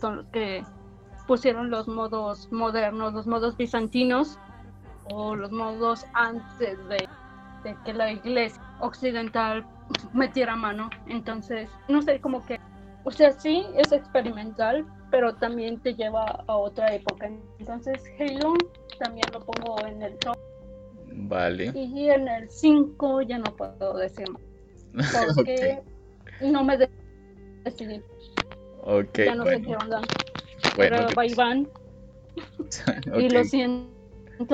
son 0.00 0.16
los 0.16 0.26
que 0.28 0.64
pusieron 1.26 1.70
los 1.70 1.86
modos 1.88 2.48
modernos, 2.50 3.12
los 3.14 3.26
modos 3.26 3.56
bizantinos 3.56 4.38
o 5.12 5.34
los 5.34 5.50
modos 5.50 6.04
antes 6.14 6.78
de, 6.88 7.08
de 7.64 7.76
que 7.84 7.92
la 7.94 8.12
iglesia 8.12 8.62
occidental 8.80 9.64
metiera 10.12 10.56
mano. 10.56 10.90
Entonces, 11.06 11.68
no 11.88 12.02
sé, 12.02 12.20
como 12.20 12.44
que, 12.46 12.58
o 13.04 13.10
sea, 13.10 13.32
sí 13.32 13.64
es 13.76 13.92
experimental, 13.92 14.86
pero 15.10 15.34
también 15.34 15.80
te 15.80 15.94
lleva 15.94 16.24
a 16.46 16.56
otra 16.56 16.94
época. 16.94 17.30
Entonces, 17.58 18.02
Halo 18.18 18.54
también 18.98 19.30
lo 19.32 19.40
pongo 19.40 19.76
en 19.86 20.02
el 20.02 20.16
top 20.18 20.36
Vale. 21.28 21.72
y 21.74 22.08
en 22.08 22.28
el 22.28 22.50
5 22.50 23.22
ya 23.22 23.38
no 23.38 23.54
puedo 23.56 23.94
decir 23.94 24.26
más, 24.30 24.40
porque 25.36 25.82
no 26.42 26.64
me 26.64 26.76
de- 26.76 26.90
decidí, 27.64 28.02
Ok, 28.84 29.18
ya 29.18 29.34
no 29.34 29.44
sé 29.44 29.60
qué 29.62 29.76
onda. 29.76 30.00
Bueno, 30.76 30.96
Pero 30.96 31.14
va 31.14 31.26
Iván. 31.26 31.68
Y 33.18 33.28
ok. 33.28 33.32
lo 33.32 33.44
siento 33.44 33.97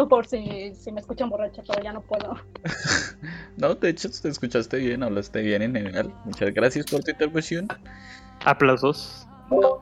por 0.08 0.26
si, 0.26 0.74
si 0.74 0.92
me 0.92 1.00
escuchan 1.00 1.28
borracha, 1.28 1.62
pero 1.66 1.82
ya 1.82 1.92
no 1.92 2.00
puedo. 2.02 2.36
No, 3.56 3.74
de 3.76 3.90
hecho, 3.90 4.10
te 4.10 4.28
escuchaste 4.28 4.78
bien, 4.78 5.02
hablaste 5.04 5.40
bien 5.40 5.62
en 5.62 5.74
general. 5.74 6.12
Muchas 6.24 6.52
gracias 6.52 6.86
por 6.86 7.04
tu 7.04 7.12
intervención. 7.12 7.68
Aplausos. 8.44 9.28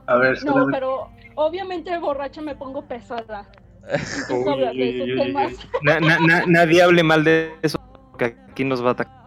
A 0.07 0.17
ver, 0.17 0.33
No, 0.45 0.51
espérame. 0.51 0.71
pero 0.73 1.09
obviamente 1.37 1.97
borracha 1.99 2.43
me 2.43 2.55
pongo 2.55 2.87
pesada. 2.87 3.49
Uy, 4.31 4.61
de 4.61 5.03
uy, 5.15 5.17
temas. 5.17 5.53
Na- 5.83 6.01
na- 6.01 6.19
na- 6.19 6.45
nadie 6.47 6.83
hable 6.83 7.03
mal 7.03 7.25
de 7.25 7.51
eso, 7.63 7.79
que 8.19 8.27
aquí 8.27 8.65
nos 8.65 8.85
va 8.85 8.91
a 8.91 8.93
atacar. 8.93 9.23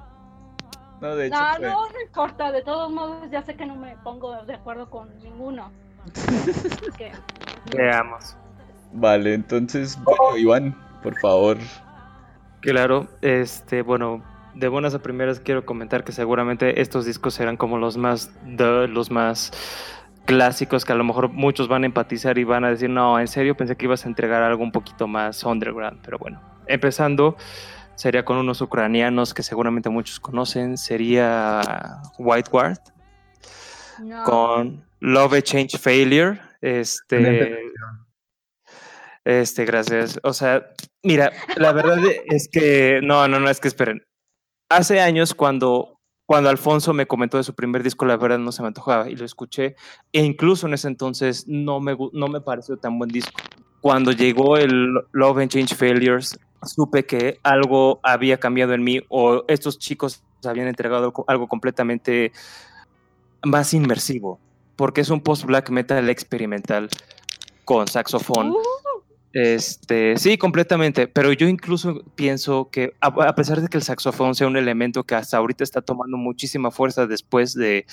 No, 1.01 1.15
de 1.15 1.27
hecho, 1.27 1.35
No, 1.39 1.55
fue- 1.57 1.67
no, 1.67 1.89
no 1.89 2.01
importa. 2.01 2.51
De 2.51 2.61
todos 2.61 2.91
modos, 2.91 3.29
ya 3.31 3.41
sé 3.43 3.55
que 3.55 3.65
no 3.65 3.75
me 3.75 3.97
pongo 3.97 4.43
de 4.45 4.53
acuerdo 4.53 4.89
con 4.91 5.09
ninguno. 5.23 5.71
Veamos. 7.75 8.37
Vale, 8.95 9.33
entonces, 9.33 9.99
bueno, 10.01 10.37
Iván, 10.37 10.75
por 11.03 11.19
favor. 11.19 11.57
Claro, 12.61 13.07
este, 13.21 13.81
bueno, 13.81 14.23
de 14.53 14.69
buenas 14.69 14.95
a 14.95 14.99
primeras 14.99 15.41
quiero 15.41 15.65
comentar 15.65 16.05
que 16.05 16.13
seguramente 16.13 16.81
estos 16.81 17.05
discos 17.05 17.33
serán 17.33 17.57
como 17.57 17.77
los 17.77 17.97
más, 17.97 18.31
de, 18.45 18.87
los 18.87 19.11
más 19.11 19.51
clásicos 20.23 20.85
que 20.85 20.93
a 20.93 20.95
lo 20.95 21.03
mejor 21.03 21.29
muchos 21.29 21.67
van 21.67 21.83
a 21.83 21.85
empatizar 21.87 22.37
y 22.37 22.45
van 22.45 22.63
a 22.63 22.69
decir, 22.69 22.89
no, 22.89 23.19
en 23.19 23.27
serio 23.27 23.55
pensé 23.57 23.75
que 23.75 23.85
ibas 23.85 24.05
a 24.05 24.07
entregar 24.07 24.41
algo 24.41 24.63
un 24.63 24.71
poquito 24.71 25.07
más 25.07 25.43
underground, 25.43 25.99
pero 26.01 26.17
bueno, 26.17 26.41
empezando 26.65 27.35
sería 27.95 28.23
con 28.23 28.37
unos 28.37 28.61
ucranianos 28.61 29.33
que 29.33 29.43
seguramente 29.43 29.89
muchos 29.89 30.21
conocen, 30.21 30.77
sería 30.77 32.01
White 32.17 32.49
Guard 32.49 32.79
no. 33.99 34.23
con 34.23 34.85
Love 35.01 35.43
Change 35.43 35.77
Failure, 35.77 36.39
este, 36.61 37.59
este, 39.25 39.65
gracias. 39.65 40.19
O 40.23 40.33
sea, 40.33 40.67
mira, 41.03 41.33
la 41.57 41.73
verdad 41.73 41.99
es 42.27 42.47
que, 42.47 43.01
no, 43.03 43.27
no, 43.27 43.39
no, 43.39 43.49
es 43.49 43.59
que 43.59 43.67
esperen. 43.67 44.03
Hace 44.69 45.01
años 45.01 45.33
cuando 45.33 45.95
cuando 46.25 46.49
Alfonso 46.49 46.91
me 46.93 47.05
comentó 47.05 47.37
de 47.37 47.43
su 47.43 47.53
primer 47.53 47.83
disco, 47.83 48.05
la 48.05 48.17
verdad 48.17 48.39
no 48.39 48.51
se 48.51 48.63
me 48.63 48.69
antojaba 48.69 49.09
y 49.09 49.15
lo 49.15 49.25
escuché. 49.25 49.75
E 50.11 50.23
incluso 50.23 50.65
en 50.65 50.73
ese 50.73 50.87
entonces 50.87 51.47
no 51.47 51.79
me, 51.79 51.95
no 52.13 52.27
me 52.27 52.41
pareció 52.41 52.77
tan 52.77 52.97
buen 52.97 53.11
disco. 53.11 53.39
Cuando 53.79 54.11
llegó 54.11 54.57
el 54.57 54.91
Love 55.11 55.37
and 55.37 55.51
Change 55.51 55.75
Failures, 55.75 56.39
supe 56.63 57.05
que 57.05 57.39
algo 57.43 57.99
había 58.01 58.39
cambiado 58.39 58.73
en 58.73 58.83
mí 58.83 59.01
o 59.09 59.43
estos 59.47 59.77
chicos 59.77 60.23
habían 60.43 60.67
entregado 60.67 61.13
algo 61.27 61.47
completamente 61.47 62.31
más 63.43 63.75
inmersivo, 63.75 64.39
porque 64.75 65.01
es 65.01 65.11
un 65.11 65.21
post-black 65.21 65.69
metal 65.69 66.09
experimental 66.09 66.89
con 67.65 67.87
saxofón. 67.87 68.49
Uh. 68.49 68.74
Este, 69.35 70.15
sí, 70.15 70.37
completamente, 70.37 71.09
pero 71.09 71.33
yo 71.33 71.49
incluso 71.49 72.01
pienso 72.15 72.69
que 72.71 72.93
a, 73.01 73.35
pesar 73.35 73.59
de 73.59 73.67
que 73.67 73.75
el 73.75 73.83
saxofón 73.83 74.33
sea 74.33 74.47
un 74.47 74.55
elemento 74.55 75.03
que 75.03 75.13
hasta 75.13 75.35
ahorita 75.35 75.61
está 75.61 75.81
tomando 75.81 76.15
muchísima 76.15 76.71
fuerza 76.71 77.05
después 77.05 77.53
de 77.53 77.85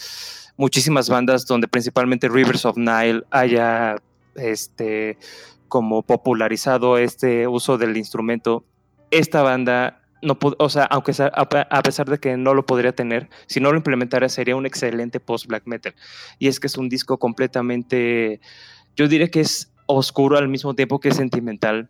muchísimas 0.56 1.08
bandas 1.08 1.44
donde 1.44 1.66
principalmente 1.66 2.28
Rivers 2.28 2.64
of 2.64 2.76
Nile 2.76 3.24
haya 3.32 3.96
este 4.36 5.18
como 5.66 6.02
popularizado 6.02 6.96
este 6.96 7.48
uso 7.48 7.76
del 7.76 7.96
instrumento, 7.96 8.64
esta 9.10 9.42
banda 9.42 10.00
no 10.22 10.38
o 10.40 10.68
sea, 10.68 10.84
aunque 10.84 11.12
a 11.18 11.82
pesar 11.82 12.08
de 12.08 12.18
que 12.18 12.36
no 12.36 12.54
lo 12.54 12.64
podría 12.66 12.92
tener, 12.92 13.28
si 13.48 13.58
no 13.58 13.72
lo 13.72 13.78
implementara 13.78 14.28
sería 14.28 14.54
un 14.54 14.64
excelente 14.64 15.18
post 15.18 15.48
black 15.48 15.64
metal. 15.66 15.92
Y 16.38 16.46
es 16.46 16.60
que 16.60 16.68
es 16.68 16.78
un 16.78 16.88
disco 16.88 17.18
completamente 17.18 18.40
yo 18.96 19.08
diría 19.08 19.28
que 19.28 19.40
es 19.40 19.71
oscuro 19.94 20.38
al 20.38 20.48
mismo 20.48 20.74
tiempo 20.74 21.00
que 21.00 21.12
sentimental, 21.12 21.88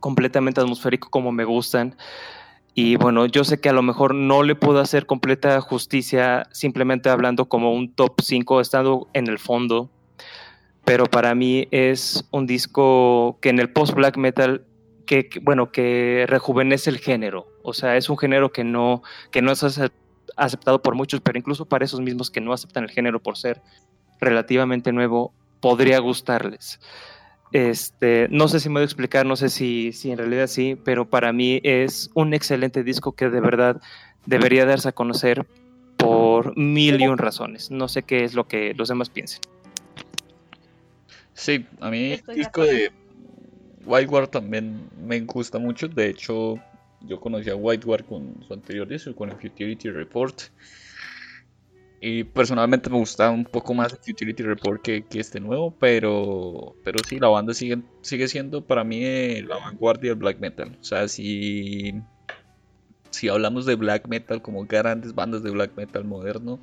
completamente 0.00 0.60
atmosférico 0.60 1.10
como 1.10 1.32
me 1.32 1.44
gustan. 1.44 1.96
Y 2.74 2.96
bueno, 2.96 3.26
yo 3.26 3.42
sé 3.42 3.60
que 3.60 3.68
a 3.68 3.72
lo 3.72 3.82
mejor 3.82 4.14
no 4.14 4.42
le 4.42 4.54
puedo 4.54 4.78
hacer 4.78 5.06
completa 5.06 5.60
justicia 5.60 6.46
simplemente 6.52 7.10
hablando 7.10 7.48
como 7.48 7.72
un 7.72 7.92
top 7.92 8.20
5, 8.20 8.60
estando 8.60 9.08
en 9.14 9.26
el 9.26 9.38
fondo, 9.38 9.90
pero 10.84 11.06
para 11.06 11.34
mí 11.34 11.66
es 11.72 12.28
un 12.30 12.46
disco 12.46 13.38
que 13.40 13.48
en 13.48 13.58
el 13.58 13.72
post-black 13.72 14.16
metal, 14.16 14.64
que, 15.06 15.28
bueno, 15.42 15.72
que 15.72 16.24
rejuvenece 16.28 16.90
el 16.90 16.98
género. 16.98 17.48
O 17.62 17.72
sea, 17.72 17.96
es 17.96 18.08
un 18.08 18.16
género 18.16 18.52
que 18.52 18.62
no, 18.62 19.02
que 19.32 19.42
no 19.42 19.50
es 19.50 19.64
aceptado 20.36 20.80
por 20.80 20.94
muchos, 20.94 21.20
pero 21.20 21.38
incluso 21.38 21.66
para 21.66 21.84
esos 21.84 22.00
mismos 22.00 22.30
que 22.30 22.40
no 22.40 22.52
aceptan 22.52 22.84
el 22.84 22.90
género 22.90 23.20
por 23.20 23.36
ser 23.36 23.60
relativamente 24.20 24.92
nuevo, 24.92 25.32
podría 25.60 25.98
gustarles. 25.98 26.80
Este, 27.52 28.28
no 28.30 28.48
sé 28.48 28.60
si 28.60 28.68
me 28.68 28.74
voy 28.74 28.82
a 28.82 28.84
explicar, 28.84 29.24
no 29.24 29.36
sé 29.36 29.48
si, 29.48 29.92
si 29.92 30.10
en 30.10 30.18
realidad 30.18 30.48
sí, 30.48 30.76
pero 30.84 31.08
para 31.08 31.32
mí 31.32 31.60
es 31.62 32.10
un 32.14 32.34
excelente 32.34 32.84
disco 32.84 33.12
que 33.12 33.30
de 33.30 33.40
verdad 33.40 33.80
debería 34.26 34.66
darse 34.66 34.90
a 34.90 34.92
conocer 34.92 35.46
por 35.96 36.56
mil 36.56 37.00
y 37.00 37.06
un 37.06 37.18
razones. 37.18 37.70
No 37.70 37.88
sé 37.88 38.02
qué 38.02 38.24
es 38.24 38.34
lo 38.34 38.46
que 38.46 38.74
los 38.74 38.88
demás 38.88 39.08
piensen. 39.08 39.40
Sí, 41.34 41.64
a 41.80 41.90
mí 41.90 42.12
el 42.12 42.34
disco 42.34 42.64
de 42.64 42.90
Whiteward 43.84 44.28
también 44.28 44.88
me 45.00 45.20
gusta 45.20 45.58
mucho. 45.58 45.88
De 45.88 46.08
hecho, 46.08 46.56
yo 47.00 47.20
conocí 47.20 47.48
a 47.48 47.56
Whiteward 47.56 48.04
con 48.04 48.44
su 48.46 48.52
anterior 48.52 48.86
disco, 48.86 49.14
con 49.14 49.30
el 49.30 49.36
Futility 49.36 49.90
Report. 49.90 50.40
Y 52.00 52.24
personalmente 52.24 52.88
me 52.90 52.96
gusta 52.96 53.30
un 53.30 53.44
poco 53.44 53.74
más 53.74 53.92
el 53.92 53.98
Futility 53.98 54.42
Report 54.42 54.80
que, 54.80 55.04
este 55.14 55.40
nuevo, 55.40 55.74
pero, 55.78 56.76
pero 56.84 56.98
sí, 57.08 57.18
la 57.18 57.28
banda 57.28 57.54
sigue, 57.54 57.78
sigue 58.02 58.28
siendo 58.28 58.64
para 58.64 58.84
mí 58.84 59.04
eh, 59.04 59.44
la 59.46 59.56
vanguardia 59.56 60.10
del 60.10 60.18
black 60.18 60.38
metal. 60.38 60.76
O 60.80 60.84
sea, 60.84 61.08
si, 61.08 62.00
si 63.10 63.28
hablamos 63.28 63.66
de 63.66 63.74
black 63.74 64.06
metal 64.06 64.40
como 64.42 64.64
grandes 64.64 65.14
bandas 65.14 65.42
de 65.42 65.50
black 65.50 65.76
metal 65.76 66.04
moderno, 66.04 66.60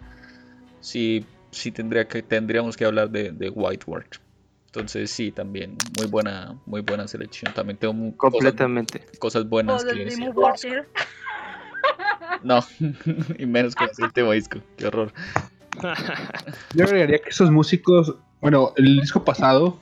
sí, 0.79 1.25
sí 1.51 1.71
tendría 1.71 2.07
que, 2.07 2.21
tendríamos 2.23 2.77
que 2.77 2.85
hablar 2.85 3.09
de, 3.09 3.31
de 3.31 3.49
Whiteward. 3.49 4.07
Entonces 4.67 5.09
sí, 5.09 5.31
también 5.31 5.77
muy 5.97 6.07
buena, 6.07 6.57
muy 6.65 6.81
buena 6.81 7.07
selección. 7.07 7.53
También 7.53 7.77
tengo 7.77 8.17
completamente 8.17 9.01
cosas, 9.19 9.47
buenas 9.47 9.85
que 9.85 10.05
decir. 10.05 10.33
No, 12.43 12.59
y 13.39 13.45
menos 13.45 13.75
con 13.75 13.89
el 13.97 14.05
último 14.05 14.31
disco. 14.31 14.59
Qué 14.77 14.87
horror. 14.87 15.11
Yo 16.73 16.85
agregaría 16.85 17.19
que 17.19 17.29
esos 17.29 17.51
músicos, 17.51 18.15
bueno, 18.41 18.73
el 18.77 18.99
disco 18.99 19.23
pasado 19.23 19.77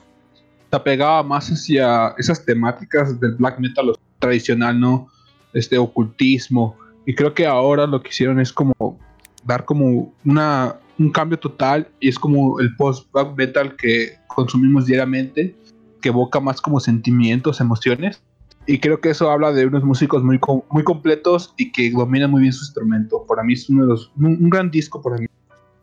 se 0.70 0.76
apegaba 0.76 1.22
más 1.22 1.48
hacia 1.48 2.14
esas 2.18 2.44
temáticas 2.44 3.20
del 3.20 3.34
black 3.36 3.58
metal 3.58 3.94
tradicional, 4.18 4.78
¿no? 4.78 5.08
Este 5.52 5.78
ocultismo. 5.78 6.76
Y 7.06 7.14
creo 7.14 7.34
que 7.34 7.46
ahora 7.46 7.86
lo 7.86 8.02
que 8.02 8.08
hicieron 8.08 8.40
es 8.40 8.52
como 8.52 8.98
dar 9.44 9.64
como 9.64 10.12
una, 10.24 10.76
un 10.98 11.10
cambio 11.10 11.38
total 11.38 11.88
y 12.00 12.08
es 12.08 12.18
como 12.18 12.58
el 12.60 12.74
post-black 12.76 13.36
metal 13.36 13.76
que 13.76 14.18
consumimos 14.26 14.86
diariamente, 14.86 15.54
que 16.00 16.08
evoca 16.08 16.40
más 16.40 16.60
como 16.60 16.80
sentimientos, 16.80 17.60
emociones 17.60 18.22
y 18.66 18.78
creo 18.78 19.00
que 19.00 19.10
eso 19.10 19.30
habla 19.30 19.52
de 19.52 19.66
unos 19.66 19.84
músicos 19.84 20.22
muy, 20.22 20.40
muy 20.70 20.84
completos 20.84 21.54
y 21.56 21.70
que 21.70 21.90
dominan 21.90 22.30
muy 22.30 22.42
bien 22.42 22.52
su 22.52 22.64
instrumento. 22.64 23.24
Para 23.26 23.42
mí 23.42 23.52
es 23.54 23.68
uno 23.68 23.82
de 23.82 23.88
los, 23.88 24.10
un, 24.16 24.48
gran 24.48 24.70
disco 24.70 25.02
para 25.02 25.16
mí. 25.16 25.26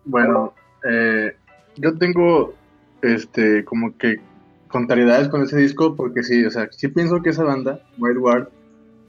Bueno, 0.06 0.54
eh, 0.90 1.36
yo 1.78 1.98
tengo 1.98 2.54
este 3.02 3.64
como 3.66 3.96
que 3.98 4.20
contrariedades 4.68 5.28
con 5.28 5.44
ese 5.44 5.58
disco 5.58 5.96
porque 5.96 6.24
sí, 6.24 6.46
o 6.46 6.52
sea, 6.52 6.70
sí 6.72 6.88
pienso 6.88 7.22
que 7.22 7.30
esa 7.30 7.44
banda, 7.44 7.82
White 7.98 8.20
Ward, 8.20 8.48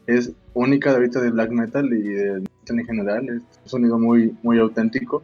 es 0.07 0.33
única 0.55 0.91
de 0.91 0.97
ahorita 0.97 1.21
de 1.21 1.31
black 1.31 1.51
metal 1.51 1.87
y 1.93 2.03
de 2.03 2.33
metal 2.41 2.79
en 2.79 2.87
general, 2.87 3.29
es 3.29 3.43
un 3.65 3.69
sonido 3.69 3.99
muy, 3.99 4.37
muy 4.43 4.59
auténtico. 4.59 5.23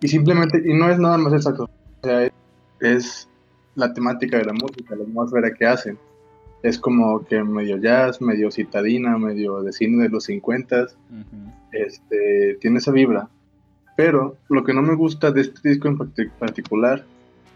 Y 0.00 0.08
simplemente, 0.08 0.62
y 0.64 0.74
no 0.74 0.88
es 0.88 0.98
nada 0.98 1.18
más 1.18 1.32
exacto, 1.32 1.64
o 1.64 2.06
sea, 2.06 2.24
es, 2.24 2.32
es 2.80 3.28
la 3.74 3.92
temática 3.92 4.38
de 4.38 4.44
la 4.44 4.52
música, 4.52 4.94
la 4.94 5.04
atmósfera 5.04 5.52
que 5.52 5.66
hacen 5.66 5.98
es 6.62 6.78
como 6.78 7.24
que 7.24 7.42
medio 7.42 7.78
jazz, 7.78 8.20
medio 8.20 8.50
citadina, 8.50 9.16
medio 9.18 9.62
de 9.62 9.72
cine 9.72 10.04
de 10.04 10.08
los 10.10 10.24
50, 10.24 10.86
este, 11.72 12.58
tiene 12.60 12.78
esa 12.78 12.92
vibra. 12.92 13.28
Pero 13.96 14.36
lo 14.48 14.64
que 14.64 14.74
no 14.74 14.82
me 14.82 14.94
gusta 14.94 15.30
de 15.30 15.42
este 15.42 15.68
disco 15.68 15.88
en 15.88 15.98
particular, 16.38 17.04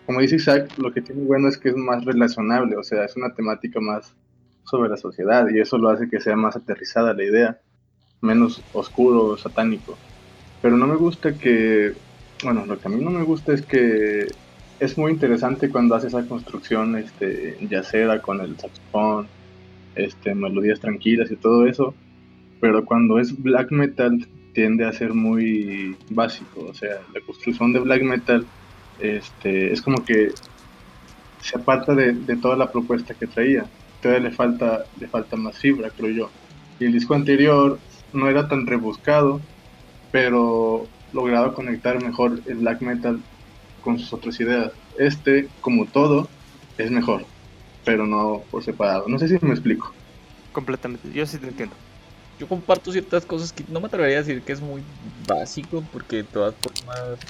como 0.06 0.20
dice 0.20 0.36
Isaac, 0.36 0.76
lo 0.78 0.92
que 0.92 1.00
tiene 1.00 1.24
bueno 1.24 1.48
es 1.48 1.58
que 1.58 1.70
es 1.70 1.76
más 1.76 2.04
relacionable, 2.04 2.76
o 2.76 2.82
sea, 2.82 3.04
es 3.04 3.16
una 3.16 3.34
temática 3.34 3.80
más 3.80 4.14
sobre 4.64 4.88
la 4.88 4.96
sociedad 4.96 5.46
y 5.50 5.60
eso 5.60 5.78
lo 5.78 5.90
hace 5.90 6.08
que 6.08 6.20
sea 6.20 6.36
más 6.36 6.56
aterrizada 6.56 7.14
la 7.14 7.24
idea, 7.24 7.60
menos 8.20 8.62
oscuro, 8.72 9.36
satánico. 9.36 9.96
Pero 10.62 10.76
no 10.76 10.86
me 10.86 10.96
gusta 10.96 11.34
que, 11.34 11.92
bueno, 12.42 12.64
lo 12.66 12.78
que 12.78 12.88
a 12.88 12.90
mí 12.90 13.02
no 13.02 13.10
me 13.10 13.22
gusta 13.22 13.52
es 13.52 13.62
que 13.62 14.26
es 14.80 14.98
muy 14.98 15.12
interesante 15.12 15.70
cuando 15.70 15.94
hace 15.94 16.08
esa 16.08 16.26
construcción 16.26 16.96
este, 16.96 17.56
yacera 17.68 18.20
con 18.20 18.40
el 18.40 18.58
saxofón, 18.58 19.28
este, 19.94 20.34
melodías 20.34 20.80
tranquilas 20.80 21.30
y 21.30 21.36
todo 21.36 21.66
eso, 21.66 21.94
pero 22.60 22.84
cuando 22.84 23.18
es 23.18 23.40
black 23.40 23.70
metal 23.70 24.26
tiende 24.52 24.84
a 24.84 24.92
ser 24.92 25.14
muy 25.14 25.96
básico, 26.10 26.66
o 26.68 26.74
sea, 26.74 27.00
la 27.12 27.20
construcción 27.20 27.72
de 27.72 27.80
black 27.80 28.02
metal 28.02 28.46
este, 29.00 29.72
es 29.72 29.82
como 29.82 30.04
que 30.04 30.30
se 31.40 31.58
aparta 31.58 31.94
de, 31.94 32.14
toda 32.36 32.56
la 32.56 32.70
propuesta 32.70 33.14
que 33.14 33.26
traía, 33.26 33.66
todavía 34.00 34.28
le 34.28 34.34
falta, 34.34 34.84
le 34.98 35.08
falta 35.08 35.36
más 35.36 35.58
fibra, 35.58 35.90
creo 35.90 36.10
yo. 36.10 36.30
Y 36.80 36.86
el 36.86 36.92
disco 36.92 37.14
anterior 37.14 37.78
no 38.12 38.28
era 38.28 38.48
tan 38.48 38.66
rebuscado, 38.66 39.40
pero 40.10 40.86
lograba 41.12 41.54
conectar 41.54 42.02
mejor 42.02 42.40
el 42.46 42.56
black 42.56 42.80
metal 42.80 43.20
con 43.84 43.98
sus 43.98 44.12
otras 44.12 44.40
ideas. 44.40 44.72
Este, 44.98 45.48
como 45.60 45.86
todo, 45.86 46.28
es 46.78 46.90
mejor, 46.90 47.26
pero 47.84 48.06
no 48.06 48.42
por 48.50 48.64
separado. 48.64 49.04
No 49.06 49.18
sé 49.18 49.28
si 49.28 49.38
me 49.42 49.50
explico. 49.52 49.92
Completamente, 50.52 51.12
yo 51.12 51.26
sí 51.26 51.38
te 51.38 51.48
entiendo. 51.48 51.76
Yo 52.38 52.48
comparto 52.48 52.90
ciertas 52.90 53.24
cosas 53.26 53.52
que 53.52 53.64
no 53.68 53.80
me 53.80 53.86
atrevería 53.86 54.18
a 54.18 54.22
decir 54.22 54.42
que 54.42 54.52
es 54.52 54.60
muy 54.60 54.82
básico, 55.28 55.84
porque 55.92 56.16
de 56.16 56.24
todas 56.24 56.54
formas, 56.56 57.20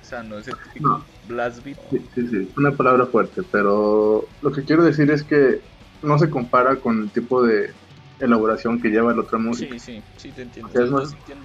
o 0.00 0.04
sea, 0.04 0.22
no 0.22 0.38
es 0.38 0.48
el 0.48 0.54
típico 0.56 1.04
blast 1.28 1.62
beat. 1.64 1.76
Sí, 1.90 1.98
sí, 2.14 2.28
sí, 2.28 2.52
una 2.56 2.72
palabra 2.72 3.06
fuerte, 3.06 3.42
pero 3.50 4.26
lo 4.40 4.52
que 4.52 4.64
quiero 4.64 4.84
decir 4.84 5.10
es 5.10 5.22
que 5.22 5.60
no 6.02 6.18
se 6.18 6.30
compara 6.30 6.76
con 6.76 7.02
el 7.02 7.10
tipo 7.10 7.42
de 7.42 7.74
elaboración 8.20 8.80
que 8.80 8.88
lleva 8.88 9.12
la 9.12 9.22
otra 9.22 9.38
música. 9.38 9.78
Sí, 9.78 9.80
sí, 9.80 10.02
sí, 10.16 10.30
te 10.30 10.42
entiendo. 10.42 10.70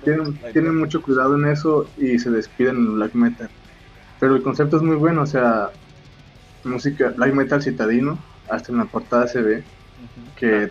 tienen, 0.03 0.39
tienen, 0.53 0.77
mucho 0.77 1.01
cuidado 1.01 1.35
en 1.35 1.47
eso 1.47 1.89
y 1.97 2.19
se 2.19 2.29
despiden 2.29 2.77
en 2.77 2.83
el 2.83 2.91
black 2.91 3.15
metal. 3.15 3.49
Pero 4.19 4.35
el 4.35 4.41
concepto 4.43 4.77
es 4.77 4.83
muy 4.83 4.95
bueno, 4.95 5.21
o 5.21 5.25
sea, 5.25 5.69
música, 6.63 7.13
black 7.15 7.33
metal 7.33 7.61
citadino, 7.61 8.17
hasta 8.49 8.71
en 8.71 8.79
la 8.79 8.85
portada 8.85 9.27
se 9.27 9.41
ve, 9.41 9.63
que 10.35 10.69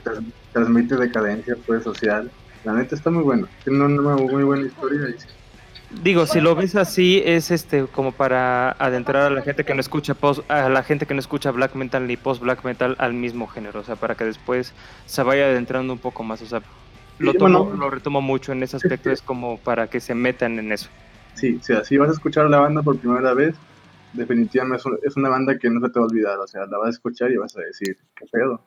transmite 0.53 0.97
decadencia 0.97 1.57
pues 1.66 1.85
social. 1.85 2.31
La 2.65 2.73
neta 2.73 2.95
está 2.95 3.11
muy 3.11 3.23
bueno, 3.23 3.47
tiene 3.65 3.85
una 3.85 4.16
muy 4.16 4.43
buena 4.45 4.66
historia. 4.66 5.15
Digo, 6.03 6.27
si 6.27 6.43
lo 6.43 6.55
ves 6.55 6.77
así, 6.77 7.23
es 7.25 7.51
este 7.51 7.87
como 7.87 8.12
para 8.12 8.73
adentrar 8.73 9.23
a 9.23 9.31
la 9.31 9.41
gente 9.41 9.65
que 9.65 9.75
no 9.75 9.81
escucha 9.81 10.12
post, 10.12 10.49
a 10.51 10.69
la 10.69 10.83
gente 10.83 11.07
que 11.07 11.15
no 11.15 11.20
escucha 11.20 11.51
black 11.51 11.75
metal 11.75 12.07
ni 12.07 12.19
post 12.19 12.43
black 12.43 12.62
metal 12.65 12.95
al 12.99 13.15
mismo 13.15 13.47
género, 13.47 13.81
o 13.81 13.85
sea, 13.85 13.97
para 13.97 14.15
que 14.15 14.25
después 14.25 14.75
se 15.07 15.23
vaya 15.23 15.47
adentrando 15.47 15.91
un 15.95 15.99
poco 15.99 16.23
más, 16.25 16.43
o 16.43 16.47
sea, 16.47 16.61
lo, 17.19 17.33
tomo- 17.33 17.65
bueno. 17.65 17.81
lo 17.81 17.89
retomo 17.91 18.20
mucho 18.20 18.53
en 18.53 18.62
ese 18.62 18.77
aspecto, 18.77 19.11
es 19.11 19.23
como 19.23 19.57
para 19.57 19.87
que 19.87 20.01
se 20.01 20.15
metan 20.15 20.59
en 20.59 20.73
eso. 20.73 20.91
Sí, 21.39 21.56
o 21.60 21.62
sea, 21.62 21.85
si 21.85 21.97
vas 21.97 22.09
a 22.09 22.12
escuchar 22.12 22.47
a 22.47 22.48
la 22.48 22.59
banda 22.59 22.82
por 22.82 22.98
primera 22.98 23.32
vez, 23.35 23.55
definitivamente 24.12 24.78
es, 24.81 24.86
un- 24.86 24.98
es 25.02 25.16
una 25.16 25.28
banda 25.28 25.59
que 25.59 25.70
no 25.70 25.81
se 25.86 25.93
te 25.93 25.98
va 26.01 26.05
a 26.05 26.09
olvidar. 26.09 26.39
O 26.39 26.47
sea, 26.47 26.66
la 26.66 26.78
vas 26.78 26.89
a 26.89 26.90
escuchar 26.90 27.31
y 27.31 27.36
vas 27.36 27.56
a 27.56 27.60
decir, 27.60 27.97
¿qué 28.16 28.27
pedo? 28.31 28.62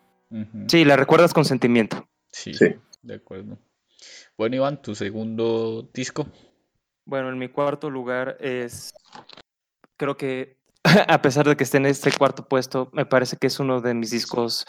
Sí, 0.68 0.86
la 0.86 0.96
recuerdas 0.96 1.34
con 1.34 1.44
sentimiento. 1.44 2.08
Sí, 2.32 2.54
Sí. 2.54 2.76
de 3.02 3.16
acuerdo. 3.16 3.58
Bueno, 4.38 4.56
Iván, 4.56 4.82
tu 4.82 4.96
segundo 4.96 5.90
disco. 5.94 6.26
Bueno, 7.06 7.30
en 7.30 7.38
mi 7.38 7.50
cuarto 7.50 7.90
lugar 7.90 8.38
es, 8.40 8.94
creo 9.98 10.16
que 10.16 10.58
a 11.08 11.22
pesar 11.22 11.46
de 11.48 11.56
que 11.58 11.64
esté 11.66 11.78
en 11.78 11.86
este 11.88 12.12
cuarto 12.12 12.48
puesto, 12.48 12.90
me 12.94 13.06
parece 13.06 13.36
que 13.38 13.48
es 13.48 13.60
uno 13.60 13.82
de 13.82 13.94
mis 13.94 14.12
discos 14.12 14.66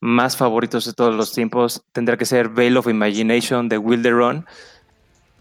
más 0.00 0.36
favoritos 0.36 0.86
de 0.86 0.92
todos 0.94 1.14
los 1.14 1.32
tiempos. 1.32 1.84
Tendrá 1.92 2.16
que 2.16 2.24
ser 2.24 2.48
Veil 2.48 2.76
of 2.78 2.88
Imagination 2.88 3.68
de 3.68 3.76
Wilderon. 3.78 4.46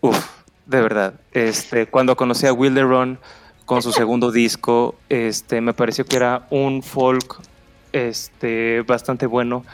Uf, 0.02 0.41
de 0.66 0.82
verdad. 0.82 1.14
Este, 1.32 1.88
cuando 1.88 2.16
conocí 2.16 2.48
a 2.48 2.54
Wilderon 2.54 3.20
con 3.66 3.82
su 3.82 3.92
segundo 3.92 4.32
disco, 4.34 4.96
este, 5.10 5.62
me 5.62 5.74
pareció 5.74 6.06
que 6.06 6.16
era 6.16 6.48
un 6.50 6.84
folk 6.84 7.42
este, 7.92 8.82
bastante 8.82 9.26
bueno, 9.26 9.66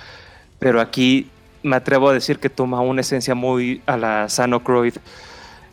pero 0.60 0.82
aquí 0.82 1.30
me 1.64 1.76
atrevo 1.76 2.10
a 2.10 2.14
decir 2.14 2.40
que 2.40 2.50
toma 2.50 2.82
una 2.82 3.02
esencia 3.02 3.36
muy 3.36 3.82
a 3.86 3.98
la 3.98 4.30
Sano 4.30 4.64
Croyd 4.64 4.94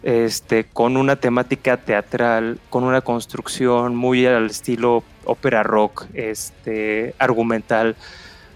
este, 0.04 0.64
con 0.64 0.98
una 0.98 1.16
temática 1.16 1.78
teatral, 1.78 2.58
con 2.68 2.84
una 2.84 3.00
construcción 3.00 3.96
muy 3.96 4.26
al 4.26 4.46
estilo 4.46 5.02
ópera 5.24 5.62
rock, 5.62 6.04
este, 6.12 7.14
argumental, 7.18 7.96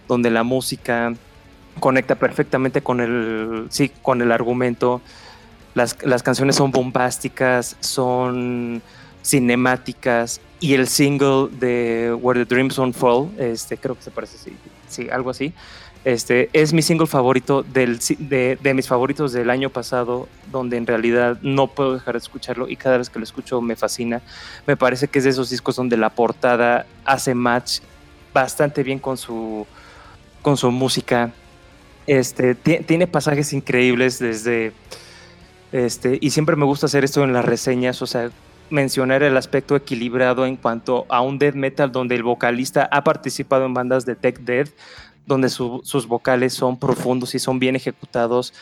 donde 0.08 0.30
la 0.30 0.42
música 0.42 1.14
conecta 1.80 2.16
perfectamente 2.16 2.82
con 2.82 3.00
el, 3.00 3.66
sí, 3.70 3.90
con 4.02 4.20
el 4.20 4.30
argumento. 4.30 5.00
Las, 5.78 5.96
las 6.02 6.22
canciones 6.24 6.56
son 6.56 6.72
bombásticas, 6.72 7.76
son 7.78 8.82
cinemáticas 9.24 10.40
y 10.58 10.74
el 10.74 10.88
single 10.88 11.48
de 11.52 12.12
Where 12.20 12.44
the 12.44 12.52
Dreams 12.52 12.74
Don't 12.74 12.96
Fall, 12.96 13.30
este, 13.38 13.76
creo 13.76 13.94
que 13.94 14.02
se 14.02 14.10
parece 14.10 14.36
así, 14.36 14.52
sí, 14.88 15.08
algo 15.08 15.30
así, 15.30 15.52
este, 16.04 16.50
es 16.52 16.72
mi 16.72 16.82
single 16.82 17.06
favorito 17.06 17.62
del, 17.62 18.00
de, 18.18 18.58
de 18.60 18.74
mis 18.74 18.88
favoritos 18.88 19.32
del 19.32 19.50
año 19.50 19.70
pasado, 19.70 20.28
donde 20.50 20.76
en 20.78 20.86
realidad 20.86 21.38
no 21.42 21.68
puedo 21.68 21.94
dejar 21.94 22.14
de 22.14 22.18
escucharlo 22.18 22.68
y 22.68 22.74
cada 22.74 22.98
vez 22.98 23.08
que 23.08 23.18
lo 23.20 23.24
escucho 23.24 23.60
me 23.60 23.76
fascina. 23.76 24.20
Me 24.66 24.76
parece 24.76 25.06
que 25.06 25.18
es 25.18 25.24
de 25.24 25.30
esos 25.30 25.48
discos 25.50 25.76
donde 25.76 25.96
la 25.96 26.10
portada 26.10 26.86
hace 27.04 27.34
match 27.34 27.80
bastante 28.34 28.82
bien 28.82 28.98
con 28.98 29.16
su, 29.16 29.64
con 30.42 30.56
su 30.56 30.70
música. 30.72 31.30
Este, 32.06 32.54
ti- 32.56 32.80
tiene 32.84 33.06
pasajes 33.06 33.52
increíbles 33.52 34.18
desde... 34.18 34.72
Este, 35.72 36.18
y 36.20 36.30
siempre 36.30 36.56
me 36.56 36.64
gusta 36.64 36.86
hacer 36.86 37.04
esto 37.04 37.22
en 37.24 37.32
las 37.32 37.44
reseñas, 37.44 38.00
o 38.00 38.06
sea, 38.06 38.30
mencionar 38.70 39.22
el 39.22 39.36
aspecto 39.36 39.76
equilibrado 39.76 40.46
en 40.46 40.56
cuanto 40.56 41.04
a 41.08 41.20
un 41.20 41.38
death 41.38 41.54
metal 41.54 41.92
donde 41.92 42.14
el 42.14 42.22
vocalista 42.22 42.88
ha 42.90 43.04
participado 43.04 43.64
en 43.66 43.74
bandas 43.74 44.06
de 44.06 44.14
tech 44.16 44.38
death, 44.40 44.70
donde 45.26 45.48
su- 45.50 45.80
sus 45.84 46.06
vocales 46.06 46.54
son 46.54 46.78
profundos 46.78 47.34
y 47.34 47.38
son 47.38 47.58
bien 47.58 47.76
ejecutados, 47.76 48.54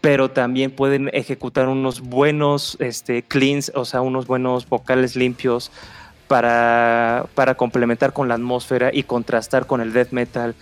pero 0.00 0.30
también 0.32 0.72
pueden 0.72 1.10
ejecutar 1.12 1.68
unos 1.68 2.00
buenos 2.00 2.76
este, 2.80 3.22
cleans, 3.22 3.70
o 3.74 3.84
sea, 3.84 4.00
unos 4.00 4.26
buenos 4.26 4.68
vocales 4.68 5.14
limpios 5.14 5.70
para, 6.26 7.26
para 7.34 7.54
complementar 7.54 8.12
con 8.12 8.26
la 8.28 8.34
atmósfera 8.34 8.90
y 8.92 9.04
contrastar 9.04 9.66
con 9.66 9.80
el 9.80 9.92
death 9.92 10.10
metal. 10.10 10.54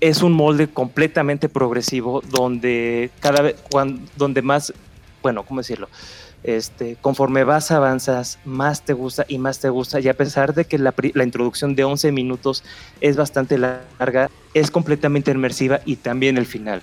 Es 0.00 0.22
un 0.22 0.32
molde 0.32 0.68
completamente 0.68 1.48
progresivo 1.48 2.20
donde 2.30 3.10
cada 3.20 3.40
vez, 3.42 3.56
cuan- 3.70 4.00
donde 4.16 4.42
más, 4.42 4.74
bueno, 5.24 5.42
¿cómo 5.42 5.60
decirlo? 5.60 5.88
Este, 6.42 6.98
conforme 7.00 7.44
vas 7.44 7.70
avanzas, 7.70 8.38
más 8.44 8.82
te 8.82 8.92
gusta 8.92 9.24
y 9.26 9.38
más 9.38 9.58
te 9.58 9.70
gusta. 9.70 9.98
Y 9.98 10.08
a 10.08 10.14
pesar 10.14 10.52
de 10.52 10.66
que 10.66 10.78
la, 10.78 10.94
la 11.14 11.24
introducción 11.24 11.74
de 11.74 11.82
11 11.82 12.12
minutos 12.12 12.62
es 13.00 13.16
bastante 13.16 13.56
larga, 13.56 14.30
es 14.52 14.70
completamente 14.70 15.30
inmersiva 15.30 15.80
y 15.86 15.96
también 15.96 16.36
el 16.36 16.44
final. 16.44 16.82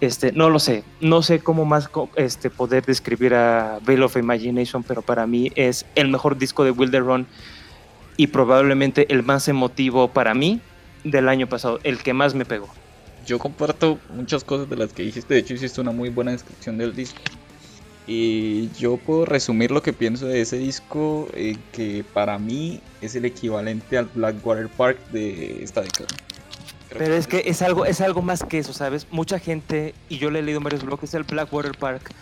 Este, 0.00 0.30
no 0.30 0.48
lo 0.48 0.60
sé, 0.60 0.84
no 1.00 1.22
sé 1.22 1.40
cómo 1.40 1.64
más 1.64 1.90
este, 2.14 2.50
poder 2.50 2.86
describir 2.86 3.34
a 3.34 3.80
Veil 3.84 4.04
of 4.04 4.16
Imagination, 4.16 4.84
pero 4.84 5.02
para 5.02 5.26
mí 5.26 5.50
es 5.56 5.86
el 5.96 6.06
mejor 6.06 6.38
disco 6.38 6.62
de 6.62 6.70
Wilderon 6.70 7.26
y 8.16 8.28
probablemente 8.28 9.12
el 9.12 9.24
más 9.24 9.48
emotivo 9.48 10.06
para 10.06 10.34
mí 10.34 10.60
del 11.02 11.28
año 11.28 11.48
pasado, 11.48 11.80
el 11.82 11.98
que 11.98 12.12
más 12.12 12.36
me 12.36 12.44
pegó. 12.44 12.68
Yo 13.26 13.40
comparto 13.40 13.98
muchas 14.14 14.44
cosas 14.44 14.70
de 14.70 14.76
las 14.76 14.92
que 14.92 15.02
dijiste. 15.02 15.34
De 15.34 15.40
hecho, 15.40 15.54
hiciste 15.54 15.80
una 15.80 15.90
muy 15.90 16.10
buena 16.10 16.30
descripción 16.30 16.78
del 16.78 16.94
disco. 16.94 17.20
Y 18.06 18.70
yo 18.78 18.98
puedo 18.98 19.24
resumir 19.24 19.70
lo 19.70 19.82
que 19.82 19.92
pienso 19.92 20.26
de 20.26 20.40
ese 20.40 20.58
disco, 20.58 21.28
eh, 21.34 21.56
que 21.72 22.04
para 22.14 22.38
mí 22.38 22.80
es 23.00 23.16
el 23.16 23.24
equivalente 23.24 23.98
al 23.98 24.08
Blackwater 24.14 24.68
Park 24.68 24.98
de 25.10 25.62
esta 25.62 25.80
década. 25.80 26.06
Creo 26.88 26.98
Pero 27.00 27.14
es 27.14 27.26
que 27.26 27.42
es 27.46 27.62
algo, 27.62 27.84
es 27.84 28.00
algo 28.00 28.22
más 28.22 28.44
que 28.44 28.58
eso, 28.58 28.72
¿sabes? 28.72 29.08
Mucha 29.10 29.40
gente, 29.40 29.92
y 30.08 30.18
yo 30.18 30.30
le 30.30 30.38
he 30.38 30.42
leído 30.42 30.58
en 30.58 30.64
varios 30.64 30.84
bloques, 30.84 31.12
el 31.14 31.24
Blackwater 31.24 31.76
Park 31.76 32.12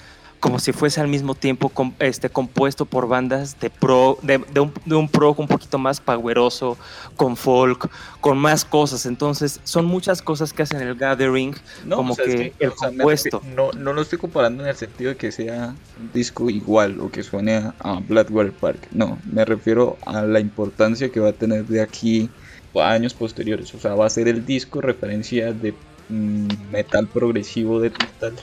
como 0.45 0.59
si 0.59 0.73
fuese 0.75 1.01
al 1.01 1.09
mismo 1.09 1.35
tiempo 1.35 1.71
com- 1.71 1.95
este, 2.01 2.29
compuesto 2.29 2.85
por 2.85 3.09
bandas 3.09 3.59
de 3.61 3.71
pro, 3.71 4.19
de, 4.21 4.37
de 4.53 4.61
un, 4.61 4.75
de 4.85 4.95
un 4.95 5.09
pro 5.09 5.35
un 5.39 5.49
poquito 5.49 5.79
más 5.79 6.03
poweroso, 6.03 6.77
con 7.16 7.35
folk, 7.35 7.89
con 8.21 8.37
más 8.37 8.66
cosas. 8.66 9.07
Entonces, 9.07 9.59
son 9.65 9.87
muchas 9.87 10.21
cosas 10.21 10.53
que 10.53 10.62
hacen 10.62 10.83
el 10.83 10.97
Gathering, 10.97 11.55
No, 11.87 11.97
como 11.97 12.12
o 12.12 12.16
sea, 12.16 12.27
es 12.27 12.35
que 12.35 12.53
el 12.59 12.69
o 12.73 12.77
sea, 12.77 12.91
me 12.91 12.99
compuesto. 12.99 13.41
no, 13.57 13.73
no 13.73 13.95
lo 13.95 14.03
estoy 14.03 14.19
comparando 14.19 14.62
en 14.62 14.69
el 14.69 14.77
sentido 14.77 15.12
de 15.12 15.16
que 15.16 15.33
sea 15.33 15.75
un 15.99 16.12
disco 16.12 16.51
igual 16.51 17.01
o 17.01 17.11
que 17.11 17.23
suene 17.23 17.55
a, 17.55 17.75
a 17.79 18.01
Blackwater 18.01 18.53
Park. 18.53 18.89
No, 18.91 19.19
me 19.25 19.47
refiero 19.47 19.97
a 20.05 20.21
la 20.27 20.41
importancia 20.41 21.09
que 21.11 21.21
va 21.21 21.31
a 21.31 21.33
tener 21.33 21.65
de 21.65 21.81
aquí 21.81 22.29
a 22.75 22.91
años 22.91 23.15
posteriores. 23.15 23.75
O 23.75 23.79
sea, 23.79 23.95
va 23.95 24.05
a 24.05 24.11
ser 24.11 24.29
el 24.29 24.45
disco 24.45 24.83
referencia 24.83 25.55
de 25.55 25.73
mm, 26.11 26.49
metal 26.71 27.09
progresivo 27.09 27.81
de 27.81 27.89
metal 27.89 28.35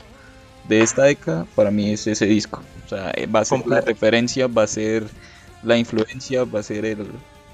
de 0.68 0.82
esta 0.82 1.04
década. 1.04 1.46
Para 1.54 1.70
mí 1.70 1.90
es 1.92 2.06
ese 2.06 2.26
disco. 2.26 2.62
O 2.84 2.88
sea, 2.88 3.12
eh, 3.16 3.26
va 3.26 3.40
a 3.40 3.44
ser 3.44 3.60
la 3.66 3.80
referencia, 3.80 4.46
va 4.46 4.64
a 4.64 4.66
ser 4.66 5.04
la 5.62 5.76
influencia, 5.78 6.44
va 6.44 6.60
a 6.60 6.62
ser 6.62 6.84
el, 6.84 7.06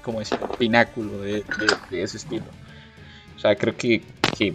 como 0.03 0.19
decir, 0.19 0.39
el 0.41 0.49
pináculo 0.57 1.19
de, 1.21 1.43
de- 1.57 1.77
de 1.89 2.03
ese 2.03 2.17
estilo. 2.17 2.45
O 3.35 3.39
sea, 3.39 3.55
creo 3.55 3.75
que, 3.75 4.01
que 4.37 4.53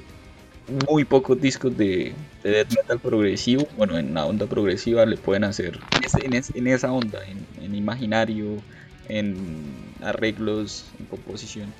muy 0.88 1.04
pocos 1.04 1.40
discos 1.40 1.76
de, 1.76 2.14
de 2.42 2.50
death 2.50 2.70
metal 2.70 2.98
progresivo, 3.00 3.66
bueno, 3.76 3.98
en 3.98 4.14
la 4.14 4.26
onda 4.26 4.46
progresiva 4.46 5.04
le 5.06 5.16
pueden 5.16 5.44
hacer 5.44 5.80
en, 5.92 6.02
ese- 6.04 6.24
en 6.24 6.34
es- 6.34 6.54
en 6.54 6.66
esa 6.66 6.92
onda, 6.92 7.20
en, 7.26 7.46
en 7.62 7.74
imaginario, 7.74 8.62
en 9.08 9.94
arreglos, 10.02 10.86
en 10.98 11.06
composición. 11.06 11.72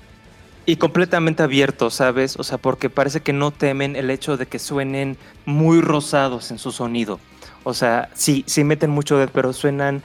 Y 0.66 0.76
completamente 0.76 1.42
abierto, 1.42 1.90
¿sabes? 1.90 2.36
O 2.38 2.44
sea, 2.44 2.58
porque 2.58 2.88
parece 2.88 3.20
que 3.20 3.32
no 3.32 3.50
temen 3.50 3.96
el 3.96 4.10
hecho 4.10 4.36
de 4.36 4.46
que 4.46 4.58
suenen 4.58 5.18
muy 5.44 5.80
rosados 5.80 6.50
en 6.50 6.58
su 6.58 6.72
sonido. 6.72 7.20
O 7.64 7.74
sea, 7.74 8.08
sí, 8.14 8.44
sí 8.46 8.64
meten 8.64 8.90
mucho 8.90 9.18
de, 9.18 9.28
pero 9.28 9.52
suenan. 9.52 10.02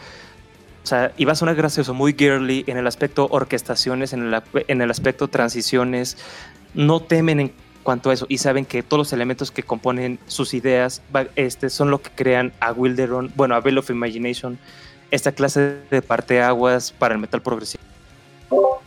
O 0.83 0.87
sea, 0.87 1.13
y 1.17 1.25
va 1.25 1.33
a 1.33 1.35
sonar 1.35 1.55
gracioso, 1.55 1.93
muy 1.93 2.13
girly 2.13 2.63
en 2.67 2.77
el 2.77 2.87
aspecto 2.87 3.27
orquestaciones, 3.31 4.11
en 4.11 4.33
el, 4.33 4.41
en 4.67 4.81
el 4.81 4.91
aspecto 4.91 5.27
transiciones. 5.27 6.17
No 6.73 6.99
temen 7.01 7.39
en 7.39 7.53
cuanto 7.83 8.09
a 8.09 8.13
eso 8.13 8.25
y 8.29 8.37
saben 8.37 8.65
que 8.65 8.83
todos 8.83 8.99
los 8.99 9.13
elementos 9.13 9.51
que 9.51 9.63
componen 9.63 10.19
sus 10.27 10.53
ideas 10.53 11.01
este, 11.35 11.69
son 11.69 11.89
lo 11.89 12.01
que 12.01 12.09
crean 12.11 12.53
a 12.59 12.71
Wilderon, 12.71 13.31
bueno, 13.35 13.55
a 13.55 13.61
Veil 13.61 13.77
of 13.77 13.89
Imagination, 13.89 14.59
esta 15.11 15.31
clase 15.31 15.77
de 15.89 16.01
parteaguas 16.01 16.91
para 16.91 17.13
el 17.13 17.19
metal 17.19 17.41
progresivo. 17.41 17.83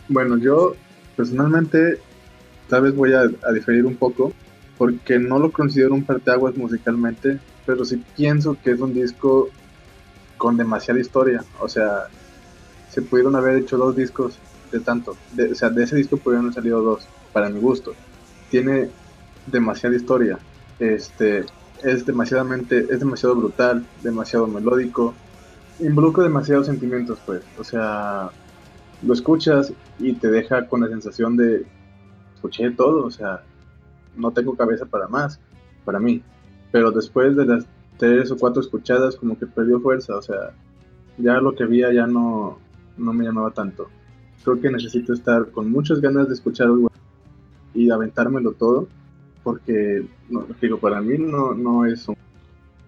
Bueno, 0.08 0.36
yo 0.38 0.74
personalmente 1.16 1.98
tal 2.68 2.82
vez 2.82 2.94
voy 2.94 3.12
a, 3.12 3.26
diferir 3.52 3.84
un 3.84 3.96
poco 3.96 4.32
porque 4.78 5.18
no 5.18 5.38
lo 5.38 5.52
considero 5.52 5.94
un 5.94 6.04
parteaguas 6.04 6.56
musicalmente, 6.56 7.38
pero 7.66 7.84
sí 7.84 8.02
pienso 8.16 8.56
que 8.62 8.72
es 8.72 8.80
un 8.80 8.94
disco 8.94 9.50
con 10.38 10.56
demasiada 10.56 10.98
historia. 10.98 11.44
O 11.60 11.68
sea, 11.68 12.08
se 12.90 13.02
pudieron 13.02 13.36
haber 13.36 13.58
hecho 13.58 13.76
dos 13.76 13.94
discos 13.94 14.38
de 14.72 14.80
tanto. 14.80 15.16
O 15.50 15.54
sea, 15.54 15.70
de 15.70 15.84
ese 15.84 15.96
disco 15.96 16.16
pudieron 16.16 16.46
haber 16.46 16.54
salido 16.54 16.82
dos, 16.82 17.06
para 17.32 17.48
mi 17.48 17.60
gusto. 17.60 17.92
Tiene 18.50 18.88
demasiada 19.46 19.94
historia. 19.94 20.38
Este, 20.78 21.44
es 21.84 22.06
demasiadamente, 22.06 22.86
es 22.90 22.98
demasiado 22.98 23.36
brutal, 23.36 23.86
demasiado 24.02 24.46
melódico. 24.46 25.14
Involucra 25.78 26.24
demasiados 26.24 26.66
sentimientos, 26.66 27.18
pues. 27.24 27.42
O 27.58 27.64
sea, 27.64 28.30
lo 29.02 29.12
escuchas 29.12 29.72
y 29.98 30.14
te 30.14 30.30
deja 30.30 30.66
con 30.66 30.80
la 30.80 30.88
sensación 30.88 31.36
de 31.36 31.66
escuché 32.34 32.70
todo, 32.72 33.06
o 33.06 33.10
sea, 33.10 33.42
no 34.16 34.32
tengo 34.32 34.56
cabeza 34.56 34.86
para 34.86 35.08
más, 35.08 35.40
para 35.84 36.00
mí. 36.00 36.22
Pero 36.70 36.90
después 36.90 37.36
de 37.36 37.46
las 37.46 37.66
tres 37.98 38.30
o 38.30 38.36
cuatro 38.36 38.60
escuchadas, 38.60 39.16
como 39.16 39.38
que 39.38 39.46
perdió 39.46 39.80
fuerza, 39.80 40.16
o 40.16 40.22
sea, 40.22 40.52
ya 41.18 41.34
lo 41.40 41.54
que 41.54 41.64
veía 41.64 41.92
ya 41.92 42.06
no, 42.06 42.58
no 42.96 43.12
me 43.12 43.24
llamaba 43.24 43.50
tanto. 43.50 43.88
Creo 44.42 44.60
que 44.60 44.70
necesito 44.70 45.12
estar 45.12 45.50
con 45.50 45.70
muchas 45.70 46.00
ganas 46.00 46.28
de 46.28 46.34
escuchar 46.34 46.66
algo 46.66 46.90
y 47.74 47.90
aventármelo 47.90 48.52
todo, 48.52 48.88
porque, 49.42 50.06
no, 50.28 50.46
digo, 50.60 50.78
para 50.78 51.00
mí 51.00 51.16
no, 51.18 51.54
no 51.54 51.86
es 51.86 52.08
un 52.08 52.16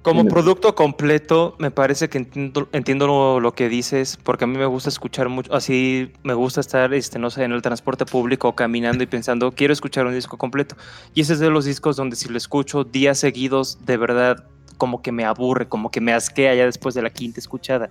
Como 0.04 0.26
producto 0.26 0.74
completo, 0.74 1.56
me 1.58 1.70
parece 1.70 2.10
que 2.10 2.18
entiendo, 2.18 2.68
entiendo 2.72 3.06
lo, 3.06 3.40
lo, 3.40 3.54
que 3.54 3.70
dices, 3.70 4.18
porque 4.22 4.44
a 4.44 4.46
mí 4.46 4.58
me 4.58 4.66
gusta 4.66 4.90
escuchar 4.90 5.30
mucho, 5.30 5.54
así 5.54 6.12
me 6.22 6.34
gusta 6.34 6.60
estar, 6.60 6.92
este, 6.92 7.18
no 7.18 7.30
sé, 7.30 7.44
en 7.44 7.52
el 7.52 7.62
transporte 7.62 8.04
público 8.04 8.54
caminando 8.54 9.02
y 9.02 9.06
pensando, 9.06 9.50
quiero 9.52 9.72
escuchar 9.72 10.04
un 10.04 10.12
disco 10.12 10.36
completo. 10.36 10.76
Y 11.14 11.22
ese 11.22 11.32
es 11.32 11.38
de 11.38 11.48
los 11.48 11.64
discos 11.64 11.96
donde 11.96 12.16
si 12.16 12.28
lo 12.28 12.36
escucho 12.36 12.84
días 12.84 13.18
seguidos, 13.18 13.78
de 13.86 13.96
verdad, 13.96 14.44
como 14.76 15.00
que 15.00 15.10
me 15.10 15.24
aburre, 15.24 15.68
como 15.68 15.90
que 15.90 16.02
me 16.02 16.12
asquea 16.12 16.54
ya 16.54 16.66
después 16.66 16.94
de 16.94 17.00
la 17.00 17.08
quinta 17.08 17.40
escuchada. 17.40 17.90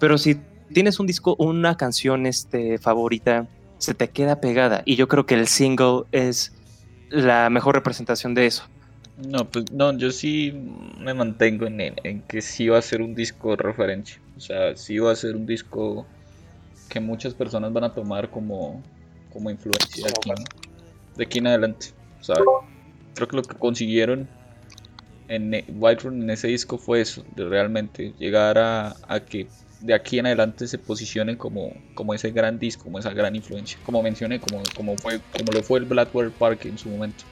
Pero 0.00 0.16
si 0.16 0.40
tienes 0.72 0.98
un 0.98 1.06
disco, 1.06 1.36
una 1.38 1.76
canción 1.76 2.24
este, 2.24 2.78
favorita, 2.78 3.48
se 3.76 3.92
te 3.92 4.08
queda 4.08 4.40
pegada. 4.40 4.82
Y 4.86 4.96
yo 4.96 5.08
creo 5.08 5.26
que 5.26 5.34
el 5.34 5.46
single 5.46 6.04
es 6.12 6.54
la 7.10 7.50
mejor 7.50 7.74
representación 7.74 8.34
de 8.34 8.46
eso. 8.46 8.64
No, 9.26 9.44
pues 9.44 9.70
no, 9.72 9.96
yo 9.96 10.10
sí 10.10 10.52
me 10.98 11.14
mantengo 11.14 11.66
en, 11.66 11.80
en, 11.80 12.22
que 12.22 12.40
sí 12.42 12.68
va 12.68 12.78
a 12.78 12.82
ser 12.82 13.02
un 13.02 13.14
disco 13.14 13.50
de 13.50 13.56
referencia. 13.56 14.20
O 14.36 14.40
sea, 14.40 14.76
sí 14.76 14.98
va 14.98 15.12
a 15.12 15.16
ser 15.16 15.36
un 15.36 15.46
disco 15.46 16.06
que 16.88 17.00
muchas 17.00 17.34
personas 17.34 17.72
van 17.72 17.84
a 17.84 17.94
tomar 17.94 18.30
como, 18.30 18.82
como 19.32 19.50
influencia 19.50 20.06
de 21.16 21.24
aquí, 21.24 21.38
en 21.38 21.46
adelante. 21.46 21.88
O 22.20 22.24
sea, 22.24 22.36
creo 23.14 23.28
que 23.28 23.36
lo 23.36 23.42
que 23.42 23.56
consiguieron 23.56 24.28
en 25.28 25.64
White 25.68 26.02
Room 26.02 26.22
en 26.22 26.30
ese 26.30 26.48
disco 26.48 26.76
fue 26.78 27.00
eso, 27.00 27.24
de 27.36 27.48
realmente 27.48 28.14
llegar 28.18 28.58
a, 28.58 28.96
a 29.06 29.20
que 29.20 29.46
de 29.80 29.94
aquí 29.94 30.18
en 30.18 30.26
adelante 30.26 30.66
se 30.66 30.78
posicione 30.78 31.38
como, 31.38 31.72
como 31.94 32.12
ese 32.14 32.30
gran 32.30 32.58
disco, 32.58 32.84
como 32.84 32.98
esa 32.98 33.12
gran 33.12 33.34
influencia, 33.34 33.78
como 33.84 34.02
mencioné, 34.02 34.40
como, 34.40 34.62
como, 34.76 34.96
fue, 34.96 35.20
como 35.36 35.52
lo 35.52 35.62
fue 35.62 35.78
el 35.78 35.86
Blackbird 35.86 36.32
Park 36.32 36.66
en 36.66 36.78
su 36.78 36.88
momento. 36.88 37.24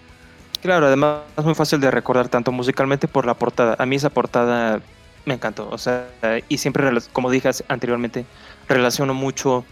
Claro, 0.62 0.86
además 0.86 1.20
es 1.36 1.44
muy 1.44 1.54
fácil 1.54 1.80
de 1.80 1.90
recordar 1.90 2.28
tanto 2.28 2.50
musicalmente 2.50 3.06
por 3.06 3.26
la 3.26 3.34
portada. 3.34 3.76
A 3.78 3.86
mí 3.86 3.96
esa 3.96 4.10
portada 4.10 4.80
me 5.24 5.34
encantó, 5.34 5.68
o 5.70 5.78
sea, 5.78 6.08
y 6.48 6.58
siempre, 6.58 6.90
como 7.12 7.30
dije 7.30 7.50
anteriormente, 7.68 8.24
relaciono 8.66 9.14
mucho 9.14 9.64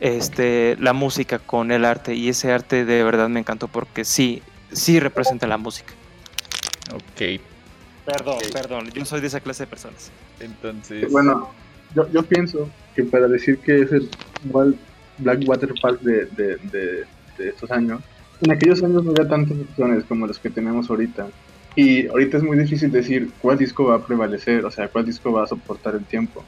este, 0.00 0.76
la 0.80 0.92
música 0.92 1.38
con 1.38 1.70
el 1.70 1.84
arte 1.84 2.14
y 2.14 2.28
ese 2.28 2.52
arte 2.52 2.84
de 2.84 3.04
verdad 3.04 3.28
me 3.28 3.40
encantó 3.40 3.68
porque 3.68 4.04
sí, 4.04 4.42
sí 4.72 4.98
representa 4.98 5.46
la 5.46 5.58
música. 5.58 5.92
Ok. 6.94 7.40
Perdón, 8.06 8.38
perdón, 8.52 8.90
yo 8.92 9.04
soy 9.04 9.20
de 9.20 9.26
esa 9.26 9.40
clase 9.40 9.64
de 9.64 9.66
personas. 9.66 10.10
Entonces... 10.40 11.10
Bueno, 11.12 11.50
yo, 11.94 12.10
yo 12.10 12.22
pienso 12.22 12.70
que 12.94 13.04
para 13.04 13.28
decir 13.28 13.58
que 13.58 13.82
es 13.82 13.92
el 13.92 14.08
Blackwater 15.18 15.74
Park 15.82 16.00
de, 16.00 16.24
de, 16.26 16.56
de, 16.56 17.06
de 17.36 17.48
estos 17.50 17.70
años, 17.70 18.00
en 18.40 18.50
aquellos 18.50 18.82
años 18.82 19.04
no 19.04 19.10
había 19.10 19.28
tantas 19.28 19.56
opciones 19.58 20.04
como 20.04 20.26
las 20.26 20.38
que 20.38 20.50
tenemos 20.50 20.88
ahorita. 20.90 21.26
Y 21.74 22.06
ahorita 22.08 22.38
es 22.38 22.42
muy 22.42 22.58
difícil 22.58 22.90
decir 22.90 23.30
cuál 23.40 23.58
disco 23.58 23.84
va 23.84 23.96
a 23.96 24.06
prevalecer, 24.06 24.64
o 24.64 24.70
sea, 24.70 24.88
cuál 24.88 25.06
disco 25.06 25.32
va 25.32 25.44
a 25.44 25.46
soportar 25.46 25.94
el 25.94 26.04
tiempo. 26.04 26.44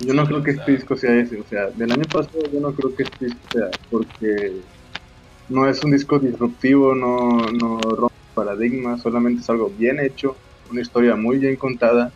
Yo 0.00 0.12
no 0.12 0.26
creo 0.26 0.42
que 0.42 0.50
este 0.50 0.72
disco 0.72 0.96
sea 0.96 1.14
ese, 1.14 1.40
o 1.40 1.44
sea, 1.48 1.70
del 1.70 1.92
año 1.92 2.04
pasado 2.04 2.42
yo 2.52 2.60
no 2.60 2.72
creo 2.72 2.94
que 2.94 3.04
este 3.04 3.26
disco 3.26 3.40
sea, 3.50 3.70
porque 3.90 4.52
no 5.48 5.66
es 5.66 5.82
un 5.82 5.92
disco 5.92 6.18
disruptivo, 6.18 6.94
no, 6.94 7.50
no 7.52 7.78
rompe 7.80 8.14
paradigmas, 8.34 9.00
solamente 9.00 9.40
es 9.40 9.48
algo 9.48 9.72
bien 9.78 9.98
hecho, 10.00 10.36
una 10.70 10.82
historia 10.82 11.16
muy 11.16 11.38
bien 11.38 11.56
contada 11.56 12.12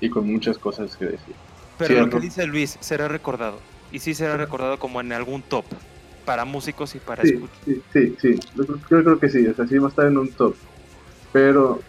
y 0.00 0.10
con 0.10 0.26
muchas 0.26 0.58
cosas 0.58 0.96
que 0.96 1.04
decir. 1.04 1.34
Pero 1.78 2.00
lo 2.00 2.10
que 2.10 2.18
dice 2.18 2.44
Luis 2.46 2.76
será 2.80 3.06
recordado, 3.06 3.60
y 3.92 4.00
sí 4.00 4.14
será 4.14 4.36
recordado 4.36 4.80
como 4.80 5.00
en 5.00 5.12
algún 5.12 5.42
top 5.42 5.64
para 6.30 6.44
músicos 6.44 6.94
y 6.94 7.00
para 7.00 7.24
sí, 7.24 7.40
Sí, 7.64 7.82
sí, 7.92 8.16
sí. 8.20 8.40
Yo, 8.54 8.64
creo 8.86 9.18
que 9.18 9.28
sí, 9.28 9.44
o 9.48 9.52
sea, 9.52 9.66
sí 9.66 9.78
va 9.78 9.88
a 9.88 9.90
estar 9.90 10.06
en 10.06 10.16
un 10.16 10.30
top. 10.30 10.54
Pero 11.32 11.80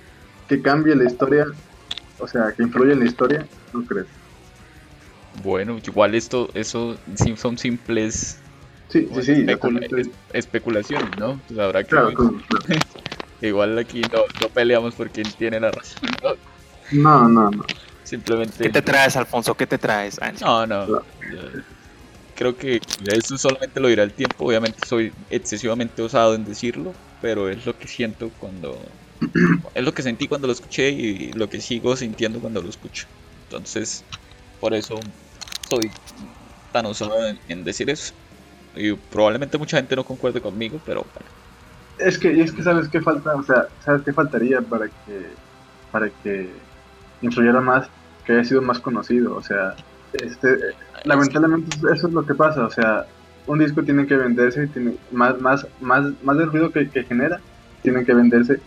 que 0.50 0.64
cambie 0.64 0.96
la 0.96 1.04
historia, 1.04 1.46
o 2.18 2.28
sea, 2.28 2.52
que 2.52 2.64
influya 2.64 2.94
en 2.94 3.02
la 3.02 3.06
historia, 3.06 3.46
no 3.72 3.86
creo. 3.86 4.06
Bueno, 5.44 5.78
igual 5.86 6.16
esto, 6.16 6.50
eso 6.56 6.98
son 7.36 7.60
simples 7.60 8.40
sí, 8.88 9.08
sí, 9.22 9.22
sí, 9.22 9.46
especulaciones, 10.34 11.16
¿no? 11.20 11.40
Pues 11.48 11.60
habrá 11.60 11.84
que 11.84 11.90
claro, 11.90 12.10
igual 13.44 13.78
aquí 13.78 14.02
no, 14.12 14.24
no, 14.42 14.50
peleamos 14.50 14.96
por 14.96 15.12
quién 15.12 15.32
tiene 15.34 15.60
la 15.60 15.70
razón. 15.70 16.00
No, 16.94 17.30
no, 17.30 17.52
no. 17.52 17.64
Simplemente. 18.04 18.64
¿Qué 18.64 18.70
te 18.72 18.82
traes, 18.82 19.16
Alfonso? 19.16 19.54
¿Qué 19.54 19.68
te 19.68 19.78
traes? 19.78 20.18
Ah, 20.20 20.32
no, 20.42 20.66
no. 20.66 20.88
no 20.88 21.02
creo 22.42 22.58
que 22.58 22.82
eso 23.06 23.38
solamente 23.38 23.80
lo 23.80 23.88
dirá 23.88 24.02
el 24.02 24.14
tiempo. 24.14 24.48
Obviamente 24.48 24.80
soy 24.88 25.14
excesivamente 25.30 26.02
osado 26.02 26.34
en 26.34 26.44
decirlo, 26.44 26.92
pero 27.22 27.50
es 27.50 27.68
lo 27.68 27.78
que 27.78 27.88
siento 27.88 28.32
cuando... 28.40 28.80
Es 29.76 29.84
lo 29.86 29.94
que 29.94 30.02
sentí 30.02 30.28
cuando 30.28 30.48
lo 30.48 30.54
escuché 30.54 30.90
y 30.90 31.34
lo 31.34 31.48
que 31.48 31.62
sigo 31.62 31.96
sintiendo 31.96 32.40
cuando 32.40 32.64
lo 32.64 32.70
escucho. 32.70 33.06
Entonces, 33.44 34.04
por 34.60 34.74
eso 34.74 35.00
soy 35.70 35.92
tan 36.72 36.88
osado 36.88 37.14
en, 37.48 37.64
decir 37.64 37.92
eso. 37.92 38.16
Y 38.76 38.94
probablemente 38.94 39.60
mucha 39.60 39.78
gente 39.78 39.96
no 39.96 40.04
concuerde 40.04 40.42
conmigo, 40.42 40.82
pero 40.84 41.06
bueno. 41.14 41.30
Es 42.00 42.18
que, 42.18 42.42
es 42.42 42.52
que 42.52 42.64
sabes 42.64 42.88
qué 42.88 43.02
falta, 43.02 43.36
o 43.36 43.44
sea, 43.44 43.68
sabes 43.86 44.02
qué 44.02 44.14
faltaría 44.14 44.62
para 44.62 44.88
que, 44.88 45.28
para 45.92 46.10
que 46.10 46.50
influyera 47.22 47.62
más, 47.62 47.88
que 48.26 48.34
haya 48.34 48.44
sido 48.44 48.64
más 48.64 48.80
conocido, 48.80 49.36
o 49.36 49.44
sea, 49.44 49.76
este, 50.14 50.58
lamentablemente 51.04 51.78
eso 51.94 52.08
es 52.08 52.14
lo 52.14 52.26
que 52.26 52.36
pasa, 52.36 52.66
o 52.66 52.72
sea, 52.72 53.06
un 53.48 53.60
disco 53.60 53.84
tiene 53.84 54.06
que 54.06 54.16
venderse, 54.16 54.68
tiene 54.68 54.96
más, 55.12 55.40
más, 55.40 55.68
más, 55.80 56.12
más 56.24 56.38
del 56.38 56.52
ruido 56.52 56.72
que, 56.72 56.88
genera, 57.04 57.40
tiene 57.82 58.06
que 58.06 58.14
venderse, 58.14 58.60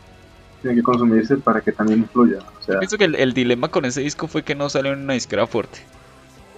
tiene 0.62 0.77
que 0.77 0.83
consumirse 0.83 1.37
para 1.37 1.61
que 1.61 1.73
también 1.73 2.01
influya. 2.01 2.39
Pienso 2.66 2.99
que 2.99 3.05
el, 3.05 3.35
dilema 3.35 3.69
con 3.69 3.85
ese 3.85 4.01
disco 4.01 4.29
fue 4.29 4.43
que 4.43 4.55
no 4.55 4.69
salió 4.69 4.93
en 4.93 5.01
una 5.01 5.15
disquera 5.15 5.47
fuerte. 5.47 5.81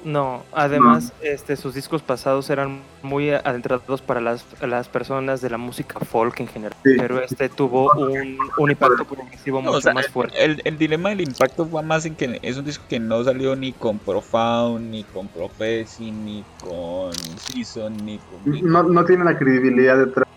No, 0.06 0.44
además, 0.52 1.12
este, 1.20 1.56
sus 1.56 1.74
discos 1.74 2.00
pasados 2.00 2.48
eran 2.48 2.78
muy 3.02 3.30
adentrados 3.30 4.00
para 4.00 4.20
las, 4.20 4.46
las 4.62 4.88
personas 4.88 5.40
de 5.40 5.50
la 5.50 5.58
música 5.58 5.98
folk 5.98 6.38
en 6.38 6.46
general, 6.46 6.78
pero 6.84 7.20
este 7.20 7.48
tuvo 7.48 7.92
un, 7.92 8.38
un 8.56 8.70
impacto 8.70 9.04
progresivo 9.04 9.60
mucho 9.60 9.92
más 9.92 10.06
fuerte. 10.06 10.44
El, 10.44 10.62
el, 10.64 10.78
dilema 10.78 11.08
del 11.08 11.22
impacto 11.22 11.66
fue 11.66 11.82
más 11.82 12.06
en 12.06 12.14
que 12.14 12.38
es 12.40 12.56
un 12.56 12.64
disco 12.64 12.84
que 12.88 13.00
no 13.00 13.24
salió 13.24 13.56
ni 13.56 13.72
con 13.72 13.98
Profound, 13.98 14.92
ni 14.92 15.02
con 15.02 15.26
Prophecy, 15.26 16.12
ni 16.12 16.44
con 16.60 17.12
Season, 17.40 17.96
ni 18.06 18.18
con... 18.18 18.60
No, 18.62 18.84
no 18.84 19.04
tiene 19.04 19.24
la 19.24 19.36
credibilidad 19.36 19.98
detrás. 19.98 20.28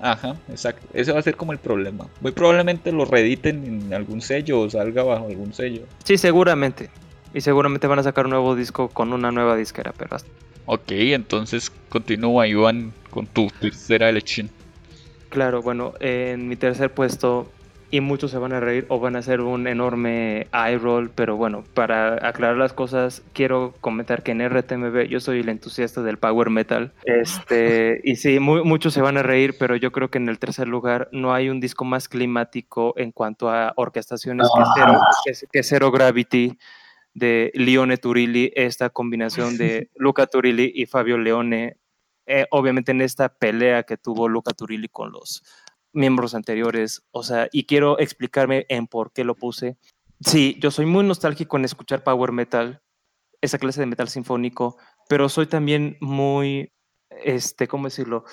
Ajá, 0.00 0.36
exacto. 0.48 0.86
Ese 0.92 1.10
va 1.10 1.18
a 1.18 1.22
ser 1.22 1.34
como 1.34 1.50
el 1.50 1.58
problema. 1.58 2.06
Muy 2.20 2.30
probablemente 2.30 2.92
lo 2.92 3.04
reediten 3.04 3.64
en 3.64 3.92
algún 3.92 4.20
sello 4.20 4.60
o 4.60 4.70
salga 4.70 5.02
bajo 5.02 5.26
algún 5.26 5.52
sello. 5.52 5.82
Sí, 6.04 6.16
seguramente. 6.16 6.88
Y 7.38 7.40
seguramente 7.40 7.86
van 7.86 8.00
a 8.00 8.02
sacar 8.02 8.24
un 8.24 8.30
nuevo 8.30 8.56
disco 8.56 8.88
con 8.88 9.12
una 9.12 9.30
nueva 9.30 9.54
disquera, 9.54 9.94
pero 9.96 10.16
Ok, 10.66 10.90
entonces 10.90 11.70
continúa 11.88 12.48
Iván 12.48 12.92
con 13.10 13.28
tu 13.28 13.46
tercera 13.60 14.08
elección. 14.08 14.50
Claro, 15.28 15.62
bueno, 15.62 15.94
en 16.00 16.48
mi 16.48 16.56
tercer 16.56 16.92
puesto, 16.92 17.48
y 17.92 18.00
muchos 18.00 18.32
se 18.32 18.38
van 18.38 18.52
a 18.54 18.58
reír 18.58 18.86
o 18.88 18.98
van 18.98 19.14
a 19.14 19.20
hacer 19.20 19.40
un 19.40 19.68
enorme 19.68 20.48
eye 20.52 20.78
roll, 20.78 21.10
pero 21.14 21.36
bueno, 21.36 21.62
para 21.74 22.14
aclarar 22.26 22.56
las 22.56 22.72
cosas, 22.72 23.22
quiero 23.34 23.72
comentar 23.80 24.24
que 24.24 24.32
en 24.32 24.44
RTMB 24.44 25.06
yo 25.06 25.20
soy 25.20 25.38
el 25.38 25.48
entusiasta 25.48 26.02
del 26.02 26.18
power 26.18 26.50
metal. 26.50 26.92
Este, 27.04 28.00
y 28.04 28.16
sí, 28.16 28.40
muchos 28.40 28.92
se 28.94 29.00
van 29.00 29.16
a 29.16 29.22
reír, 29.22 29.54
pero 29.60 29.76
yo 29.76 29.92
creo 29.92 30.10
que 30.10 30.18
en 30.18 30.28
el 30.28 30.40
tercer 30.40 30.66
lugar 30.66 31.08
no 31.12 31.32
hay 31.32 31.50
un 31.50 31.60
disco 31.60 31.84
más 31.84 32.08
climático 32.08 32.94
en 32.96 33.12
cuanto 33.12 33.48
a 33.48 33.74
orquestaciones 33.76 34.48
que, 34.48 34.62
cero, 34.74 35.00
que 35.52 35.62
Zero 35.62 35.92
Gravity 35.92 36.58
de 37.14 37.50
Lione 37.54 37.96
Turilli, 37.96 38.52
esta 38.54 38.90
combinación 38.90 39.56
de 39.56 39.90
Luca 39.96 40.26
Turilli 40.26 40.72
y 40.74 40.86
Fabio 40.86 41.18
Leone, 41.18 41.78
eh, 42.26 42.46
obviamente 42.50 42.92
en 42.92 43.00
esta 43.00 43.28
pelea 43.28 43.82
que 43.82 43.96
tuvo 43.96 44.28
Luca 44.28 44.52
Turilli 44.52 44.88
con 44.88 45.12
los 45.12 45.42
miembros 45.92 46.34
anteriores, 46.34 47.02
o 47.10 47.22
sea, 47.22 47.48
y 47.50 47.64
quiero 47.64 47.98
explicarme 47.98 48.66
en 48.68 48.86
por 48.86 49.12
qué 49.12 49.24
lo 49.24 49.34
puse. 49.34 49.78
Sí, 50.20 50.56
yo 50.60 50.70
soy 50.70 50.86
muy 50.86 51.04
nostálgico 51.04 51.56
en 51.56 51.64
escuchar 51.64 52.02
power 52.04 52.32
metal, 52.32 52.82
esa 53.40 53.58
clase 53.58 53.80
de 53.80 53.86
metal 53.86 54.08
sinfónico, 54.08 54.76
pero 55.08 55.28
soy 55.28 55.46
también 55.46 55.96
muy, 56.00 56.72
este, 57.10 57.68
¿cómo 57.68 57.86
decirlo? 57.86 58.24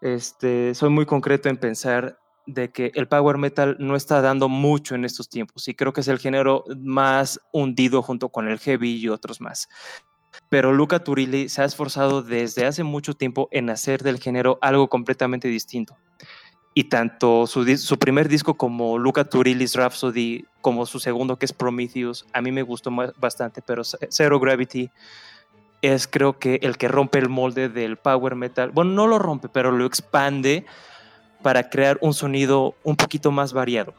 Este, 0.00 0.74
soy 0.74 0.90
muy 0.90 1.06
concreto 1.06 1.48
en 1.48 1.56
pensar 1.56 2.18
de 2.46 2.70
que 2.70 2.92
el 2.94 3.08
power 3.08 3.38
metal 3.38 3.76
no 3.78 3.96
está 3.96 4.20
dando 4.20 4.48
mucho 4.48 4.94
en 4.94 5.04
estos 5.04 5.28
tiempos 5.28 5.68
y 5.68 5.74
creo 5.74 5.92
que 5.92 6.00
es 6.00 6.08
el 6.08 6.18
género 6.18 6.64
más 6.78 7.40
hundido 7.52 8.02
junto 8.02 8.28
con 8.28 8.48
el 8.48 8.58
heavy 8.58 8.96
y 8.96 9.08
otros 9.08 9.40
más. 9.40 9.68
Pero 10.48 10.72
Luca 10.72 11.02
Turilli 11.02 11.48
se 11.48 11.62
ha 11.62 11.64
esforzado 11.64 12.22
desde 12.22 12.66
hace 12.66 12.84
mucho 12.84 13.14
tiempo 13.14 13.48
en 13.50 13.70
hacer 13.70 14.02
del 14.02 14.20
género 14.20 14.58
algo 14.60 14.88
completamente 14.88 15.48
distinto. 15.48 15.96
Y 16.74 16.84
tanto 16.84 17.46
su, 17.46 17.64
su 17.78 17.98
primer 17.98 18.28
disco 18.28 18.54
como 18.54 18.98
Luca 18.98 19.24
Turilli's 19.24 19.74
Rhapsody, 19.74 20.44
como 20.60 20.84
su 20.84 21.00
segundo 21.00 21.38
que 21.38 21.46
es 21.46 21.52
Prometheus, 21.54 22.26
a 22.34 22.42
mí 22.42 22.52
me 22.52 22.62
gustó 22.62 22.90
bastante, 23.16 23.62
pero 23.62 23.82
Zero 23.82 24.38
Gravity 24.38 24.90
es 25.80 26.06
creo 26.06 26.38
que 26.38 26.58
el 26.62 26.76
que 26.76 26.88
rompe 26.88 27.18
el 27.18 27.30
molde 27.30 27.70
del 27.70 27.96
power 27.96 28.34
metal. 28.34 28.70
Bueno, 28.72 28.92
no 28.92 29.06
lo 29.06 29.18
rompe, 29.18 29.48
pero 29.48 29.72
lo 29.72 29.86
expande 29.86 30.66
para 31.46 31.70
crear 31.70 31.96
un 32.00 32.12
sonido 32.12 32.74
un 32.82 32.96
poquito 32.96 33.30
más 33.30 33.52
variado. 33.52 33.94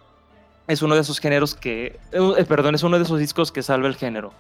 es 0.67 0.81
uno 0.81 0.95
de 0.95 0.99
esos 0.99 1.17
géneros 1.17 1.55
que, 1.55 1.97
eh, 2.11 2.45
perdón, 2.45 2.75
es 2.75 2.83
uno 2.83 2.97
de 2.97 3.05
esos 3.05 3.19
discos 3.19 3.53
que 3.53 3.63
salva 3.63 3.87
el 3.87 3.95
género. 3.95 4.33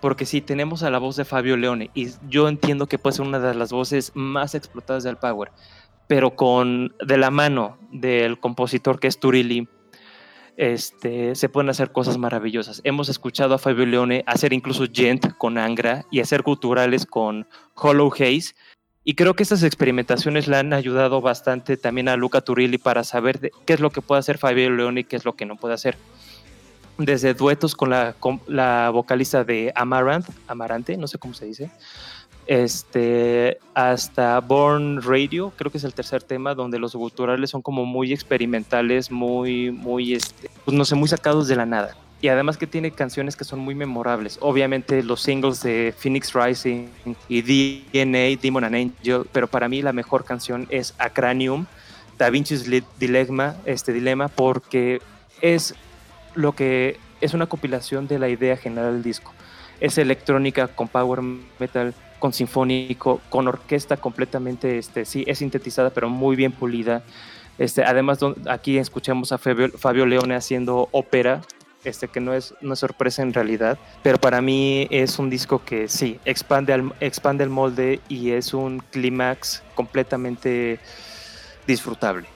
Porque 0.00 0.24
si 0.24 0.40
tenemos 0.40 0.82
a 0.82 0.88
la 0.88 0.96
voz 0.96 1.16
de 1.16 1.26
Fabio 1.26 1.58
Leone, 1.58 1.90
y 1.92 2.08
yo 2.30 2.48
entiendo 2.48 2.86
que 2.86 2.98
puede 2.98 3.16
ser 3.16 3.26
una 3.26 3.40
de 3.40 3.54
las 3.54 3.72
voces 3.72 4.10
más 4.14 4.54
explotadas 4.54 5.04
del 5.04 5.18
Power, 5.18 5.52
pero 6.06 6.34
con 6.34 6.94
de 7.06 7.18
la 7.18 7.30
mano 7.30 7.76
del 7.92 8.40
compositor 8.40 9.00
que 9.00 9.08
es 9.08 9.20
Turilli, 9.20 9.68
este, 10.56 11.34
se 11.34 11.50
pueden 11.50 11.68
hacer 11.68 11.92
cosas 11.92 12.16
maravillosas. 12.16 12.80
Hemos 12.84 13.10
escuchado 13.10 13.52
a 13.54 13.58
Fabio 13.58 13.84
Leone 13.84 14.24
hacer 14.26 14.54
incluso 14.54 14.86
Gent 14.90 15.36
con 15.36 15.58
Angra 15.58 16.06
y 16.10 16.20
hacer 16.20 16.42
culturales 16.42 17.04
con 17.04 17.46
Hollow 17.74 18.10
Haze. 18.14 18.54
Y 19.08 19.14
creo 19.14 19.34
que 19.34 19.44
estas 19.44 19.62
experimentaciones 19.62 20.48
le 20.48 20.56
han 20.56 20.72
ayudado 20.72 21.20
bastante 21.20 21.76
también 21.76 22.08
a 22.08 22.16
Luca 22.16 22.40
Turilli 22.40 22.76
para 22.76 23.04
saber 23.04 23.52
qué 23.64 23.72
es 23.72 23.78
lo 23.78 23.90
que 23.90 24.02
puede 24.02 24.18
hacer 24.18 24.36
Fabio 24.36 24.68
Leone 24.68 25.02
y 25.02 25.04
qué 25.04 25.14
es 25.14 25.24
lo 25.24 25.36
que 25.36 25.46
no 25.46 25.54
puede 25.54 25.74
hacer. 25.74 25.96
Desde 26.98 27.32
duetos 27.32 27.76
con 27.76 27.90
la, 27.90 28.14
con 28.18 28.40
la 28.48 28.90
vocalista 28.90 29.44
de 29.44 29.72
Amaranth, 29.76 30.28
Amarante, 30.48 30.96
no 30.96 31.06
sé 31.06 31.18
cómo 31.18 31.34
se 31.34 31.46
dice, 31.46 31.70
este, 32.48 33.58
hasta 33.74 34.40
Born 34.40 35.00
Radio, 35.02 35.52
creo 35.54 35.70
que 35.70 35.78
es 35.78 35.84
el 35.84 35.94
tercer 35.94 36.24
tema, 36.24 36.56
donde 36.56 36.80
los 36.80 36.96
guturales 36.96 37.50
son 37.50 37.62
como 37.62 37.86
muy 37.86 38.12
experimentales, 38.12 39.12
muy, 39.12 39.70
muy, 39.70 40.14
este, 40.14 40.50
pues 40.64 40.76
no 40.76 40.84
sé, 40.84 40.96
muy 40.96 41.08
sacados 41.08 41.46
de 41.46 41.54
la 41.54 41.64
nada. 41.64 41.96
Y 42.26 42.28
además 42.28 42.56
que 42.56 42.66
tiene 42.66 42.90
canciones 42.90 43.36
que 43.36 43.44
son 43.44 43.60
muy 43.60 43.76
memorables. 43.76 44.38
Obviamente 44.40 45.04
los 45.04 45.22
singles 45.22 45.62
de 45.62 45.94
Phoenix 45.96 46.32
Rising 46.34 46.88
y 47.28 47.40
DNA, 47.92 48.40
Demon 48.42 48.64
and 48.64 48.74
Angel, 48.74 49.28
pero 49.30 49.46
para 49.46 49.68
mí 49.68 49.80
la 49.80 49.92
mejor 49.92 50.24
canción 50.24 50.66
es 50.68 50.92
Acranium, 50.98 51.66
Da 52.18 52.28
Vinci's 52.28 52.68
Dilemma, 52.98 53.54
este 53.64 53.92
dilema, 53.92 54.26
porque 54.26 55.00
es 55.40 55.76
lo 56.34 56.50
que 56.50 56.98
es 57.20 57.32
una 57.32 57.46
compilación 57.46 58.08
de 58.08 58.18
la 58.18 58.28
idea 58.28 58.56
general 58.56 58.94
del 58.94 59.04
disco. 59.04 59.32
Es 59.78 59.96
electrónica 59.96 60.66
con 60.66 60.88
power 60.88 61.20
metal, 61.60 61.94
con 62.18 62.32
sinfónico, 62.32 63.20
con 63.30 63.46
orquesta 63.46 63.98
completamente, 63.98 64.78
este, 64.78 65.04
sí, 65.04 65.22
es 65.28 65.38
sintetizada, 65.38 65.90
pero 65.90 66.08
muy 66.08 66.34
bien 66.34 66.50
pulida. 66.50 67.04
Este, 67.58 67.84
además, 67.84 68.18
aquí 68.48 68.78
escuchamos 68.78 69.30
a 69.30 69.38
Fabio, 69.38 70.06
Leone 70.06 70.34
haciendo 70.34 70.88
ópera, 70.90 71.42
este, 71.86 72.08
que 72.08 72.20
no 72.20 72.34
es 72.34 72.54
una 72.60 72.76
sorpresa 72.76 73.22
en 73.22 73.32
realidad, 73.32 73.78
pero 74.02 74.18
para 74.18 74.40
mí 74.40 74.88
es 74.90 75.18
un 75.18 75.30
disco 75.30 75.64
que 75.64 75.88
sí, 75.88 76.18
expande, 76.24 76.90
expande 77.00 77.44
el 77.44 77.50
molde 77.50 78.00
y 78.08 78.30
es 78.32 78.52
un 78.52 78.82
clímax 78.90 79.62
completamente 79.74 80.80
disfrutable. 81.66 82.26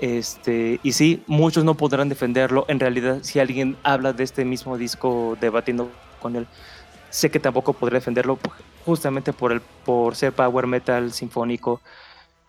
Este, 0.00 0.80
y 0.82 0.92
sí, 0.92 1.22
muchos 1.26 1.64
no 1.64 1.74
podrán 1.74 2.08
defenderlo. 2.08 2.64
En 2.68 2.80
realidad, 2.80 3.18
si 3.22 3.38
alguien 3.38 3.76
habla 3.82 4.12
de 4.12 4.24
este 4.24 4.44
mismo 4.44 4.76
disco 4.76 5.36
debatiendo 5.40 5.90
con 6.20 6.36
él, 6.36 6.46
sé 7.10 7.30
que 7.30 7.40
tampoco 7.40 7.74
podré 7.74 7.98
defenderlo 7.98 8.38
justamente 8.84 9.32
por, 9.32 9.52
el, 9.52 9.60
por 9.60 10.16
ser 10.16 10.32
power 10.32 10.66
metal 10.66 11.12
sinfónico, 11.12 11.80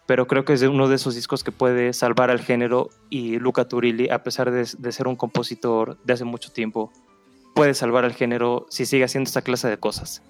pero 0.05 0.27
creo 0.27 0.45
que 0.45 0.53
es 0.53 0.61
uno 0.61 0.87
de 0.87 0.95
esos 0.95 1.15
discos 1.15 1.43
que 1.43 1.51
puede 1.51 1.93
salvar 1.93 2.29
al 2.29 2.39
género 2.39 2.89
y 3.09 3.39
Luca 3.39 3.67
Turilli, 3.67 4.09
a 4.09 4.23
pesar 4.23 4.51
de, 4.51 4.65
ser 4.65 5.07
un 5.07 5.15
compositor 5.15 5.97
de 6.03 6.13
hace 6.13 6.25
mucho 6.25 6.51
tiempo, 6.51 6.91
puede 7.55 7.73
salvar 7.73 8.05
al 8.05 8.13
género 8.13 8.67
si 8.69 8.85
sigue 8.85 9.03
haciendo 9.03 9.27
esta 9.27 9.41
clase 9.41 9.67
de 9.67 9.77
cosas. 9.77 10.21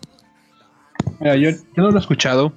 Mira, 1.20 1.36
yo, 1.36 1.50
no 1.76 1.92
lo 1.92 1.98
he 1.98 2.00
escuchado 2.00 2.54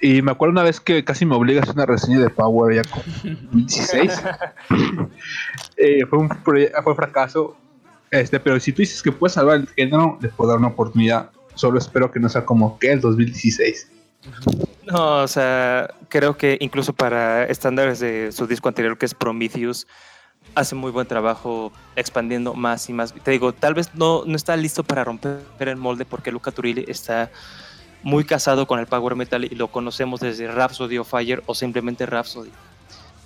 y 0.00 0.22
me 0.22 0.32
acuerdo 0.32 0.52
una 0.52 0.64
vez 0.64 0.80
que 0.80 1.04
casi 1.04 1.24
me 1.24 1.36
obligas 1.36 1.62
a 1.62 1.64
hacer 1.64 1.76
una 1.76 1.86
reseña 1.86 2.18
de 2.20 2.30
Power 2.30 2.74
ya 2.74 2.82
con 2.90 3.02
16. 3.52 4.22
Eh, 5.80 6.04
fue 6.06 6.18
un 6.18 6.28
fue 6.28 6.94
fracaso, 6.96 7.56
este, 8.10 8.40
pero 8.40 8.58
si 8.58 8.72
tú 8.72 8.82
dices 8.82 9.00
que 9.00 9.12
puedes 9.12 9.34
salvar 9.34 9.58
el 9.58 9.68
género, 9.68 10.18
le 10.20 10.28
puedo 10.28 10.50
dar 10.50 10.58
una 10.58 10.68
oportunidad. 10.68 11.30
Solo 11.54 11.78
espero 11.78 12.10
que 12.10 12.18
no 12.18 12.28
sea 12.28 12.44
como 12.44 12.80
que 12.80 12.90
el 12.90 13.00
2016. 13.00 13.92
No, 14.86 15.22
o 15.22 15.28
sea, 15.28 15.94
creo 16.08 16.36
que 16.36 16.56
incluso 16.60 16.92
para 16.92 17.44
estándares 17.44 18.00
de 18.00 18.32
su 18.32 18.46
disco 18.46 18.68
anterior, 18.68 18.98
que 18.98 19.06
es 19.06 19.14
Prometheus, 19.14 19.86
hace 20.54 20.74
muy 20.74 20.90
buen 20.90 21.06
trabajo 21.06 21.72
expandiendo 21.96 22.54
más 22.54 22.88
y 22.88 22.92
más. 22.92 23.12
Te 23.12 23.30
digo, 23.30 23.52
tal 23.52 23.74
vez 23.74 23.94
no, 23.94 24.24
no 24.26 24.36
está 24.36 24.56
listo 24.56 24.82
para 24.82 25.04
romper 25.04 25.42
el 25.60 25.76
molde 25.76 26.04
porque 26.04 26.32
Luca 26.32 26.50
Turilli 26.50 26.84
está 26.88 27.30
muy 28.02 28.24
casado 28.24 28.66
con 28.66 28.78
el 28.78 28.86
power 28.86 29.16
metal 29.16 29.44
y 29.44 29.54
lo 29.54 29.68
conocemos 29.68 30.20
desde 30.20 30.48
Rhapsody 30.48 30.98
of 30.98 31.10
Fire 31.10 31.42
o 31.46 31.54
simplemente 31.54 32.06
Rhapsody. 32.06 32.50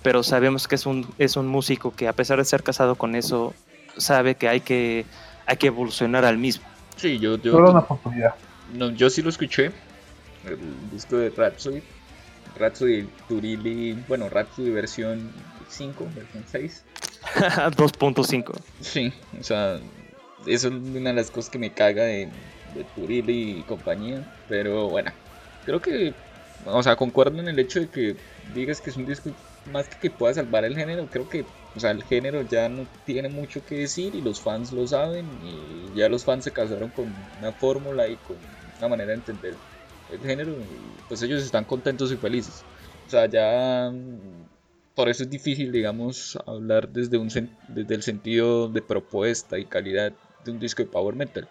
Pero 0.01 0.21
sabemos 0.23 0.67
que 0.67 0.75
es 0.75 0.85
un, 0.85 1.07
es 1.17 1.37
un 1.37 1.47
músico 1.47 1.95
que 1.95 2.07
a 2.07 2.13
pesar 2.13 2.37
de 2.37 2.45
ser 2.45 2.63
casado 2.63 2.95
con 2.95 3.15
eso, 3.15 3.53
sabe 3.97 4.35
que 4.35 4.49
hay 4.49 4.59
que, 4.59 5.05
hay 5.45 5.57
que 5.57 5.67
evolucionar 5.67 6.25
al 6.25 6.37
mismo. 6.37 6.65
Sí, 6.97 7.19
yo, 7.19 7.37
yo, 7.37 7.53
No, 8.73 8.91
yo 8.91 9.09
sí 9.09 9.21
lo 9.21 9.29
escuché. 9.29 9.71
El 10.45 10.59
disco 10.91 11.17
de 11.17 11.29
Rhapsody. 11.29 11.81
Rhapsody 12.57 13.07
Turili. 13.27 13.93
Bueno, 14.07 14.29
Rhapsody 14.29 14.69
versión 14.69 15.31
5, 15.69 16.07
versión 16.15 16.43
6. 16.51 16.83
2.5. 17.35 18.53
Sí, 18.81 19.13
o 19.39 19.43
sea, 19.43 19.79
eso 20.45 20.67
es 20.67 20.73
una 20.73 21.09
de 21.11 21.15
las 21.15 21.31
cosas 21.31 21.49
que 21.49 21.59
me 21.59 21.71
caga 21.71 22.03
de, 22.03 22.29
de 22.75 22.83
Turili 22.95 23.59
y 23.59 23.63
compañía. 23.63 24.23
Pero 24.49 24.89
bueno, 24.89 25.11
creo 25.65 25.81
que, 25.81 26.13
o 26.65 26.83
sea, 26.83 26.95
concuerdo 26.95 27.39
en 27.39 27.47
el 27.47 27.59
hecho 27.59 27.79
de 27.79 27.87
que 27.87 28.15
digas 28.53 28.81
que 28.81 28.89
es 28.89 28.97
un 28.97 29.05
disco 29.05 29.31
más 29.71 29.87
que 29.87 29.97
que 29.97 30.09
pueda 30.09 30.33
salvar 30.33 30.65
el 30.65 30.75
género. 30.75 31.07
Creo 31.09 31.29
que 31.29 31.45
o 31.75 31.79
sea, 31.79 31.91
el 31.91 32.03
género 32.03 32.43
ya 32.43 32.69
no 32.69 32.85
tiene 33.05 33.29
mucho 33.29 33.65
que 33.65 33.79
decir 33.79 34.13
y 34.13 34.21
los 34.21 34.39
fans 34.39 34.71
lo 34.71 34.85
saben 34.85 35.25
y 35.43 35.97
ya 35.97 36.07
los 36.07 36.23
fans 36.23 36.43
se 36.43 36.51
casaron 36.51 36.89
con 36.89 37.13
una 37.39 37.51
fórmula 37.51 38.07
y 38.07 38.15
con 38.17 38.37
una 38.77 38.87
manera 38.89 39.09
de 39.09 39.15
entender 39.15 39.55
el 40.13 40.19
género 40.19 40.55
pues 41.07 41.21
ellos 41.21 41.43
están 41.43 41.65
contentos 41.65 42.11
y 42.11 42.17
felices. 42.17 42.63
O 43.07 43.09
sea, 43.09 43.25
ya 43.27 43.91
por 44.95 45.09
eso 45.09 45.23
es 45.23 45.29
difícil, 45.29 45.71
digamos, 45.71 46.37
hablar 46.45 46.89
desde, 46.89 47.17
un, 47.17 47.29
desde 47.67 47.95
el 47.95 48.03
sentido 48.03 48.67
de 48.69 48.81
propuesta 48.81 49.57
y 49.57 49.65
calidad 49.65 50.13
de 50.45 50.51
un 50.51 50.59
disco 50.59 50.83
de 50.83 50.89
power 50.89 51.15
metal. 51.15 51.47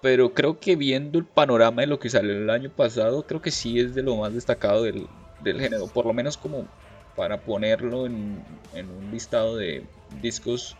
Pero 0.00 0.32
creo 0.34 0.60
que 0.60 0.76
viendo 0.76 1.18
el 1.18 1.24
panorama 1.24 1.82
de 1.82 1.88
lo 1.88 1.98
que 1.98 2.10
salió 2.10 2.32
el 2.32 2.50
año 2.50 2.70
pasado, 2.70 3.26
creo 3.26 3.42
que 3.42 3.50
sí 3.50 3.80
es 3.80 3.94
de 3.94 4.02
lo 4.02 4.16
más 4.16 4.32
destacado 4.32 4.82
del, 4.82 5.06
del 5.42 5.60
género, 5.60 5.86
por 5.88 6.06
lo 6.06 6.12
menos 6.12 6.36
como 6.36 6.66
para 7.16 7.40
ponerlo 7.40 8.06
en, 8.06 8.44
un 8.74 9.10
listado 9.10 9.56
de 9.56 9.84
discos 10.20 10.76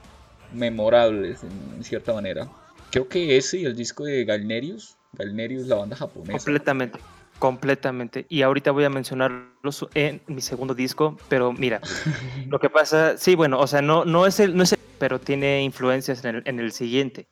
memorables 0.53 1.43
en 1.43 1.83
cierta 1.83 2.13
manera. 2.13 2.49
Creo 2.91 3.09
que 3.09 3.37
ese 3.37 3.59
y 3.59 3.65
el 3.65 3.75
disco 3.75 4.05
de 4.05 4.25
Galnerius, 4.25 4.95
Galnerius 5.19 5.67
la 5.67 5.77
banda 5.77 5.97
japonesa. 5.97 6.33
Completamente, 6.33 6.99
completamente. 7.39 8.27
Y 8.29 8.43
ahorita 8.43 8.71
voy 8.71 8.85
a 8.85 8.91
mencionarlos 8.91 9.87
en 9.95 10.23
mi 10.27 10.41
segundo 10.41 10.75
disco, 10.75 11.19
pero 11.29 11.53
mira, 11.53 11.81
lo 12.49 12.59
que 12.59 12.71
pasa, 12.71 13.17
sí, 13.17 13.35
bueno, 13.35 13.59
o 13.59 13.67
sea, 13.67 13.83
no, 13.83 14.05
no 14.05 14.27
es 14.27 14.41
el, 14.41 14.57
no 14.57 14.63
es 14.63 14.73
el, 14.73 14.79
pero 14.99 15.19
tiene 15.21 15.63
influencias 15.63 16.25
en 16.25 16.37
el, 16.37 16.43
en 16.47 16.61
el 16.61 16.73
siguiente. 16.73 17.27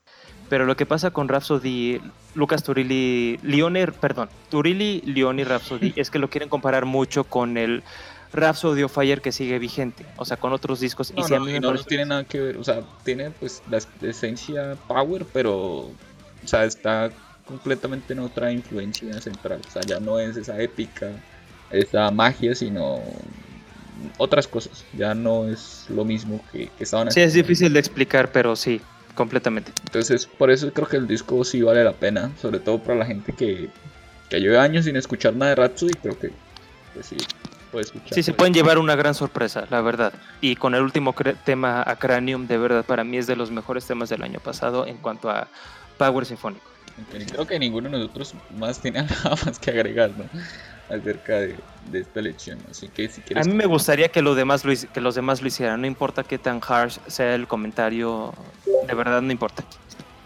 Pero 0.48 0.66
lo 0.66 0.76
que 0.76 0.84
pasa 0.84 1.10
con 1.10 1.28
Rhapsody, 1.28 2.00
Lucas 2.34 2.62
Turilli, 2.62 3.38
Leone, 3.42 3.86
perdón, 3.92 4.28
Turilli, 4.50 5.00
Leone 5.00 5.42
y 5.42 5.44
Rhapsody 5.44 5.92
es 5.96 6.10
que 6.10 6.18
lo 6.18 6.28
quieren 6.28 6.48
comparar 6.48 6.84
mucho 6.84 7.24
con 7.24 7.56
el 7.56 7.82
Rhapsody 8.34 8.82
of 8.82 8.92
Fire 8.92 9.20
que 9.20 9.32
sigue 9.32 9.58
vigente, 9.58 10.04
o 10.16 10.24
sea, 10.24 10.36
con 10.36 10.52
otros 10.52 10.80
discos. 10.80 11.12
y 11.16 11.22
si 11.22 11.34
a 11.34 11.40
mí 11.40 11.58
no, 11.60 11.72
no 11.72 11.84
tiene 11.84 12.04
nada 12.06 12.24
que 12.24 12.40
ver, 12.40 12.56
o 12.56 12.64
sea, 12.64 12.82
tiene 13.04 13.30
pues 13.30 13.62
la 13.70 13.78
esencia 14.02 14.76
power, 14.88 15.24
pero, 15.32 15.54
o 15.54 15.94
sea, 16.44 16.64
está 16.64 17.10
completamente 17.46 18.12
en 18.12 18.20
otra 18.20 18.52
influencia 18.52 19.20
central, 19.20 19.60
o 19.66 19.70
sea, 19.70 19.82
ya 19.82 20.00
no 20.00 20.18
es 20.18 20.36
esa 20.36 20.60
épica, 20.60 21.10
esa 21.70 22.10
magia, 22.10 22.54
sino 22.54 23.00
otras 24.18 24.48
cosas, 24.48 24.84
ya 24.96 25.14
no 25.14 25.48
es 25.48 25.86
lo 25.88 26.04
mismo 26.04 26.44
que, 26.52 26.68
que 26.76 26.84
estaban 26.84 27.10
Sí, 27.10 27.20
es 27.20 27.34
difícil 27.34 27.72
de 27.72 27.80
explicar, 27.80 28.32
pero 28.32 28.56
sí, 28.56 28.80
completamente. 29.14 29.72
Entonces, 29.86 30.26
por 30.26 30.50
eso 30.50 30.72
creo 30.72 30.88
que 30.88 30.96
el 30.96 31.06
disco 31.06 31.44
sí 31.44 31.62
vale 31.62 31.84
la 31.84 31.92
pena, 31.92 32.30
sobre 32.40 32.60
todo 32.60 32.82
para 32.82 32.98
la 32.98 33.06
gente 33.06 33.32
que, 33.32 33.68
que 34.28 34.40
lleva 34.40 34.62
años 34.62 34.86
sin 34.86 34.96
escuchar 34.96 35.34
nada 35.34 35.50
de 35.50 35.56
Rhapsody, 35.56 35.92
creo 35.94 36.18
que 36.18 36.30
pues 36.94 37.06
sí, 37.06 37.16
Sí, 38.12 38.22
se 38.22 38.32
pueden 38.32 38.54
llevar 38.54 38.78
una 38.78 38.94
gran 38.94 39.14
sorpresa, 39.14 39.66
la 39.70 39.80
verdad. 39.80 40.12
Y 40.40 40.56
con 40.56 40.74
el 40.74 40.82
último 40.82 41.14
tema, 41.44 41.82
Acranium, 41.84 42.46
de 42.46 42.58
verdad, 42.58 42.84
para 42.84 43.02
mí 43.04 43.16
es 43.16 43.26
de 43.26 43.36
los 43.36 43.50
mejores 43.50 43.84
temas 43.84 44.08
del 44.08 44.22
año 44.22 44.38
pasado 44.40 44.86
en 44.86 44.96
cuanto 44.98 45.28
a 45.28 45.48
Power 45.98 46.24
Sinfónico. 46.24 46.73
Creo 47.10 47.46
que 47.46 47.58
ninguno 47.58 47.90
de 47.90 47.98
nosotros 47.98 48.34
más 48.56 48.80
tiene 48.80 49.02
nada 49.24 49.36
más 49.44 49.58
que 49.58 49.70
agregar, 49.70 50.10
¿no? 50.16 50.24
acerca 50.88 51.40
de, 51.40 51.56
esta 51.92 52.20
lección. 52.20 52.58
Así 52.70 52.88
que 52.88 53.08
si 53.08 53.20
quieres... 53.20 53.46
A 53.46 53.50
mí 53.50 53.56
me 53.56 53.66
gustaría 53.66 54.08
que, 54.08 54.22
lo 54.22 54.34
demás 54.34 54.64
lo, 54.64 54.72
que 54.92 55.00
los 55.00 55.14
demás 55.14 55.42
lo 55.42 55.48
hicieran. 55.48 55.80
No 55.80 55.86
importa 55.86 56.24
qué 56.24 56.38
tan 56.38 56.60
harsh 56.66 56.98
sea 57.06 57.34
el 57.34 57.46
comentario, 57.46 58.32
de 58.86 58.94
verdad 58.94 59.22
no 59.22 59.32
importa. 59.32 59.64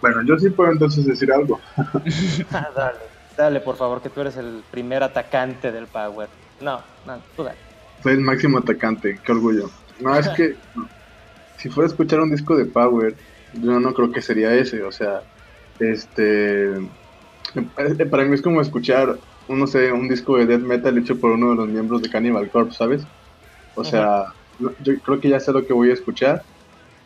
Bueno, 0.00 0.22
yo 0.24 0.38
sí 0.38 0.50
puedo 0.50 0.70
entonces 0.70 1.04
decir 1.06 1.32
algo. 1.32 1.60
Ah, 2.52 2.68
dale, 2.74 2.98
dale, 3.36 3.60
por 3.60 3.76
favor, 3.76 4.00
que 4.02 4.10
tú 4.10 4.20
eres 4.20 4.36
el 4.36 4.62
primer 4.70 5.02
atacante 5.02 5.72
del 5.72 5.86
Power. 5.86 6.28
No, 6.60 6.82
no, 7.06 7.18
tú 7.36 7.46
Soy 8.02 8.12
el 8.14 8.20
máximo 8.20 8.58
atacante, 8.58 9.18
qué 9.24 9.32
orgullo. 9.32 9.70
No, 10.00 10.16
es 10.16 10.28
que 10.30 10.56
si 11.58 11.68
fuera 11.68 11.88
a 11.88 11.90
escuchar 11.90 12.20
un 12.20 12.30
disco 12.30 12.56
de 12.56 12.66
Power, 12.66 13.14
yo 13.54 13.80
no 13.80 13.94
creo 13.94 14.12
que 14.12 14.22
sería 14.22 14.54
ese, 14.54 14.82
o 14.82 14.92
sea, 14.92 15.22
este, 15.80 16.72
eh, 16.76 18.06
para 18.10 18.24
mí 18.24 18.34
es 18.34 18.42
como 18.42 18.60
escuchar, 18.60 19.18
no 19.48 19.66
sé, 19.66 19.92
un 19.92 20.08
disco 20.08 20.36
de 20.36 20.46
death 20.46 20.60
metal 20.60 20.98
hecho 20.98 21.18
por 21.18 21.30
uno 21.32 21.50
de 21.50 21.56
los 21.56 21.68
miembros 21.68 22.02
de 22.02 22.10
Cannibal 22.10 22.50
Corpse, 22.50 22.78
¿sabes? 22.78 23.02
O 23.74 23.84
sea, 23.84 24.34
yo 24.58 24.98
creo 25.02 25.20
que 25.20 25.28
ya 25.28 25.40
sé 25.40 25.52
lo 25.52 25.66
que 25.66 25.72
voy 25.72 25.90
a 25.90 25.94
escuchar 25.94 26.42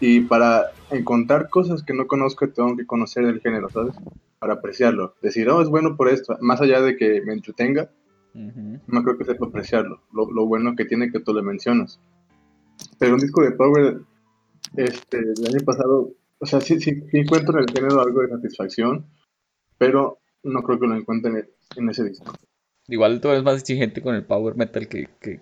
y 0.01 0.21
para 0.21 0.73
encontrar 0.91 1.49
cosas 1.49 1.83
que 1.83 1.93
no 1.93 2.07
conozco 2.07 2.49
tengo 2.49 2.77
que 2.77 2.87
conocer 2.87 3.25
el 3.25 3.41
género, 3.41 3.69
¿sabes? 3.71 3.95
Para 4.39 4.55
apreciarlo, 4.55 5.15
decir, 5.23 5.49
oh, 5.49 5.63
es 5.63 5.69
bueno 5.69 5.97
por 5.97 6.09
esto, 6.09 6.37
más 6.41 6.61
allá 6.61 6.81
de 6.81 6.97
que 6.97 7.21
me 7.23 7.35
entretenga, 7.35 7.91
no 8.35 9.05
creo 9.05 9.19
que 9.19 9.25
sepa 9.25 9.47
apreciarlo, 9.47 10.01
lo, 10.13 10.31
lo 10.31 10.47
bueno 10.47 10.75
que 10.75 10.87
tiene 10.87 11.13
que 11.13 11.21
tú 11.21 11.35
le 11.35 11.43
mencionas. 11.43 12.01
Pero 12.99 13.15
un 13.15 13.21
disco 13.21 13.43
de 13.43 13.53
Power 13.53 14.01
este, 14.77 15.19
el 15.19 15.47
año 15.47 15.65
pasado, 15.65 16.11
o 16.43 16.47
sea, 16.47 16.61
sí, 16.61 16.81
sí, 16.81 17.05
encuentro 17.13 17.57
en 17.57 17.69
el 17.69 17.73
género 17.73 18.01
algo 18.01 18.21
de 18.21 18.31
satisfacción, 18.31 19.07
pero 19.79 20.19
no 20.43 20.61
creo 20.65 20.81
que 20.81 20.89
lo 20.89 20.97
encuentre 20.97 21.49
en, 21.77 21.89
ese 21.89 22.03
disco. 22.03 22.33
Igual 22.89 23.21
tú 23.21 23.29
eres 23.29 23.45
más 23.45 23.61
exigente 23.61 24.03
con 24.03 24.17
el 24.17 24.27
power 24.27 24.57
metal 24.57 24.89
que, 24.89 25.09
que, 25.21 25.41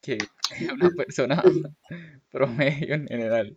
que 0.00 0.18
una 0.74 0.90
persona 0.90 1.40
promedio 2.32 2.94
en 2.96 3.06
general. 3.06 3.56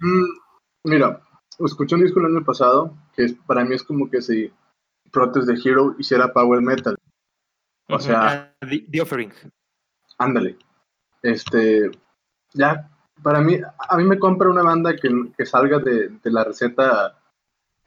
Mm, 0.00 0.88
mira, 0.90 1.20
escuché 1.58 1.96
un 1.96 2.04
disco 2.04 2.20
el 2.20 2.26
año 2.26 2.44
pasado 2.44 2.96
que 3.16 3.24
es, 3.24 3.34
para 3.48 3.64
mí 3.64 3.74
es 3.74 3.82
como 3.82 4.08
que 4.08 4.22
si 4.22 4.52
Protest 5.10 5.48
the 5.48 5.68
Hero 5.68 5.96
hiciera 5.98 6.32
power 6.32 6.62
metal. 6.62 6.94
O 7.88 7.98
sea, 7.98 8.54
ah, 8.60 8.66
the, 8.68 9.00
Offering. 9.00 9.32
Ándale. 10.18 10.56
Este, 11.24 11.90
ya 12.54 12.88
para 13.22 13.40
mí, 13.40 13.58
a 13.78 13.96
mí 13.96 14.04
me 14.04 14.18
compra 14.18 14.50
una 14.50 14.62
banda 14.62 14.94
que, 14.96 15.08
que 15.36 15.46
salga 15.46 15.78
de, 15.78 16.08
de, 16.08 16.30
la 16.30 16.44
receta 16.44 17.18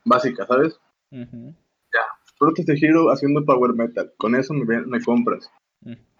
básica, 0.05 0.45
¿sabes? 0.45 0.79
Ya, 1.11 2.01
Protest 2.39 2.67
the 2.67 2.77
Hero 2.79 3.11
haciendo 3.11 3.45
power 3.45 3.73
metal, 3.73 4.11
con 4.17 4.35
eso 4.35 4.53
me, 4.53 4.81
me 4.81 5.01
compras. 5.01 5.49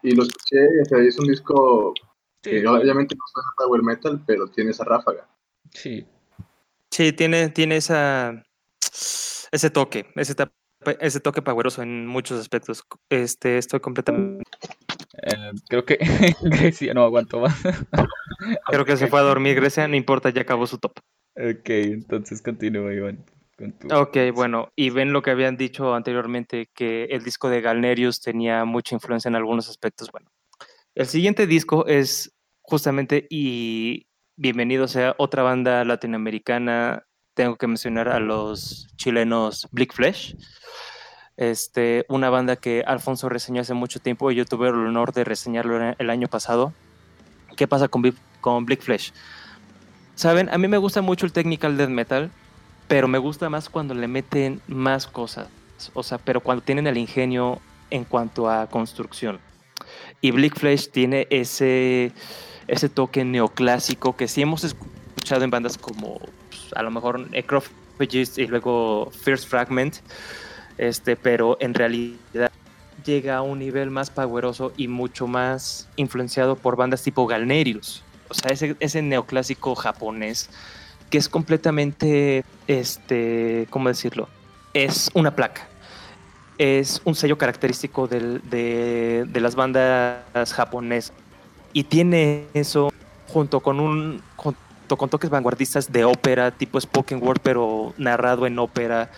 Y 0.02 0.16
lo 0.16 0.24
escuché, 0.24 0.82
o 0.82 0.86
sea, 0.86 1.00
es 1.00 1.18
un 1.18 1.28
disco 1.28 1.94
que 2.42 2.68
obviamente 2.68 3.16
no 3.16 3.24
suena 3.32 3.50
power 3.58 3.84
metal, 3.84 4.22
pero 4.28 4.48
tiene 4.48 4.72
esa 4.72 4.84
ráfaga. 4.84 5.28
Sí. 5.72 6.06
Sí, 6.92 7.14
tiene, 7.14 7.50
tiene 7.50 7.78
esa, 7.78 8.44
ese 9.52 9.70
toque, 9.70 10.08
ese, 10.16 10.36
ese 11.00 11.20
toque 11.22 11.42
poweroso 11.42 11.82
en 11.82 12.06
muchos 12.06 12.40
aspectos. 12.40 12.84
Este, 13.10 13.58
estoy 13.58 13.80
completamente 13.80 14.44
eh, 15.22 15.52
creo 15.70 15.86
que 15.86 15.98
Grecia 16.42 16.94
no 16.94 17.04
aguantó 17.04 17.40
más. 17.40 17.56
creo 18.68 18.86
que 18.86 18.98
se 18.98 19.08
fue 19.08 19.20
a 19.20 19.24
dormir 19.24 19.56
Grecia, 19.56 19.88
no 19.88 19.96
importa, 19.96 20.30
ya 20.30 20.42
acabó 20.42 20.68
su 20.68 20.78
top. 20.78 20.94
Ok, 21.36 21.70
entonces 21.70 22.42
continúa, 22.42 22.94
Iván. 22.94 23.24
Ok, 23.92 24.18
bueno, 24.34 24.72
y 24.76 24.90
ven 24.90 25.14
lo 25.14 25.22
que 25.22 25.32
habían 25.32 25.58
dicho 25.58 25.94
anteriormente, 25.94 26.70
que 26.74 27.06
el 27.06 27.24
disco 27.24 27.50
de 27.50 27.62
Galnerius 27.62 28.20
tenía 28.20 28.66
mucha 28.66 28.96
influencia 28.96 29.30
en 29.30 29.36
algunos 29.36 29.70
aspectos. 29.70 30.12
Bueno, 30.12 30.30
el 30.96 31.06
siguiente 31.08 31.48
disco 31.48 31.86
es 31.88 32.34
justamente, 32.62 33.28
y 33.30 34.08
bienvenido 34.36 34.88
sea 34.88 35.16
otra 35.18 35.44
banda 35.44 35.86
latinoamericana, 35.86 37.06
tengo 37.36 37.56
que 37.56 37.68
mencionar 37.68 38.10
a 38.10 38.20
los 38.20 38.88
chilenos 38.98 39.68
Blick 39.72 39.94
Flesh 39.94 40.36
este, 41.38 42.06
una 42.10 42.30
banda 42.30 42.56
que 42.56 42.84
Alfonso 42.86 43.30
reseñó 43.30 43.62
hace 43.62 43.74
mucho 43.74 44.00
tiempo 44.00 44.30
y 44.32 44.36
yo 44.36 44.46
tuve 44.46 44.70
el 44.70 44.76
honor 44.76 45.14
de 45.14 45.24
reseñarlo 45.24 45.96
el 45.98 46.10
año 46.10 46.28
pasado. 46.28 46.74
¿Qué 47.56 47.68
pasa 47.68 47.88
con, 47.88 48.04
con 48.44 48.66
Blick 48.66 48.82
Flesh? 48.82 49.14
Saben, 50.16 50.50
a 50.50 50.58
mí 50.58 50.68
me 50.68 50.78
gusta 50.78 51.02
mucho 51.02 51.26
el 51.26 51.32
technical 51.32 51.78
death 51.78 51.90
metal, 51.90 52.30
pero 52.88 53.08
me 53.08 53.18
gusta 53.18 53.50
más 53.50 53.70
cuando 53.70 53.94
le 53.94 54.08
meten 54.08 54.62
más 54.68 55.08
cosas. 55.08 55.48
O 55.94 56.04
sea, 56.04 56.18
pero 56.18 56.42
cuando 56.42 56.64
tienen 56.64 56.86
el 56.86 56.98
ingenio 56.98 57.60
en 57.90 58.04
cuanto 58.04 58.50
a 58.50 58.68
construcción. 58.68 59.40
Y 60.20 60.32
Blick 60.32 60.60
Flesh 60.60 60.90
tiene 60.92 61.28
ese, 61.30 62.12
ese 62.68 62.90
toque 62.90 63.24
neoclásico 63.24 64.16
que 64.16 64.28
sí 64.28 64.42
hemos 64.42 64.64
escuchado 64.64 65.44
en 65.44 65.50
bandas 65.50 65.78
como 65.78 66.20
pues, 66.50 66.74
a 66.76 66.84
lo 66.84 66.92
mejor 66.92 67.32
Necrophagist 67.32 68.38
y 68.38 68.48
luego 68.48 69.10
First 69.24 69.48
Fragment 69.48 69.96
este, 70.78 71.16
pero 71.16 71.58
en 71.60 71.74
realidad 71.74 72.52
llega 73.06 73.38
a 73.38 73.42
un 73.42 73.60
nivel 73.60 73.90
más 73.90 74.10
poderoso 74.10 74.74
y 74.78 74.88
mucho 74.88 75.28
más 75.28 75.90
influenciado 75.96 76.56
por 76.56 76.76
bandas 76.76 77.04
tipo 77.04 77.28
Galnerius. 77.28 78.04
O 78.34 78.36
sea, 78.36 78.76
ese, 78.80 79.02
neoclásico 79.04 79.76
japonés 79.76 80.50
que 81.12 81.20
es 81.20 81.30
completamente, 81.30 82.44
este, 82.66 83.68
¿cómo 83.70 83.88
decirlo? 83.90 84.28
Es 84.74 85.12
una 85.14 85.36
placa. 85.36 85.68
Es 86.58 87.00
un 87.06 87.14
sello 87.14 87.38
característico 87.38 88.08
de, 88.08 88.40
de, 89.24 89.40
las 89.40 89.54
bandas 89.54 90.54
japonesas. 90.54 91.14
Y 91.74 91.84
tiene 91.84 92.48
eso 92.56 92.92
junto 93.28 93.60
con 93.60 93.80
un 93.80 94.24
junto 94.36 94.98
con 94.98 95.10
toques 95.10 95.30
vanguardistas 95.30 95.92
de 95.92 96.06
ópera, 96.06 96.50
tipo 96.50 96.82
spoken 96.82 97.22
word, 97.22 97.42
pero 97.44 97.94
narrado 97.98 98.48
en 98.48 98.58
ópera 98.58 99.12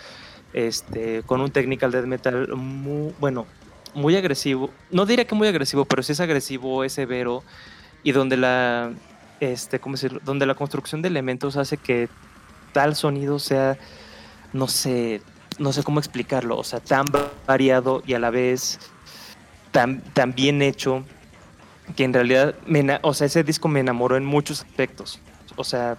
este, 0.52 1.22
con 1.22 1.40
un 1.40 1.50
technical 1.50 1.90
death 1.90 2.04
metal 2.04 2.48
muy, 2.54 3.14
bueno, 3.18 3.46
muy 3.94 4.16
agresivo. 4.16 4.70
No 4.90 5.06
diría 5.06 5.26
que 5.26 5.34
muy 5.34 5.48
agresivo, 5.48 5.86
pero 5.86 6.02
sí 6.02 6.12
es 6.12 6.20
agresivo, 6.20 6.84
es 6.84 6.92
severo 6.92 7.42
y 8.06 8.12
donde 8.12 8.36
la, 8.36 8.92
este, 9.40 9.80
¿cómo 9.80 9.96
decirlo? 9.96 10.20
Donde 10.24 10.46
la 10.46 10.54
construcción 10.54 11.02
de 11.02 11.08
elementos 11.08 11.56
hace 11.56 11.76
que 11.76 12.08
tal 12.72 12.94
sonido 12.94 13.40
sea, 13.40 13.76
no 14.52 14.68
sé, 14.68 15.20
no 15.58 15.72
sé 15.72 15.82
cómo 15.82 15.98
explicarlo, 15.98 16.56
o 16.56 16.62
sea, 16.62 16.78
tan 16.78 17.04
variado 17.48 18.04
y 18.06 18.14
a 18.14 18.20
la 18.20 18.30
vez 18.30 18.78
tan, 19.72 20.02
tan 20.12 20.36
bien 20.36 20.62
hecho 20.62 21.04
que 21.96 22.04
en 22.04 22.12
realidad, 22.12 22.54
o 23.02 23.12
sea, 23.12 23.26
ese 23.26 23.42
disco 23.42 23.66
me 23.66 23.80
enamoró 23.80 24.16
en 24.16 24.24
muchos 24.24 24.62
aspectos. 24.62 25.18
O 25.56 25.64
sea, 25.64 25.98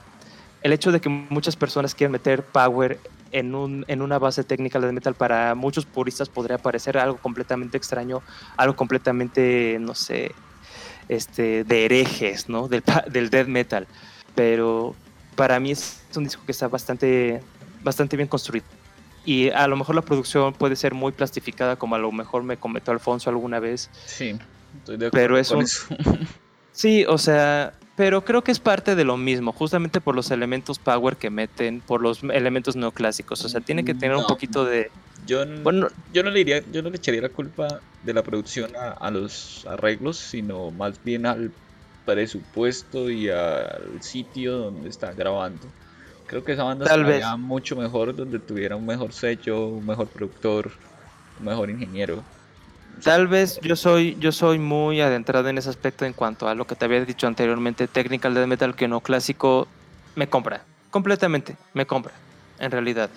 el 0.62 0.72
hecho 0.72 0.94
de 0.94 1.02
que 1.02 1.10
muchas 1.10 1.58
personas 1.58 1.94
quieran 1.94 2.14
meter 2.14 2.42
power 2.42 3.02
en, 3.34 3.54
un, 3.54 3.84
en 3.90 4.02
una 4.02 4.18
base 4.18 4.46
técnica 4.46 4.80
de 4.80 4.94
metal 4.94 5.14
para 5.14 5.56
muchos 5.56 5.86
puristas 5.86 6.30
podría 6.30 6.58
parecer 6.58 6.98
algo 6.98 7.18
completamente 7.18 7.76
extraño, 7.76 8.22
algo 8.56 8.78
completamente, 8.78 9.78
no 9.82 9.94
sé, 9.94 10.32
este, 11.10 11.64
de 11.64 11.86
herejes, 11.86 12.50
¿no? 12.50 12.68
Del, 12.68 12.84
del 13.12 13.30
death 13.30 13.48
metal. 13.48 13.88
Pero 14.36 14.96
para 15.36 15.60
mí 15.60 15.72
es 15.72 16.02
un 16.16 16.24
disco 16.26 16.44
que 16.46 16.52
está 16.52 16.68
bastante, 16.68 17.42
bastante 17.84 18.18
bien 18.18 18.28
construido. 18.28 18.66
Y 19.26 19.50
a 19.50 19.68
lo 19.68 19.76
mejor 19.76 19.96
la 19.96 20.02
producción 20.02 20.54
puede 20.54 20.76
ser 20.76 20.94
muy 20.94 21.12
plastificada, 21.12 21.76
como 21.76 21.96
a 21.96 22.00
lo 22.00 22.12
mejor 22.12 22.44
me 22.44 22.58
comentó 22.58 22.92
Alfonso 22.92 23.30
alguna 23.30 23.60
vez. 23.60 23.90
Sí, 24.06 24.38
estoy 24.78 24.98
de 24.98 25.08
acuerdo 25.08 25.36
pero 25.36 25.38
es 25.38 25.86
Sí, 26.72 27.06
o 27.06 27.18
sea, 27.18 27.74
pero 27.98 28.24
creo 28.24 28.44
que 28.44 28.52
es 28.52 28.60
parte 28.60 28.96
de 28.96 29.04
lo 29.04 29.18
mismo, 29.18 29.52
justamente 29.52 30.00
por 30.00 30.16
los 30.16 30.30
elementos 30.30 30.78
power 30.78 31.18
que 31.18 31.32
meten, 31.32 31.82
por 31.82 32.00
los 32.00 32.22
elementos 32.22 32.76
neoclásicos. 32.76 33.44
O 33.44 33.50
sea, 33.50 33.60
tiene 33.60 33.84
que 33.84 33.96
tener 33.96 34.16
un 34.16 34.28
poquito 34.28 34.66
de. 34.66 34.92
Yo, 35.26 35.44
bueno, 35.64 35.88
yo 36.14 36.22
no 36.22 36.30
le 36.30 36.38
diría, 36.38 36.62
yo 36.72 36.84
no 36.84 36.92
le 36.92 36.98
echaría 36.98 37.24
la 37.24 37.30
culpa 37.30 37.82
de 38.04 38.14
la 38.14 38.22
producción 38.22 38.70
a, 38.76 39.10
los 39.10 39.66
arreglos, 39.66 40.16
sino 40.18 40.70
más 40.70 41.04
bien 41.04 41.26
al 41.26 41.52
presupuesto 42.06 43.10
y 43.10 43.30
al 43.30 43.98
sitio 44.02 44.58
donde 44.58 44.90
está 44.90 45.12
grabando. 45.14 45.66
Creo 46.28 46.44
que 46.44 46.52
esa 46.52 46.66
banda 46.66 46.86
estaría 46.86 47.36
mucho 47.36 47.76
mejor 47.76 48.16
donde 48.16 48.38
tuviera 48.38 48.76
un 48.76 48.86
mejor 48.86 49.12
sello, 49.12 49.70
un 49.70 49.88
mejor 49.88 50.08
productor, 50.08 50.70
un 51.40 51.48
mejor 51.48 51.72
ingeniero. 51.72 52.24
Tal 53.04 53.28
vez 53.28 53.60
yo 53.62 53.76
soy, 53.76 54.18
yo 54.20 54.32
soy 54.32 54.60
muy 54.60 55.02
adentrado 55.02 55.50
en 55.50 55.58
ese 55.58 55.70
aspecto 55.70 56.06
en 56.06 56.14
cuanto 56.14 56.48
a 56.48 56.56
lo 56.56 56.66
que 56.66 56.76
te 56.76 56.86
había 56.86 57.04
dicho 57.06 57.28
anteriormente, 57.28 57.88
Technical 57.88 58.34
Death 58.34 58.48
Metal 58.48 58.76
que 58.76 58.88
no 58.88 59.02
clásico, 59.02 59.68
me 60.16 60.28
compra, 60.28 60.64
completamente, 60.90 61.56
me 61.74 61.86
compra, 61.86 62.14
en 62.60 62.72
realidad. 62.72 63.10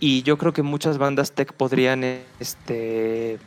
Y 0.00 0.22
yo 0.22 0.36
creo 0.36 0.52
que 0.52 0.62
muchas 0.62 0.98
bandas 0.98 1.32
tech 1.32 1.52
podrían, 1.52 2.02
este, 2.40 3.38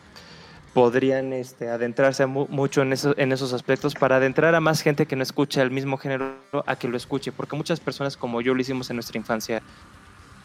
podrían 0.73 1.33
este, 1.33 1.69
adentrarse 1.69 2.25
mucho 2.25 2.81
en, 2.81 2.93
en 3.17 3.31
esos 3.31 3.53
aspectos 3.53 3.93
para 3.93 4.15
adentrar 4.15 4.55
a 4.55 4.61
más 4.61 4.81
gente 4.81 5.05
que 5.05 5.15
no 5.15 5.23
escucha 5.23 5.61
el 5.61 5.71
mismo 5.71 5.97
género 5.97 6.35
a 6.65 6.75
que 6.77 6.87
lo 6.87 6.97
escuche, 6.97 7.31
porque 7.31 7.55
muchas 7.55 7.79
personas 7.79 8.17
como 8.17 8.41
yo 8.41 8.55
lo 8.55 8.61
hicimos 8.61 8.89
en 8.89 8.95
nuestra 8.95 9.17
infancia, 9.17 9.61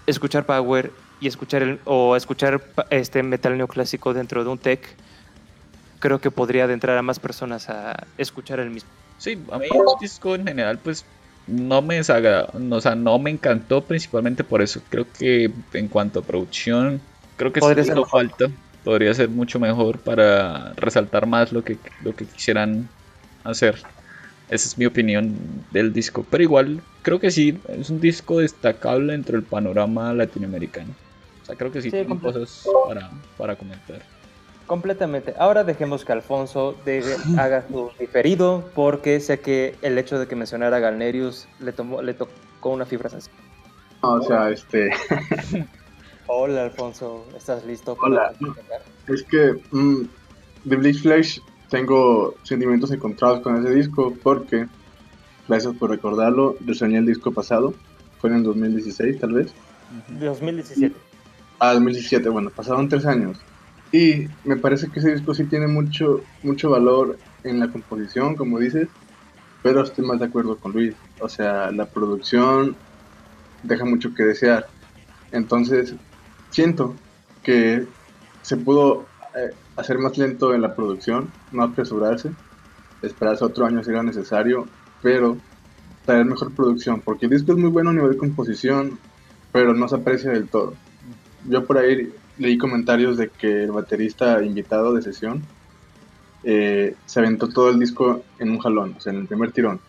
escuchar 0.06 0.46
power 0.46 0.90
y 1.20 1.28
escuchar 1.28 1.62
el, 1.62 1.80
o 1.84 2.16
escuchar 2.16 2.62
este 2.90 3.22
metal 3.22 3.56
neoclásico 3.56 4.14
dentro 4.14 4.44
de 4.44 4.50
un 4.50 4.58
tech, 4.58 4.80
creo 6.00 6.20
que 6.20 6.30
podría 6.30 6.64
adentrar 6.64 6.98
a 6.98 7.02
más 7.02 7.18
personas 7.18 7.68
a 7.68 8.06
escuchar 8.18 8.60
el 8.60 8.70
mismo. 8.70 8.90
Sí, 9.18 9.38
a 9.50 9.58
mí 9.58 9.66
el 9.66 9.80
disco 10.00 10.34
en 10.34 10.46
general 10.46 10.78
pues 10.78 11.04
no 11.46 11.82
me 11.82 11.96
desagrada, 11.96 12.48
o 12.70 12.80
sea, 12.80 12.94
no 12.94 13.18
me 13.18 13.30
encantó 13.30 13.82
principalmente 13.82 14.44
por 14.44 14.62
eso. 14.62 14.80
Creo 14.88 15.06
que 15.18 15.50
en 15.72 15.88
cuanto 15.88 16.20
a 16.20 16.22
producción, 16.22 17.00
creo 17.36 17.52
que 17.52 17.60
podría 17.60 17.84
ser 17.84 17.98
falta. 18.10 18.46
Podría 18.82 19.14
ser 19.14 19.30
mucho 19.30 19.58
mejor 19.58 19.98
para 19.98 20.74
resaltar 20.74 21.26
más 21.26 21.52
lo 21.52 21.64
que, 21.64 21.78
lo 22.02 22.14
que 22.14 22.26
quisieran 22.26 22.88
hacer. 23.42 23.82
Esa 24.48 24.68
es 24.68 24.76
mi 24.78 24.86
opinión 24.86 25.34
del 25.70 25.92
disco. 25.92 26.24
Pero 26.30 26.42
igual, 26.42 26.80
creo 27.02 27.18
que 27.18 27.30
sí, 27.30 27.58
es 27.68 27.90
un 27.90 28.00
disco 28.00 28.38
destacable 28.40 29.12
dentro 29.12 29.36
del 29.38 29.44
panorama 29.46 30.12
latinoamericano. 30.12 30.94
O 31.42 31.46
sea, 31.46 31.56
creo 31.56 31.70
que 31.72 31.80
sí, 31.80 31.88
Sí, 31.88 31.92
tiene 31.92 32.08
completo. 32.08 32.40
cosas 32.40 32.66
para, 32.88 33.10
para 33.38 33.56
comentar. 33.56 34.02
Completamente. 34.66 35.34
Ahora 35.38 35.62
dejemos 35.64 36.04
que 36.04 36.12
Alfonso 36.12 36.74
de- 36.86 37.16
haga 37.38 37.66
su 37.68 37.90
diferido, 37.98 38.70
porque 38.74 39.20
sé 39.20 39.40
que 39.40 39.74
el 39.82 39.98
hecho 39.98 40.18
de 40.18 40.26
que 40.26 40.36
mencionara 40.36 40.78
a 40.78 40.80
Galnerius 40.80 41.46
le, 41.60 41.72
tomó, 41.72 42.00
le 42.02 42.14
tocó 42.14 42.70
una 42.70 42.86
fibra 42.86 43.10
sensible. 43.10 43.38
No, 44.02 44.14
o 44.14 44.22
sea, 44.22 44.50
este, 44.50 44.90
Hola, 46.26 46.64
Alfonso, 46.64 47.26
¿estás 47.36 47.64
listo? 47.64 47.96
Hola. 48.00 48.32
para- 48.40 48.82
es 49.14 49.22
que 49.24 49.54
mm, 49.70 50.02
de 50.64 50.76
Bleach 50.76 51.02
Flash 51.02 51.38
tengo 51.70 52.34
sentimientos 52.42 52.90
encontrados 52.90 53.40
con 53.40 53.56
ese 53.56 53.74
disco 53.74 54.14
porque, 54.22 54.66
gracias 55.48 55.74
por 55.76 55.90
recordarlo, 55.90 56.56
reseñé 56.64 56.98
el 56.98 57.06
disco 57.06 57.32
pasado, 57.32 57.74
fue 58.20 58.30
en 58.30 58.36
el 58.36 58.42
2016 58.44 59.18
tal 59.18 59.32
vez. 59.32 59.52
2017. 60.20 60.94
Ah, 61.58 61.74
2017, 61.74 62.28
bueno, 62.28 62.50
pasaron 62.50 62.88
tres 62.88 63.06
años. 63.06 63.38
Y 63.92 64.26
me 64.44 64.56
parece 64.56 64.88
que 64.88 64.98
ese 64.98 65.12
disco 65.12 65.34
sí 65.34 65.44
tiene 65.44 65.68
mucho, 65.68 66.22
mucho 66.42 66.70
valor 66.70 67.16
en 67.44 67.60
la 67.60 67.70
composición, 67.70 68.34
como 68.34 68.58
dices, 68.58 68.88
pero 69.62 69.82
estoy 69.82 70.04
más 70.04 70.18
de 70.18 70.26
acuerdo 70.26 70.56
con 70.56 70.72
Luis. 70.72 70.94
O 71.20 71.28
sea, 71.28 71.70
la 71.70 71.86
producción 71.86 72.76
deja 73.62 73.84
mucho 73.84 74.12
que 74.14 74.24
desear. 74.24 74.66
Entonces, 75.32 75.94
siento 76.50 76.94
que 77.42 77.86
se 78.42 78.56
pudo 78.56 79.06
eh, 79.36 79.50
hacer 79.76 79.98
más 79.98 80.16
lento 80.18 80.54
en 80.54 80.62
la 80.62 80.74
producción, 80.74 81.30
no 81.52 81.62
apresurarse, 81.62 82.30
esperarse 83.02 83.44
otro 83.44 83.66
año 83.66 83.82
si 83.82 83.90
era 83.90 84.02
necesario, 84.02 84.66
pero 85.02 85.36
traer 86.04 86.24
mejor 86.24 86.52
producción, 86.52 87.00
porque 87.00 87.26
el 87.26 87.32
disco 87.32 87.52
es 87.52 87.58
muy 87.58 87.70
bueno 87.70 87.90
a 87.90 87.92
nivel 87.92 88.12
de 88.12 88.16
composición, 88.18 88.98
pero 89.52 89.74
no 89.74 89.88
se 89.88 89.96
aprecia 89.96 90.30
del 90.30 90.48
todo. 90.48 90.74
Yo 91.48 91.64
por 91.66 91.78
ahí 91.78 92.12
leí 92.38 92.58
comentarios 92.58 93.16
de 93.16 93.28
que 93.28 93.64
el 93.64 93.72
baterista 93.72 94.42
invitado 94.42 94.92
de 94.94 95.02
sesión 95.02 95.42
eh, 96.42 96.94
se 97.06 97.20
aventó 97.20 97.48
todo 97.48 97.70
el 97.70 97.78
disco 97.78 98.22
en 98.38 98.50
un 98.50 98.58
jalón, 98.58 98.94
o 98.96 99.00
sea, 99.00 99.12
en 99.12 99.20
el 99.20 99.26
primer 99.26 99.52
tirón. 99.52 99.80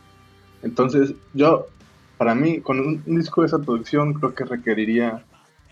Entonces, 0.63 1.13
yo, 1.33 1.67
para 2.17 2.33
mí, 2.33 2.61
con 2.61 2.79
un, 2.79 3.03
un 3.05 3.17
disco 3.17 3.41
de 3.41 3.47
esa 3.47 3.59
producción, 3.59 4.13
creo 4.13 4.33
que 4.33 4.45
requeriría 4.45 5.23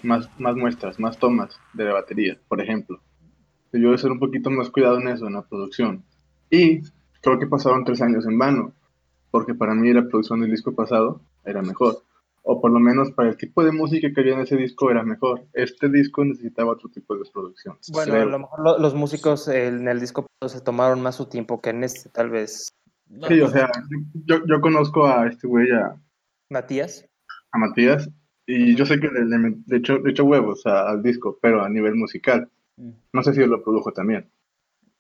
más, 0.04 0.30
más 0.40 0.56
muestras, 0.56 1.00
más 1.00 1.18
tomas 1.18 1.58
de 1.74 1.86
la 1.86 1.94
batería, 1.94 2.38
por 2.48 2.62
ejemplo. 2.62 3.00
Yo 3.74 3.88
voy 3.88 3.96
a 3.96 4.00
ser 4.00 4.12
un 4.12 4.20
poquito 4.20 4.50
más 4.50 4.70
cuidado 4.70 5.00
en 5.00 5.08
eso, 5.08 5.28
en 5.28 5.34
la 5.34 5.42
producción. 5.42 6.04
Y 6.50 6.82
creo 7.22 7.40
que 7.40 7.48
pasaron 7.48 7.84
tres 7.84 8.02
años 8.02 8.26
en 8.28 8.38
vano, 8.38 8.74
porque 9.32 9.56
para 9.56 9.74
mí 9.74 9.92
la 9.94 10.08
producción 10.08 10.42
del 10.42 10.52
disco 10.52 10.74
pasado 10.74 11.22
era 11.46 11.62
mejor 11.62 12.04
o 12.46 12.60
por 12.60 12.72
lo 12.72 12.80
menos 12.82 13.10
para 13.12 13.30
el 13.30 13.38
tipo 13.38 13.64
de 13.64 13.72
música 13.72 14.12
que 14.14 14.20
había 14.20 14.34
en 14.34 14.42
ese 14.42 14.58
disco 14.58 14.92
era 14.92 15.02
mejor. 15.02 15.46
Este 15.54 15.88
disco 15.90 16.26
necesitaba 16.26 16.74
otro 16.74 16.90
tipo 16.90 17.16
de 17.16 17.22
producción. 17.34 17.78
Bueno, 17.94 18.12
creo. 18.12 18.24
a 18.24 18.26
lo 18.26 18.40
mejor 18.40 18.60
lo- 18.62 18.80
los 18.80 18.94
músicos 18.94 19.48
en 19.48 19.88
el 19.88 20.02
disco 20.02 20.28
se 20.46 20.60
tomaron 20.60 21.02
más 21.02 21.16
su 21.16 21.28
tiempo 21.30 21.62
que 21.62 21.70
en 21.70 21.86
este, 21.86 22.10
tal 22.10 22.30
vez. 22.30 22.68
Sí, 23.30 23.40
o 23.40 23.48
sea, 23.50 23.70
yo, 24.26 24.46
yo 24.46 24.60
conozco 24.60 25.08
a 25.08 25.26
este 25.28 25.48
güey, 25.48 25.72
a, 25.72 25.96
Matías. 26.50 27.06
a 27.54 27.58
Matías, 27.58 28.10
y 28.46 28.76
yo 28.76 28.86
sé 28.86 29.00
que 29.00 29.08
le, 29.08 29.24
le, 29.26 29.56
le 29.66 29.78
echó, 29.78 30.00
le 30.00 30.12
echó 30.12 30.26
huevos 30.26 30.66
a- 30.66 30.90
al 30.90 31.02
disco, 31.02 31.40
pero 31.42 31.64
a 31.64 31.70
nivel 31.70 31.96
musical. 31.96 32.50
No 32.78 33.24
sé 33.24 33.34
si 33.34 33.42
él 33.42 33.50
lo 33.50 33.64
produjo 33.64 33.92
también. 33.92 34.30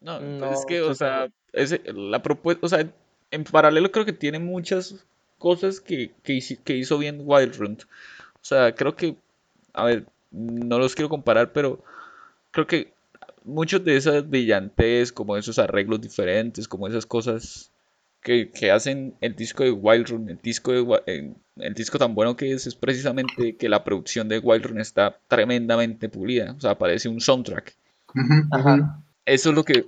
No, 0.01 0.19
pues 0.19 0.29
No, 0.29 0.53
es 0.53 0.65
que, 0.65 0.81
o 0.81 0.93
sea, 0.93 1.29
ese, 1.51 1.81
la 1.93 2.21
propuesta, 2.21 2.65
o 2.65 2.69
sea, 2.69 2.87
en 3.31 3.43
paralelo 3.43 3.91
creo 3.91 4.05
que 4.05 4.13
tiene 4.13 4.39
muchas 4.39 5.05
cosas 5.37 5.81
que, 5.81 6.11
que, 6.23 6.39
que 6.63 6.77
hizo 6.77 6.97
bien 6.97 7.21
Wild 7.25 7.55
Run. 7.57 7.77
O 8.35 8.45
sea, 8.45 8.73
creo 8.75 8.95
que, 8.95 9.15
a 9.73 9.85
ver, 9.85 10.05
no 10.31 10.79
los 10.79 10.95
quiero 10.95 11.09
comparar, 11.09 11.51
pero 11.51 11.83
creo 12.51 12.67
que 12.67 12.93
muchos 13.43 13.83
de 13.83 13.97
esas 13.97 14.29
brillantes, 14.29 15.11
como 15.11 15.37
esos 15.37 15.59
arreglos 15.59 16.01
diferentes, 16.01 16.67
como 16.67 16.87
esas 16.87 17.05
cosas 17.05 17.72
que, 18.23 18.51
que 18.51 18.71
hacen 18.71 19.15
el 19.21 19.35
disco 19.35 19.63
de 19.63 19.71
Wild 19.71 20.07
Run, 20.09 20.29
el 20.29 20.39
disco 20.41 20.71
de, 20.71 20.81
Wi- 20.81 21.01
el, 21.05 21.35
el 21.57 21.73
disco 21.73 21.97
tan 21.99 22.15
bueno 22.15 22.35
que 22.35 22.51
es, 22.53 22.67
es 22.67 22.75
precisamente 22.75 23.55
que 23.57 23.69
la 23.69 23.83
producción 23.83 24.29
de 24.29 24.39
Wild 24.39 24.65
Run 24.65 24.79
está 24.81 25.19
tremendamente 25.27 26.09
pulida. 26.09 26.53
O 26.57 26.61
sea, 26.61 26.77
parece 26.77 27.09
un 27.09 27.21
soundtrack. 27.21 27.75
Eso 29.25 29.49
es 29.49 29.55
lo 29.55 29.63
que. 29.63 29.85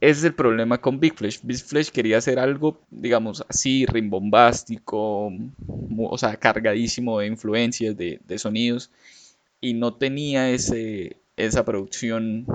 Ese 0.00 0.20
es 0.20 0.24
el 0.24 0.34
problema 0.34 0.78
con 0.80 1.00
Big 1.00 1.14
Flash. 1.14 1.38
Big 1.42 1.56
Flash 1.58 1.88
quería 1.90 2.18
hacer 2.18 2.38
algo, 2.38 2.80
digamos, 2.90 3.44
así, 3.48 3.86
rimbombástico, 3.86 5.32
o 5.98 6.18
sea, 6.18 6.36
cargadísimo 6.36 7.18
de 7.18 7.28
influencias, 7.28 7.96
de, 7.96 8.20
de 8.26 8.38
sonidos, 8.38 8.90
y 9.60 9.74
no 9.74 9.94
tenía 9.94 10.50
ese, 10.50 11.16
esa 11.36 11.64
producción 11.64 12.46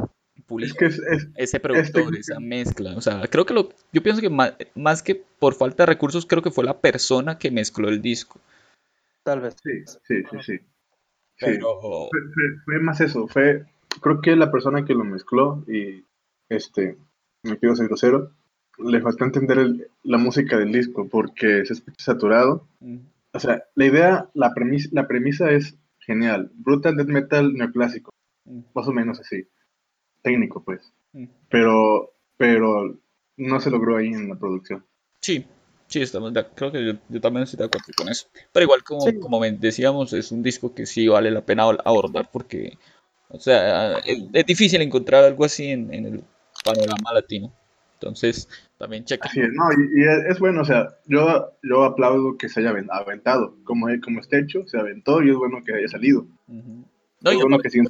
pulida, 0.52 0.68
Es 0.68 0.73
que 0.76 0.86
es, 0.86 0.99
es- 0.99 1.28
ese 1.36 1.60
productor, 1.60 2.15
esa 2.15 2.40
mezcla. 2.40 2.95
O 2.95 3.02
sea, 3.02 3.22
creo 3.28 3.45
que 3.45 3.53
lo. 3.53 3.69
Yo 3.91 4.03
pienso 4.03 4.22
que 4.22 4.30
más, 4.30 4.53
más 4.76 5.02
que 5.02 5.15
por 5.40 5.53
falta 5.56 5.84
de 5.84 5.88
recursos, 5.88 6.26
creo 6.26 6.41
que 6.44 6.52
fue 6.52 6.64
la 6.64 6.80
persona 6.80 7.38
que 7.40 7.49
mezcló 7.52 7.90
el 7.90 8.02
disco. 8.02 8.40
Tal 9.23 9.41
vez. 9.41 9.56
sí, 9.64 9.72
sí, 10.07 10.23
sí, 10.30 10.38
sí. 10.44 10.57
Sí. 10.57 11.45
Pero. 11.45 11.80
Fue, 11.82 12.19
fue- 12.34 12.57
fue 12.65 12.80
más 12.80 13.02
eso, 13.02 13.28
fue, 13.28 13.65
creo 14.02 14.22
que 14.22 14.36
la 14.36 14.52
persona 14.52 14.86
que 14.86 14.94
lo 14.94 15.03
mezcló 15.03 15.64
y, 15.68 16.03
este, 16.49 16.98
me 17.44 17.57
quiero 17.57 17.76
ser 17.76 17.88
grosero, 17.88 18.32
le 18.78 19.02
faltó 19.02 19.26
entender 19.26 19.57
el- 19.60 19.88
la 20.03 20.18
música 20.18 20.57
del 20.57 20.72
disco 20.72 21.07
porque 21.10 21.65
se 21.65 21.73
escucha 21.73 22.03
saturado. 22.03 22.68
mm, 22.80 22.98
O 23.34 23.40
sea, 23.40 23.64
la 23.76 23.86
idea, 23.86 24.30
la 24.34 24.53
premisa, 24.53 24.90
la 24.91 25.07
premisa 25.07 25.49
es 25.52 25.76
genial. 25.99 26.52
Brutal 26.56 26.95
Death 26.98 27.07
Metal 27.07 27.53
neoclásico, 27.53 28.11
mm, 28.45 28.60
más 28.76 28.88
o 28.88 28.91
menos 28.91 29.19
así. 29.22 29.48
Técnico, 30.22 30.64
pues. 30.64 30.91
mm. 31.14 31.26
Pero, 31.49 32.14
pero 32.38 32.98
no 33.38 33.60
se 33.60 33.69
logró 33.72 33.98
ahí 33.98 34.07
en 34.07 34.30
la 34.30 34.35
producción. 34.35 34.84
Sí, 35.19 35.45
sí, 35.88 36.02
estamos 36.02 36.34
de 36.34 36.45
creo 36.56 36.72
que 36.72 36.85
yo, 36.85 36.93
yo 37.10 37.22
también 37.22 37.43
estoy 37.43 37.57
de 37.60 37.65
acuerdo 37.65 37.88
con 37.95 38.10
eso. 38.10 38.27
Pero 38.52 38.64
igual, 38.64 38.84
como, 38.84 39.02
Sí. 39.02 39.19
como 39.19 39.39
decíamos, 39.41 40.14
es 40.14 40.31
un 40.31 40.41
disco 40.43 40.73
que 40.73 40.85
sí 40.85 41.07
vale 41.07 41.31
la 41.31 41.41
pena 41.41 41.64
abor- 41.65 41.81
abordar 41.85 42.30
porque, 42.31 42.77
o 43.30 43.39
sea, 43.39 43.98
es, 43.99 44.23
es 44.34 44.45
difícil 44.45 44.81
encontrar 44.81 45.23
algo 45.23 45.45
así 45.45 45.68
en, 45.68 45.93
en 45.93 46.06
el 46.06 46.23
panorama 46.64 47.14
latino. 47.14 47.52
Entonces, 47.93 48.49
también 48.80 49.06
checa. 49.06 49.30
Así 49.30 49.39
es, 49.41 49.49
no, 49.53 49.72
y, 49.73 50.02
y 50.02 50.03
es, 50.03 50.26
es 50.31 50.39
bueno, 50.39 50.61
o 50.61 50.65
sea, 50.65 50.95
yo, 51.06 51.52
yo 51.61 51.84
aplaudo 51.84 52.35
que 52.35 52.49
se 52.49 52.60
haya 52.61 52.72
aven- 52.72 52.89
aventado. 52.91 53.56
Como, 53.64 53.85
como 54.03 54.22
está 54.22 54.39
hecho, 54.39 54.65
se 54.65 54.80
aventó 54.80 55.22
y 55.22 55.30
es 55.30 55.35
bueno 55.35 55.64
que 55.64 55.76
haya 55.76 55.88
salido. 55.88 56.26
Ujú. 56.48 56.84
No, 57.22 57.31
y, 57.31 57.39
aparte, 57.39 57.69
que 57.69 57.81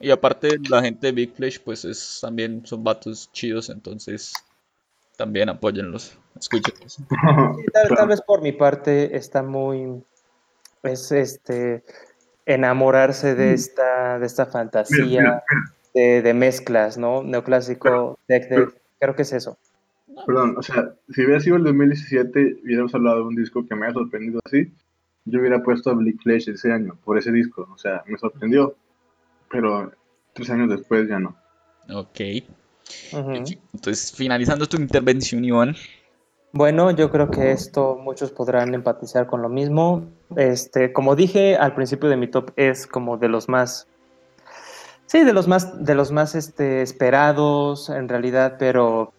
y 0.00 0.10
aparte 0.10 0.58
la 0.70 0.82
gente 0.82 1.08
de 1.08 1.12
Big 1.12 1.34
Flash, 1.34 1.58
pues 1.62 1.84
es 1.84 2.18
también 2.22 2.64
son 2.64 2.82
vatos 2.82 3.30
chidos, 3.32 3.68
entonces 3.68 4.32
también 5.16 5.48
apóyenlos, 5.48 6.18
escúchenlos. 6.38 6.96
Sí, 7.56 7.64
tal, 7.72 7.88
tal 7.96 8.08
vez 8.08 8.22
por 8.22 8.40
mi 8.40 8.52
parte 8.52 9.16
está 9.16 9.42
muy. 9.42 10.02
Es 10.82 11.12
este. 11.12 11.84
Enamorarse 12.46 13.34
de 13.34 13.52
esta, 13.52 14.18
de 14.18 14.24
esta 14.24 14.46
fantasía 14.46 15.04
Mira, 15.04 15.20
mira, 15.20 15.44
De, 15.92 16.22
de 16.22 16.32
mezclas, 16.32 16.96
¿no? 16.96 17.22
Neoclásico, 17.22 18.18
Death 18.26 18.48
Death. 18.48 18.74
Creo 18.98 19.14
que 19.14 19.22
es 19.22 19.32
eso. 19.34 19.58
Perdón, 20.26 20.56
o 20.56 20.62
sea, 20.62 20.94
si 21.10 21.24
hubiera 21.24 21.40
sido 21.40 21.56
el 21.56 21.64
2017, 21.64 22.60
hubiéramos 22.64 22.94
hablado 22.94 23.18
de 23.18 23.22
un 23.24 23.36
disco 23.36 23.66
que 23.66 23.74
me 23.74 23.86
ha 23.86 23.92
sorprendido 23.92 24.40
así, 24.44 24.72
yo 25.30 25.40
hubiera 25.40 25.62
puesto 25.62 25.90
a 25.90 25.94
Bleak 25.94 26.22
Flash 26.22 26.48
ese 26.48 26.72
año, 26.72 26.98
por 27.04 27.18
ese 27.18 27.32
disco, 27.32 27.68
o 27.72 27.78
sea, 27.78 28.02
me 28.06 28.18
sorprendió, 28.18 28.76
pero 29.50 29.92
tres 30.32 30.50
años 30.50 30.68
después 30.68 31.08
ya 31.08 31.18
no. 31.18 31.36
Ok, 31.90 32.20
entonces 33.12 34.12
finalizando 34.16 34.66
tu 34.66 34.76
intervención, 34.76 35.44
Iván. 35.44 35.74
Bueno, 36.52 36.90
yo 36.90 37.10
creo 37.10 37.30
que 37.30 37.50
esto 37.50 37.96
muchos 37.96 38.30
podrán 38.30 38.74
empatizar 38.74 39.26
con 39.26 39.42
lo 39.42 39.48
mismo. 39.48 40.06
Este, 40.36 40.92
como 40.92 41.14
dije 41.14 41.56
al 41.56 41.74
principio 41.74 42.08
de 42.08 42.16
mi 42.16 42.28
top, 42.28 42.52
es 42.56 42.86
como 42.86 43.18
de 43.18 43.28
los 43.28 43.48
más, 43.48 43.86
sí, 45.06 45.24
de 45.24 45.32
los 45.32 45.46
más, 45.46 45.84
de 45.84 45.94
los 45.94 46.10
más 46.10 46.34
este, 46.34 46.80
esperados 46.80 47.90
en 47.90 48.08
realidad, 48.08 48.56
pero 48.58 49.12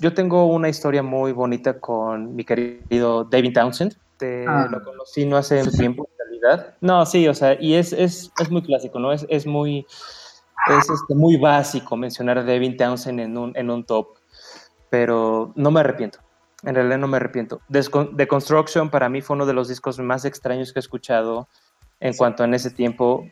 yo 0.00 0.14
tengo 0.14 0.46
una 0.46 0.68
historia 0.68 1.02
muy 1.02 1.32
bonita 1.32 1.80
con 1.80 2.34
mi 2.34 2.44
querido 2.44 3.24
David 3.24 3.54
Townsend. 3.54 3.96
Este, 4.16 4.46
Ah. 4.48 4.68
Lo 4.70 4.82
conocí 4.82 5.26
no 5.26 5.36
hace 5.36 5.62
tiempo, 5.70 6.08
en 6.10 6.18
realidad. 6.18 6.74
No, 6.80 7.04
sí, 7.04 7.28
o 7.28 7.34
sea, 7.34 7.56
y 7.60 7.74
es, 7.74 7.92
es, 7.92 8.32
es 8.40 8.50
muy 8.50 8.62
clásico, 8.62 8.98
¿no? 8.98 9.12
Es, 9.12 9.26
es 9.28 9.46
muy, 9.46 9.86
es 10.68 10.90
este, 10.90 11.14
muy 11.14 11.36
básico 11.36 11.96
mencionar 11.96 12.38
a 12.38 12.42
David 12.42 12.76
Townsend 12.78 13.20
en 13.20 13.36
un, 13.36 13.52
en 13.56 13.70
un 13.70 13.84
top, 13.84 14.16
pero 14.88 15.52
no 15.54 15.70
me 15.70 15.80
arrepiento. 15.80 16.20
En 16.62 16.74
realidad 16.74 16.98
no 16.98 17.08
me 17.08 17.18
arrepiento. 17.18 17.60
The 17.70 18.26
Construction 18.26 18.88
para 18.88 19.10
mí 19.10 19.20
fue 19.20 19.36
uno 19.36 19.44
de 19.44 19.52
los 19.52 19.68
discos 19.68 19.98
más 19.98 20.24
extraños 20.24 20.72
que 20.72 20.78
he 20.78 20.80
escuchado 20.80 21.48
en 22.00 22.14
cuanto 22.14 22.42
a 22.42 22.46
en 22.46 22.54
ese 22.54 22.70
tiempo. 22.70 23.26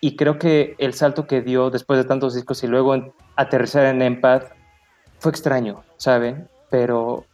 Y 0.00 0.16
creo 0.16 0.38
que 0.38 0.76
el 0.78 0.94
salto 0.94 1.26
que 1.26 1.42
dio 1.42 1.70
después 1.70 1.98
de 1.98 2.04
tantos 2.04 2.34
discos 2.34 2.62
y 2.62 2.68
luego 2.68 3.14
aterrizar 3.36 3.86
en 3.86 4.00
Empath 4.00 4.52
fue 5.24 5.30
extraño, 5.30 5.84
¿saben? 5.96 6.50
Pero 6.68 7.24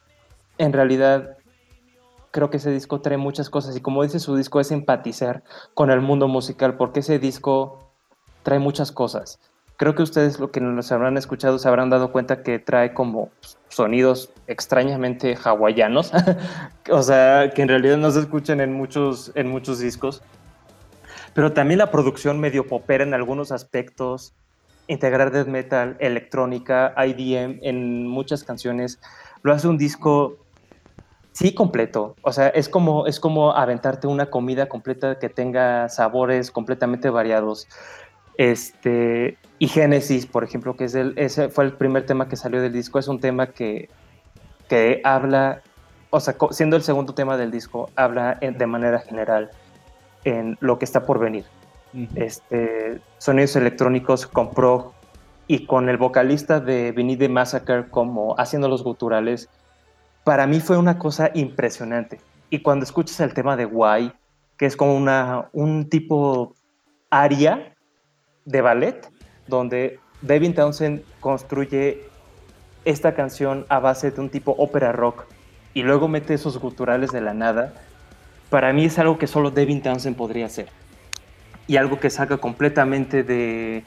en 0.58 0.72
realidad 0.72 1.36
creo 2.30 2.48
que 2.48 2.58
ese 2.58 2.70
disco 2.70 3.00
trae 3.00 3.16
muchas 3.16 3.50
cosas 3.50 3.76
y 3.76 3.80
como 3.80 4.04
dice 4.04 4.20
su 4.20 4.36
disco 4.36 4.60
es 4.60 4.70
empatizar 4.70 5.42
con 5.74 5.90
el 5.90 6.00
mundo 6.00 6.28
musical 6.28 6.76
porque 6.76 7.00
ese 7.00 7.18
disco 7.18 7.90
trae 8.44 8.60
muchas 8.60 8.92
cosas. 8.92 9.40
Creo 9.76 9.96
que 9.96 10.04
ustedes 10.04 10.38
lo 10.38 10.52
que 10.52 10.60
nos 10.60 10.92
habrán 10.92 11.16
escuchado 11.16 11.58
se 11.58 11.66
habrán 11.66 11.90
dado 11.90 12.12
cuenta 12.12 12.44
que 12.44 12.60
trae 12.60 12.94
como 12.94 13.30
sonidos 13.66 14.30
extrañamente 14.46 15.36
hawaianos, 15.42 16.12
o 16.92 17.02
sea, 17.02 17.50
que 17.52 17.62
en 17.62 17.68
realidad 17.70 17.96
no 17.96 18.12
se 18.12 18.20
escuchan 18.20 18.60
en 18.60 18.72
muchos, 18.72 19.32
en 19.34 19.48
muchos 19.48 19.80
discos, 19.80 20.22
pero 21.34 21.52
también 21.54 21.78
la 21.78 21.90
producción 21.90 22.38
medio 22.38 22.68
popera 22.68 23.02
en 23.02 23.14
algunos 23.14 23.50
aspectos, 23.50 24.32
integrar 24.90 25.30
death 25.30 25.46
metal, 25.46 25.96
electrónica, 26.00 26.92
IDM 26.96 27.60
en 27.62 28.08
muchas 28.08 28.42
canciones, 28.42 29.00
lo 29.42 29.52
hace 29.52 29.68
un 29.68 29.78
disco 29.78 30.36
sí 31.32 31.54
completo, 31.54 32.16
o 32.22 32.32
sea, 32.32 32.48
es 32.48 32.68
como, 32.68 33.06
es 33.06 33.20
como 33.20 33.52
aventarte 33.52 34.08
una 34.08 34.26
comida 34.26 34.68
completa 34.68 35.18
que 35.18 35.28
tenga 35.28 35.88
sabores 35.88 36.50
completamente 36.50 37.08
variados. 37.08 37.68
Este, 38.36 39.38
y 39.60 39.68
Génesis, 39.68 40.26
por 40.26 40.42
ejemplo, 40.42 40.74
que 40.74 40.84
es 40.84 40.94
el, 40.96 41.14
ese 41.16 41.50
fue 41.50 41.64
el 41.64 41.74
primer 41.74 42.04
tema 42.04 42.28
que 42.28 42.34
salió 42.34 42.60
del 42.60 42.72
disco, 42.72 42.98
es 42.98 43.06
un 43.06 43.20
tema 43.20 43.46
que, 43.46 43.88
que 44.68 45.00
habla, 45.04 45.62
o 46.10 46.18
sea, 46.18 46.34
siendo 46.50 46.74
el 46.74 46.82
segundo 46.82 47.14
tema 47.14 47.36
del 47.36 47.52
disco, 47.52 47.90
habla 47.94 48.38
de 48.40 48.66
manera 48.66 48.98
general 48.98 49.50
en 50.24 50.58
lo 50.60 50.80
que 50.80 50.84
está 50.84 51.06
por 51.06 51.20
venir. 51.20 51.44
Este, 52.14 53.00
sonidos 53.18 53.56
electrónicos 53.56 54.26
con 54.26 54.52
prog 54.52 54.92
y 55.46 55.66
con 55.66 55.88
el 55.88 55.96
vocalista 55.96 56.60
de 56.60 56.92
Vinny 56.92 57.16
Massacre 57.28 57.88
como 57.90 58.38
haciendo 58.38 58.68
los 58.68 58.84
guturales, 58.84 59.48
para 60.24 60.46
mí 60.46 60.60
fue 60.60 60.76
una 60.76 60.98
cosa 60.98 61.30
impresionante. 61.34 62.20
Y 62.50 62.60
cuando 62.60 62.84
escuchas 62.84 63.18
el 63.20 63.34
tema 63.34 63.56
de 63.56 63.66
Why, 63.66 64.12
que 64.56 64.66
es 64.66 64.76
como 64.76 64.94
una, 64.94 65.48
un 65.52 65.88
tipo 65.88 66.54
aria 67.10 67.74
de 68.44 68.60
ballet, 68.60 69.10
donde 69.46 69.98
David 70.22 70.54
Townsend 70.54 71.02
construye 71.20 72.04
esta 72.84 73.14
canción 73.14 73.66
a 73.68 73.78
base 73.78 74.10
de 74.10 74.20
un 74.20 74.30
tipo 74.30 74.54
ópera 74.58 74.92
rock 74.92 75.24
y 75.74 75.82
luego 75.82 76.08
mete 76.08 76.34
esos 76.34 76.58
guturales 76.58 77.10
de 77.10 77.20
la 77.20 77.34
nada, 77.34 77.72
para 78.50 78.72
mí 78.72 78.84
es 78.84 78.98
algo 78.98 79.18
que 79.18 79.26
solo 79.26 79.50
David 79.50 79.82
Townsend 79.82 80.16
podría 80.16 80.46
hacer. 80.46 80.68
Y 81.70 81.76
algo 81.76 82.00
que 82.00 82.10
saca 82.10 82.38
completamente 82.38 83.22
de, 83.22 83.84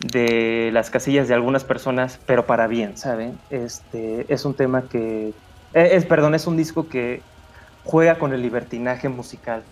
de 0.00 0.70
las 0.72 0.88
casillas 0.88 1.28
de 1.28 1.34
algunas 1.34 1.64
personas, 1.64 2.18
pero 2.26 2.46
para 2.46 2.66
bien, 2.66 2.96
¿saben? 2.96 3.38
Este, 3.50 4.24
es 4.32 4.44
un 4.44 4.54
tema 4.54 4.88
que... 4.88 5.34
Eh, 5.74 5.90
es, 5.92 6.06
perdón, 6.06 6.34
es 6.34 6.46
un 6.46 6.56
disco 6.56 6.88
que 6.88 7.20
juega 7.84 8.18
con 8.18 8.32
el 8.32 8.40
libertinaje 8.40 9.08
musical 9.08 9.62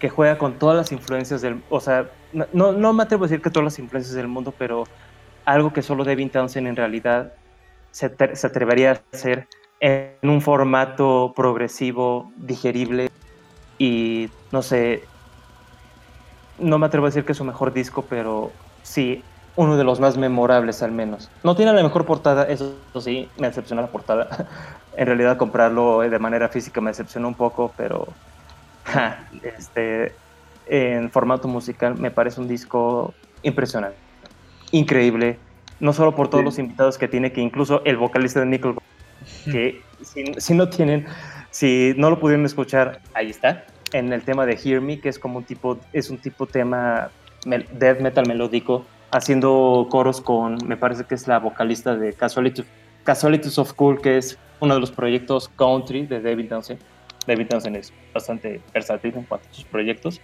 que 0.00 0.08
juega 0.08 0.38
con 0.38 0.54
todas 0.54 0.76
las 0.76 0.90
influencias 0.92 1.42
del... 1.42 1.62
O 1.68 1.78
sea, 1.78 2.08
no, 2.32 2.72
no 2.72 2.92
me 2.92 3.02
atrevo 3.02 3.24
a 3.24 3.28
decir 3.28 3.42
que 3.42 3.50
todas 3.50 3.64
las 3.64 3.78
influencias 3.78 4.16
del 4.16 4.28
mundo, 4.28 4.52
pero 4.56 4.84
algo 5.44 5.72
que 5.72 5.82
solo 5.82 6.04
Devin 6.04 6.30
Townsend 6.30 6.66
en 6.66 6.74
realidad 6.74 7.34
se, 7.90 8.10
se 8.34 8.46
atrevería 8.46 8.92
a 8.92 9.00
hacer 9.12 9.46
en 9.80 10.28
un 10.28 10.40
formato 10.40 11.34
progresivo, 11.36 12.32
digerible 12.36 13.10
y 13.78 14.30
no 14.52 14.62
sé, 14.62 15.04
no 16.60 16.78
me 16.78 16.86
atrevo 16.86 17.06
a 17.06 17.08
decir 17.08 17.24
que 17.24 17.32
es 17.32 17.38
su 17.38 17.44
mejor 17.44 17.72
disco, 17.72 18.04
pero 18.08 18.52
sí, 18.82 19.22
uno 19.56 19.76
de 19.76 19.84
los 19.84 20.00
más 20.00 20.16
memorables 20.16 20.82
al 20.82 20.92
menos. 20.92 21.30
No 21.42 21.56
tiene 21.56 21.72
la 21.72 21.82
mejor 21.82 22.06
portada, 22.06 22.44
eso 22.44 22.74
sí, 23.00 23.28
me 23.38 23.48
decepcionó 23.48 23.82
la 23.82 23.88
portada. 23.88 24.46
en 24.96 25.06
realidad 25.06 25.36
comprarlo 25.36 26.00
de 26.00 26.18
manera 26.18 26.48
física 26.48 26.80
me 26.80 26.90
decepcionó 26.90 27.28
un 27.28 27.34
poco, 27.34 27.72
pero 27.76 28.08
este, 29.42 30.12
en 30.66 31.10
formato 31.10 31.48
musical 31.48 31.96
me 31.96 32.10
parece 32.10 32.40
un 32.40 32.48
disco 32.48 33.14
impresionante, 33.42 33.96
increíble, 34.72 35.38
no 35.78 35.92
solo 35.92 36.14
por 36.14 36.28
todos 36.28 36.44
los 36.44 36.58
invitados 36.58 36.98
que 36.98 37.08
tiene, 37.08 37.32
que 37.32 37.40
incluso 37.40 37.82
el 37.84 37.96
vocalista 37.96 38.40
de 38.40 38.46
Nickel, 38.46 38.74
que 39.44 39.82
si, 40.38 40.54
no 40.54 40.68
tienen, 40.68 41.06
si 41.50 41.94
no 41.96 42.10
lo 42.10 42.20
pudieron 42.20 42.44
escuchar, 42.44 43.00
ahí 43.14 43.30
está, 43.30 43.64
en 43.92 44.12
el 44.12 44.22
tema 44.22 44.46
de 44.46 44.56
Hear 44.56 44.80
Me, 44.80 45.00
que 45.00 45.08
es 45.08 45.18
como 45.18 45.38
un 45.38 45.44
tipo, 45.44 45.78
es 45.92 46.10
un 46.10 46.18
tipo 46.18 46.46
tema 46.46 47.10
death 47.44 48.00
metal 48.00 48.26
melódico, 48.26 48.84
haciendo 49.10 49.86
coros 49.90 50.20
con, 50.20 50.58
me 50.66 50.76
parece 50.76 51.04
que 51.04 51.14
es 51.14 51.26
la 51.26 51.38
vocalista 51.38 51.96
de 51.96 52.12
Casualties 52.12 53.58
of 53.58 53.72
Cool, 53.74 54.00
que 54.00 54.18
es 54.18 54.38
uno 54.60 54.74
de 54.74 54.80
los 54.80 54.90
proyectos 54.90 55.48
country 55.48 56.06
de 56.06 56.20
David 56.20 56.48
Townsend 56.48 56.80
David 57.26 57.48
Townsend 57.48 57.76
es 57.76 57.92
bastante 58.14 58.60
versátil 58.72 59.14
en 59.14 59.24
cuanto 59.24 59.48
a 59.48 59.54
sus 59.54 59.64
proyectos. 59.64 60.20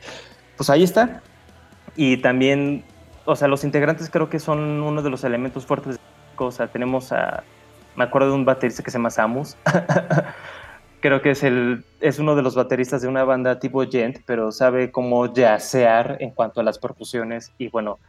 Pues 0.56 0.70
ahí 0.70 0.82
está. 0.82 1.22
Y 1.94 2.18
también, 2.18 2.84
o 3.24 3.36
sea, 3.36 3.48
los 3.48 3.64
integrantes 3.64 4.10
creo 4.10 4.28
que 4.28 4.38
son 4.38 4.82
uno 4.82 5.02
de 5.02 5.10
los 5.10 5.24
elementos 5.24 5.66
fuertes. 5.66 5.98
O 6.36 6.51
sea, 6.51 6.68
tenemos 6.68 7.12
a, 7.12 7.44
me 7.94 8.05
acuerdo 8.05 8.30
de 8.30 8.34
un 8.34 8.44
baterista 8.44 8.82
que 8.82 8.90
se 8.90 8.98
llama 8.98 9.10
Samus. 9.10 9.56
creo 11.06 11.22
que 11.22 11.30
es, 11.30 11.44
el, 11.44 11.84
es 12.00 12.18
uno 12.18 12.34
de 12.34 12.42
los 12.42 12.56
bateristas 12.56 13.00
de 13.00 13.06
una 13.06 13.22
banda 13.22 13.60
tipo 13.60 13.86
Gent, 13.86 14.18
pero 14.26 14.50
sabe 14.50 14.90
cómo 14.90 15.32
jazzear 15.32 16.16
en 16.18 16.30
cuanto 16.30 16.60
a 16.60 16.64
las 16.64 16.80
percusiones. 16.80 17.52
Y 17.58 17.68
bueno, 17.68 18.00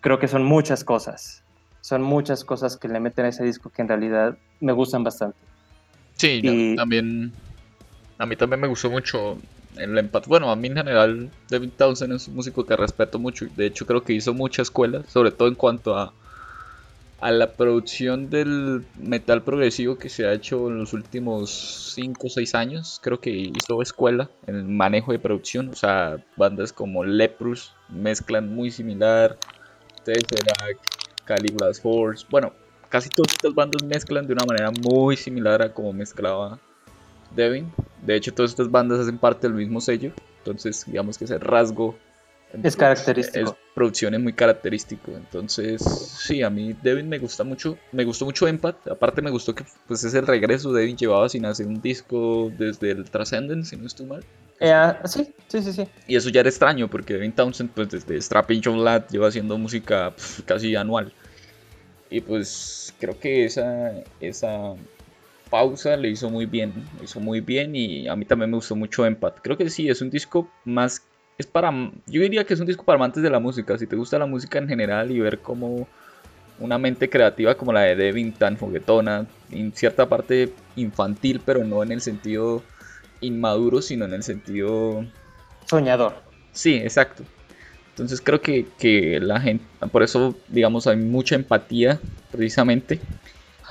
creo 0.00 0.20
que 0.20 0.28
son 0.28 0.44
muchas 0.44 0.84
cosas. 0.84 1.42
Son 1.80 2.02
muchas 2.02 2.44
cosas 2.44 2.76
que 2.76 2.86
le 2.86 3.00
meten 3.00 3.24
a 3.24 3.28
ese 3.30 3.42
disco 3.42 3.70
que 3.70 3.82
en 3.82 3.88
realidad 3.88 4.38
me 4.60 4.72
gustan 4.72 5.02
bastante. 5.02 5.38
Sí, 6.14 6.40
y, 6.40 6.76
también 6.76 7.32
a 8.18 8.26
mí 8.26 8.36
también 8.36 8.60
me 8.60 8.68
gustó 8.68 8.90
mucho 8.90 9.36
el 9.76 9.98
empate. 9.98 10.28
Bueno, 10.28 10.52
a 10.52 10.56
mí 10.56 10.68
en 10.68 10.76
general 10.76 11.30
David 11.48 11.70
Townsend 11.76 12.12
es 12.12 12.28
un 12.28 12.36
músico 12.36 12.64
que 12.64 12.76
respeto 12.76 13.18
mucho. 13.18 13.46
De 13.56 13.66
hecho, 13.66 13.86
creo 13.86 14.04
que 14.04 14.12
hizo 14.12 14.34
mucha 14.34 14.62
escuela, 14.62 15.02
sobre 15.08 15.32
todo 15.32 15.48
en 15.48 15.56
cuanto 15.56 15.98
a, 15.98 16.12
a 17.20 17.30
la 17.30 17.52
producción 17.52 18.30
del 18.30 18.84
metal 18.98 19.42
progresivo 19.42 19.98
que 19.98 20.08
se 20.08 20.26
ha 20.26 20.32
hecho 20.32 20.68
en 20.68 20.78
los 20.78 20.94
últimos 20.94 21.92
5 21.94 22.26
o 22.26 22.30
6 22.30 22.54
años. 22.54 23.00
Creo 23.02 23.20
que 23.20 23.30
hizo 23.30 23.82
escuela 23.82 24.30
en 24.46 24.56
el 24.56 24.64
manejo 24.64 25.12
de 25.12 25.18
producción. 25.18 25.68
O 25.68 25.76
sea, 25.76 26.24
bandas 26.36 26.72
como 26.72 27.04
Leprous 27.04 27.74
mezclan 27.90 28.54
muy 28.54 28.70
similar. 28.70 29.38
Tesseract, 30.04 30.80
Caligula's 31.26 31.80
Force. 31.80 32.26
Bueno, 32.30 32.52
casi 32.88 33.10
todas 33.10 33.32
estas 33.32 33.54
bandas 33.54 33.82
mezclan 33.84 34.26
de 34.26 34.32
una 34.32 34.46
manera 34.46 34.70
muy 34.70 35.16
similar 35.16 35.60
a 35.60 35.74
como 35.74 35.92
mezclaba 35.92 36.58
Devin. 37.36 37.70
De 38.02 38.16
hecho, 38.16 38.32
todas 38.32 38.52
estas 38.52 38.70
bandas 38.70 38.98
hacen 38.98 39.18
parte 39.18 39.46
del 39.46 39.56
mismo 39.56 39.82
sello. 39.82 40.12
Entonces, 40.38 40.86
digamos 40.86 41.18
que 41.18 41.24
ese 41.24 41.38
rasgo 41.38 41.96
es 42.62 42.76
característico. 42.76 43.50
Es, 43.50 43.56
producción 43.74 44.14
es 44.14 44.20
muy 44.20 44.32
característico. 44.32 45.12
Entonces, 45.12 45.82
sí, 45.82 46.42
a 46.42 46.50
mí 46.50 46.74
Devin 46.82 47.08
me 47.08 47.18
gusta 47.18 47.44
mucho. 47.44 47.78
Me 47.92 48.04
gustó 48.04 48.24
mucho 48.24 48.46
Empath. 48.48 48.88
Aparte, 48.88 49.22
me 49.22 49.30
gustó 49.30 49.54
que 49.54 49.64
pues 49.86 50.04
es 50.04 50.14
el 50.14 50.26
regreso. 50.26 50.72
Devin 50.72 50.96
llevaba 50.96 51.28
sin 51.28 51.44
hacer 51.46 51.66
un 51.66 51.80
disco 51.80 52.50
desde 52.56 52.90
el 52.90 53.10
Transcendence, 53.10 53.70
si 53.70 53.76
no 53.76 53.86
estoy 53.86 54.06
mal. 54.06 54.24
Eh, 54.60 54.70
ah, 54.70 55.00
sí, 55.04 55.32
sí, 55.48 55.62
sí, 55.62 55.72
sí. 55.72 55.88
Y 56.06 56.16
eso 56.16 56.28
ya 56.28 56.40
era 56.40 56.48
extraño 56.48 56.88
porque 56.88 57.14
Devin 57.14 57.32
Townsend, 57.32 57.70
pues 57.70 57.90
desde 57.90 58.20
Strapping 58.20 58.60
John 58.64 58.84
Lad 58.84 59.08
lleva 59.08 59.28
haciendo 59.28 59.56
música 59.56 60.12
casi 60.44 60.76
anual. 60.76 61.12
Y 62.10 62.20
pues 62.20 62.92
creo 62.98 63.18
que 63.18 63.44
esa, 63.44 63.92
esa 64.20 64.74
pausa 65.50 65.96
le 65.96 66.10
hizo 66.10 66.30
muy 66.30 66.46
bien, 66.46 66.72
le 66.98 67.04
hizo 67.04 67.20
muy 67.20 67.40
bien 67.40 67.74
y 67.74 68.08
a 68.08 68.16
mí 68.16 68.24
también 68.24 68.50
me 68.50 68.56
gustó 68.56 68.76
mucho 68.76 69.04
Empath. 69.04 69.40
Creo 69.42 69.56
que 69.58 69.68
sí, 69.68 69.88
es 69.88 70.00
un 70.00 70.10
disco 70.10 70.50
más, 70.64 71.02
es 71.40 71.46
para, 71.46 71.72
yo 72.06 72.22
diría 72.22 72.44
que 72.44 72.54
es 72.54 72.60
un 72.60 72.66
disco 72.66 72.84
para 72.84 72.96
amantes 72.96 73.22
de 73.22 73.30
la 73.30 73.40
música, 73.40 73.76
si 73.78 73.86
te 73.86 73.96
gusta 73.96 74.18
la 74.18 74.26
música 74.26 74.58
en 74.58 74.68
general 74.68 75.10
y 75.10 75.20
ver 75.20 75.38
cómo 75.38 75.88
una 76.58 76.78
mente 76.78 77.08
creativa 77.08 77.54
como 77.54 77.72
la 77.72 77.80
de 77.80 77.96
Devin, 77.96 78.32
tan 78.32 78.56
juguetona, 78.56 79.26
en 79.50 79.72
cierta 79.72 80.08
parte 80.08 80.52
infantil, 80.76 81.40
pero 81.44 81.64
no 81.64 81.82
en 81.82 81.92
el 81.92 82.00
sentido 82.00 82.62
inmaduro, 83.20 83.80
sino 83.82 84.04
en 84.04 84.14
el 84.14 84.22
sentido... 84.22 85.04
Soñador. 85.66 86.14
Sí, 86.52 86.74
exacto. 86.74 87.22
Entonces 87.90 88.20
creo 88.20 88.40
que, 88.40 88.66
que 88.78 89.18
la 89.20 89.40
gente, 89.40 89.64
por 89.90 90.02
eso 90.02 90.34
digamos 90.48 90.86
hay 90.86 90.96
mucha 90.96 91.34
empatía 91.34 91.98
precisamente 92.30 93.00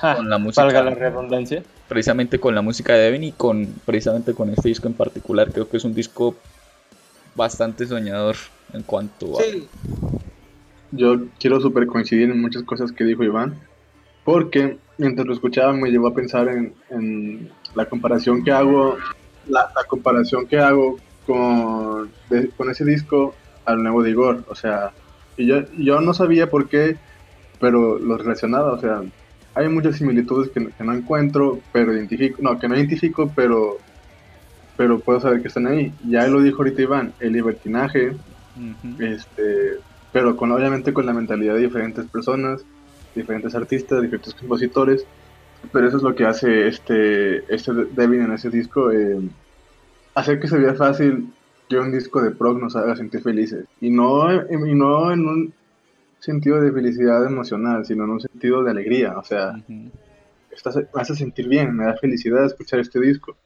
con 0.00 0.28
la 0.28 0.38
música. 0.38 0.64
Valga 0.64 0.82
la 0.82 0.94
redundancia. 0.94 1.62
Precisamente 1.88 2.38
con 2.38 2.54
la 2.54 2.62
música 2.62 2.94
de 2.94 3.00
Devin 3.00 3.24
y 3.24 3.32
con 3.32 3.66
precisamente 3.84 4.34
con 4.34 4.50
este 4.50 4.68
disco 4.68 4.86
en 4.86 4.94
particular. 4.94 5.50
Creo 5.52 5.68
que 5.68 5.76
es 5.76 5.84
un 5.84 5.94
disco 5.94 6.36
bastante 7.40 7.86
soñador 7.86 8.36
en 8.74 8.82
cuanto 8.82 9.38
a. 9.38 9.42
Sí. 9.42 9.66
Yo 10.92 11.26
quiero 11.38 11.58
súper 11.60 11.86
coincidir 11.86 12.30
en 12.30 12.40
muchas 12.40 12.62
cosas 12.64 12.92
que 12.92 13.04
dijo 13.04 13.24
Iván. 13.24 13.54
Porque 14.24 14.76
mientras 14.98 15.26
lo 15.26 15.32
escuchaba 15.32 15.72
me 15.72 15.90
llevó 15.90 16.08
a 16.08 16.14
pensar 16.14 16.48
en, 16.48 17.50
la 17.74 17.86
comparación 17.86 18.44
que 18.44 18.52
hago. 18.52 18.98
La, 19.48 19.70
comparación 19.88 20.46
que 20.46 20.58
hago 20.58 20.98
con, 21.26 22.10
con 22.56 22.70
ese 22.70 22.84
disco 22.84 23.34
al 23.64 23.82
nuevo 23.82 24.02
de 24.02 24.10
Igor. 24.10 24.44
O 24.48 24.54
sea, 24.54 24.92
y 25.38 25.46
yo, 25.46 25.62
yo 25.78 26.02
no 26.02 26.12
sabía 26.12 26.50
por 26.50 26.68
qué, 26.68 26.98
pero 27.58 27.98
lo 27.98 28.18
relacionaba. 28.18 28.72
O 28.72 28.78
sea, 28.78 29.02
hay 29.54 29.68
muchas 29.68 29.96
similitudes 29.96 30.50
que, 30.50 30.60
no 30.84 30.92
encuentro, 30.92 31.60
pero 31.72 31.94
identifico, 31.94 32.36
no, 32.42 32.58
que 32.58 32.68
no 32.68 32.76
identifico, 32.76 33.32
pero 33.34 33.78
pero 34.80 34.98
puedo 34.98 35.20
saber 35.20 35.42
que 35.42 35.48
están 35.48 35.66
ahí. 35.66 35.92
Ya 36.08 36.26
lo 36.26 36.40
dijo 36.40 36.62
ahorita 36.62 36.80
Iván, 36.80 37.12
el 37.20 37.34
libertinaje, 37.34 38.16
este, 38.98 39.76
pero 40.10 40.38
con 40.38 40.50
obviamente 40.52 40.94
con 40.94 41.04
la 41.04 41.12
mentalidad 41.12 41.52
de 41.52 41.60
diferentes 41.60 42.06
personas, 42.06 42.64
diferentes 43.14 43.54
artistas, 43.54 44.00
diferentes 44.00 44.32
compositores, 44.32 45.04
pero 45.70 45.86
eso 45.86 45.98
es 45.98 46.02
lo 46.02 46.14
que 46.14 46.24
hace 46.24 46.66
este, 46.66 47.54
este 47.54 47.72
Devin 47.94 48.22
en 48.22 48.32
ese 48.32 48.48
disco, 48.48 48.90
eh, 48.90 49.20
hacer 50.14 50.40
que 50.40 50.48
se 50.48 50.56
vea 50.56 50.72
fácil 50.72 51.30
que 51.68 51.78
un 51.78 51.92
disco 51.92 52.22
de 52.22 52.30
prog 52.30 52.58
nos 52.58 52.74
haga 52.74 52.96
sentir 52.96 53.20
felices, 53.20 53.66
y 53.82 53.90
no, 53.90 54.32
y 54.32 54.74
no 54.74 55.12
en 55.12 55.28
un 55.28 55.52
sentido 56.20 56.58
de 56.58 56.72
felicidad 56.72 57.22
emocional, 57.26 57.84
sino 57.84 58.04
en 58.04 58.10
un 58.12 58.20
sentido 58.22 58.64
de 58.64 58.70
alegría, 58.70 59.18
o 59.18 59.24
sea, 59.24 59.62
estás, 60.50 60.78
vas 60.90 61.10
a 61.10 61.14
sentir 61.14 61.48
bien, 61.48 61.76
me 61.76 61.84
da 61.84 61.96
felicidad 61.98 62.46
escuchar 62.46 62.80
este 62.80 62.98
disco. 62.98 63.36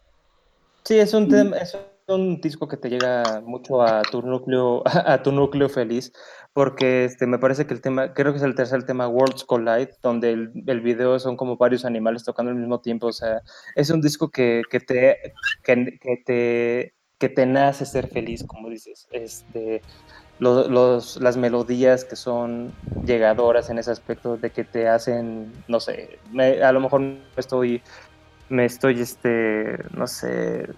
Sí, 0.87 0.99
es 0.99 1.15
un, 1.15 1.31
tema, 1.31 1.57
es 1.57 1.79
un 2.09 2.43
disco 2.43 2.69
que 2.69 2.77
te 2.77 2.91
llega 2.91 3.41
mucho 3.41 3.81
a 3.81 4.03
tu 4.03 4.21
núcleo, 4.21 4.83
a 4.85 5.23
tu 5.23 5.33
núcleo 5.33 5.71
feliz, 5.71 6.13
porque 6.53 7.07
este, 7.07 7.27
me 7.27 7.39
parece 7.39 7.67
que 7.67 7.73
el 7.73 7.81
tema, 7.81 8.13
creo 8.13 8.33
que 8.33 8.37
es 8.37 8.45
el 8.45 8.55
tercer 8.55 8.85
tema, 8.85 9.09
Worlds 9.09 9.45
Collide, 9.45 9.97
donde 10.03 10.33
el, 10.33 10.53
el 10.67 10.81
video 10.83 11.19
son 11.19 11.39
como 11.39 11.57
varios 11.57 11.87
animales 11.87 12.23
tocando 12.23 12.51
al 12.53 12.59
mismo 12.59 12.81
tiempo, 12.81 13.07
o 13.07 13.13
sea, 13.13 13.41
es 13.77 13.89
un 13.89 14.03
disco 14.03 14.29
que, 14.29 14.61
que 14.71 14.79
te, 14.81 15.33
que, 15.63 15.99
que, 15.99 16.17
te, 16.23 16.95
que 17.19 17.29
te 17.31 17.47
nace 17.47 17.87
ser 17.87 18.09
feliz, 18.09 18.45
como 18.45 18.69
dices, 18.69 19.09
este, 19.11 19.81
los, 20.39 20.69
los, 20.69 21.17
las 21.17 21.39
melodías 21.39 22.05
que 22.05 22.17
son 22.17 22.75
llegadoras 23.07 23.71
en 23.71 23.79
ese 23.79 23.91
aspecto 23.91 24.37
de 24.37 24.51
que 24.51 24.65
te 24.65 24.87
hacen, 24.87 25.51
no 25.67 25.81
sé, 25.81 26.19
a 26.63 26.73
lo 26.73 26.81
mejor 26.81 27.03
estoy 27.37 27.81
me 28.49 28.65
estoy, 28.65 29.01
este, 29.01 29.79
no 29.97 30.07
sé, 30.07 30.69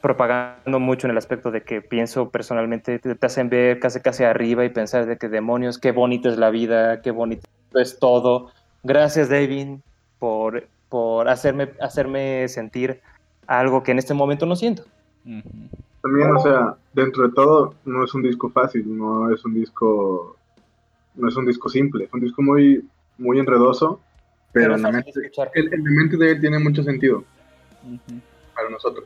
propagando 0.00 0.80
mucho 0.80 1.06
en 1.06 1.12
el 1.12 1.18
aspecto 1.18 1.50
de 1.50 1.62
que 1.62 1.80
pienso 1.80 2.28
personalmente, 2.28 2.98
te, 2.98 3.16
hacen 3.24 3.48
ver 3.48 3.80
casi 3.80 4.00
casi 4.00 4.24
arriba 4.24 4.64
y 4.64 4.68
pensar 4.68 5.06
de 5.06 5.16
que 5.16 5.28
demonios, 5.28 5.78
qué 5.78 5.92
bonito 5.92 6.28
es 6.28 6.36
la 6.36 6.50
vida, 6.50 7.00
qué 7.00 7.10
bonito 7.10 7.48
es 7.74 7.98
todo. 7.98 8.50
Gracias, 8.82 9.30
David, 9.30 9.78
por, 10.18 10.66
por 10.88 11.28
hacerme, 11.28 11.70
hacerme 11.80 12.48
sentir 12.48 13.00
algo 13.46 13.82
que 13.82 13.92
en 13.92 13.98
este 13.98 14.14
momento 14.14 14.46
no 14.46 14.56
siento. 14.56 14.84
También, 16.02 16.36
o 16.36 16.40
sea, 16.42 16.76
dentro 16.92 17.26
de 17.26 17.32
todo, 17.32 17.74
no 17.86 18.04
es 18.04 18.12
un 18.14 18.22
disco 18.22 18.50
fácil, 18.50 18.84
no 18.96 19.32
es 19.32 19.42
un 19.46 19.54
disco, 19.54 20.36
no 21.14 21.28
es 21.28 21.36
un 21.36 21.46
disco 21.46 21.70
simple, 21.70 22.04
es 22.04 22.12
un 22.12 22.20
disco 22.20 22.42
muy, 22.42 22.86
muy 23.16 23.38
enredoso, 23.38 24.00
pero, 24.54 24.76
en, 24.76 24.82
la 24.82 24.92
mente, 24.92 25.10
de 26.16 26.30
él 26.30 26.40
tiene 26.40 26.60
mucho 26.60 26.84
sentido 26.84 27.24
para 28.54 28.70
nosotros. 28.70 29.04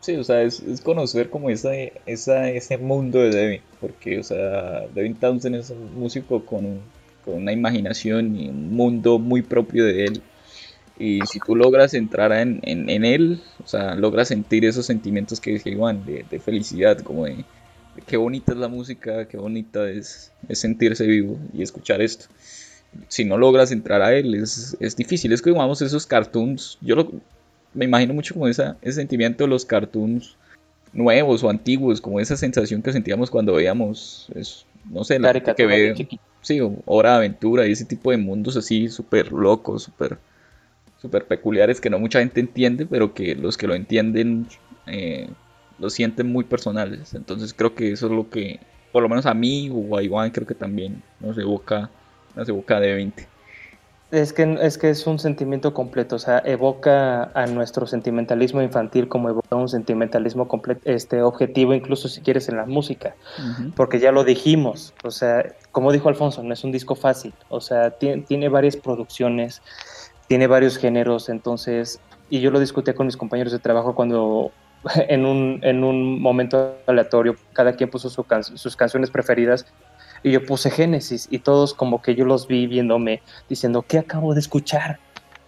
Sí, 0.00 0.14
o 0.16 0.22
sea, 0.22 0.42
es, 0.42 0.62
conocer 0.84 1.30
como 1.30 1.48
esa, 1.48 1.74
esa, 2.04 2.50
ese 2.50 2.76
mundo 2.76 3.18
de 3.20 3.30
Devin, 3.30 3.60
porque, 3.80 4.18
o 4.18 4.22
sea, 4.22 4.86
Devin 4.94 5.14
Townsend 5.14 5.56
es 5.56 5.70
un 5.70 5.98
músico 5.98 6.44
con, 6.44 6.80
con 7.24 7.36
una 7.36 7.52
imaginación 7.52 8.36
y 8.36 8.50
un 8.50 8.74
mundo 8.74 9.18
muy 9.18 9.40
propio 9.40 9.86
de 9.86 10.04
él. 10.04 10.22
Y 10.98 11.20
si 11.22 11.40
tú 11.40 11.56
logras 11.56 11.94
entrar 11.94 12.32
en, 12.32 12.60
en, 12.64 13.04
él, 13.06 13.40
o 13.64 13.66
sea, 13.66 13.94
logras 13.94 14.28
sentir 14.28 14.66
esos 14.66 14.84
sentimientos 14.84 15.40
que 15.40 15.52
dije 15.52 15.70
Iván, 15.70 16.04
de, 16.04 16.26
de 16.30 16.38
felicidad, 16.38 16.98
como 16.98 17.24
de, 17.24 17.36
de, 17.36 18.02
qué 18.06 18.18
bonita 18.18 18.52
es 18.52 18.58
la 18.58 18.68
música, 18.68 19.26
qué 19.26 19.38
bonita 19.38 19.88
es, 19.88 20.30
es 20.46 20.58
sentirse 20.58 21.06
vivo 21.06 21.38
y 21.54 21.62
escuchar 21.62 22.02
esto 22.02 22.26
si 23.08 23.24
no 23.24 23.36
logras 23.38 23.72
entrar 23.72 24.02
a 24.02 24.14
él, 24.14 24.34
es, 24.34 24.76
es 24.80 24.96
difícil. 24.96 25.32
Es 25.32 25.42
que, 25.42 25.50
digamos, 25.50 25.82
esos 25.82 26.06
cartoons, 26.06 26.78
yo 26.80 26.96
lo, 26.96 27.10
me 27.74 27.84
imagino 27.84 28.14
mucho 28.14 28.34
como 28.34 28.48
esa, 28.48 28.76
ese 28.82 29.00
sentimiento 29.00 29.44
de 29.44 29.48
los 29.48 29.64
cartoons 29.64 30.36
nuevos 30.92 31.42
o 31.42 31.50
antiguos, 31.50 32.00
como 32.00 32.20
esa 32.20 32.36
sensación 32.36 32.82
que 32.82 32.92
sentíamos 32.92 33.30
cuando 33.30 33.54
veíamos, 33.54 34.28
es, 34.34 34.64
no 34.90 35.04
sé, 35.04 35.18
la 35.18 35.32
que 35.32 35.66
ve, 35.66 36.08
sí, 36.40 36.60
Hora 36.84 37.10
de 37.10 37.16
Aventura 37.16 37.66
y 37.66 37.72
ese 37.72 37.84
tipo 37.84 38.10
de 38.10 38.16
mundos 38.16 38.56
así 38.56 38.88
súper 38.88 39.32
locos, 39.32 39.82
súper 39.82 40.18
super 41.04 41.26
peculiares 41.26 41.82
que 41.82 41.90
no 41.90 41.98
mucha 41.98 42.20
gente 42.20 42.40
entiende, 42.40 42.86
pero 42.86 43.12
que 43.12 43.34
los 43.34 43.58
que 43.58 43.66
lo 43.66 43.74
entienden 43.74 44.46
eh, 44.86 45.28
lo 45.78 45.90
sienten 45.90 46.32
muy 46.32 46.44
personales. 46.44 47.12
Entonces 47.12 47.52
creo 47.52 47.74
que 47.74 47.92
eso 47.92 48.06
es 48.06 48.12
lo 48.12 48.30
que, 48.30 48.60
por 48.90 49.02
lo 49.02 49.08
menos 49.08 49.26
a 49.26 49.34
mí 49.34 49.70
o 49.70 49.96
a 49.96 50.02
Iván, 50.02 50.30
creo 50.30 50.46
que 50.46 50.54
también 50.54 51.02
nos 51.20 51.36
evoca 51.36 51.90
se 52.42 52.50
evoca 52.50 52.80
de 52.80 52.94
20. 52.94 53.28
Es 54.10 54.32
que, 54.32 54.58
es 54.60 54.78
que 54.78 54.90
es 54.90 55.06
un 55.08 55.18
sentimiento 55.18 55.74
completo, 55.74 56.16
o 56.16 56.18
sea, 56.20 56.40
evoca 56.44 57.32
a 57.34 57.46
nuestro 57.46 57.84
sentimentalismo 57.86 58.62
infantil 58.62 59.08
como 59.08 59.28
evoca 59.28 59.56
un 59.56 59.68
sentimentalismo 59.68 60.46
completo, 60.46 60.82
este, 60.84 61.20
objetivo, 61.22 61.74
incluso 61.74 62.06
si 62.08 62.20
quieres 62.20 62.48
en 62.48 62.56
la 62.56 62.64
música, 62.64 63.16
porque 63.74 63.98
ya 63.98 64.12
lo 64.12 64.22
dijimos, 64.22 64.94
o 65.02 65.10
sea, 65.10 65.44
como 65.72 65.90
dijo 65.90 66.08
Alfonso, 66.08 66.44
no 66.44 66.54
es 66.54 66.62
un 66.62 66.70
disco 66.70 66.94
fácil, 66.94 67.34
o 67.48 67.60
sea, 67.60 67.90
tiene, 67.90 68.22
tiene 68.22 68.48
varias 68.48 68.76
producciones, 68.76 69.62
tiene 70.28 70.46
varios 70.46 70.76
géneros, 70.76 71.28
entonces, 71.28 71.98
y 72.30 72.40
yo 72.40 72.52
lo 72.52 72.60
discutí 72.60 72.92
con 72.92 73.06
mis 73.06 73.16
compañeros 73.16 73.52
de 73.52 73.58
trabajo 73.58 73.96
cuando 73.96 74.52
en 75.08 75.26
un, 75.26 75.58
en 75.62 75.82
un 75.82 76.20
momento 76.20 76.76
aleatorio, 76.86 77.34
cada 77.52 77.72
quien 77.72 77.90
puso 77.90 78.10
sus 78.10 78.76
canciones 78.76 79.10
preferidas 79.10 79.66
y 80.24 80.32
yo 80.32 80.44
puse 80.44 80.70
Génesis 80.70 81.28
y 81.30 81.38
todos 81.38 81.74
como 81.74 82.00
que 82.00 82.14
yo 82.14 82.24
los 82.24 82.48
vi 82.48 82.66
viéndome 82.66 83.22
diciendo, 83.48 83.84
¿qué 83.86 83.98
acabo 83.98 84.32
de 84.32 84.40
escuchar? 84.40 84.98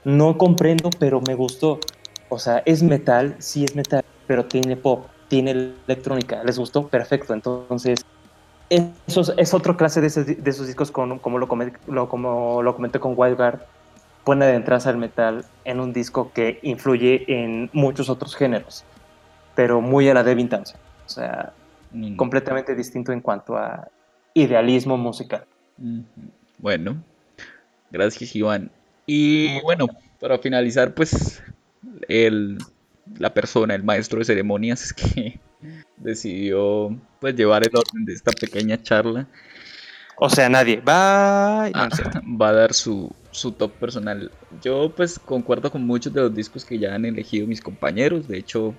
No 0.04 0.36
comprendo, 0.36 0.90
pero 0.98 1.22
me 1.26 1.34
gustó. 1.34 1.80
O 2.28 2.38
sea, 2.38 2.62
es 2.66 2.82
metal, 2.82 3.34
sí 3.38 3.64
es 3.64 3.74
metal, 3.74 4.04
pero 4.26 4.44
tiene 4.44 4.76
pop, 4.76 5.06
tiene 5.28 5.72
electrónica. 5.86 6.44
¿Les 6.44 6.58
gustó? 6.58 6.88
Perfecto. 6.88 7.32
Entonces, 7.32 8.04
eso 8.68 9.34
es, 9.38 9.54
otra 9.54 9.76
clase 9.76 10.02
de, 10.02 10.08
esos 10.08 10.66
discos 10.66 10.90
como, 10.90 11.38
lo, 11.38 11.48
como 11.48 12.62
lo 12.62 12.76
comenté 12.76 13.00
con 13.00 13.14
Wildguard. 13.16 13.60
Pueden 14.24 14.42
adentrarse 14.42 14.90
al 14.90 14.98
metal 14.98 15.46
en 15.64 15.80
un 15.80 15.94
disco 15.94 16.32
que 16.34 16.58
influye 16.62 17.24
en 17.28 17.70
muchos 17.72 18.10
otros 18.10 18.36
géneros, 18.36 18.84
pero 19.54 19.80
muy 19.80 20.08
a 20.10 20.14
la 20.14 20.22
de 20.22 20.34
Vintage. 20.34 20.74
O 21.06 21.08
sea, 21.08 21.52
mm. 21.92 22.16
completamente 22.16 22.74
distinto 22.74 23.12
en 23.12 23.20
cuanto 23.20 23.56
a 23.56 23.88
idealismo 24.36 24.98
musical. 24.98 25.46
Bueno, 26.58 27.02
gracias 27.90 28.36
Iván. 28.36 28.70
Y 29.06 29.60
bueno, 29.62 29.86
para 30.20 30.38
finalizar, 30.38 30.94
pues 30.94 31.42
el, 32.06 32.58
la 33.18 33.32
persona, 33.32 33.74
el 33.74 33.82
maestro 33.82 34.18
de 34.18 34.26
ceremonias 34.26 34.92
que 34.92 35.40
decidió 35.96 36.94
pues 37.18 37.34
llevar 37.34 37.66
el 37.66 37.74
orden 37.74 38.04
de 38.04 38.12
esta 38.12 38.30
pequeña 38.32 38.80
charla. 38.82 39.26
O 40.18 40.28
sea, 40.28 40.50
nadie 40.50 40.80
va, 40.80 41.70
va 42.40 42.48
a 42.48 42.52
dar 42.52 42.74
su, 42.74 43.10
su 43.30 43.52
top 43.52 43.72
personal. 43.72 44.30
Yo 44.62 44.92
pues 44.94 45.18
concuerdo 45.18 45.70
con 45.70 45.86
muchos 45.86 46.12
de 46.12 46.20
los 46.20 46.34
discos 46.34 46.64
que 46.64 46.78
ya 46.78 46.94
han 46.94 47.06
elegido 47.06 47.46
mis 47.46 47.62
compañeros. 47.62 48.28
De 48.28 48.36
hecho, 48.36 48.74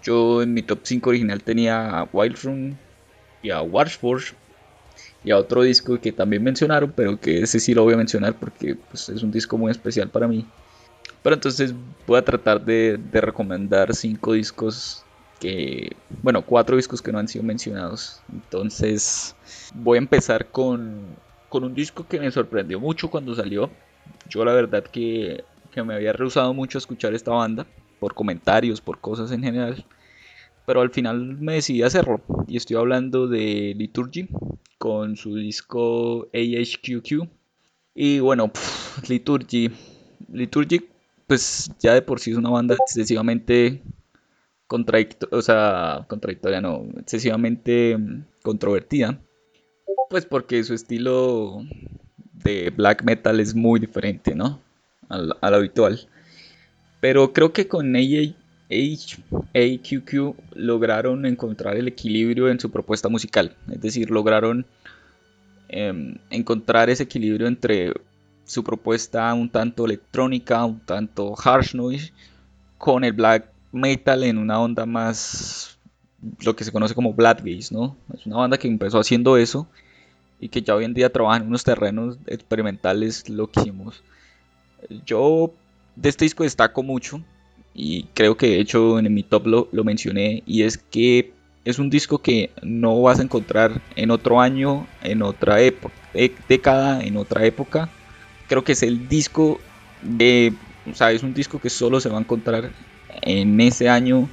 yo 0.00 0.42
en 0.42 0.54
mi 0.54 0.62
top 0.62 0.78
5 0.84 1.10
original 1.10 1.42
tenía 1.42 1.98
a 1.98 2.08
Wild 2.12 2.76
y 3.42 3.50
a 3.50 3.62
Warforge 3.62 4.34
y 5.24 5.30
a 5.30 5.38
otro 5.38 5.62
disco 5.62 5.98
que 5.98 6.12
también 6.12 6.44
mencionaron, 6.44 6.92
pero 6.94 7.18
que 7.18 7.40
ese 7.40 7.58
sí 7.58 7.74
lo 7.74 7.82
voy 7.82 7.94
a 7.94 7.96
mencionar 7.96 8.34
porque 8.34 8.76
pues, 8.90 9.08
es 9.08 9.22
un 9.22 9.32
disco 9.32 9.56
muy 9.56 9.70
especial 9.70 10.10
para 10.10 10.28
mí. 10.28 10.44
Pero 11.22 11.34
entonces 11.34 11.74
voy 12.06 12.18
a 12.18 12.24
tratar 12.24 12.62
de, 12.62 13.00
recomendar 13.10 13.94
cinco 13.94 14.34
discos 14.34 15.02
que, 15.40 15.96
bueno, 16.22 16.42
cuatro 16.42 16.76
discos 16.76 17.00
que 17.00 17.10
no 17.10 17.18
han 17.18 17.28
sido 17.28 17.42
mencionados. 17.42 18.20
Entonces 18.30 19.34
voy 19.74 19.96
a 19.96 20.02
empezar 20.02 20.50
con, 20.50 21.16
con 21.48 21.64
un 21.64 21.74
disco 21.74 22.06
que 22.06 22.20
me 22.20 22.30
sorprendió 22.30 22.78
mucho 22.78 23.10
cuando 23.10 23.34
salió. 23.34 23.70
Yo 24.28 24.44
la 24.44 24.52
verdad 24.52 24.84
que, 24.84 25.42
que 25.72 25.82
me 25.82 25.94
había 25.94 26.12
rehusado 26.12 26.52
mucho 26.52 26.76
a 26.76 26.80
escuchar 26.80 27.14
esta 27.14 27.30
banda, 27.30 27.66
por 27.98 28.12
comentarios, 28.12 28.82
por 28.82 29.00
cosas 29.00 29.32
en 29.32 29.42
general 29.42 29.86
pero 30.66 30.80
al 30.80 30.90
final 30.90 31.36
me 31.38 31.54
decidí 31.54 31.82
a 31.82 31.86
hacerlo 31.86 32.20
y 32.46 32.56
estoy 32.56 32.76
hablando 32.76 33.26
de 33.26 33.74
Liturgy 33.76 34.28
con 34.78 35.16
su 35.16 35.36
disco 35.36 36.28
AHQQ 36.32 37.28
y 37.94 38.18
bueno, 38.20 38.50
Liturgy 39.08 39.70
Liturgy 40.32 40.88
pues 41.26 41.70
ya 41.80 41.94
de 41.94 42.02
por 42.02 42.20
sí 42.20 42.32
es 42.32 42.36
una 42.36 42.50
banda 42.50 42.74
excesivamente 42.74 43.82
contradictoria, 44.66 45.38
o 45.38 45.42
sea, 45.42 46.04
contradictoria 46.08 46.60
no, 46.60 46.86
excesivamente 46.98 47.96
controvertida, 48.42 49.20
pues 50.10 50.26
porque 50.26 50.64
su 50.64 50.74
estilo 50.74 51.62
de 52.32 52.70
black 52.70 53.04
metal 53.04 53.40
es 53.40 53.54
muy 53.54 53.80
diferente, 53.80 54.34
¿no? 54.34 54.60
Al, 55.08 55.36
al 55.40 55.54
habitual. 55.54 56.08
Pero 57.00 57.32
creo 57.32 57.52
que 57.52 57.68
con 57.68 57.94
AHQQ 57.94 58.43
AQQ 59.54 60.34
lograron 60.54 61.26
encontrar 61.26 61.76
el 61.76 61.88
equilibrio 61.88 62.48
en 62.48 62.60
su 62.60 62.70
propuesta 62.70 63.08
musical, 63.08 63.56
es 63.70 63.80
decir, 63.80 64.10
lograron 64.10 64.66
em, 65.68 66.16
encontrar 66.30 66.90
ese 66.90 67.04
equilibrio 67.04 67.46
entre 67.46 67.92
su 68.44 68.62
propuesta 68.62 69.32
un 69.34 69.48
tanto 69.48 69.86
electrónica, 69.86 70.64
un 70.64 70.80
tanto 70.80 71.34
harsh 71.42 71.74
noise, 71.74 72.12
con 72.78 73.04
el 73.04 73.12
black 73.12 73.50
metal 73.72 74.24
en 74.24 74.38
una 74.38 74.60
onda 74.60 74.86
más 74.86 75.78
lo 76.40 76.56
que 76.56 76.64
se 76.64 76.72
conoce 76.72 76.94
como 76.94 77.12
Black 77.12 77.42
Gaze, 77.44 77.74
¿no? 77.74 77.96
Es 78.14 78.26
una 78.26 78.36
banda 78.36 78.58
que 78.58 78.68
empezó 78.68 78.98
haciendo 78.98 79.36
eso 79.36 79.68
y 80.40 80.48
que 80.48 80.62
ya 80.62 80.74
hoy 80.74 80.84
en 80.84 80.94
día 80.94 81.12
trabaja 81.12 81.38
en 81.38 81.48
unos 81.48 81.64
terrenos 81.64 82.18
experimentales 82.26 83.28
loquísimos. 83.28 84.02
Yo 85.04 85.52
de 85.96 86.08
este 86.08 86.24
disco 86.24 86.44
destaco 86.44 86.82
mucho 86.82 87.22
y 87.74 88.04
creo 88.14 88.36
que 88.36 88.46
de 88.48 88.60
hecho 88.60 88.98
en 88.98 89.12
mi 89.12 89.22
top 89.24 89.46
lo, 89.46 89.68
lo 89.72 89.84
mencioné 89.84 90.42
y 90.46 90.62
es 90.62 90.78
que 90.78 91.34
es 91.64 91.78
un 91.78 91.90
disco 91.90 92.22
que 92.22 92.50
no 92.62 93.00
vas 93.02 93.20
a 93.20 93.22
encontrar 93.22 93.82
en 93.96 94.10
otro 94.10 94.40
año, 94.40 94.86
en 95.02 95.22
otra 95.22 95.56
década, 96.48 97.02
en 97.02 97.16
otra 97.16 97.44
época. 97.46 97.90
Creo 98.46 98.64
que 98.64 98.72
es 98.72 98.82
el 98.82 99.08
disco 99.08 99.60
de, 100.02 100.52
o 100.84 100.94
sea, 100.94 101.10
es 101.12 101.22
un 101.22 101.32
disco 101.34 101.58
que 101.60 101.70
solo 101.70 102.00
se 102.00 102.10
va 102.10 102.18
a 102.18 102.20
encontrar 102.20 102.72
en 103.22 103.60
ese 103.60 103.88
año 103.88 104.28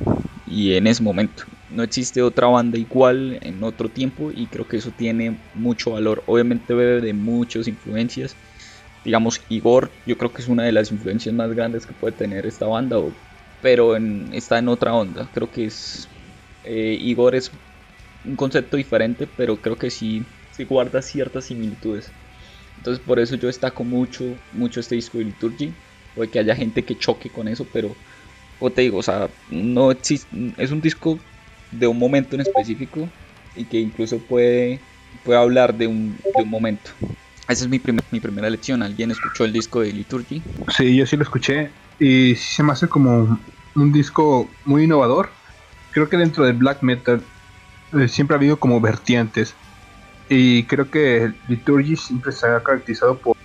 y 0.45 0.73
en 0.73 0.87
ese 0.87 1.03
momento. 1.03 1.43
No 1.69 1.83
existe 1.83 2.21
otra 2.21 2.47
banda 2.47 2.77
igual 2.77 3.39
en 3.41 3.63
otro 3.63 3.89
tiempo 3.89 4.31
y 4.31 4.47
creo 4.47 4.67
que 4.67 4.77
eso 4.77 4.91
tiene 4.91 5.39
mucho 5.53 5.91
valor. 5.91 6.23
Obviamente 6.27 6.73
bebe 6.73 7.01
de 7.01 7.13
muchas 7.13 7.67
influencias. 7.67 8.35
Digamos, 9.03 9.41
Igor, 9.49 9.91
yo 10.05 10.17
creo 10.17 10.31
que 10.33 10.41
es 10.41 10.47
una 10.47 10.63
de 10.63 10.71
las 10.71 10.91
influencias 10.91 11.33
más 11.33 11.51
grandes 11.53 11.85
que 11.87 11.93
puede 11.93 12.13
tener 12.15 12.45
esta 12.45 12.67
banda, 12.67 12.97
pero 13.61 13.95
está 13.95 14.59
en 14.59 14.67
otra 14.67 14.93
onda. 14.93 15.29
Creo 15.33 15.51
que 15.51 15.65
es 15.65 16.09
eh, 16.63 16.97
Igor 16.99 17.35
es 17.35 17.51
un 18.23 18.35
concepto 18.35 18.77
diferente, 18.77 19.27
pero 19.27 19.61
creo 19.61 19.77
que 19.77 19.89
sí, 19.89 20.25
sí 20.51 20.63
guarda 20.65 21.01
ciertas 21.01 21.45
similitudes. 21.45 22.13
Entonces 22.77 23.03
por 23.03 23.19
eso 23.19 23.35
yo 23.35 23.47
destaco 23.47 23.83
mucho, 23.83 24.39
mucho 24.51 24.79
este 24.79 24.95
disco 24.95 25.17
de 25.17 25.25
Liturgy. 25.25 25.75
Puede 26.13 26.29
que 26.29 26.39
haya 26.39 26.55
gente 26.55 26.83
que 26.85 26.97
choque 26.97 27.31
con 27.31 27.47
eso, 27.47 27.69
pero 27.71 27.95
como 28.57 28.73
te 28.73 28.81
digo, 28.83 28.97
o 28.97 29.03
sea, 29.03 29.31
no 29.47 29.91
existe, 29.91 30.53
es 30.57 30.71
un 30.71 30.81
disco 30.81 31.19
de 31.71 31.87
un 31.87 31.97
momento 31.97 32.35
en 32.35 32.41
específico 32.41 33.09
y 33.55 33.65
que 33.65 33.79
incluso 33.79 34.25
puede, 34.27 34.81
puede 35.23 35.39
hablar 35.39 35.77
de 35.77 35.87
un, 35.87 36.17
de 36.17 36.43
un 36.43 36.49
momento. 36.49 36.91
Esa 37.47 37.63
es 37.65 37.69
mi, 37.69 37.81
mi 38.11 38.19
primera 38.19 38.49
lección. 38.49 38.83
¿Alguien 38.83 39.11
escuchó 39.11 39.45
el 39.45 39.53
disco 39.53 39.81
de 39.81 39.91
Liturgy? 39.93 40.43
Sí, 40.77 40.95
yo 40.95 41.05
sí 41.05 41.17
lo 41.17 41.23
escuché 41.23 41.73
y 42.01 42.35
se 42.35 42.63
me 42.63 42.73
hace 42.73 42.89
como 42.89 43.39
un 43.75 43.91
disco 43.93 44.49
muy 44.65 44.83
innovador 44.83 45.29
creo 45.91 46.09
que 46.09 46.17
dentro 46.17 46.45
del 46.45 46.55
black 46.55 46.81
metal 46.81 47.21
eh, 47.93 48.07
siempre 48.07 48.35
ha 48.35 48.37
habido 48.39 48.57
como 48.57 48.81
vertientes. 48.81 49.53
Y 50.29 50.63
creo 50.63 50.89
que 50.89 51.33
Liturgy 51.47 51.97
siempre 51.97 52.31
se 52.31 52.47
ha 52.47 52.63
caracterizado 52.63 53.17
por 53.17 53.35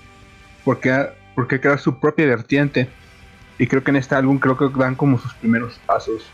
porque, 0.65 1.09
porque 1.35 1.61
crea 1.61 1.79
su 1.79 1.99
propia 1.99 2.27
vertiente. 2.27 2.89
Y 3.59 3.67
creo 3.67 3.83
que 3.83 3.91
en 3.91 3.97
este 3.97 4.15
álbum 4.15 4.39
creo 4.39 4.57
que 4.57 4.69
dan 4.79 4.95
como 4.95 5.19
sus 5.19 5.35
primeros 5.35 5.79
pasos. 5.87 6.31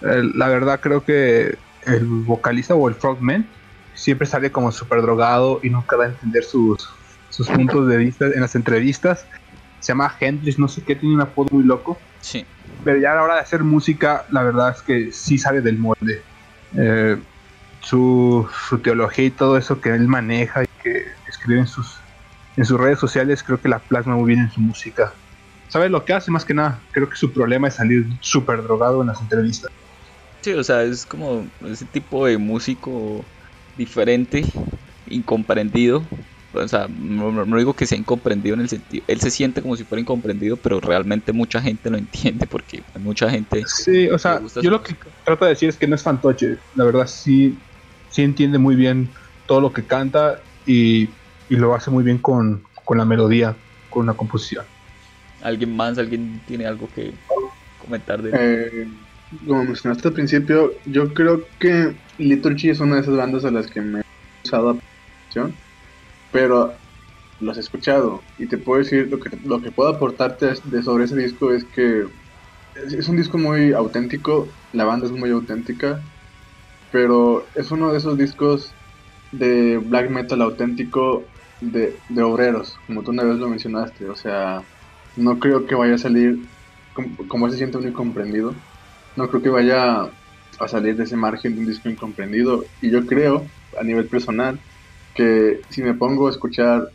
la 0.00 0.48
verdad 0.48 0.80
creo 0.80 1.04
que 1.04 1.56
el 1.86 2.04
vocalista 2.04 2.74
o 2.74 2.88
el 2.88 2.94
frogman 2.94 3.46
siempre 3.94 4.26
sale 4.26 4.50
como 4.50 4.72
súper 4.72 5.02
drogado 5.02 5.60
y 5.62 5.70
nunca 5.70 5.96
da 5.96 6.04
a 6.04 6.08
entender 6.08 6.42
sus, 6.42 6.88
sus 7.30 7.48
puntos 7.48 7.86
de 7.88 7.96
vista 7.96 8.26
en 8.26 8.40
las 8.40 8.54
entrevistas. 8.54 9.26
Se 9.84 9.92
llama 9.92 10.16
Hendrix, 10.18 10.58
no 10.58 10.66
sé 10.66 10.82
qué, 10.82 10.96
tiene 10.96 11.14
un 11.14 11.20
apodo 11.20 11.48
muy 11.50 11.62
loco. 11.62 11.98
Sí. 12.22 12.46
Pero 12.84 12.98
ya 12.98 13.12
a 13.12 13.16
la 13.16 13.22
hora 13.22 13.34
de 13.34 13.42
hacer 13.42 13.62
música, 13.62 14.24
la 14.30 14.42
verdad 14.42 14.70
es 14.74 14.80
que 14.80 15.12
sí 15.12 15.36
sale 15.36 15.60
del 15.60 15.76
molde. 15.76 16.22
Eh, 16.74 17.18
su, 17.82 18.48
teología 18.82 19.26
y 19.26 19.30
todo 19.30 19.58
eso 19.58 19.82
que 19.82 19.90
él 19.90 20.08
maneja 20.08 20.62
y 20.62 20.66
que 20.82 21.04
escribe 21.28 21.60
en 21.60 21.66
sus, 21.66 21.98
en 22.56 22.64
sus 22.64 22.80
redes 22.80 22.98
sociales, 22.98 23.42
creo 23.42 23.60
que 23.60 23.68
la 23.68 23.78
plasma 23.78 24.16
muy 24.16 24.28
bien 24.28 24.40
en 24.40 24.50
su 24.50 24.62
música. 24.62 25.12
¿Sabe 25.68 25.90
lo 25.90 26.02
que 26.06 26.14
hace 26.14 26.30
más 26.30 26.46
que 26.46 26.54
nada? 26.54 26.80
Creo 26.92 27.10
que 27.10 27.16
su 27.16 27.30
problema 27.30 27.68
es 27.68 27.74
salir 27.74 28.06
súper 28.20 28.62
drogado 28.62 29.02
en 29.02 29.08
las 29.08 29.20
entrevistas. 29.20 29.70
Sí, 30.40 30.54
o 30.54 30.64
sea, 30.64 30.82
es 30.82 31.04
como 31.04 31.44
ese 31.66 31.84
tipo 31.84 32.24
de 32.24 32.38
músico 32.38 33.22
diferente, 33.76 34.46
incomprendido, 35.10 36.02
o 36.54 36.68
sea, 36.68 36.88
no, 36.88 37.44
digo 37.56 37.74
que 37.74 37.86
sea 37.86 37.98
incomprendido 37.98 38.54
en 38.54 38.60
el 38.60 38.68
sentido, 38.68 39.04
él 39.08 39.20
se 39.20 39.30
siente 39.30 39.62
como 39.62 39.76
si 39.76 39.84
fuera 39.84 40.00
incomprendido, 40.00 40.56
pero 40.56 40.80
realmente 40.80 41.32
mucha 41.32 41.60
gente 41.60 41.90
lo 41.90 41.98
entiende 41.98 42.46
porque 42.46 42.82
mucha 43.00 43.30
gente... 43.30 43.64
Sí, 43.66 44.08
o 44.08 44.18
sea, 44.18 44.40
yo 44.62 44.70
lo 44.70 44.82
que 44.82 44.94
trato 45.24 45.44
de 45.44 45.50
decir 45.50 45.68
es 45.68 45.76
que 45.76 45.86
no 45.86 45.94
es 45.94 46.02
fantoche, 46.02 46.58
la 46.76 46.84
verdad 46.84 47.06
sí, 47.06 47.58
sí 48.10 48.22
entiende 48.22 48.58
muy 48.58 48.76
bien 48.76 49.08
todo 49.46 49.60
lo 49.60 49.72
que 49.72 49.84
canta 49.84 50.40
y, 50.66 51.08
lo 51.48 51.74
hace 51.74 51.90
muy 51.90 52.02
bien 52.02 52.18
con, 52.18 52.64
la 52.90 53.04
melodía, 53.04 53.54
con 53.90 54.06
la 54.06 54.14
composición. 54.14 54.64
¿Alguien 55.42 55.76
más, 55.76 55.98
alguien 55.98 56.40
tiene 56.46 56.66
algo 56.66 56.88
que 56.94 57.12
comentar 57.78 58.22
de 58.22 58.30
eh, 58.34 58.88
como 59.46 59.64
mencionaste 59.64 60.08
al 60.08 60.14
principio, 60.14 60.72
yo 60.86 61.12
creo 61.12 61.44
que 61.58 61.94
Liturgy 62.18 62.70
es 62.70 62.80
una 62.80 62.96
de 62.96 63.02
esas 63.02 63.16
bandas 63.16 63.44
a 63.44 63.50
las 63.50 63.66
que 63.66 63.80
me 63.80 64.00
he 64.00 64.04
usado 64.44 64.70
atención 64.70 65.54
pero 66.34 66.74
los 67.38 67.56
he 67.56 67.60
escuchado. 67.60 68.20
Y 68.38 68.48
te 68.48 68.58
puedo 68.58 68.80
decir 68.80 69.06
lo 69.08 69.20
que, 69.20 69.30
lo 69.44 69.62
que 69.62 69.70
puedo 69.70 69.88
aportarte 69.88 70.54
de 70.64 70.82
sobre 70.82 71.04
ese 71.04 71.14
disco 71.14 71.52
es 71.52 71.64
que 71.64 72.06
es, 72.74 73.08
un 73.08 73.16
disco 73.16 73.38
muy 73.38 73.72
auténtico, 73.72 74.48
la 74.72 74.84
banda 74.84 75.06
es 75.06 75.12
muy 75.12 75.30
auténtica, 75.30 76.02
pero 76.90 77.46
es 77.54 77.70
uno 77.70 77.92
de 77.92 77.98
esos 77.98 78.18
discos 78.18 78.72
de 79.30 79.78
black 79.78 80.10
metal 80.10 80.42
auténtico 80.42 81.22
de, 81.60 81.96
de 82.08 82.22
obreros, 82.24 82.80
como 82.88 83.04
tú 83.04 83.12
una 83.12 83.22
vez 83.22 83.36
lo 83.36 83.48
mencionaste, 83.48 84.08
o 84.08 84.16
sea, 84.16 84.62
no 85.16 85.38
creo 85.38 85.66
que 85.66 85.76
vaya 85.76 85.94
a 85.94 85.98
salir 85.98 86.40
como, 86.94 87.16
como 87.28 87.48
se 87.48 87.58
siente 87.58 87.78
un 87.78 87.86
incomprendido, 87.86 88.54
no 89.14 89.28
creo 89.28 89.40
que 89.40 89.50
vaya 89.50 90.08
a 90.58 90.68
salir 90.68 90.96
de 90.96 91.04
ese 91.04 91.16
margen 91.16 91.54
de 91.54 91.60
un 91.60 91.66
disco 91.66 91.88
incomprendido. 91.88 92.64
Y 92.82 92.90
yo 92.90 93.06
creo 93.06 93.46
a 93.78 93.84
nivel 93.84 94.06
personal 94.06 94.58
que 95.14 95.62
si 95.70 95.82
me 95.82 95.94
pongo 95.94 96.28
a 96.28 96.30
escuchar 96.30 96.90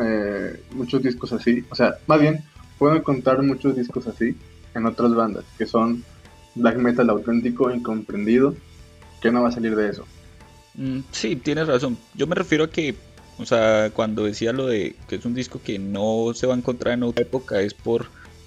eh, 0.00 0.62
muchos 0.72 1.02
discos 1.02 1.32
así, 1.32 1.64
o 1.70 1.74
sea, 1.74 1.96
más 2.06 2.20
bien, 2.20 2.44
puedo 2.78 2.96
encontrar 2.96 3.42
muchos 3.42 3.76
discos 3.76 4.06
así 4.06 4.36
en 4.74 4.86
otras 4.86 5.14
bandas, 5.14 5.44
que 5.56 5.66
son 5.66 6.04
black 6.54 6.76
metal 6.78 7.08
auténtico, 7.10 7.70
incomprendido, 7.70 8.54
que 9.20 9.30
no 9.30 9.42
va 9.42 9.48
a 9.48 9.52
salir 9.52 9.76
de 9.76 9.90
eso. 9.90 10.04
Mm, 10.74 11.00
sí, 11.10 11.36
tienes 11.36 11.66
razón. 11.66 11.96
Yo 12.14 12.26
me 12.26 12.34
refiero 12.34 12.64
a 12.64 12.70
que, 12.70 12.94
o 13.38 13.46
sea, 13.46 13.90
cuando 13.94 14.24
decía 14.24 14.52
lo 14.52 14.66
de 14.66 14.96
que 15.08 15.16
es 15.16 15.24
un 15.24 15.34
disco 15.34 15.60
que 15.62 15.78
no 15.78 16.32
se 16.34 16.46
va 16.46 16.54
a 16.54 16.58
encontrar 16.58 16.94
en 16.94 17.04
otra 17.04 17.22
época, 17.22 17.60
es 17.60 17.74
por 17.74 18.06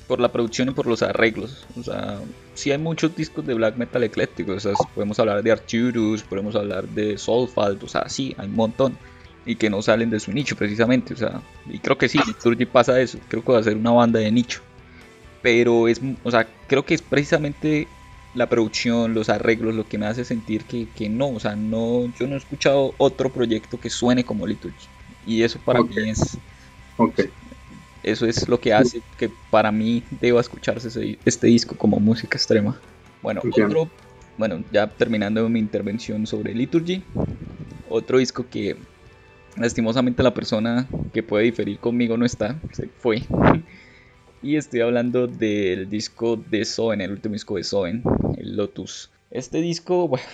por 0.10 0.20
la 0.20 0.32
producción 0.32 0.70
y 0.70 0.72
por 0.72 0.88
los 0.88 1.04
arreglos. 1.04 1.68
O 1.80 1.84
sea, 1.84 2.20
sí 2.56 2.72
hay 2.72 2.80
muchos 2.80 3.16
discos 3.16 3.46
de 3.46 3.54
black 3.54 3.78
metal 3.78 4.04
eclécticos. 4.04 4.66
O 4.66 4.76
sea, 4.76 4.88
podemos 4.96 5.20
hablar 5.20 5.44
de 5.44 5.52
Arturus, 5.52 6.24
podemos 6.24 6.56
hablar 6.56 6.88
de 6.90 7.16
Soulfall, 7.16 7.78
o 7.84 7.88
sea, 7.88 8.10
sí, 8.10 8.36
hay 8.40 8.48
un 8.48 8.56
montón. 8.56 8.98
Y 9.46 9.56
que 9.56 9.70
no 9.70 9.84
salen 9.84 10.10
de 10.10 10.20
su 10.20 10.32
nicho 10.32 10.56
precisamente. 10.56 11.14
O 11.14 11.18
sea, 11.18 11.42
y 11.68 11.78
creo 11.78 11.96
que 11.96 12.10
sí, 12.10 12.20
Liturgy 12.26 12.66
pasa 12.66 13.00
eso. 13.00 13.20
Creo 13.28 13.46
que 13.46 13.52
va 13.52 13.60
a 13.60 13.64
ser 13.64 13.78
una 13.78 13.92
banda 13.92 14.20
de 14.20 14.32
nicho. 14.32 14.62
Pero 15.44 15.88
es, 15.88 16.02
o 16.24 16.32
sea, 16.32 16.48
creo 16.68 16.84
que 16.84 16.96
es 16.96 17.04
precisamente 17.04 17.88
la 18.34 18.50
producción, 18.50 19.14
los 19.14 19.30
arreglos, 19.30 19.76
lo 19.76 19.88
que 19.88 20.00
me 20.00 20.08
hace 20.08 20.26
sentir 20.26 20.64
que, 20.64 20.88
que 20.96 21.08
no, 21.08 21.30
o 21.30 21.40
sea, 21.40 21.56
no, 21.56 22.12
yo 22.20 22.26
no 22.26 22.34
he 22.34 22.38
escuchado 22.38 22.96
otro 22.98 23.30
proyecto 23.30 23.80
que 23.80 23.92
suene 23.92 24.24
como 24.24 24.48
Liturgy. 24.48 24.88
Y 25.28 25.44
eso 25.44 25.60
para 25.64 25.84
mí 25.84 26.10
es, 26.10 26.36
okay. 26.98 27.30
Eso 28.04 28.26
es 28.26 28.48
lo 28.48 28.60
que 28.60 28.74
hace 28.74 29.02
que 29.18 29.30
para 29.52 29.72
mí 29.72 30.04
deba 30.22 30.40
escucharse 30.40 31.18
este 31.26 31.48
disco 31.48 31.76
como 31.76 32.00
música 32.00 32.38
extrema. 32.38 32.80
Bueno, 33.22 33.42
otro, 33.44 33.90
bueno, 34.38 34.64
ya 34.72 34.88
terminando 34.88 35.48
mi 35.50 35.60
intervención 35.60 36.26
sobre 36.26 36.54
Liturgy, 36.54 37.04
otro 37.90 38.18
disco 38.18 38.46
que 38.50 38.78
lastimosamente 39.58 40.24
la 40.24 40.34
persona 40.34 40.88
que 41.14 41.24
puede 41.24 41.46
diferir 41.46 41.80
conmigo 41.80 42.16
no 42.18 42.26
está, 42.26 42.60
se 42.72 42.88
fue. 42.88 43.24
y 44.42 44.56
estoy 44.56 44.82
hablando 44.82 45.28
del 45.28 45.90
disco 45.90 46.38
de 46.38 46.64
Soen, 46.64 47.02
el 47.02 47.12
último 47.12 47.34
disco 47.34 47.58
de 47.58 47.64
Soen, 47.64 48.04
el 48.38 48.56
Lotus. 48.56 49.12
Este 49.30 49.62
disco, 49.62 50.08
bueno, 50.08 50.26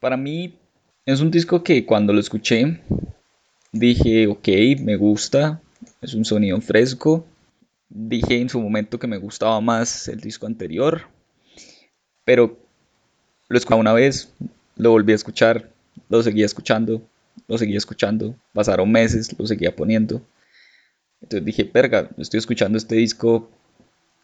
para 0.00 0.16
mí 0.16 0.58
es 1.06 1.20
un 1.20 1.30
disco 1.30 1.62
que 1.62 1.86
cuando 1.86 2.12
lo 2.12 2.20
escuché 2.20 2.82
dije, 3.72 4.26
ok, 4.26 4.48
me 4.80 4.96
gusta, 4.96 5.62
es 6.04 6.14
un 6.14 6.24
sonido 6.24 6.60
fresco. 6.60 7.26
Dije 7.88 8.40
en 8.40 8.48
su 8.48 8.60
momento 8.60 8.98
que 8.98 9.06
me 9.06 9.16
gustaba 9.16 9.60
más 9.60 10.08
el 10.08 10.20
disco 10.20 10.46
anterior, 10.46 11.02
pero 12.24 12.58
lo 13.48 13.58
escuché 13.58 13.78
una 13.78 13.92
vez, 13.92 14.32
lo 14.76 14.90
volví 14.90 15.12
a 15.12 15.16
escuchar, 15.16 15.70
lo 16.08 16.22
seguía 16.22 16.46
escuchando, 16.46 17.02
lo 17.48 17.58
seguía 17.58 17.78
escuchando, 17.78 18.34
pasaron 18.52 18.90
meses, 18.90 19.34
lo 19.38 19.46
seguía 19.46 19.74
poniendo. 19.74 20.22
Entonces 21.20 21.44
dije, 21.44 21.64
perga, 21.64 22.10
estoy 22.18 22.38
escuchando 22.38 22.78
este 22.78 22.96
disco 22.96 23.50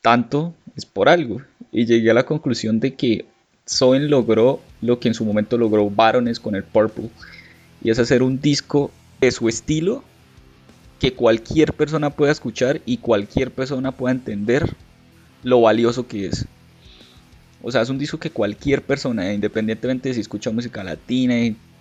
tanto, 0.02 0.55
es 0.77 0.85
por 0.85 1.09
algo. 1.09 1.43
Y 1.73 1.86
llegué 1.86 2.11
a 2.11 2.15
la 2.15 2.27
conclusión 2.27 2.81
de 2.81 2.94
que 2.94 3.27
Soen 3.65 4.11
logró 4.11 4.61
lo 4.82 4.98
que 4.98 5.09
en 5.09 5.15
su 5.15 5.24
momento 5.24 5.57
logró 5.57 5.89
Barones 5.89 6.40
con 6.40 6.55
el 6.57 6.65
Purple, 6.65 7.11
y 7.82 7.90
es 7.90 7.98
hacer 7.98 8.23
un 8.23 8.40
disco 8.40 8.90
de 9.20 9.31
su 9.31 9.48
estilo 9.48 10.02
que 11.01 11.14
cualquier 11.14 11.72
persona 11.72 12.10
pueda 12.10 12.31
escuchar 12.31 12.82
y 12.85 12.98
cualquier 12.98 13.51
persona 13.51 13.90
pueda 13.90 14.12
entender 14.12 14.77
lo 15.43 15.62
valioso 15.62 16.06
que 16.06 16.27
es. 16.27 16.47
O 17.62 17.72
sea, 17.72 17.81
es 17.81 17.89
un 17.89 17.98
disco 17.98 18.18
que 18.18 18.31
cualquier 18.31 18.82
persona, 18.82 19.32
independientemente 19.32 20.10
de 20.10 20.14
si 20.14 20.20
escucha 20.20 20.51
música 20.51 20.85
latina, 20.85 21.35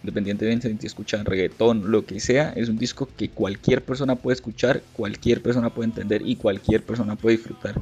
independientemente 0.03 0.69
de 0.69 0.79
si 0.79 0.87
escucha 0.87 1.21
reggaetón, 1.23 1.91
lo 1.91 2.05
que 2.05 2.21
sea, 2.21 2.53
es 2.55 2.69
un 2.69 2.77
disco 2.77 3.09
que 3.17 3.29
cualquier 3.29 3.83
persona 3.83 4.15
puede 4.15 4.35
escuchar, 4.35 4.81
cualquier 4.93 5.41
persona 5.41 5.69
puede 5.69 5.89
entender 5.89 6.21
y 6.25 6.37
cualquier 6.37 6.81
persona 6.83 7.17
puede 7.17 7.35
disfrutar. 7.35 7.75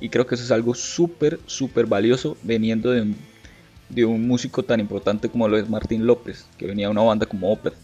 Y 0.00 0.08
creo 0.08 0.26
que 0.26 0.36
eso 0.36 0.44
es 0.44 0.52
algo 0.52 0.74
súper, 0.74 1.40
súper 1.46 1.86
valioso 1.86 2.36
veniendo 2.44 2.92
de, 2.92 3.12
de, 3.88 4.04
un 4.04 4.26
músico 4.26 4.62
tan 4.62 4.78
importante 4.78 5.28
como 5.28 5.48
lo 5.48 5.58
es 5.58 5.68
Martín 5.68 6.06
López, 6.06 6.46
que 6.58 6.66
venía 6.66 6.86
de 6.86 6.92
una 6.92 7.02
banda 7.02 7.26
como 7.26 7.52
Opeth. 7.52 7.74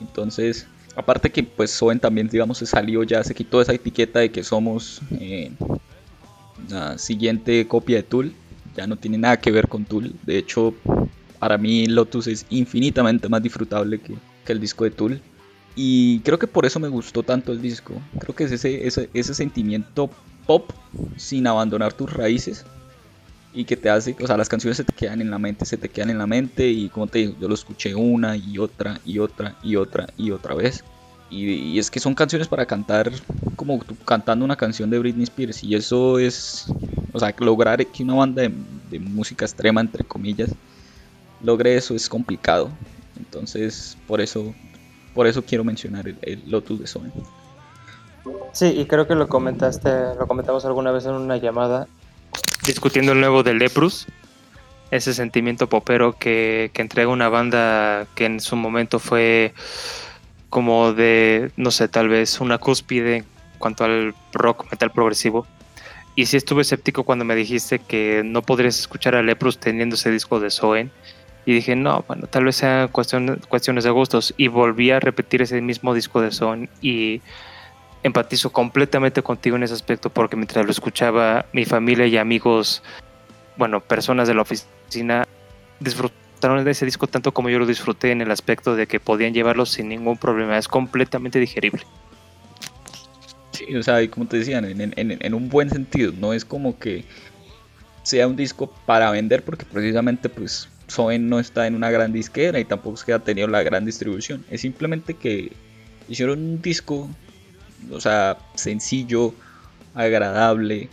Entonces, 0.00 0.66
aparte 0.96 1.30
que 1.30 1.42
pues 1.42 1.70
Soen 1.70 2.00
también, 2.00 2.28
digamos, 2.28 2.58
se 2.58 2.66
salió 2.66 3.02
ya, 3.02 3.22
se 3.24 3.34
quitó 3.34 3.60
esa 3.60 3.72
etiqueta 3.72 4.20
de 4.20 4.30
que 4.30 4.42
somos 4.42 5.00
eh, 5.12 5.52
la 6.68 6.98
siguiente 6.98 7.66
copia 7.66 7.96
de 7.96 8.02
Tool 8.02 8.34
ya 8.74 8.86
no 8.86 8.96
tiene 8.96 9.18
nada 9.18 9.38
que 9.38 9.50
ver 9.50 9.68
con 9.68 9.84
Tool. 9.84 10.14
De 10.24 10.38
hecho, 10.38 10.74
para 11.38 11.58
mí 11.58 11.86
Lotus 11.86 12.26
es 12.26 12.46
infinitamente 12.50 13.28
más 13.28 13.42
disfrutable 13.42 14.00
que, 14.00 14.16
el 14.46 14.60
disco 14.60 14.84
de 14.84 14.90
Tool. 14.90 15.20
Y 15.76 16.20
creo 16.20 16.38
que 16.38 16.46
por 16.46 16.66
eso 16.66 16.78
me 16.78 16.88
gustó 16.88 17.22
tanto 17.22 17.52
el 17.52 17.62
disco. 17.62 17.94
Creo 18.18 18.34
que 18.34 18.44
es 18.44 18.52
ese, 18.52 18.86
ese, 18.86 19.08
ese 19.14 19.34
sentimiento 19.34 20.10
pop 20.46 20.70
sin 21.16 21.46
abandonar 21.46 21.92
tus 21.92 22.12
raíces. 22.12 22.64
Y 23.54 23.64
que 23.64 23.76
te 23.76 23.88
hace, 23.88 24.16
o 24.20 24.26
sea, 24.26 24.36
las 24.36 24.48
canciones 24.48 24.76
se 24.76 24.84
te 24.84 24.92
quedan 24.92 25.20
en 25.20 25.30
la 25.30 25.38
mente, 25.38 25.64
se 25.64 25.76
te 25.76 25.88
quedan 25.88 26.10
en 26.10 26.18
la 26.18 26.26
mente. 26.26 26.68
Y 26.68 26.88
como 26.88 27.06
te 27.06 27.20
digo, 27.20 27.34
yo 27.40 27.48
lo 27.48 27.54
escuché 27.54 27.94
una 27.94 28.36
y 28.36 28.58
otra 28.58 29.00
y 29.04 29.20
otra 29.20 29.54
y 29.62 29.76
otra 29.76 30.08
y 30.16 30.32
otra 30.32 30.54
vez. 30.54 30.84
Y, 31.30 31.78
es 31.78 31.90
que 31.90 32.00
son 32.00 32.14
canciones 32.14 32.48
para 32.48 32.66
cantar 32.66 33.10
como 33.56 33.80
cantando 34.04 34.44
una 34.44 34.56
canción 34.56 34.90
de 34.90 34.98
Britney 34.98 35.24
Spears. 35.24 35.64
Y 35.64 35.74
eso 35.74 36.18
es, 36.18 36.66
o 37.12 37.18
sea, 37.18 37.34
lograr 37.38 37.84
que 37.86 38.02
una 38.02 38.14
banda 38.14 38.42
de, 38.42 38.98
música 39.00 39.44
extrema, 39.44 39.80
entre 39.80 40.04
comillas, 40.04 40.50
logre 41.42 41.76
eso 41.76 41.94
es 41.94 42.08
complicado. 42.08 42.70
Entonces, 43.16 43.96
por 44.06 44.20
eso, 44.20 44.54
por 45.14 45.26
eso 45.26 45.42
quiero 45.42 45.64
mencionar 45.64 46.06
el, 46.06 46.42
Lotus 46.46 46.80
de 46.80 46.86
Sony. 46.86 47.10
Sí, 48.52 48.66
y 48.66 48.86
creo 48.86 49.06
que 49.08 49.16
lo 49.16 49.28
comentaste, 49.28 50.14
lo 50.18 50.26
comentamos 50.28 50.64
alguna 50.64 50.92
vez 50.92 51.06
en 51.06 51.12
una 51.12 51.36
llamada, 51.36 51.88
discutiendo 52.66 53.12
el 53.12 53.20
nuevo 53.20 53.42
de 53.42 53.54
Leprus, 53.54 54.06
ese 54.90 55.14
sentimiento 55.14 55.68
popero 55.68 56.16
que, 56.18 56.70
entrega 56.74 57.08
una 57.08 57.28
banda 57.28 58.06
que 58.14 58.26
en 58.26 58.40
su 58.40 58.56
momento 58.56 58.98
fue 58.98 59.52
como 60.50 60.92
de, 60.92 61.50
no 61.56 61.70
sé, 61.70 61.88
tal 61.88 62.08
vez 62.08 62.40
una 62.40 62.58
cúspide 62.58 63.16
en 63.16 63.26
cuanto 63.58 63.84
al 63.84 64.14
rock 64.32 64.70
metal 64.70 64.92
progresivo. 64.92 65.46
Y 66.16 66.26
sí 66.26 66.36
estuve 66.36 66.62
escéptico 66.62 67.02
cuando 67.02 67.24
me 67.24 67.34
dijiste 67.34 67.80
que 67.80 68.22
no 68.24 68.42
podrías 68.42 68.78
escuchar 68.78 69.16
a 69.16 69.22
Leprus 69.22 69.58
teniendo 69.58 69.96
ese 69.96 70.12
disco 70.12 70.38
de 70.38 70.50
Soen. 70.50 70.92
Y 71.44 71.54
dije, 71.54 71.74
no, 71.74 72.04
bueno, 72.06 72.28
tal 72.28 72.44
vez 72.44 72.56
sean 72.56 72.88
cuestiones 72.88 73.84
de 73.84 73.90
gustos. 73.90 74.32
Y 74.36 74.46
volví 74.46 74.92
a 74.92 75.00
repetir 75.00 75.42
ese 75.42 75.60
mismo 75.60 75.92
disco 75.92 76.20
de 76.20 76.30
Soen 76.30 76.70
y 76.80 77.20
empatizo 78.04 78.52
completamente 78.52 79.22
contigo 79.22 79.56
en 79.56 79.64
ese 79.64 79.74
aspecto 79.74 80.10
porque 80.10 80.36
mientras 80.36 80.64
lo 80.64 80.70
escuchaba, 80.70 81.46
mi 81.52 81.64
familia 81.64 82.06
y 82.06 82.18
amigos, 82.18 82.82
bueno, 83.56 83.80
personas 83.80 84.28
de 84.28 84.34
la 84.34 84.42
oficina, 84.42 85.26
disfrutaron 85.80 86.64
de 86.64 86.70
ese 86.70 86.84
disco 86.84 87.06
tanto 87.06 87.32
como 87.32 87.48
yo 87.48 87.58
lo 87.58 87.66
disfruté 87.66 88.12
en 88.12 88.20
el 88.20 88.30
aspecto 88.30 88.76
de 88.76 88.86
que 88.86 89.00
podían 89.00 89.32
llevarlo 89.32 89.64
sin 89.64 89.88
ningún 89.88 90.18
problema. 90.18 90.58
Es 90.58 90.68
completamente 90.68 91.40
digerible. 91.40 91.82
Sí, 93.52 93.74
o 93.74 93.82
sea, 93.82 94.02
y 94.02 94.08
como 94.08 94.26
te 94.26 94.36
decían, 94.38 94.64
en, 94.66 95.34
un 95.34 95.48
buen 95.48 95.70
sentido, 95.70 96.12
no 96.20 96.34
es 96.34 96.44
como 96.44 96.78
que 96.78 97.04
sea 98.02 98.28
un 98.28 98.36
disco 98.36 98.70
para 98.84 99.10
vender 99.12 99.42
porque 99.42 99.64
precisamente 99.64 100.28
pues 100.28 100.68
Soen 100.88 101.30
no 101.30 101.38
está 101.38 101.66
en 101.66 101.74
una 101.74 101.90
gran 101.90 102.12
disquera 102.12 102.60
y 102.60 102.66
tampoco 102.66 102.96
es 102.96 103.04
que 103.04 103.14
ha 103.14 103.20
tenido 103.20 103.48
la 103.48 103.62
gran 103.62 103.86
distribución. 103.86 104.44
Es 104.50 104.60
simplemente 104.60 105.14
que 105.14 105.52
hicieron 106.06 106.40
un 106.40 106.60
disco, 106.60 107.08
o 107.90 108.00
sea, 108.00 108.38
sencillo, 108.54 109.34
agradable, 109.94 110.88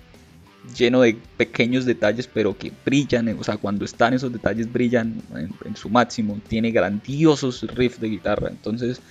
lleno 0.76 1.02
de 1.02 1.18
pequeños 1.38 1.86
detalles, 1.86 2.28
pero 2.28 2.58
que 2.58 2.72
brillan, 2.86 3.28
o 3.40 3.44
sea, 3.44 3.58
cuando 3.58 3.86
están 3.86 4.14
esos 4.14 4.32
detalles 4.32 4.72
brillan 4.72 5.22
en, 5.36 5.76
su 5.76 5.90
máximo, 5.90 6.40
tiene 6.48 6.72
grandiosos 6.72 7.64
riffs 7.76 8.00
de 8.00 8.10
guitarra, 8.10 8.50
entonces, 8.50 9.02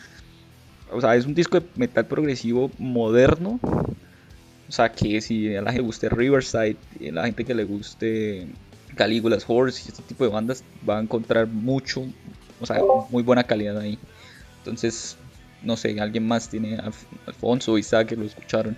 o 0.93 1.01
sea, 1.01 1.17
es 1.17 1.27
un 1.27 1.35
disco 1.35 1.59
de 1.59 1.67
metal 1.77 2.07
progresivo 2.07 2.71
moderno, 2.79 3.59
o 3.63 4.73
sea, 4.73 4.93
que 4.93 5.21
si 5.21 5.55
a 5.57 5.63
la 5.63 5.73
gente 5.73 5.83
le 5.83 5.87
guste 5.87 6.09
Riverside, 6.09 6.77
a 7.09 7.13
la 7.13 7.25
gente 7.25 7.45
que 7.45 7.55
le 7.55 7.65
guste 7.65 8.47
Caligula's 8.95 9.45
Horse 9.47 9.83
y 9.85 9.89
este 9.89 10.03
tipo 10.05 10.25
de 10.25 10.31
bandas, 10.31 10.63
va 10.89 10.99
a 10.99 11.03
encontrar 11.03 11.49
mucho, 11.49 12.05
o 12.61 12.67
sea, 12.67 12.81
muy 13.11 13.25
buena 13.25 13.43
calidad 13.43 13.77
ahí, 13.79 13.99
entonces, 14.59 15.17
no 15.63 15.77
sé, 15.77 16.01
alguien 16.01 16.27
más 16.27 16.49
tiene, 16.49 16.79
Alfonso, 17.27 17.79
Isaac, 17.79 18.09
que 18.09 18.17
lo 18.17 18.25
escucharon 18.25 18.77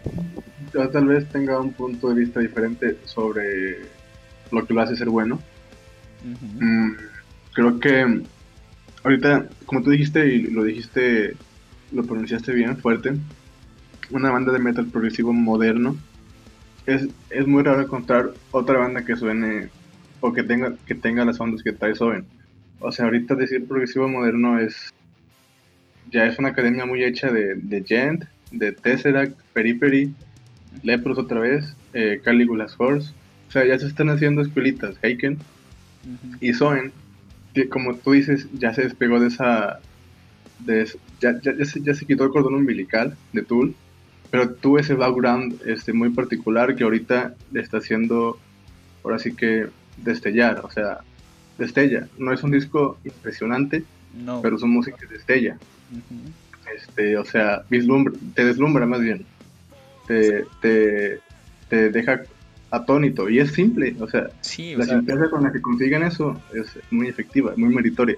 yo 0.72 0.88
tal 0.88 1.06
vez 1.06 1.28
tenga 1.28 1.60
un 1.60 1.72
punto 1.72 2.08
de 2.08 2.14
vista 2.20 2.40
diferente 2.40 2.96
sobre 3.04 3.78
lo 4.50 4.66
que 4.66 4.74
lo 4.74 4.80
hace 4.80 4.96
ser 4.96 5.08
bueno. 5.08 5.40
Mm, 6.58 6.92
creo 7.52 7.80
que 7.80 8.22
ahorita, 9.02 9.48
como 9.66 9.82
tú 9.82 9.90
dijiste 9.90 10.26
y 10.26 10.42
lo 10.42 10.64
dijiste, 10.64 11.34
lo 11.92 12.04
pronunciaste 12.04 12.52
bien, 12.52 12.76
fuerte, 12.76 13.14
una 14.10 14.30
banda 14.30 14.52
de 14.52 14.58
metal 14.58 14.86
progresivo 14.86 15.32
moderno, 15.32 15.96
es, 16.86 17.08
es 17.30 17.46
muy 17.46 17.62
raro 17.62 17.82
encontrar 17.82 18.32
otra 18.50 18.78
banda 18.78 19.04
que 19.04 19.16
suene 19.16 19.68
o 20.20 20.32
que 20.32 20.42
tenga, 20.42 20.74
que 20.86 20.94
tenga 20.94 21.24
las 21.24 21.40
ondas 21.40 21.62
que 21.62 21.72
trae 21.72 21.94
Soben. 21.94 22.24
O 22.80 22.90
sea, 22.92 23.04
ahorita 23.06 23.34
decir 23.34 23.66
progresivo 23.66 24.08
moderno 24.08 24.58
es 24.58 24.92
ya 26.12 26.26
es 26.26 26.38
una 26.38 26.50
academia 26.50 26.86
muy 26.86 27.02
hecha 27.02 27.32
de, 27.32 27.54
de 27.56 27.82
Gent, 27.82 28.24
de 28.50 28.72
Tesseract, 28.72 29.40
Periphery, 29.54 30.12
Leprous 30.82 31.18
otra 31.18 31.40
vez, 31.40 31.74
eh, 31.94 32.20
Caligula's 32.22 32.74
Horse. 32.78 33.12
O 33.48 33.52
sea, 33.52 33.64
ya 33.66 33.78
se 33.78 33.86
están 33.86 34.10
haciendo 34.10 34.42
escuelitas, 34.42 34.94
Heiken 35.02 35.38
y 36.40 36.52
Soen, 36.52 36.92
que 37.54 37.68
como 37.68 37.96
tú 37.96 38.12
dices, 38.12 38.46
ya 38.52 38.72
se 38.74 38.82
despegó 38.82 39.20
de 39.20 39.28
esa. 39.28 39.80
De, 40.60 40.88
ya, 41.20 41.40
ya, 41.40 41.56
ya, 41.56 41.64
se, 41.64 41.82
ya 41.82 41.94
se 41.94 42.06
quitó 42.06 42.24
el 42.24 42.30
cordón 42.30 42.54
umbilical 42.54 43.16
de 43.32 43.42
Tool, 43.42 43.74
pero 44.30 44.50
tuvo 44.50 44.78
ese 44.78 44.94
background 44.94 45.60
este, 45.66 45.92
muy 45.92 46.10
particular 46.10 46.76
que 46.76 46.84
ahorita 46.84 47.34
le 47.50 47.60
está 47.60 47.78
haciendo, 47.78 48.38
ahora 49.02 49.18
sí 49.18 49.34
que 49.34 49.66
destellar, 49.96 50.60
o 50.64 50.70
sea, 50.70 50.98
destella. 51.58 52.08
No 52.18 52.32
es 52.32 52.42
un 52.42 52.52
disco 52.52 52.98
impresionante, 53.04 53.84
pero 54.42 54.58
su 54.58 54.66
música 54.66 54.98
destella. 55.10 55.58
Este, 56.74 57.16
o 57.16 57.24
sea, 57.24 57.62
vislumbra, 57.68 58.14
te 58.34 58.44
deslumbra 58.44 58.86
más 58.86 59.00
bien 59.00 59.24
te, 60.06 61.18
te, 61.68 61.90
deja 61.90 62.22
atónito. 62.70 63.28
Y 63.28 63.38
es 63.38 63.52
simple, 63.52 63.94
o 64.00 64.08
sea, 64.08 64.22
la 64.76 64.86
simpleza 64.86 65.30
con 65.30 65.42
la 65.42 65.52
que 65.52 65.60
consiguen 65.60 66.02
eso 66.02 66.40
es 66.54 66.66
muy 66.90 67.08
efectiva, 67.08 67.54
muy 67.56 67.74
meritoria. 67.74 68.16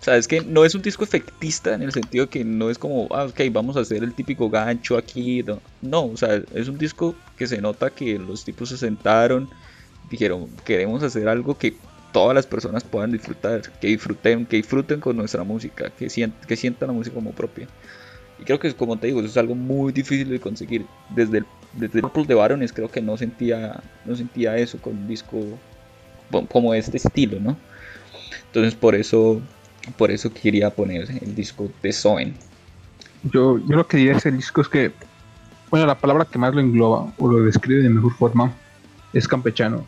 O 0.00 0.04
sea, 0.06 0.16
es 0.16 0.28
que 0.28 0.42
no 0.42 0.64
es 0.64 0.74
un 0.74 0.82
disco 0.82 1.02
efectista 1.02 1.74
en 1.74 1.82
el 1.82 1.92
sentido 1.92 2.28
que 2.28 2.44
no 2.44 2.70
es 2.70 2.78
como, 2.78 3.08
ah, 3.10 3.24
ok, 3.24 3.40
vamos 3.50 3.76
a 3.76 3.80
hacer 3.80 4.04
el 4.04 4.12
típico 4.12 4.48
gancho 4.48 4.96
aquí. 4.96 5.42
No, 5.42 5.60
no 5.82 6.04
o 6.04 6.16
sea, 6.16 6.42
es 6.54 6.68
un 6.68 6.78
disco 6.78 7.14
que 7.36 7.46
se 7.46 7.60
nota 7.60 7.90
que 7.90 8.18
los 8.18 8.44
tipos 8.44 8.68
se 8.68 8.76
sentaron, 8.76 9.48
dijeron, 10.10 10.48
queremos 10.64 11.02
hacer 11.02 11.28
algo 11.28 11.58
que 11.58 11.74
todas 12.16 12.34
las 12.34 12.46
personas 12.46 12.82
puedan 12.82 13.12
disfrutar, 13.12 13.60
que 13.78 13.88
disfruten, 13.88 14.46
que 14.46 14.56
disfruten 14.56 15.00
con 15.00 15.18
nuestra 15.18 15.44
música, 15.44 15.90
que, 15.90 16.08
que 16.48 16.56
sientan 16.56 16.86
la 16.86 16.94
música 16.94 17.14
como 17.14 17.32
propia. 17.32 17.68
Y 18.40 18.44
creo 18.44 18.58
que, 18.58 18.72
como 18.72 18.98
te 18.98 19.08
digo, 19.08 19.20
eso 19.20 19.28
es 19.28 19.36
algo 19.36 19.54
muy 19.54 19.92
difícil 19.92 20.30
de 20.30 20.40
conseguir. 20.40 20.86
Desde 21.10 21.38
el, 21.38 21.46
desde 21.74 22.00
de 22.00 22.34
Barones 22.34 22.72
creo 22.72 22.90
que 22.90 23.02
no 23.02 23.18
sentía, 23.18 23.82
no 24.06 24.16
sentía 24.16 24.56
eso 24.56 24.78
con 24.78 24.96
un 24.96 25.06
disco 25.06 25.36
como 26.50 26.72
este 26.72 26.96
estilo, 26.96 27.38
¿no? 27.38 27.54
Entonces 28.46 28.74
por 28.74 28.94
eso, 28.94 29.42
por 29.98 30.10
eso 30.10 30.32
quería 30.32 30.70
poner 30.70 31.10
el 31.20 31.34
disco 31.34 31.70
de 31.82 31.92
Soen. 31.92 32.34
Yo, 33.24 33.58
yo 33.58 33.76
lo 33.76 33.86
que 33.86 33.98
diría 33.98 34.12
de 34.12 34.18
ese 34.20 34.32
disco 34.32 34.62
es 34.62 34.68
que, 34.68 34.90
bueno, 35.68 35.84
la 35.84 35.98
palabra 35.98 36.24
que 36.24 36.38
más 36.38 36.54
lo 36.54 36.62
engloba 36.62 37.12
o 37.18 37.28
lo 37.28 37.44
describe 37.44 37.82
de 37.82 37.90
mejor 37.90 38.14
forma 38.14 38.54
es 39.12 39.28
campechano. 39.28 39.84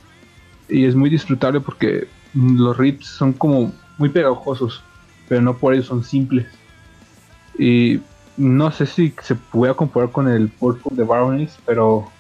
Y 0.69 0.85
es 0.85 0.95
muy 0.95 1.09
disfrutable 1.09 1.61
porque 1.61 2.07
los 2.35 2.77
riffs 2.77 3.07
son 3.07 3.33
como 3.33 3.73
muy 3.97 4.09
pegajosos, 4.09 4.83
pero 5.29 5.41
no 5.43 5.57
por 5.57 5.75
eso 5.75 5.89
son 5.89 6.05
simples. 6.05 6.47
Y 7.59 8.01
no 8.37 8.71
sé 8.71 8.87
si 8.87 9.13
se 9.23 9.35
puede 9.35 9.75
comparar 9.75 10.11
con 10.11 10.29
el 10.29 10.49
Purple 10.49 10.97
de 10.97 11.05
Baroness, 11.05 11.59
pero 11.67 12.11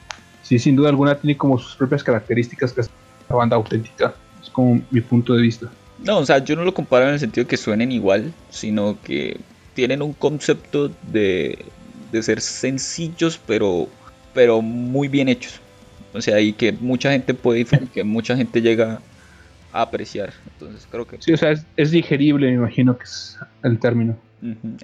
sí, 0.42 0.58
sin 0.58 0.76
duda 0.76 0.88
alguna 0.88 1.14
tiene 1.16 1.36
como 1.36 1.58
sus 1.58 1.76
propias 1.76 2.02
características 2.02 2.72
que 2.72 2.80
es 2.82 2.90
una 3.28 3.38
banda 3.38 3.56
auténtica. 3.56 4.14
Es 4.42 4.50
como 4.50 4.80
mi 4.90 5.00
punto 5.00 5.34
de 5.34 5.42
vista. 5.42 5.70
No, 6.04 6.18
o 6.18 6.26
sea, 6.26 6.38
yo 6.38 6.56
no 6.56 6.64
lo 6.64 6.74
comparo 6.74 7.06
en 7.06 7.14
el 7.14 7.20
sentido 7.20 7.44
de 7.44 7.48
que 7.48 7.56
suenen 7.56 7.92
igual, 7.92 8.32
sino 8.50 8.96
que 9.02 9.40
tienen 9.74 10.02
un 10.02 10.12
concepto 10.12 10.90
de, 11.10 11.64
de 12.12 12.22
ser 12.22 12.40
sencillos, 12.40 13.40
pero, 13.46 13.88
pero 14.34 14.60
muy 14.60 15.08
bien 15.08 15.28
hechos. 15.28 15.60
O 16.12 16.20
sea, 16.20 16.40
y 16.40 16.52
que 16.52 16.72
mucha 16.72 17.12
gente 17.12 17.34
puede 17.34 17.64
que 17.92 18.04
mucha 18.04 18.36
gente 18.36 18.60
llega 18.60 19.00
a 19.72 19.82
apreciar. 19.82 20.32
Entonces 20.52 20.86
creo 20.90 21.06
que... 21.06 21.16
Sí, 21.20 21.32
o 21.32 21.36
sea, 21.36 21.54
es, 21.76 21.90
digerible, 21.90 22.48
me 22.48 22.54
imagino 22.54 22.96
que 22.96 23.04
es 23.04 23.38
el 23.62 23.78
término. 23.78 24.16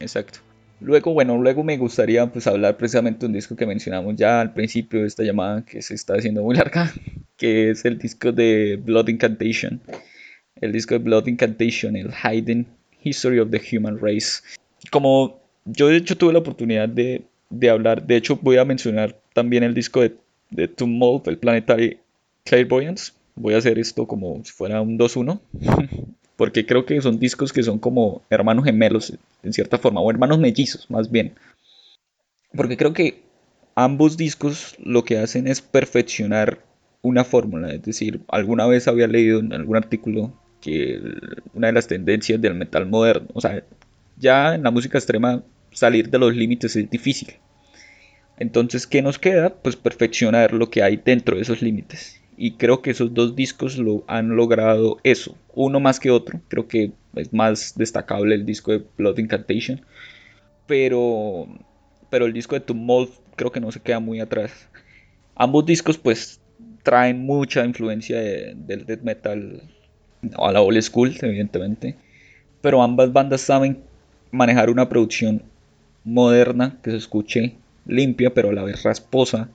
exacto. 0.00 0.40
Luego, 0.80 1.14
bueno, 1.14 1.38
luego 1.38 1.62
me 1.62 1.76
gustaría 1.78 2.26
pues 2.26 2.46
hablar 2.46 2.76
precisamente 2.76 3.20
de 3.20 3.26
un 3.26 3.32
disco 3.32 3.56
que 3.56 3.66
mencionamos 3.66 4.16
ya 4.16 4.40
al 4.40 4.52
principio 4.52 5.00
de 5.00 5.06
esta 5.06 5.22
llamada, 5.22 5.64
que 5.64 5.80
se 5.80 5.94
está 5.94 6.14
haciendo 6.14 6.42
muy 6.42 6.56
larga, 6.56 6.92
que 7.36 7.70
es 7.70 7.84
el 7.84 7.98
disco 7.98 8.32
de 8.32 8.80
Blood 8.82 9.08
Incantation. 9.08 9.80
El 10.60 10.72
disco 10.72 10.94
de 10.94 10.98
Blood 10.98 11.26
Incantation, 11.26 11.96
el 11.96 12.12
Hidden 12.12 12.66
History 13.02 13.38
of 13.38 13.50
the 13.50 13.60
Human 13.72 13.98
Race. 14.00 14.42
Como 14.90 15.40
yo 15.64 15.88
de 15.88 15.96
hecho 15.96 16.16
tuve 16.16 16.32
la 16.32 16.40
oportunidad 16.40 16.88
de, 16.88 17.22
de 17.50 17.70
hablar, 17.70 18.06
de 18.06 18.16
hecho 18.16 18.38
voy 18.42 18.58
a 18.58 18.64
mencionar 18.64 19.16
también 19.32 19.62
el 19.62 19.74
disco 19.74 20.02
de, 20.02 20.14
de 20.50 20.68
Tumult, 20.68 21.26
el 21.28 21.38
Planetary 21.38 21.98
Clairvoyance. 22.44 23.12
Voy 23.36 23.54
a 23.54 23.58
hacer 23.58 23.78
esto 23.78 24.06
como 24.06 24.42
si 24.44 24.52
fuera 24.52 24.80
un 24.80 24.98
2-1. 24.98 25.40
porque 26.36 26.66
creo 26.66 26.84
que 26.84 27.00
son 27.00 27.18
discos 27.18 27.52
que 27.52 27.62
son 27.62 27.78
como 27.78 28.22
hermanos 28.30 28.64
gemelos 28.64 29.14
en 29.42 29.52
cierta 29.52 29.78
forma, 29.78 30.00
o 30.00 30.10
hermanos 30.10 30.38
mellizos 30.38 30.90
más 30.90 31.10
bien. 31.10 31.34
Porque 32.54 32.76
creo 32.76 32.92
que 32.92 33.22
ambos 33.74 34.16
discos 34.16 34.76
lo 34.82 35.04
que 35.04 35.18
hacen 35.18 35.46
es 35.46 35.60
perfeccionar 35.60 36.60
una 37.02 37.24
fórmula, 37.24 37.70
es 37.72 37.82
decir, 37.82 38.22
alguna 38.28 38.66
vez 38.66 38.88
había 38.88 39.06
leído 39.06 39.40
en 39.40 39.52
algún 39.52 39.76
artículo 39.76 40.32
que 40.60 41.00
una 41.52 41.66
de 41.66 41.74
las 41.74 41.86
tendencias 41.86 42.40
del 42.40 42.54
metal 42.54 42.86
moderno, 42.86 43.28
o 43.34 43.40
sea, 43.40 43.62
ya 44.16 44.54
en 44.54 44.62
la 44.62 44.70
música 44.70 44.96
extrema 44.96 45.42
salir 45.70 46.08
de 46.08 46.18
los 46.18 46.34
límites 46.34 46.74
es 46.76 46.88
difícil. 46.88 47.34
Entonces, 48.38 48.86
¿qué 48.86 49.02
nos 49.02 49.18
queda? 49.18 49.54
Pues 49.54 49.76
perfeccionar 49.76 50.54
lo 50.54 50.70
que 50.70 50.82
hay 50.82 50.96
dentro 50.96 51.36
de 51.36 51.42
esos 51.42 51.62
límites 51.62 52.23
y 52.36 52.52
creo 52.52 52.82
que 52.82 52.90
esos 52.90 53.14
dos 53.14 53.36
discos 53.36 53.78
lo 53.78 54.04
han 54.06 54.36
logrado 54.36 54.98
eso, 55.04 55.36
uno 55.54 55.80
más 55.80 56.00
que 56.00 56.10
otro, 56.10 56.40
creo 56.48 56.66
que 56.66 56.92
es 57.14 57.32
más 57.32 57.74
destacable 57.76 58.34
el 58.34 58.44
disco 58.44 58.72
de 58.72 58.84
Blood 58.96 59.18
Incantation, 59.18 59.80
pero, 60.66 61.46
pero 62.10 62.26
el 62.26 62.32
disco 62.32 62.54
de 62.54 62.60
Tumult 62.60 63.10
creo 63.36 63.52
que 63.52 63.60
no 63.60 63.70
se 63.70 63.80
queda 63.80 64.00
muy 64.00 64.20
atrás. 64.20 64.68
Ambos 65.36 65.66
discos 65.66 65.98
pues 65.98 66.40
traen 66.82 67.24
mucha 67.24 67.64
influencia 67.64 68.18
del 68.18 68.84
death 68.86 69.02
metal 69.02 69.62
a 70.36 70.52
la 70.52 70.60
old 70.60 70.80
school, 70.82 71.14
evidentemente, 71.20 71.96
pero 72.60 72.82
ambas 72.82 73.12
bandas 73.12 73.40
saben 73.40 73.78
manejar 74.30 74.70
una 74.70 74.88
producción 74.88 75.42
moderna 76.04 76.78
que 76.82 76.90
se 76.90 76.96
escuche 76.98 77.54
limpia 77.86 78.32
pero 78.32 78.50
a 78.50 78.52
la 78.52 78.62
vez 78.62 78.82
rasposa 78.82 79.48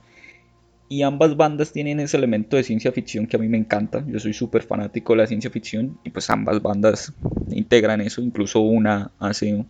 y 0.92 1.02
ambas 1.02 1.36
bandas 1.36 1.72
tienen 1.72 2.00
ese 2.00 2.16
elemento 2.16 2.56
de 2.56 2.64
ciencia 2.64 2.90
ficción 2.90 3.28
que 3.28 3.36
a 3.36 3.38
mí 3.38 3.48
me 3.48 3.56
encanta. 3.56 4.04
Yo 4.08 4.18
soy 4.18 4.32
súper 4.32 4.64
fanático 4.64 5.12
de 5.12 5.18
la 5.18 5.26
ciencia 5.28 5.48
ficción 5.48 6.00
y 6.02 6.10
pues 6.10 6.28
ambas 6.30 6.60
bandas 6.60 7.12
integran 7.48 8.00
eso. 8.00 8.20
Incluso 8.20 8.58
una 8.58 9.12
hace, 9.20 9.64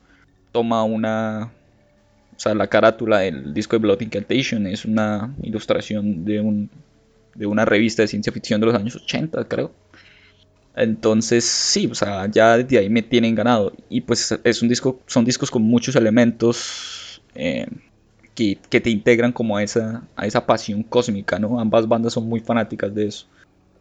toma 0.50 0.82
una, 0.82 1.52
o 2.34 2.40
sea, 2.40 2.54
la 2.54 2.68
carátula 2.68 3.18
del 3.18 3.52
disco 3.52 3.76
de 3.76 3.80
Blood 3.80 4.00
Incantation 4.00 4.66
es 4.66 4.86
una 4.86 5.34
ilustración 5.42 6.24
de, 6.24 6.40
un, 6.40 6.70
de 7.34 7.44
una 7.44 7.66
revista 7.66 8.00
de 8.00 8.08
ciencia 8.08 8.32
ficción 8.32 8.58
de 8.58 8.68
los 8.68 8.74
años 8.74 8.96
80, 8.96 9.44
creo. 9.44 9.72
Entonces, 10.74 11.44
sí, 11.44 11.86
o 11.86 11.94
sea, 11.94 12.28
ya 12.30 12.56
desde 12.56 12.78
ahí 12.78 12.88
me 12.88 13.02
tienen 13.02 13.34
ganado. 13.34 13.74
Y 13.90 14.00
pues 14.00 14.40
es 14.42 14.62
un 14.62 14.70
disco, 14.70 14.98
son 15.04 15.26
discos 15.26 15.50
con 15.50 15.60
muchos 15.60 15.96
elementos. 15.96 17.20
Eh, 17.34 17.66
que, 18.68 18.80
te 18.80 18.90
integran 18.90 19.32
como 19.32 19.56
a 19.56 19.62
esa, 19.62 20.02
a 20.16 20.26
esa 20.26 20.46
pasión 20.46 20.82
cósmica, 20.82 21.38
¿no? 21.38 21.60
Ambas 21.60 21.86
bandas 21.86 22.14
son 22.14 22.28
muy 22.28 22.40
fanáticas 22.40 22.94
de 22.94 23.06
eso. 23.06 23.26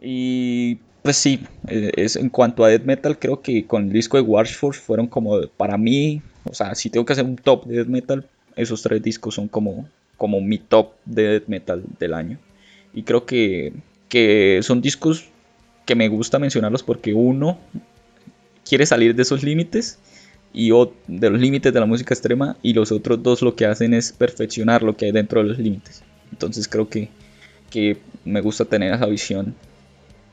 Y 0.01 0.79
pues 1.01 1.15
sí, 1.15 1.41
eh, 1.67 1.91
es, 1.95 2.15
en 2.15 2.29
cuanto 2.29 2.65
a 2.65 2.69
death 2.69 2.83
metal, 2.83 3.17
creo 3.17 3.41
que 3.41 3.65
con 3.65 3.85
el 3.85 3.93
disco 3.93 4.17
de 4.17 4.23
Warforce 4.23 4.81
fueron 4.81 5.07
como 5.07 5.39
para 5.55 5.77
mí, 5.77 6.21
o 6.43 6.53
sea, 6.53 6.75
si 6.75 6.89
tengo 6.89 7.05
que 7.05 7.13
hacer 7.13 7.25
un 7.25 7.37
top 7.37 7.65
de 7.65 7.77
death 7.77 7.87
metal, 7.87 8.25
esos 8.55 8.81
tres 8.81 9.01
discos 9.01 9.35
son 9.35 9.47
como, 9.47 9.87
como 10.17 10.41
mi 10.41 10.57
top 10.57 10.93
de 11.05 11.23
death 11.23 11.47
metal 11.47 11.83
del 11.97 12.13
año. 12.13 12.37
Y 12.93 13.03
creo 13.03 13.25
que, 13.25 13.71
que 14.09 14.59
son 14.63 14.81
discos 14.81 15.29
que 15.85 15.95
me 15.95 16.09
gusta 16.09 16.37
mencionarlos 16.37 16.83
porque 16.83 17.13
uno 17.13 17.57
quiere 18.67 18.85
salir 18.85 19.15
de 19.15 19.21
esos 19.21 19.41
límites 19.41 19.99
y 20.53 20.71
de 21.07 21.29
los 21.29 21.39
límites 21.39 21.73
de 21.73 21.79
la 21.79 21.85
música 21.85 22.13
extrema 22.13 22.57
y 22.61 22.73
los 22.73 22.91
otros 22.91 23.21
dos 23.21 23.41
lo 23.41 23.55
que 23.55 23.65
hacen 23.65 23.93
es 23.93 24.11
perfeccionar 24.11 24.81
lo 24.81 24.95
que 24.97 25.05
hay 25.05 25.11
dentro 25.11 25.41
de 25.41 25.49
los 25.49 25.59
límites. 25.59 26.03
Entonces 26.31 26.67
creo 26.67 26.89
que, 26.89 27.09
que 27.69 27.97
me 28.25 28.41
gusta 28.41 28.65
tener 28.65 28.93
esa 28.93 29.05
visión 29.05 29.55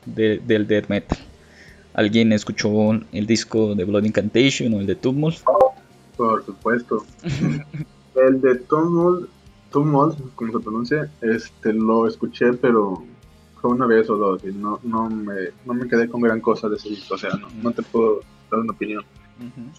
del 0.07 0.67
death 0.67 0.89
metal. 0.89 1.19
¿Alguien 1.95 2.33
escuchó 2.33 2.93
el 3.13 3.27
disco 3.27 3.75
de 3.75 3.85
Blood 3.85 4.05
Incantation 4.05 4.75
o 4.75 4.81
el 4.81 4.87
de 4.87 4.97
Tumult? 4.97 5.39
Por 6.17 6.45
supuesto. 6.45 7.05
el 8.15 8.41
de 8.41 8.57
Tumult, 8.57 9.29
Tumult, 9.71 10.19
como 10.35 10.53
se 10.53 10.59
pronuncia, 10.61 11.11
este, 11.21 11.73
lo 11.73 12.07
escuché, 12.07 12.53
pero 12.55 13.03
fue 13.61 13.71
una 13.71 13.87
vez 13.87 14.09
o 14.11 14.17
dos 14.17 14.43
y 14.45 14.49
no, 14.49 14.79
no, 14.83 15.09
me, 15.09 15.35
no 15.65 15.75
me 15.75 15.89
quedé 15.89 16.09
con 16.09 16.21
gran 16.21 16.41
cosa 16.41 16.69
de 16.69 16.77
ese 16.77 16.91
disco. 16.91 17.15
O 17.15 17.19
sea, 17.19 17.31
no, 17.31 17.49
no 17.63 17.73
te 17.73 17.83
puedo 17.83 18.21
dar 18.51 18.61
una 18.61 18.73
opinión. 18.73 19.05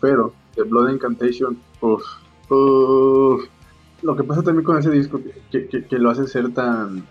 Pero 0.02 0.34
The 0.56 0.64
Blood 0.64 0.92
Incantation, 0.92 1.58
uff, 1.82 2.04
lo 4.02 4.16
que 4.16 4.24
pasa 4.24 4.44
también 4.44 4.64
con 4.64 4.78
ese 4.78 4.92
disco, 4.92 5.20
que, 5.52 5.68
que, 5.68 6.00
lo 6.00 6.10
hace 6.10 6.28
ser 6.28 6.54
tan... 6.54 7.06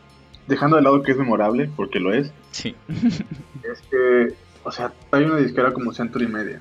Dejando 0.47 0.77
de 0.77 0.83
lado 0.83 1.03
que 1.03 1.11
es 1.11 1.19
memorable, 1.19 1.69
porque 1.75 1.99
lo 1.99 2.13
es. 2.13 2.33
Sí. 2.53 2.75
es 2.89 3.83
que, 3.91 4.35
o 4.63 4.71
sea, 4.71 4.93
hay 5.11 5.25
una 5.25 5.39
disquera 5.39 5.73
como 5.73 5.93
Century 5.93 6.29
Media. 6.29 6.61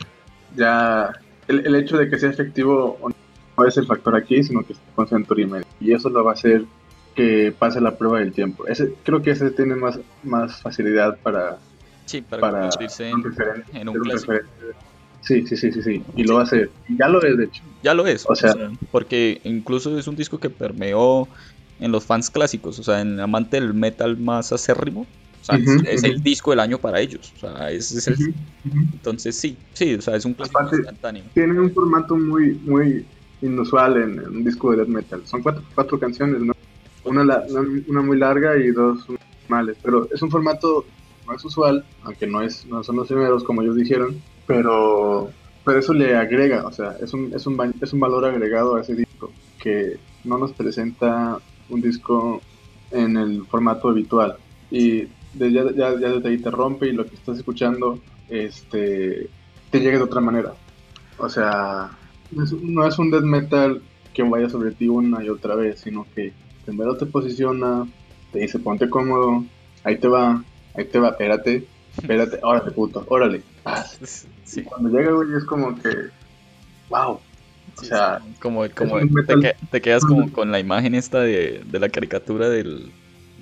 Ya, 0.55 1.11
el, 1.47 1.67
el 1.67 1.75
hecho 1.75 1.97
de 1.97 2.09
que 2.09 2.17
sea 2.17 2.31
efectivo 2.31 2.97
no 3.57 3.65
es 3.65 3.77
el 3.77 3.85
factor 3.85 4.15
aquí, 4.15 4.43
sino 4.43 4.65
que 4.65 4.73
está 4.73 4.85
con 4.95 5.07
Century 5.07 5.45
Media. 5.45 5.67
Y 5.79 5.93
eso 5.93 6.09
lo 6.09 6.23
va 6.23 6.31
a 6.31 6.33
hacer 6.33 6.65
que 7.15 7.53
pase 7.57 7.81
la 7.81 7.97
prueba 7.97 8.19
del 8.19 8.33
tiempo. 8.33 8.67
Ese, 8.67 8.93
creo 9.03 9.21
que 9.21 9.31
ese 9.31 9.49
tiene 9.51 9.75
más, 9.75 9.99
más 10.23 10.61
facilidad 10.61 11.17
para, 11.23 11.57
sí, 12.05 12.21
para, 12.21 12.69
en, 12.99 13.89
un, 13.89 13.99
clásico. 13.99 14.33
Sí, 15.21 15.45
sí, 15.47 15.57
sí, 15.57 15.71
sí, 15.71 15.81
sí. 15.81 16.03
Y 16.15 16.23
lo 16.23 16.39
hace. 16.39 16.69
Ya 16.97 17.07
lo 17.07 17.21
es, 17.21 17.37
de 17.37 17.45
hecho. 17.45 17.63
Ya 17.83 17.93
lo 17.93 18.05
es. 18.05 18.25
O 18.27 18.35
sea, 18.35 18.53
porque 18.91 19.41
incluso 19.43 19.97
es 19.97 20.07
un 20.07 20.15
disco 20.15 20.39
que 20.39 20.49
permeó 20.49 21.27
en 21.79 21.91
los 21.91 22.05
fans 22.05 22.29
clásicos, 22.29 22.79
o 22.79 22.83
sea, 22.83 23.01
en 23.01 23.19
amante 23.19 23.59
del 23.59 23.73
metal 23.73 24.17
más 24.17 24.51
acérrimo. 24.51 25.05
O 25.41 25.45
sea, 25.45 25.57
es, 25.57 26.03
el 26.03 26.23
disco 26.23 26.51
del 26.51 26.59
año 26.59 26.79
para 26.79 26.99
ellos. 26.99 27.31
O 27.35 27.39
sea, 27.39 27.69
es, 27.69 28.07
el... 28.07 28.33
Entonces 28.93 29.35
sí, 29.35 29.55
sí, 29.73 29.93
o 29.93 30.01
sea, 30.01 30.15
es 30.15 30.25
un 30.25 30.33
clásico 30.33 30.59
instantáneo. 30.71 31.23
Tiene 31.33 31.59
un 31.59 31.71
formato 31.71 32.15
muy, 32.17 32.55
muy 32.65 33.05
inusual 33.41 33.97
en, 33.97 34.19
un 34.19 34.43
disco 34.43 34.71
de 34.71 34.77
death 34.77 34.87
metal. 34.87 35.21
Son 35.25 35.43
cuatro, 35.43 35.63
cuatro 35.75 35.99
canciones, 35.99 36.41
¿no? 36.41 36.53
Una, 37.03 37.43
una 37.87 38.01
muy 38.01 38.17
larga 38.17 38.57
y 38.57 38.71
dos 38.71 39.05
normales. 39.47 39.77
Pero 39.83 40.09
es 40.11 40.21
un 40.21 40.31
formato 40.31 40.85
es 41.33 41.45
usual, 41.45 41.83
aunque 42.03 42.27
no, 42.27 42.41
es, 42.41 42.65
no 42.65 42.83
son 42.83 42.97
los 42.97 43.07
primeros 43.07 43.43
como 43.43 43.61
ellos 43.61 43.75
dijeron 43.75 44.21
pero, 44.45 45.29
pero 45.63 45.79
eso 45.79 45.93
le 45.93 46.15
agrega, 46.15 46.65
o 46.65 46.71
sea, 46.71 46.95
es 47.01 47.13
un, 47.13 47.33
es, 47.33 47.45
un, 47.45 47.75
es 47.81 47.93
un 47.93 47.99
valor 47.99 48.25
agregado 48.25 48.75
a 48.75 48.81
ese 48.81 48.95
disco 48.95 49.31
que 49.59 49.97
no 50.23 50.37
nos 50.37 50.51
presenta 50.53 51.39
un 51.69 51.81
disco 51.81 52.41
en 52.91 53.17
el 53.17 53.45
formato 53.45 53.89
habitual. 53.89 54.35
Y 54.71 55.07
de, 55.33 55.51
ya, 55.51 55.63
ya, 55.71 55.91
desde 55.91 56.29
ahí 56.29 56.37
te 56.37 56.51
rompe 56.51 56.87
y 56.87 56.93
lo 56.93 57.05
que 57.05 57.15
estás 57.15 57.37
escuchando 57.37 57.99
este, 58.29 59.29
te 59.69 59.79
llega 59.79 59.97
de 59.97 60.03
otra 60.03 60.21
manera. 60.21 60.53
O 61.17 61.29
sea, 61.29 61.91
no 62.31 62.87
es 62.87 62.99
un 62.99 63.11
death 63.11 63.23
metal 63.23 63.81
que 64.13 64.23
vaya 64.23 64.49
sobre 64.49 64.71
ti 64.71 64.87
una 64.87 65.23
y 65.23 65.29
otra 65.29 65.55
vez, 65.55 65.81
sino 65.81 66.05
que 66.15 66.33
primero 66.63 66.95
te 66.95 67.05
posiciona, 67.05 67.85
te 68.31 68.39
dice 68.39 68.59
ponte 68.59 68.89
cómodo, 68.89 69.43
ahí 69.83 69.97
te 69.97 70.07
va, 70.07 70.43
ahí 70.73 70.85
te 70.85 70.99
va, 70.99 71.09
espérate, 71.09 71.65
espérate, 71.97 72.39
órale 72.41 72.71
puto, 72.71 73.05
órale, 73.07 73.41
cuando 74.67 74.89
llega, 74.89 75.11
güey, 75.11 75.33
es 75.35 75.43
como 75.45 75.75
que, 75.79 75.89
wow. 76.89 77.19
O 77.77 77.83
sea, 77.83 78.21
como, 78.39 78.63
como 78.69 78.99
te, 79.71 79.81
quedas 79.81 80.05
como 80.05 80.31
con 80.33 80.51
la 80.51 80.59
imagen 80.59 80.95
esta 80.95 81.19
de, 81.19 81.63
la 81.73 81.89
caricatura 81.89 82.47
del, 82.47 82.91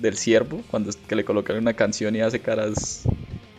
del 0.00 0.16
ciervo, 0.16 0.62
cuando 0.70 0.90
que 1.06 1.14
le 1.14 1.24
colocan 1.24 1.56
una 1.56 1.74
canción 1.74 2.16
y 2.16 2.20
hace 2.20 2.40
caras 2.40 3.04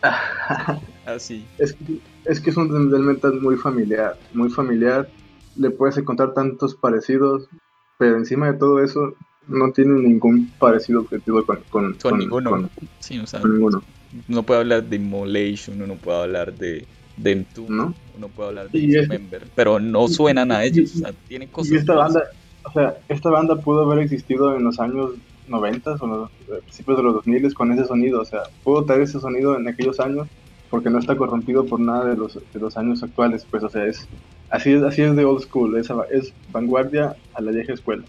así. 1.06 1.46
Es 1.58 1.74
que, 1.74 2.00
es 2.26 2.40
que 2.42 2.50
es 2.50 2.58
un 2.58 2.92
del 2.92 3.04
metal 3.04 3.40
muy 3.40 3.56
familiar, 3.56 4.18
muy 4.34 4.50
familiar. 4.50 5.10
Le 5.56 5.70
puedes 5.70 5.98
encontrar 5.98 6.34
tantos 6.34 6.76
parecidos, 6.76 7.48
pero 7.98 8.18
encima 8.18 8.52
de 8.52 8.58
todo 8.58 8.84
eso 8.84 9.14
no 9.48 9.72
tiene 9.72 9.94
ningún 10.02 10.52
parecido 10.60 11.02
objetivo 11.02 11.46
con, 11.46 11.60
con, 11.70 11.94
con, 11.94 12.18
ninguno. 12.18 12.70
sí, 13.00 13.20
o 13.20 13.28
sea, 13.28 13.40
ninguno. 13.42 13.82
Uno 14.30 14.44
puede 14.44 14.62
hablar 14.62 14.84
de 14.84 14.96
Immolation, 14.96 15.82
uno 15.82 15.96
puede 15.96 16.22
hablar 16.24 16.54
de, 16.54 16.86
de 17.18 17.32
Entomb, 17.32 17.70
¿no? 17.70 17.94
uno 18.16 18.28
puede 18.30 18.50
hablar 18.50 18.70
de 18.70 18.80
Dismember, 18.80 19.44
pero 19.56 19.80
no 19.80 20.08
suenan 20.08 20.52
a 20.52 20.64
ellos, 20.64 20.96
o 20.96 21.00
sea, 21.00 21.14
tienen 21.28 21.50
cosas. 21.50 21.74
Y 21.74 21.76
esta 21.78 21.96
banda, 21.96 22.24
o 22.64 22.72
sea, 22.72 22.98
esta 23.10 23.30
banda 23.30 23.56
pudo 23.58 23.84
haber 23.84 24.04
existido 24.04 24.56
en 24.56 24.64
los 24.64 24.80
años 24.80 25.12
90 25.48 25.98
o 26.00 26.08
los 26.08 26.32
eh, 26.32 26.62
principios 26.62 26.98
de 26.98 27.04
los 27.04 27.14
2000 27.16 27.54
con 27.54 27.72
ese 27.72 27.86
sonido. 27.86 28.22
O 28.22 28.26
sea, 28.26 28.44
puedo 28.64 28.84
traer 28.86 29.02
ese 29.02 29.20
sonido 29.20 29.56
en 29.58 29.68
aquellos 29.68 30.00
años 30.00 30.28
porque 30.70 30.90
no 30.90 31.00
está 31.00 31.16
corrompido 31.16 31.66
por 31.66 31.80
nada 31.80 32.06
de 32.06 32.18
los, 32.18 32.34
de 32.36 32.60
los 32.60 32.76
años 32.78 33.04
actuales. 33.04 33.46
Pues, 33.50 33.64
o 33.64 33.70
sea, 33.70 33.86
es 33.86 34.08
así 34.50 34.74
es, 34.74 34.84
así 34.84 35.02
es 35.02 35.16
de 35.16 35.26
old 35.26 35.44
school, 35.44 35.78
es, 35.78 35.90
es 36.12 36.34
vanguardia 36.52 37.16
a 37.34 37.42
la 37.42 37.52
vieja 37.52 37.74
escuela. 37.74 38.04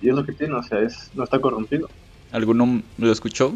Y 0.00 0.08
es 0.08 0.14
lo 0.14 0.24
que 0.24 0.32
tiene, 0.32 0.54
o 0.54 0.62
sea, 0.62 0.80
es, 0.80 1.10
no 1.14 1.24
está 1.24 1.38
corrompido. 1.38 1.88
¿Alguno 2.30 2.82
lo 2.96 3.12
escuchó? 3.12 3.54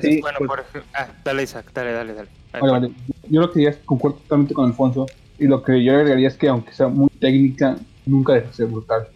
Sí, 0.00 0.20
bueno, 0.20 0.38
por 0.46 0.60
ejemplo, 0.60 0.82
ah, 0.94 1.08
dale 1.24 1.42
Isaac, 1.44 1.70
dale, 1.72 1.92
dale, 1.92 2.14
dale. 2.14 2.28
Vale, 2.52 2.70
vale. 2.72 2.92
Yo 3.28 3.40
lo 3.40 3.52
que 3.52 3.60
diría 3.60 3.70
es 3.70 3.76
concuerdo 3.84 4.18
totalmente 4.18 4.54
con 4.54 4.66
Alfonso. 4.66 5.06
Y 5.38 5.46
lo 5.46 5.62
que 5.62 5.82
yo 5.84 5.92
agregaría 5.92 6.28
es 6.28 6.36
que 6.36 6.48
aunque 6.48 6.72
sea 6.72 6.88
muy 6.88 7.08
técnica, 7.20 7.76
nunca 8.06 8.34
deja 8.34 8.48
de 8.48 8.52
ser 8.54 8.66
brutal. 8.66 9.06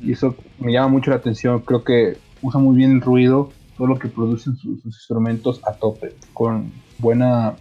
Y 0.00 0.12
eso 0.12 0.36
me 0.58 0.72
llama 0.72 0.88
mucho 0.88 1.10
la 1.10 1.16
atención. 1.16 1.60
Creo 1.60 1.82
que 1.82 2.16
usa 2.42 2.60
muy 2.60 2.76
bien 2.76 2.92
el 2.92 3.00
ruido, 3.00 3.50
todo 3.76 3.88
lo 3.88 3.98
que 3.98 4.08
producen 4.08 4.56
sus, 4.56 4.80
sus 4.82 4.86
instrumentos 4.86 5.60
a 5.66 5.72
tope, 5.72 6.14
con 6.32 6.70
buena 6.98 7.56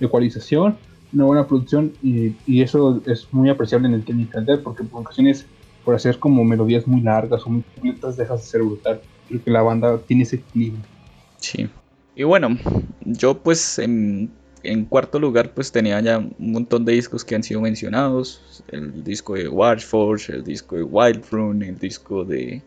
ecualización, 0.00 0.78
una 1.12 1.24
buena 1.24 1.46
producción. 1.46 1.92
Y, 2.02 2.34
y 2.46 2.62
eso 2.62 3.02
es 3.06 3.28
muy 3.32 3.50
apreciable 3.50 3.88
en 3.88 3.94
el 3.94 4.04
Technical 4.04 4.46
Death, 4.46 4.62
porque 4.62 4.84
por 4.84 5.02
ocasiones, 5.02 5.44
por 5.84 5.94
hacer 5.94 6.18
como 6.18 6.44
melodías 6.44 6.86
muy 6.86 7.02
largas 7.02 7.44
o 7.44 7.50
muy 7.50 7.62
completas, 7.62 8.16
dejas 8.16 8.40
de 8.40 8.46
ser 8.46 8.62
brutal. 8.62 9.02
Creo 9.28 9.44
que 9.44 9.50
la 9.50 9.60
banda 9.60 9.98
tiene 9.98 10.22
ese 10.22 10.36
equilibrio. 10.36 10.91
Sí. 11.42 11.68
Y 12.14 12.22
bueno, 12.24 12.56
yo 13.04 13.42
pues 13.42 13.78
en, 13.78 14.30
cuarto 14.88 15.18
lugar 15.18 15.52
pues 15.54 15.72
tenía 15.72 16.00
ya 16.00 16.18
un 16.18 16.52
montón 16.52 16.84
de 16.84 16.92
discos 16.92 17.24
que 17.24 17.34
han 17.34 17.42
sido 17.42 17.60
mencionados. 17.60 18.64
El 18.68 19.02
disco 19.02 19.34
de 19.34 19.48
Warforge, 19.48 20.32
el 20.32 20.44
disco 20.44 20.76
de 20.76 20.84
Wildrun, 20.84 21.62
el 21.62 21.78
disco 21.78 22.24
de 22.24 22.62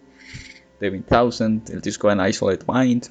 Devin 0.80 1.03
Thousand, 1.03 1.69
el 1.72 1.81
disco 1.81 2.07
de 2.07 2.14
An 2.14 2.30
Isolated 2.30 2.65
Mind. 2.68 3.07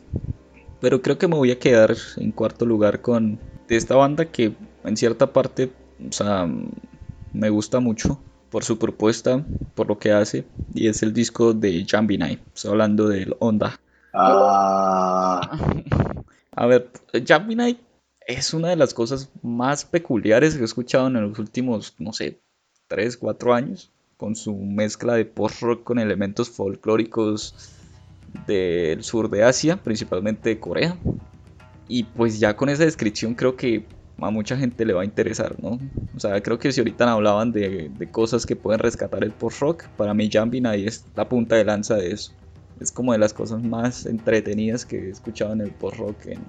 Pero 0.80 1.00
creo 1.00 1.16
que 1.18 1.28
me 1.28 1.36
voy 1.36 1.50
a 1.50 1.58
quedar 1.58 1.96
en 2.18 2.30
cuarto 2.30 2.66
lugar 2.66 3.00
con 3.00 3.40
de 3.66 3.76
esta 3.76 3.96
banda 3.96 4.26
que 4.26 4.52
en 4.84 4.96
cierta 4.96 5.32
parte 5.32 5.70
o 6.06 6.12
sea, 6.12 6.46
me 7.32 7.48
gusta 7.48 7.80
mucho 7.80 8.20
por 8.50 8.64
su 8.64 8.78
propuesta, 8.78 9.44
por 9.74 9.88
lo 9.88 9.98
que 9.98 10.12
hace. 10.12 10.44
Y 10.74 10.88
es 10.88 11.02
el 11.02 11.12
disco 11.12 11.54
de 11.54 11.84
Jambi. 11.88 12.18
Estoy 12.54 12.70
hablando 12.70 13.08
del 13.08 13.34
Onda. 13.38 13.80
Ah. 14.14 15.58
A 16.52 16.66
ver, 16.66 16.90
Jambi 17.26 17.78
es 18.26 18.54
una 18.54 18.68
de 18.68 18.76
las 18.76 18.94
cosas 18.94 19.30
más 19.42 19.84
peculiares 19.84 20.54
que 20.54 20.62
he 20.62 20.64
escuchado 20.64 21.08
en 21.08 21.14
los 21.14 21.38
últimos, 21.38 21.94
no 21.98 22.12
sé, 22.12 22.40
3, 22.86 23.16
4 23.16 23.54
años, 23.54 23.90
con 24.16 24.36
su 24.36 24.54
mezcla 24.54 25.14
de 25.14 25.24
post-rock 25.24 25.82
con 25.82 25.98
elementos 25.98 26.48
folclóricos 26.48 27.72
del 28.46 29.02
sur 29.02 29.28
de 29.30 29.42
Asia, 29.42 29.76
principalmente 29.76 30.50
de 30.50 30.60
Corea. 30.60 30.96
Y 31.88 32.04
pues 32.04 32.38
ya 32.38 32.56
con 32.56 32.68
esa 32.68 32.84
descripción 32.84 33.34
creo 33.34 33.56
que 33.56 33.84
a 34.18 34.30
mucha 34.30 34.56
gente 34.56 34.84
le 34.84 34.92
va 34.92 35.02
a 35.02 35.04
interesar, 35.04 35.56
¿no? 35.60 35.80
O 36.16 36.20
sea, 36.20 36.40
creo 36.40 36.58
que 36.58 36.72
si 36.72 36.80
ahorita 36.80 37.10
hablaban 37.12 37.52
de, 37.52 37.90
de 37.90 38.10
cosas 38.10 38.46
que 38.46 38.54
pueden 38.54 38.78
rescatar 38.78 39.24
el 39.24 39.32
post-rock, 39.32 39.84
para 39.96 40.14
mí 40.14 40.30
Jambi 40.32 40.62
es 40.86 41.04
la 41.16 41.28
punta 41.28 41.56
de 41.56 41.64
lanza 41.64 41.96
de 41.96 42.12
eso 42.12 42.32
es 42.80 42.92
como 42.92 43.12
de 43.12 43.18
las 43.18 43.32
cosas 43.32 43.62
más 43.62 44.06
entretenidas 44.06 44.84
que 44.84 44.98
he 44.98 45.10
escuchado 45.10 45.52
en 45.52 45.60
el 45.60 45.70
post-rock 45.70 46.26
en 46.26 46.40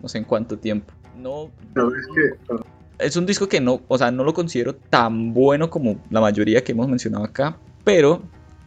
no 0.00 0.08
sé 0.08 0.18
en 0.18 0.24
cuánto 0.24 0.58
tiempo. 0.58 0.92
No, 1.16 1.50
es 1.74 2.06
que... 2.14 2.56
Es 2.98 3.16
un 3.16 3.26
disco 3.26 3.48
que 3.48 3.60
no, 3.60 3.82
o 3.88 3.98
sea, 3.98 4.10
no 4.10 4.24
lo 4.24 4.32
considero 4.32 4.74
tan 4.74 5.34
bueno 5.34 5.68
como 5.68 6.00
la 6.10 6.20
mayoría 6.20 6.64
que 6.64 6.72
hemos 6.72 6.88
mencionado 6.88 7.24
acá, 7.24 7.58
pero 7.84 8.22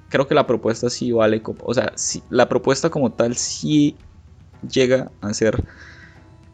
creo 0.10 0.28
que 0.28 0.36
la 0.36 0.46
propuesta 0.46 0.90
sí 0.90 1.12
vale, 1.12 1.42
o 1.46 1.74
sea, 1.74 1.94
sí, 1.96 2.22
la 2.30 2.48
propuesta 2.48 2.90
como 2.90 3.12
tal 3.12 3.36
sí 3.36 3.98
llega 4.68 5.12
a 5.22 5.34
ser 5.34 5.64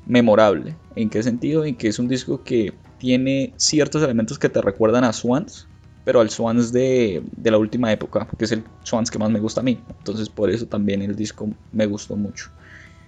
memorable. 0.06 0.76
¿En 0.96 1.10
qué 1.10 1.22
sentido? 1.24 1.66
En 1.66 1.76
que 1.76 1.90
es 1.90 2.00
un 2.00 2.08
disco 2.08 2.44
que 2.44 2.74
tiene 2.98 3.54
ciertos 3.58 4.04
elementos 4.04 4.40
que 4.40 4.50
te 4.50 4.62
recuerdan 4.62 5.04
a 5.04 5.12
Swans, 5.12 5.68
pero 6.06 6.22
al 6.22 6.30
Swans 6.30 6.72
de, 6.72 7.22
de, 7.36 7.52
la 7.52 7.58
última 7.58 7.92
época, 7.92 8.28
que 8.38 8.46
es 8.46 8.52
el 8.52 8.64
Swans 8.84 9.12
que 9.12 9.20
más 9.20 9.32
me 9.32 9.40
gusta 9.40 9.60
a 9.60 9.64
mí. 9.64 9.82
Entonces 9.98 10.30
por 10.30 10.50
eso 10.50 10.68
también 10.68 11.02
el 11.02 11.16
disco 11.16 11.50
me 11.74 11.88
gustó 11.88 12.16
mucho. 12.16 12.52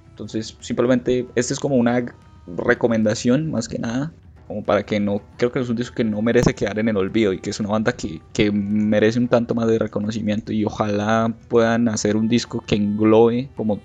Entonces 0.10 0.58
simplemente 0.60 1.28
este 1.36 1.54
es 1.54 1.60
como 1.60 1.76
una 1.76 2.04
recomendación 2.48 3.52
más 3.52 3.70
que 3.70 3.78
nada, 3.78 4.12
como 4.48 4.64
para 4.64 4.84
que 4.84 5.00
no, 5.00 5.22
creo 5.38 5.52
que 5.52 5.60
es 5.60 5.70
un 5.70 5.76
disco 5.76 5.96
que 5.96 6.04
no 6.04 6.22
merece 6.22 6.56
quedar 6.56 6.80
en 6.80 6.90
el 6.90 6.98
olvido 6.98 7.34
y 7.34 7.40
que 7.40 7.52
es 7.52 7.60
una 7.60 7.70
banda 7.70 7.92
que, 7.92 8.20
que 8.34 8.52
merece 8.52 9.20
un 9.20 9.28
tanto 9.28 9.54
más 9.54 9.68
de 9.68 9.78
reconocimiento 9.78 10.52
y 10.52 10.66
ojalá 10.66 11.32
puedan 11.50 11.88
hacer 11.90 12.18
un 12.18 12.28
disco 12.28 12.64
que 12.66 12.76
englobe 12.76 13.50
como 13.56 13.80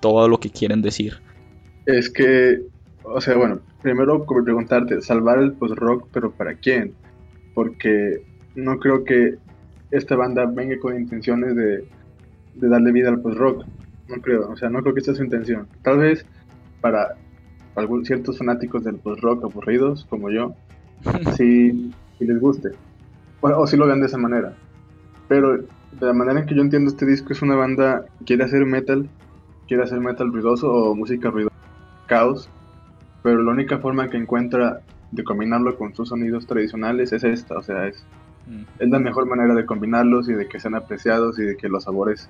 todo 0.00 0.28
lo 0.28 0.38
que 0.38 0.50
quieren 0.50 0.82
decir. 0.82 1.20
Es 1.86 2.10
que, 2.10 2.60
o 3.02 3.20
sea, 3.20 3.36
bueno, 3.36 3.60
primero 3.82 4.24
preguntarte, 4.24 5.00
salvar 5.00 5.40
el 5.40 5.52
post-rock, 5.54 6.08
pero 6.12 6.30
¿para 6.30 6.54
quién? 6.54 6.94
Porque 7.54 8.22
no 8.54 8.78
creo 8.78 9.04
que 9.04 9.36
esta 9.90 10.16
banda 10.16 10.46
venga 10.46 10.78
con 10.78 10.98
intenciones 10.98 11.54
de, 11.54 11.86
darle 12.54 12.92
vida 12.92 13.08
al 13.08 13.20
post-rock. 13.20 13.64
No 14.08 14.16
creo, 14.20 14.50
o 14.50 14.56
sea, 14.56 14.68
no 14.68 14.80
creo 14.82 14.94
que 14.94 15.00
esta 15.00 15.12
sea 15.12 15.18
su 15.18 15.24
intención. 15.24 15.68
Tal 15.82 15.98
vez 15.98 16.26
para 16.80 17.16
algunos 17.76 18.06
ciertos 18.06 18.38
fanáticos 18.38 18.84
del 18.84 18.96
post-rock 18.96 19.44
aburridos, 19.44 20.06
como 20.10 20.30
yo, 20.30 20.54
sí, 21.36 21.92
les 22.18 22.40
guste. 22.40 22.70
O, 23.40 23.66
si 23.66 23.76
lo 23.76 23.86
vean 23.86 24.00
de 24.00 24.06
esa 24.06 24.18
manera. 24.18 24.54
Pero 25.28 25.58
de 25.58 25.66
la 26.06 26.12
manera 26.12 26.40
en 26.40 26.46
que 26.46 26.54
yo 26.54 26.62
entiendo 26.62 26.90
este 26.90 27.06
disco 27.06 27.32
es 27.32 27.42
una 27.42 27.56
banda 27.56 28.04
que 28.18 28.24
quiere 28.26 28.44
hacer 28.44 28.64
metal, 28.64 29.08
quiere 29.66 29.82
hacer 29.82 30.00
metal 30.00 30.32
ruidoso 30.32 30.72
o 30.72 30.94
música 30.94 31.30
ruidosa, 31.30 31.54
caos, 32.06 32.48
pero 33.22 33.42
la 33.42 33.52
única 33.52 33.78
forma 33.78 34.08
que 34.08 34.16
encuentra 34.16 34.80
de 35.10 35.24
combinarlo 35.24 35.76
con 35.76 35.94
sus 35.94 36.08
sonidos 36.08 36.46
tradicionales 36.46 37.12
es 37.12 37.24
esta, 37.24 37.58
o 37.58 37.62
sea, 37.62 37.86
es 37.86 38.04
es 38.78 38.88
la 38.88 38.98
mejor 38.98 39.26
manera 39.26 39.54
de 39.54 39.66
combinarlos 39.66 40.28
y 40.28 40.34
de 40.34 40.48
que 40.48 40.60
sean 40.60 40.74
apreciados 40.74 41.38
y 41.38 41.42
de 41.42 41.56
que 41.56 41.68
los 41.68 41.84
sabores 41.84 42.28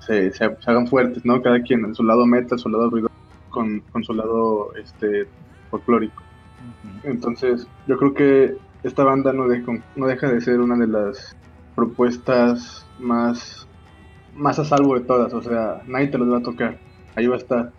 se, 0.00 0.32
hagan 0.66 0.86
fuertes, 0.86 1.24
¿no? 1.24 1.42
Cada 1.42 1.60
quien 1.62 1.84
en 1.84 1.94
su 1.94 2.02
lado 2.02 2.26
meta, 2.26 2.58
su 2.58 2.68
lado 2.68 2.90
ruido, 2.90 3.10
con, 3.50 3.82
su 4.02 4.14
lado 4.14 4.74
este, 4.76 5.26
folclórico. 5.70 6.22
Entonces, 7.04 7.66
yo 7.86 7.96
creo 7.96 8.14
que 8.14 8.56
esta 8.82 9.04
banda 9.04 9.32
no, 9.32 9.46
no 9.96 10.06
deja 10.06 10.30
de 10.30 10.40
ser 10.40 10.60
una 10.60 10.76
de 10.76 10.86
las 10.86 11.36
propuestas 11.74 12.86
más, 12.98 13.66
más 14.34 14.58
a 14.58 14.64
salvo 14.64 14.94
de 14.94 15.00
todas. 15.00 15.32
O 15.34 15.42
sea, 15.42 15.82
nadie 15.86 16.08
te 16.08 16.18
los 16.18 16.30
va 16.30 16.38
a 16.38 16.42
tocar. 16.42 16.78
Ahí 17.16 17.26
va 17.26 17.36
a 17.36 17.38
estar. 17.38 17.72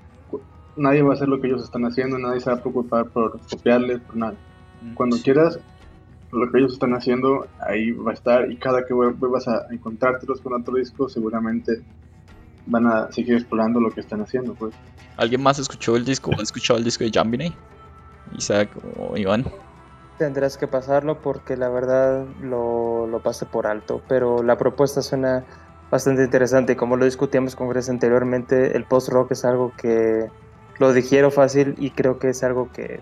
Nadie 0.76 1.02
va 1.02 1.12
a 1.12 1.14
hacer 1.14 1.28
lo 1.28 1.42
que 1.42 1.48
ellos 1.48 1.64
están 1.64 1.86
haciendo, 1.86 2.18
nadie 2.18 2.40
se 2.40 2.50
va 2.50 2.56
a 2.56 2.62
preocupar 2.62 3.06
por 3.10 3.40
copiarles, 3.50 4.00
por 4.02 4.16
nada. 4.16 4.36
Cuando 4.96 5.18
quieras, 5.18 5.60
lo 6.32 6.52
que 6.52 6.60
ellos 6.60 6.74
están 6.74 6.94
haciendo, 6.94 7.48
ahí 7.60 7.92
va 7.92 8.12
a 8.12 8.14
estar 8.14 8.52
y 8.52 8.58
cada 8.58 8.86
que 8.86 8.94
vuelvas 8.94 9.48
a 9.48 9.68
encontrártelos 9.72 10.42
con 10.42 10.54
otro 10.54 10.76
disco, 10.76 11.10
seguramente 11.10 11.82
van 12.66 12.88
a 12.88 13.12
seguir 13.12 13.36
explorando 13.36 13.80
lo 13.80 13.92
que 13.92 14.02
están 14.02 14.22
haciendo, 14.22 14.54
pues. 14.54 14.74
¿Alguien 15.18 15.44
más 15.44 15.60
escuchó 15.60 15.96
el 15.96 16.06
disco? 16.06 16.32
¿Ha 16.38 16.42
escuchado 16.42 16.80
el 16.80 16.86
disco 16.86 17.04
de 17.04 17.12
Jambine? 17.12 17.54
Isaac 18.38 18.70
o 18.98 19.18
Iván. 19.18 19.46
Tendrás 20.18 20.58
que 20.58 20.68
pasarlo 20.68 21.20
porque 21.22 21.58
la 21.58 21.70
verdad 21.70 22.26
lo, 22.42 23.08
lo 23.08 23.22
pasé 23.22 23.46
por 23.46 23.68
alto, 23.68 24.02
pero 24.08 24.44
la 24.44 24.58
propuesta 24.58 25.02
suena 25.02 25.44
bastante 25.90 26.24
interesante. 26.24 26.78
Como 26.78 26.96
lo 26.96 27.06
discutíamos 27.06 27.56
con 27.56 27.68
Grace 27.70 27.92
anteriormente, 27.92 28.78
el 28.78 28.86
post-rock 28.86 29.32
es 29.32 29.44
algo 29.44 29.74
que 29.76 30.30
lo 30.80 30.94
digiero 30.94 31.32
fácil 31.32 31.76
y 31.78 31.92
creo 31.92 32.18
que 32.20 32.30
es 32.30 32.44
algo 32.44 32.72
que 32.72 33.02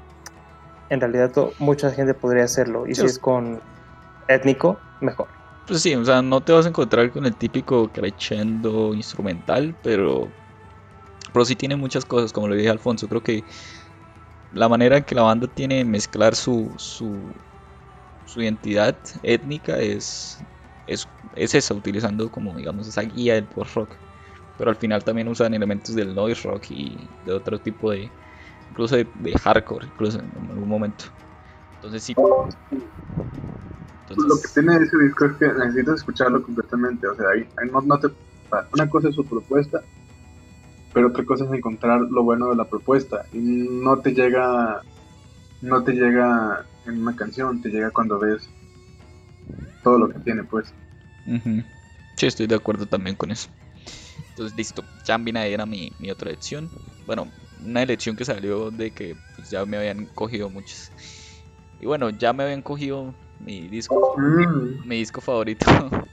en 0.90 1.00
realidad 1.00 1.32
mucha 1.60 1.92
gente 1.92 2.14
podría 2.14 2.44
hacerlo. 2.44 2.88
Y 2.88 2.96
si 2.96 3.06
es 3.06 3.20
con 3.20 3.62
étnico, 4.28 4.80
mejor. 5.02 5.28
Pues 5.68 5.82
sí, 5.82 5.94
o 5.96 6.04
sea, 6.04 6.22
no 6.22 6.42
te 6.42 6.52
vas 6.52 6.66
a 6.66 6.70
encontrar 6.70 7.12
con 7.12 7.26
el 7.26 7.36
típico 7.36 7.90
crescendo 7.90 8.94
instrumental, 8.94 9.76
pero, 9.84 10.28
pero 11.32 11.46
sí 11.46 11.56
tiene 11.56 11.76
muchas 11.76 12.06
cosas, 12.06 12.34
como 12.34 12.48
lo 12.48 12.56
dije 12.56 12.70
Alfonso. 12.70 13.08
Creo 13.08 13.22
que 13.22 13.44
la 14.54 14.68
manera 14.68 14.98
en 14.98 15.04
que 15.04 15.14
la 15.14 15.22
banda 15.22 15.48
tiene 15.48 15.76
de 15.76 15.86
mezclar 15.86 16.36
su, 16.36 16.72
su, 16.78 17.16
su 18.26 18.42
identidad 18.42 18.98
étnica 19.22 19.78
es, 19.78 20.40
es, 20.88 21.08
es 21.36 21.54
esa, 21.54 21.76
utilizando 21.76 22.32
como, 22.32 22.56
digamos, 22.56 22.88
esa 22.88 23.04
guía 23.04 23.36
del 23.36 23.46
post-rock. 23.46 23.92
Pero 24.58 24.72
al 24.72 24.76
final 24.76 25.04
también 25.04 25.28
usan 25.28 25.54
elementos 25.54 25.94
del 25.96 26.16
noise 26.16 26.48
rock 26.48 26.72
y 26.72 26.98
de 27.26 27.32
otro 27.32 27.60
tipo 27.60 27.92
de, 27.92 28.10
incluso 28.70 28.96
de, 28.96 29.08
hardcore, 29.42 29.88
incluso 29.88 30.20
en 30.20 30.32
algún 30.50 30.70
momento. 30.70 31.06
Entonces 31.76 32.04
sí. 32.04 32.16
Lo 32.16 32.50
que 34.42 34.48
tiene 34.54 34.78
ese 34.78 34.98
disco 34.98 35.26
es 35.26 35.38
que 35.38 35.48
necesitas 35.48 35.96
escucharlo 35.96 36.42
completamente, 36.42 37.08
o 37.08 37.16
sea, 37.16 37.28
ahí, 37.30 37.48
no, 37.72 37.82
no 37.82 38.00
te, 38.00 38.08
una 38.74 38.90
cosa 38.90 39.10
es 39.10 39.16
su 39.16 39.26
propuesta, 39.26 39.84
pero 40.94 41.10
otra 41.10 41.24
cosa 41.24 41.46
es 41.46 41.52
encontrar 41.52 42.02
lo 42.02 42.24
bueno 42.24 42.50
de 42.50 42.56
la 42.56 42.66
propuesta 42.66 43.26
y 43.32 43.38
no 43.38 44.00
te 44.00 44.14
llega 44.14 44.82
no 45.62 45.84
te 45.84 45.94
llega 45.94 46.66
en 46.86 47.02
una 47.02 47.16
canción, 47.16 47.62
te 47.62 47.70
llega 47.70 47.92
cuando 47.92 48.18
ves 48.18 48.50
todo 49.84 50.00
lo 50.00 50.10
que 50.10 50.20
tiene, 50.20 50.44
pues. 50.44 50.74
Sí, 52.16 52.26
estoy 52.26 52.48
de 52.48 52.56
acuerdo 52.56 52.86
también 52.86 53.16
con 53.16 53.32
eso. 53.32 53.50
Entonces, 54.30 54.58
listo. 54.58 54.84
Jambina 55.06 55.46
era 55.46 55.66
mi, 55.66 55.92
mi 56.00 56.12
otra 56.12 56.30
elección. 56.30 56.70
Bueno, 57.06 57.32
una 57.64 57.84
elección 57.84 58.16
que 58.16 58.26
salió 58.26 58.72
de 58.72 58.92
que 58.92 59.16
pues, 59.36 59.50
ya 59.50 59.66
me 59.66 59.78
habían 59.78 60.06
cogido 60.08 60.50
muchas. 60.50 60.92
Y 61.82 61.86
bueno, 61.86 62.10
ya 62.10 62.34
me 62.34 62.44
habían 62.44 62.62
cogido 62.62 63.14
mi 63.40 63.68
disco, 63.68 64.14
Mm, 64.18 64.88
mi 64.88 64.98
disco 64.98 65.22
favorito. 65.22 65.66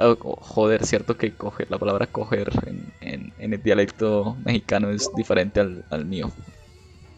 Oh, 0.00 0.16
oh, 0.22 0.36
joder, 0.40 0.86
cierto 0.86 1.16
que 1.16 1.34
coger, 1.34 1.68
la 1.72 1.78
palabra 1.78 2.06
coger 2.06 2.48
en, 2.66 2.92
en- 3.00 3.32
en 3.38 3.52
el 3.52 3.60
dialecto 3.60 4.36
mexicano 4.44 4.90
es 4.90 5.10
diferente 5.16 5.58
al, 5.58 5.84
al 5.90 6.04
mío. 6.04 6.30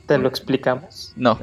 Te 0.06 0.16
lo 0.16 0.28
explicamos. 0.28 1.12
No. 1.16 1.32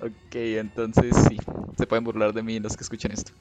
ok, 0.00 0.34
entonces 0.34 1.14
sí, 1.28 1.36
se 1.76 1.86
pueden 1.86 2.04
burlar 2.04 2.32
de 2.32 2.42
mí 2.42 2.58
los 2.60 2.76
que 2.76 2.84
escuchan 2.84 3.12
esto. 3.12 3.32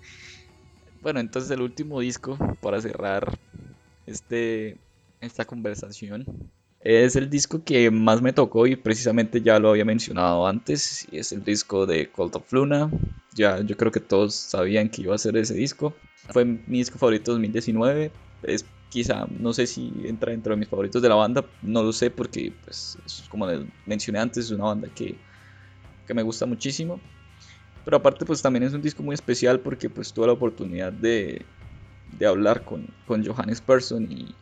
Bueno, 1.01 1.19
entonces 1.19 1.51
el 1.51 1.61
último 1.61 1.99
disco 1.99 2.37
para 2.61 2.81
cerrar 2.81 3.37
este, 4.05 4.77
esta 5.21 5.45
conversación 5.45 6.25
es 6.81 7.17
el 7.17 7.29
disco 7.29 7.63
que 7.63 7.91
más 7.91 8.21
me 8.21 8.31
tocó 8.31 8.65
y 8.65 8.75
precisamente 8.77 9.41
ya 9.41 9.59
lo 9.59 9.69
había 9.69 9.83
mencionado 9.83 10.47
antes 10.47 11.07
es 11.11 11.31
el 11.33 11.43
disco 11.43 11.85
de 11.85 12.09
Cult 12.09 12.37
of 12.37 12.53
Luna. 12.53 12.89
Ya 13.33 13.59
yo 13.61 13.75
creo 13.75 13.91
que 13.91 13.99
todos 13.99 14.33
sabían 14.33 14.89
que 14.89 15.01
iba 15.01 15.13
a 15.13 15.17
ser 15.17 15.35
ese 15.35 15.53
disco. 15.55 15.93
Fue 16.29 16.45
mi 16.45 16.77
disco 16.77 16.97
favorito 16.97 17.31
2019. 17.31 18.11
Es 18.43 18.65
quizá, 18.89 19.27
no 19.39 19.51
sé 19.51 19.67
si 19.67 19.91
entra 20.05 20.31
dentro 20.31 20.53
de 20.53 20.57
mis 20.57 20.69
favoritos 20.69 21.01
de 21.01 21.09
la 21.09 21.15
banda, 21.15 21.45
no 21.61 21.83
lo 21.83 21.91
sé 21.93 22.09
porque, 22.09 22.53
pues, 22.63 22.97
es 23.05 23.25
como 23.29 23.45
les 23.45 23.61
mencioné 23.85 24.19
antes, 24.19 24.45
es 24.45 24.51
una 24.51 24.65
banda 24.65 24.87
que, 24.95 25.15
que 26.07 26.13
me 26.13 26.23
gusta 26.23 26.45
muchísimo. 26.45 26.99
Pero 27.83 27.97
aparte, 27.97 28.25
pues 28.25 28.41
también 28.41 28.63
es 28.63 28.73
un 28.73 28.81
disco 28.81 29.03
muy 29.03 29.15
especial 29.15 29.59
porque 29.59 29.89
pues 29.89 30.13
tuve 30.13 30.27
la 30.27 30.33
oportunidad 30.33 30.93
de, 30.93 31.45
de 32.17 32.25
hablar 32.25 32.63
con, 32.63 32.87
con 33.05 33.25
Johannes 33.25 33.61
Persson 33.61 34.09
y, 34.11 34.33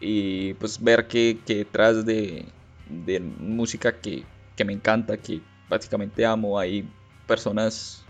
y 0.00 0.54
pues 0.54 0.82
ver 0.82 1.06
que, 1.08 1.42
que 1.46 1.56
detrás 1.56 2.04
de, 2.04 2.46
de 2.88 3.20
música 3.20 4.00
que, 4.00 4.24
que 4.56 4.64
me 4.64 4.72
encanta, 4.72 5.16
que 5.16 5.40
prácticamente 5.68 6.24
amo, 6.24 6.58
hay 6.58 6.88
personas 7.26 8.04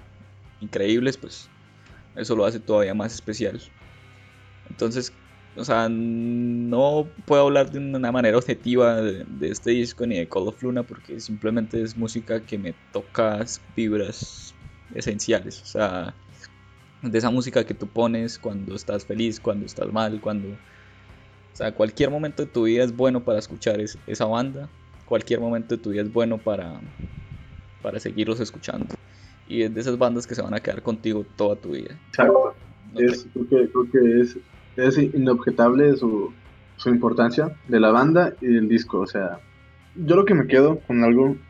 increíbles, 0.60 1.16
pues 1.16 1.48
eso 2.16 2.36
lo 2.36 2.44
hace 2.44 2.60
todavía 2.60 2.94
más 2.94 3.14
especial. 3.14 3.60
Entonces, 4.70 5.12
o 5.56 5.64
sea, 5.64 5.88
no 5.88 7.08
puedo 7.26 7.42
hablar 7.42 7.70
de 7.70 7.78
una 7.78 8.10
manera 8.12 8.38
objetiva 8.38 9.00
de, 9.00 9.24
de 9.24 9.48
este 9.50 9.70
disco 9.70 10.06
ni 10.06 10.18
de 10.18 10.28
Call 10.28 10.48
of 10.48 10.62
Luna 10.62 10.82
porque 10.82 11.20
simplemente 11.20 11.80
es 11.82 11.96
música 11.96 12.44
que 12.44 12.58
me 12.58 12.72
toca 12.92 13.44
vibras 13.76 14.54
esenciales. 14.94 15.62
O 15.62 15.66
sea, 15.66 16.14
de 17.02 17.18
esa 17.18 17.30
música 17.30 17.64
que 17.64 17.74
tú 17.74 17.86
pones 17.88 18.38
cuando 18.38 18.74
estás 18.74 19.06
feliz, 19.06 19.40
cuando 19.40 19.66
estás 19.66 19.92
mal, 19.92 20.20
cuando... 20.20 20.48
O 21.54 21.56
sea, 21.56 21.74
cualquier 21.74 22.10
momento 22.10 22.44
de 22.44 22.50
tu 22.52 22.64
vida 22.64 22.84
es 22.84 22.94
bueno 22.96 23.24
para 23.24 23.38
escuchar 23.38 23.80
es- 23.80 24.00
esa 24.06 24.26
banda. 24.26 24.72
Cualquier 25.04 25.40
momento 25.40 25.76
de 25.76 25.82
tu 25.82 25.90
vida 25.90 26.02
es 26.02 26.12
bueno 26.12 26.42
para, 26.42 26.82
para 27.80 28.00
seguirlos 28.00 28.40
escuchando. 28.40 28.96
Y 29.46 29.62
es 29.62 29.74
de 29.74 29.80
esas 29.82 29.98
bandas 29.98 30.26
que 30.26 30.34
se 30.34 30.42
van 30.42 30.54
a 30.54 30.60
quedar 30.62 30.82
contigo 30.82 31.24
toda 31.26 31.60
tu 31.60 31.72
vida. 31.72 32.02
exacto. 32.10 32.56
No 32.82 33.02
Es, 33.06 33.28
creo, 33.32 33.48
que, 33.48 33.70
creo 33.72 33.90
que 33.90 34.20
es, 34.20 34.38
es 34.76 34.98
inobjetable 34.98 35.96
su, 35.96 36.36
su 36.76 36.90
importancia 36.90 37.58
de 37.64 37.80
la 37.80 37.90
banda 37.90 38.36
y 38.40 38.46
del 38.48 38.68
disco. 38.68 39.00
O 39.00 39.06
sea, 39.06 39.40
yo 39.94 40.16
lo 40.16 40.24
que 40.24 40.34
me 40.34 40.46
quedo 40.46 40.82
con 40.82 41.02
algo 41.04 41.40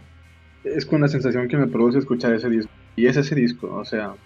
es 0.65 0.87
con 0.87 1.03
la 1.03 1.09
sensación 1.09 1.49
que 1.49 1.59
me 1.59 1.69
produce 1.69 1.99
escuchar 2.01 2.35
ese 2.35 2.51
disco. 2.51 2.73
Y 2.97 3.07
es 3.07 3.17
ese 3.19 3.35
disco, 3.37 3.75
o 3.75 3.85
sea, 3.85 4.17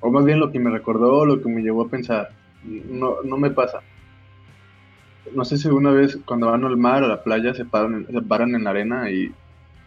o 0.00 0.10
más 0.12 0.24
bien 0.24 0.40
lo 0.40 0.52
que 0.52 0.60
me 0.60 0.70
recordó, 0.70 1.26
lo 1.26 1.40
que 1.42 1.50
me 1.50 1.62
llevó 1.62 1.82
a 1.84 1.90
pensar. 1.90 2.28
No, 2.62 3.18
no 3.24 3.38
me 3.38 3.50
pasa. 3.52 3.84
No 5.34 5.44
sé 5.44 5.58
si 5.58 5.68
alguna 5.68 5.90
vez 5.90 6.18
cuando 6.24 6.50
van 6.50 6.64
al 6.64 6.76
mar 6.76 7.02
o 7.02 7.06
a 7.06 7.08
la 7.08 7.22
playa 7.22 7.54
se 7.54 7.64
paran, 7.64 7.94
en- 7.94 8.06
se 8.06 8.22
paran 8.22 8.54
en 8.54 8.64
la 8.64 8.70
arena 8.70 9.10
y, 9.10 9.32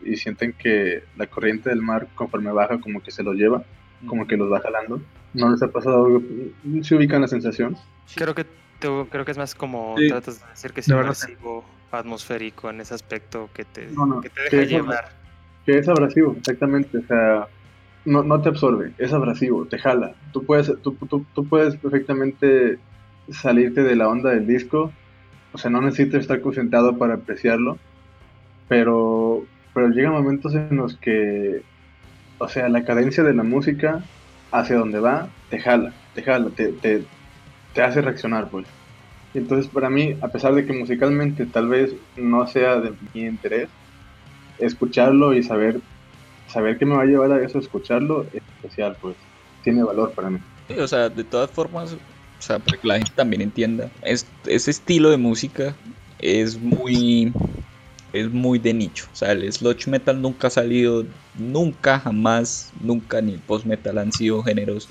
y 0.03 0.15
sienten 0.15 0.53
que 0.53 1.03
la 1.17 1.27
corriente 1.27 1.69
del 1.69 1.81
mar 1.81 2.07
conforme 2.15 2.51
baja 2.51 2.79
como 2.79 3.01
que 3.01 3.11
se 3.11 3.23
los 3.23 3.35
lleva, 3.35 3.63
como 4.07 4.27
que 4.27 4.37
los 4.37 4.51
va 4.51 4.59
jalando. 4.61 5.01
¿No 5.33 5.51
les 5.51 5.61
ha 5.61 5.67
pasado 5.67 6.05
algo? 6.05 6.21
¿Se 6.81 6.95
ubican 6.95 7.21
la 7.21 7.27
sensación? 7.27 7.75
Creo 8.15 8.33
que 8.33 8.45
tú, 8.79 9.07
creo 9.11 9.25
que 9.25 9.31
es 9.31 9.37
más 9.37 9.53
como 9.55 9.95
Sí. 9.97 10.07
tratas 10.09 10.39
de 10.41 10.47
decir 10.49 10.71
que 10.73 10.79
es 10.81 10.87
inmersivo, 10.87 11.63
atmosférico 11.91 12.69
en 12.69 12.81
ese 12.81 12.93
aspecto 12.95 13.49
que 13.53 13.65
te, 13.65 13.87
No, 13.91 14.05
no, 14.05 14.21
que 14.21 14.29
te 14.29 14.35
que 14.49 14.57
deja 14.57 14.63
es 14.63 14.69
llevar. 14.69 15.09
Que 15.65 15.77
es 15.77 15.87
abrasivo, 15.87 16.35
exactamente. 16.39 16.97
O 16.97 17.03
sea, 17.07 17.47
no, 18.05 18.23
no 18.23 18.41
te 18.41 18.49
absorbe, 18.49 18.93
es 18.97 19.13
abrasivo, 19.13 19.65
te 19.65 19.77
jala. 19.77 20.15
Tú 20.33 20.43
puedes, 20.45 20.71
tú, 20.81 20.93
tú, 21.09 21.25
tú 21.35 21.47
puedes 21.47 21.75
perfectamente 21.75 22.79
salirte 23.31 23.83
de 23.83 23.95
la 23.95 24.07
onda 24.07 24.31
del 24.31 24.47
disco. 24.47 24.91
O 25.51 25.57
sea, 25.57 25.71
no 25.71 25.81
necesitas 25.81 26.21
estar 26.21 26.41
concentrado 26.41 26.97
para 26.97 27.15
apreciarlo. 27.15 27.77
Pero, 28.67 29.45
pero 29.73 29.89
llegan 29.89 30.13
momentos 30.13 30.53
en 30.53 30.75
los 30.75 30.95
que, 30.97 31.63
o 32.37 32.47
sea, 32.47 32.69
la 32.69 32.83
cadencia 32.83 33.23
de 33.23 33.33
la 33.33 33.43
música 33.43 34.03
hacia 34.51 34.77
donde 34.77 34.99
va, 34.99 35.29
te 35.49 35.59
jala, 35.59 35.93
te 36.13 36.21
jala, 36.21 36.49
te, 36.51 36.71
te, 36.73 37.03
te 37.73 37.81
hace 37.81 38.01
reaccionar, 38.01 38.49
pues. 38.49 38.67
Y 39.33 39.39
Entonces, 39.39 39.71
para 39.71 39.89
mí, 39.89 40.15
a 40.21 40.27
pesar 40.27 40.53
de 40.53 40.65
que 40.65 40.73
musicalmente 40.73 41.45
tal 41.45 41.67
vez 41.67 41.95
no 42.15 42.45
sea 42.47 42.79
de 42.79 42.93
mi 43.13 43.21
interés, 43.21 43.69
escucharlo 44.59 45.33
y 45.33 45.41
saber 45.41 45.81
saber 46.49 46.77
que 46.77 46.85
me 46.85 46.95
va 46.95 47.03
a 47.03 47.05
llevar 47.05 47.31
a 47.31 47.43
eso, 47.43 47.59
escucharlo, 47.59 48.25
es 48.33 48.41
especial, 48.55 48.97
pues. 48.99 49.15
Tiene 49.63 49.83
valor 49.83 50.11
para 50.11 50.29
mí. 50.29 50.39
Sí, 50.67 50.79
o 50.79 50.87
sea, 50.87 51.09
de 51.09 51.23
todas 51.23 51.49
formas, 51.51 51.95
o 52.39 52.41
sea, 52.41 52.59
para 52.59 52.79
que 52.79 52.87
la 52.87 52.97
gente 52.97 53.13
también 53.15 53.41
entienda, 53.41 53.93
es- 54.01 54.33
ese 54.45 54.71
estilo 54.71 55.09
de 55.09 55.17
música 55.17 55.77
es 56.17 56.59
muy, 56.59 57.33
es 58.13 58.31
muy 58.31 58.59
de 58.59 58.73
nicho. 58.73 59.07
O 59.11 59.15
sea, 59.15 59.31
el 59.33 59.51
sludge 59.51 59.87
metal 59.89 60.21
nunca 60.21 60.47
ha 60.47 60.51
salido, 60.51 61.07
nunca, 61.33 61.99
jamás, 61.99 62.71
nunca, 62.79 63.21
ni 63.21 63.33
el 63.35 63.43
post 63.43 63.65
metal 63.65 63.97
han 63.99 64.11
sido 64.11 64.43
géneros 64.43 64.89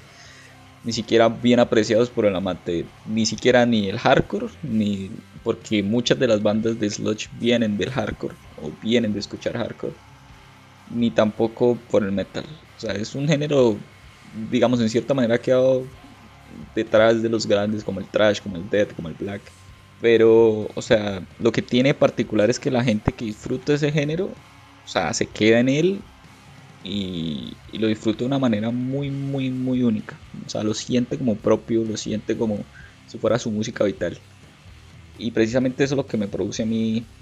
ni 0.82 0.92
siquiera 0.92 1.28
bien 1.28 1.60
apreciados 1.60 2.10
por 2.10 2.26
el 2.26 2.36
amante, 2.36 2.92
ni 3.04 3.26
siquiera 3.26 3.66
ni 3.66 3.88
el 3.88 3.98
hardcore, 3.98 4.46
ni 4.62 5.10
porque 5.42 5.82
muchas 5.82 6.18
de 6.18 6.28
las 6.28 6.42
bandas 6.42 6.78
de 6.78 6.88
sludge 6.90 7.28
vienen 7.32 7.76
del 7.76 7.90
hardcore 7.90 8.36
o 8.56 8.72
vienen 8.72 9.12
de 9.12 9.20
escuchar 9.20 9.56
hardcore, 9.56 9.96
ni 10.86 11.10
tampoco 11.10 11.86
por 11.86 12.04
el 12.04 12.12
metal. 12.12 12.46
O 12.76 12.78
sea, 12.78 12.92
es 12.92 13.14
un 13.14 13.28
género 13.28 13.80
digamos, 14.22 14.80
en 14.80 14.90
cierta 14.90 15.14
manera 15.14 15.36
ha 15.36 15.40
quedado 15.42 15.90
detrás 16.74 17.22
de 17.22 17.28
los 17.28 17.46
grandes 17.46 17.84
como 17.84 18.00
el 18.00 18.10
trash, 18.10 18.40
como 18.42 18.56
el 18.56 18.68
death, 18.68 18.94
como 18.94 19.08
el 19.08 19.14
black. 19.14 19.54
Pero, 19.98 20.66
o 20.74 20.82
sea, 20.82 21.28
lo 21.38 21.52
que 21.52 21.62
tiene 21.62 21.94
particular 21.94 22.50
es 22.50 22.60
que 22.60 22.70
la 22.70 22.84
gente 22.84 23.14
que 23.14 23.24
disfruta 23.26 23.74
ese 23.74 23.90
género, 23.92 24.26
o 24.28 24.42
sea, 24.84 25.12
se 25.14 25.32
queda 25.32 25.60
en 25.60 25.68
él 25.68 26.08
y, 26.82 27.62
y 27.66 27.78
lo 27.78 27.88
disfruta 27.88 28.20
de 28.20 28.26
una 28.26 28.38
manera 28.40 28.70
muy, 28.72 29.10
muy, 29.10 29.50
muy 29.52 29.82
única. 29.82 30.24
O 30.46 30.48
sea, 30.48 30.62
lo 30.64 30.74
siente 30.74 31.18
como 31.18 31.42
propio, 31.42 31.84
lo 31.84 31.96
siente 31.96 32.36
como 32.38 32.70
si 33.06 33.18
fuera 33.18 33.38
su 33.38 33.50
música 33.52 33.84
vital. 33.84 34.22
Y 35.16 35.32
precisamente 35.32 35.84
eso 35.84 35.94
es 35.94 35.98
lo 35.98 36.06
que 36.06 36.16
me 36.18 36.28
produce 36.28 36.62
a 36.62 36.66
mí. 36.66 37.12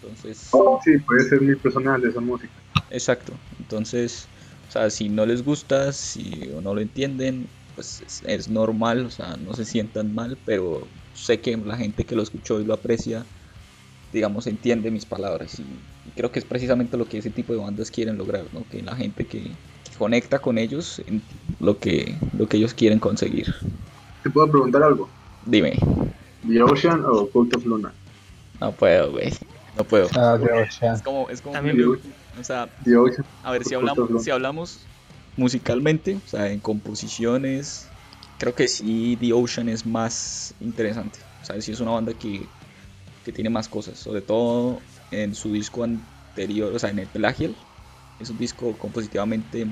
Entonces, 0.00 0.66
Sí, 0.84 0.98
puede 1.06 1.24
ser 1.28 1.40
muy 1.42 1.56
personal 1.56 2.04
esa 2.04 2.20
música. 2.20 2.62
Exacto. 2.90 3.40
Entonces, 3.58 4.30
o 4.66 4.70
sea, 4.70 4.90
si 4.90 5.08
no 5.08 5.26
les 5.26 5.42
gusta, 5.42 5.92
si 5.92 6.50
o 6.50 6.60
no 6.60 6.74
lo 6.74 6.80
entienden, 6.80 7.54
pues 7.78 8.02
es, 8.04 8.22
es 8.26 8.48
normal, 8.48 9.06
o 9.06 9.10
sea, 9.10 9.36
no 9.36 9.54
se 9.54 9.64
sientan 9.64 10.12
mal, 10.12 10.36
pero 10.44 10.82
sé 11.14 11.38
que 11.38 11.56
la 11.56 11.76
gente 11.76 12.02
que 12.02 12.16
lo 12.16 12.24
escuchó 12.24 12.60
y 12.60 12.64
lo 12.64 12.74
aprecia, 12.74 13.24
digamos, 14.12 14.48
entiende 14.48 14.90
mis 14.90 15.06
palabras. 15.06 15.60
Y, 15.60 15.62
y 15.62 16.10
creo 16.16 16.32
que 16.32 16.40
es 16.40 16.44
precisamente 16.44 16.96
lo 16.96 17.08
que 17.08 17.18
ese 17.18 17.30
tipo 17.30 17.52
de 17.52 17.60
bandas 17.60 17.92
quieren 17.92 18.18
lograr, 18.18 18.46
¿no? 18.52 18.64
Que 18.68 18.82
la 18.82 18.96
gente 18.96 19.26
que, 19.26 19.42
que 19.42 19.96
conecta 19.96 20.40
con 20.40 20.58
ellos, 20.58 21.00
en 21.06 21.22
lo 21.60 21.78
que, 21.78 22.16
lo 22.36 22.48
que 22.48 22.56
ellos 22.56 22.74
quieren 22.74 22.98
conseguir. 22.98 23.54
¿Te 24.24 24.30
puedo 24.30 24.50
preguntar 24.50 24.82
algo? 24.82 25.08
Dime, 25.46 25.78
¿The 26.48 26.60
Ocean 26.60 27.04
o 27.06 27.28
Cult 27.28 27.54
of 27.54 27.64
Luna? 27.64 27.92
no 28.60 28.72
puedo, 28.72 29.12
güey. 29.12 29.32
No 29.76 29.84
puedo. 29.84 30.08
Ah, 30.16 30.36
de 30.36 30.52
Ocean. 30.52 30.96
Es 30.96 31.02
como, 31.02 31.30
es 31.30 31.40
como, 31.40 31.56
o 31.56 32.42
sea, 32.42 32.68
The 32.82 32.96
Ocean. 32.96 33.24
A 33.44 33.52
ver, 33.52 33.64
si 33.64 33.76
hablamos, 33.76 34.24
si 34.24 34.32
hablamos 34.32 34.80
musicalmente, 35.38 36.16
o 36.16 36.28
sea, 36.28 36.50
en 36.50 36.58
composiciones, 36.60 37.86
creo 38.38 38.54
que 38.54 38.66
sí 38.68 39.16
The 39.18 39.32
Ocean 39.32 39.68
es 39.68 39.86
más 39.86 40.52
interesante. 40.60 41.20
O 41.40 41.44
sea, 41.44 41.60
sí 41.60 41.70
es 41.72 41.80
una 41.80 41.92
banda 41.92 42.12
que, 42.12 42.48
que 43.24 43.32
tiene 43.32 43.48
más 43.48 43.68
cosas, 43.68 43.98
sobre 43.98 44.20
todo 44.20 44.82
en 45.12 45.34
su 45.34 45.52
disco 45.52 45.84
anterior, 45.84 46.74
o 46.74 46.78
sea, 46.78 46.90
en 46.90 46.98
el 46.98 47.06
Pelagial. 47.06 47.54
Es 48.18 48.30
un 48.30 48.38
disco 48.38 48.76
compositivamente 48.76 49.68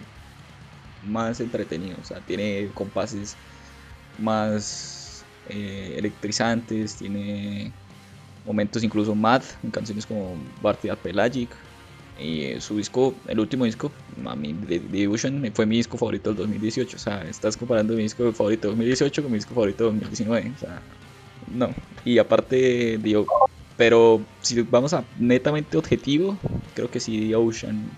más 1.02 1.40
entretenido, 1.40 1.98
o 2.01 2.05
sea, 2.05 2.20
tiene 2.20 2.70
compases 2.72 3.36
más 4.18 5.24
eh, 5.48 5.94
electrizantes, 5.98 6.97
tiene 6.97 7.72
momentos 8.44 8.84
incluso 8.84 9.16
mad 9.16 9.43
en 9.64 9.72
canciones 9.72 10.06
como 10.06 10.36
Bartia 10.62 10.94
Pelagic 10.94 11.56
Y 12.18 12.43
eh, 12.44 12.60
su 12.60 12.76
disco, 12.76 13.14
el 13.28 13.38
último 13.40 13.64
disco, 13.64 13.93
a 14.24 14.34
mí, 14.34 14.55
The, 14.66 14.80
The 14.80 15.09
Ocean, 15.09 15.51
fue 15.55 15.66
mi 15.66 15.76
disco 15.76 15.98
favorito 15.98 16.30
del 16.30 16.38
2018. 16.38 16.97
O 16.97 16.98
sea, 16.98 17.22
estás 17.22 17.56
comparando 17.56 17.94
mi 17.94 18.02
disco 18.02 18.32
favorito 18.32 18.68
del 18.68 18.76
2018 18.76 19.22
con 19.22 19.30
mi 19.32 19.38
disco 19.38 19.55
favorito 19.55 19.84
del 19.84 20.01
2019. 20.01 20.52
O 20.56 20.59
sea, 20.59 20.82
no. 21.55 21.74
Y 22.05 22.18
aparte, 22.18 22.98
digo, 23.02 23.26
pero 23.76 24.20
si 24.40 24.62
vamos 24.62 24.94
a 24.94 25.05
netamente 25.18 25.76
objetivo, 25.76 26.38
creo 26.74 26.90
que 26.90 27.01
sí 27.01 27.28
The 27.28 27.36
Ocean 27.36 27.90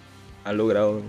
ha 0.44 0.52
logrado 0.52 1.02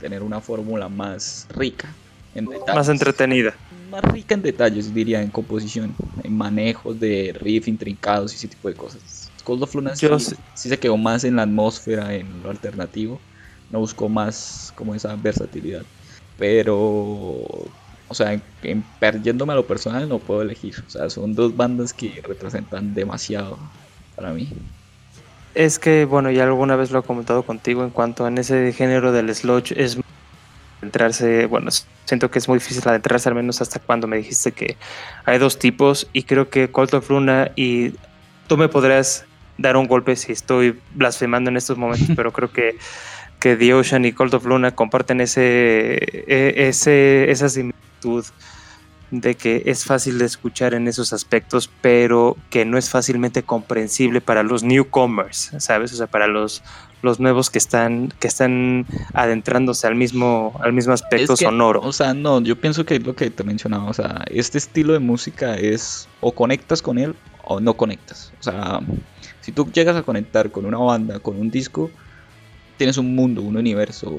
tener 0.00 0.22
una 0.22 0.40
fórmula 0.40 0.88
más 0.88 1.46
rica 1.54 1.92
en 2.34 2.46
detalles. 2.46 2.74
Más 2.74 2.88
entretenida. 2.88 3.54
Más 3.90 4.02
rica 4.02 4.34
en 4.34 4.42
detalles, 4.42 4.92
diría, 4.92 5.22
en 5.22 5.30
composición, 5.30 5.94
en 6.22 6.36
manejos 6.36 6.98
de 6.98 7.34
riff 7.38 7.68
intrincados 7.68 8.32
y 8.32 8.36
ese 8.36 8.48
tipo 8.48 8.68
de 8.68 8.74
cosas. 8.74 9.15
Cold 9.46 9.62
of 9.62 9.74
Luna 9.76 9.94
sí, 9.94 10.08
sí 10.54 10.68
se 10.68 10.78
quedó 10.78 10.96
más 10.96 11.22
en 11.22 11.36
la 11.36 11.42
atmósfera, 11.42 12.12
en 12.14 12.42
lo 12.42 12.50
alternativo. 12.50 13.20
No 13.70 13.78
buscó 13.78 14.08
más 14.08 14.72
como 14.74 14.92
esa 14.94 15.14
versatilidad. 15.14 15.82
Pero, 16.36 16.74
o 16.74 18.12
sea, 18.12 18.32
en, 18.32 18.42
en- 18.64 18.84
per- 18.98 19.22
yéndome 19.22 19.52
a 19.52 19.56
lo 19.56 19.64
personal 19.66 20.08
no 20.08 20.18
puedo 20.18 20.42
elegir. 20.42 20.74
O 20.84 20.90
sea, 20.90 21.08
son 21.10 21.34
dos 21.36 21.56
bandas 21.56 21.92
que 21.92 22.20
representan 22.26 22.92
demasiado 22.92 23.56
para 24.16 24.32
mí. 24.32 24.48
Es 25.54 25.78
que, 25.78 26.04
bueno, 26.06 26.30
ya 26.32 26.42
alguna 26.42 26.74
vez 26.74 26.90
lo 26.90 26.98
he 26.98 27.02
comentado 27.02 27.44
contigo 27.44 27.84
en 27.84 27.90
cuanto 27.90 28.26
en 28.26 28.38
ese 28.38 28.72
género 28.72 29.12
del 29.12 29.32
sludge 29.34 29.72
es 29.76 29.96
entrarse, 30.82 31.46
bueno, 31.46 31.70
siento 32.04 32.30
que 32.30 32.38
es 32.38 32.48
muy 32.48 32.58
difícil 32.58 32.82
adentrarse 32.86 33.28
al 33.28 33.34
menos 33.34 33.60
hasta 33.62 33.78
cuando 33.78 34.06
me 34.06 34.18
dijiste 34.18 34.52
que 34.52 34.76
hay 35.24 35.38
dos 35.38 35.58
tipos 35.58 36.08
y 36.12 36.24
creo 36.24 36.50
que 36.50 36.68
Cult 36.70 36.92
of 36.94 37.08
Luna 37.08 37.50
y 37.56 37.92
tú 38.46 38.56
me 38.58 38.68
podrás 38.68 39.24
dar 39.58 39.76
un 39.76 39.86
golpe 39.86 40.16
si 40.16 40.32
estoy 40.32 40.78
blasfemando 40.94 41.50
en 41.50 41.56
estos 41.56 41.78
momentos, 41.78 42.08
pero 42.16 42.32
creo 42.32 42.52
que, 42.52 42.76
que 43.40 43.56
The 43.56 43.74
Ocean 43.74 44.04
y 44.04 44.12
Cult 44.12 44.34
of 44.34 44.44
Luna 44.44 44.74
comparten 44.74 45.20
ese, 45.20 45.96
e- 46.26 46.68
ese, 46.68 47.30
esa 47.30 47.48
similitud 47.48 48.24
de 49.10 49.34
que 49.36 49.62
es 49.66 49.84
fácil 49.84 50.18
de 50.18 50.24
escuchar 50.24 50.74
en 50.74 50.88
esos 50.88 51.12
aspectos, 51.12 51.70
pero 51.80 52.36
que 52.50 52.64
no 52.64 52.76
es 52.76 52.90
fácilmente 52.90 53.42
comprensible 53.42 54.20
para 54.20 54.42
los 54.42 54.62
newcomers, 54.62 55.52
¿sabes? 55.58 55.92
O 55.92 55.96
sea, 55.96 56.08
para 56.08 56.26
los, 56.26 56.62
los 57.02 57.20
nuevos 57.20 57.48
que 57.50 57.58
están, 57.58 58.12
que 58.18 58.26
están 58.26 58.84
adentrándose 59.14 59.86
al 59.86 59.94
mismo, 59.94 60.58
al 60.60 60.72
mismo 60.72 60.92
aspecto 60.92 61.34
Es 61.34 61.38
que, 61.38 61.44
sonoro. 61.44 61.80
O 61.82 61.92
sea, 61.92 62.14
no, 62.14 62.40
yo 62.40 62.56
pienso 62.60 62.84
que 62.84 62.96
es 62.96 63.06
lo 63.06 63.14
que 63.14 63.30
te 63.30 63.44
mencionaba. 63.44 63.84
O 63.84 63.94
sea, 63.94 64.24
este 64.30 64.58
estilo 64.58 64.92
de 64.92 64.98
música 64.98 65.54
es 65.54 66.08
o 66.20 66.32
conectas 66.32 66.82
con 66.82 66.98
él 66.98 67.14
o 67.44 67.60
no 67.60 67.74
conectas. 67.74 68.32
O 68.40 68.42
sea, 68.42 68.80
si 69.46 69.52
tú 69.52 69.70
llegas 69.72 69.94
a 69.94 70.02
conectar 70.02 70.50
con 70.50 70.66
una 70.66 70.78
banda, 70.78 71.20
con 71.20 71.38
un 71.38 71.52
disco, 71.52 71.88
tienes 72.76 72.98
un 72.98 73.14
mundo, 73.14 73.42
un 73.42 73.56
universo. 73.56 74.10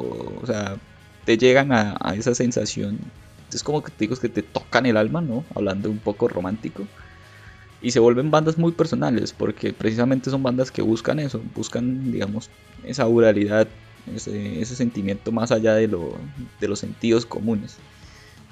O 0.41 0.45
sea, 0.45 0.77
te 1.25 1.37
llegan 1.37 1.73
a, 1.73 1.97
esa 2.15 2.33
sensación. 2.33 2.97
Es 3.51 3.61
como 3.61 3.83
que 3.83 3.91
te 3.91 4.05
digo 4.05 4.15
que 4.15 4.29
te 4.29 4.41
tocan 4.41 4.85
el 4.85 4.95
alma, 4.95 5.19
¿no? 5.19 5.43
Hablando 5.53 5.91
un 5.91 5.97
poco 5.97 6.29
romántico. 6.29 6.87
Y 7.81 7.91
se 7.91 7.99
vuelven 7.99 8.31
bandas 8.31 8.57
muy 8.57 8.71
personales, 8.71 9.33
porque 9.33 9.73
precisamente 9.73 10.29
son 10.29 10.43
bandas 10.43 10.71
que 10.71 10.81
buscan 10.81 11.19
eso, 11.19 11.41
buscan, 11.53 12.09
digamos, 12.09 12.49
esa 12.85 13.05
oralidad, 13.05 13.67
ese, 14.15 14.65
sentimiento 14.77 15.33
más 15.33 15.51
allá 15.51 15.75
de, 15.75 15.89
lo, 15.89 16.13
de 16.61 16.69
los 16.69 16.79
sentidos 16.79 17.25
comunes. 17.25 17.75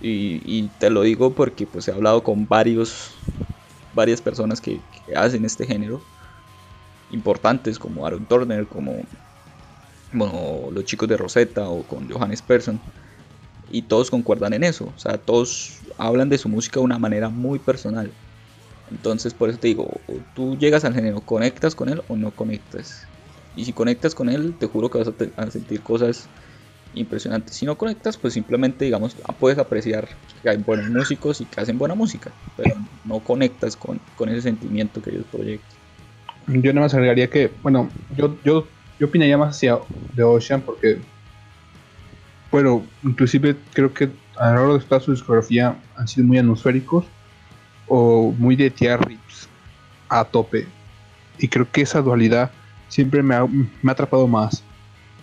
Y, 0.01 0.69
te 0.77 0.89
lo 0.89 1.03
digo 1.03 1.31
porque 1.31 1.65
pues 1.65 1.87
he 1.87 1.93
hablado 1.93 2.21
con 2.21 2.49
varios, 2.49 3.11
varias 3.93 4.19
personas 4.19 4.59
que 4.59 4.81
hacen 5.15 5.45
este 5.45 5.65
género, 5.65 6.01
importantes 7.11 7.79
como 7.79 8.05
Aaron 8.05 8.25
Turner, 8.25 8.65
como 8.67 9.01
bueno, 10.11 10.69
los 10.71 10.85
chicos 10.85 11.09
de 11.09 11.17
Rosetta 11.17 11.67
o 11.69 11.83
con 11.83 12.09
Johannes 12.09 12.41
Persson. 12.41 12.79
Y 13.71 13.81
todos 13.83 14.11
concuerdan 14.11 14.53
en 14.53 14.63
eso, 14.63 14.91
o 14.95 14.99
sea, 14.99 15.17
todos 15.17 15.79
hablan 15.97 16.29
de 16.29 16.37
su 16.37 16.47
música 16.47 16.79
de 16.79 16.85
una 16.85 16.99
manera 16.99 17.29
muy 17.29 17.57
personal. 17.59 18.11
Entonces, 18.91 19.33
por 19.33 19.49
eso 19.49 19.57
te 19.57 19.67
digo, 19.67 19.89
tú 20.35 20.55
llegas 20.57 20.85
al 20.85 20.93
género, 20.93 21.19
conectas 21.21 21.73
con 21.73 21.89
él 21.89 22.01
o 22.07 22.15
no 22.15 22.31
conectas. 22.31 23.07
Y 23.55 23.65
si 23.65 23.73
conectas 23.73 24.13
con 24.13 24.29
él, 24.29 24.53
te 24.59 24.67
juro 24.67 24.91
que 24.91 24.99
vas 24.99 25.07
a, 25.07 25.41
a 25.41 25.49
sentir 25.49 25.81
cosas 25.81 26.29
impresionantes. 26.93 27.55
Si 27.55 27.65
no 27.65 27.77
conectas, 27.77 28.17
pues 28.17 28.33
simplemente, 28.33 28.85
digamos, 28.85 29.15
ah, 29.27 29.33
puedes 29.33 29.57
apreciar 29.57 30.07
que 30.41 30.49
hay 30.49 30.57
buenos 30.57 30.89
músicos 30.89 31.41
y 31.41 31.45
que 31.45 31.61
hacen 31.61 31.77
buena 31.77 31.95
música, 31.95 32.31
pero 32.55 32.75
no 33.03 33.19
conectas 33.19 33.75
con, 33.75 33.99
con 34.15 34.29
ese 34.29 34.43
sentimiento 34.43 35.01
que 35.01 35.11
ellos 35.11 35.25
proyectan. 35.31 35.74
Yo 36.47 36.73
nada 36.73 36.85
más 36.85 36.93
agregaría 36.93 37.29
que, 37.29 37.51
bueno, 37.63 37.89
yo, 38.15 38.37
yo, 38.43 38.67
yo 38.99 39.07
opinaría 39.07 39.37
más 39.37 39.55
hacia 39.55 39.79
The 40.15 40.23
Ocean 40.23 40.61
porque, 40.61 40.99
bueno, 42.51 42.85
inclusive 43.03 43.55
creo 43.73 43.93
que 43.93 44.11
a 44.37 44.49
lo 44.49 44.55
largo 44.55 44.77
de 44.77 44.85
toda 44.85 45.01
su 45.01 45.11
discografía 45.11 45.75
han 45.95 46.07
sido 46.07 46.27
muy 46.27 46.37
atmosféricos 46.37 47.05
o 47.87 48.33
muy 48.37 48.55
de 48.55 48.69
tier 48.69 48.99
rips 49.01 49.49
a 50.09 50.23
tope. 50.23 50.67
Y 51.37 51.47
creo 51.47 51.69
que 51.69 51.81
esa 51.81 52.01
dualidad 52.01 52.51
siempre 52.87 53.23
me 53.23 53.35
ha, 53.35 53.45
me 53.45 53.89
ha 53.89 53.91
atrapado 53.91 54.27
más. 54.27 54.63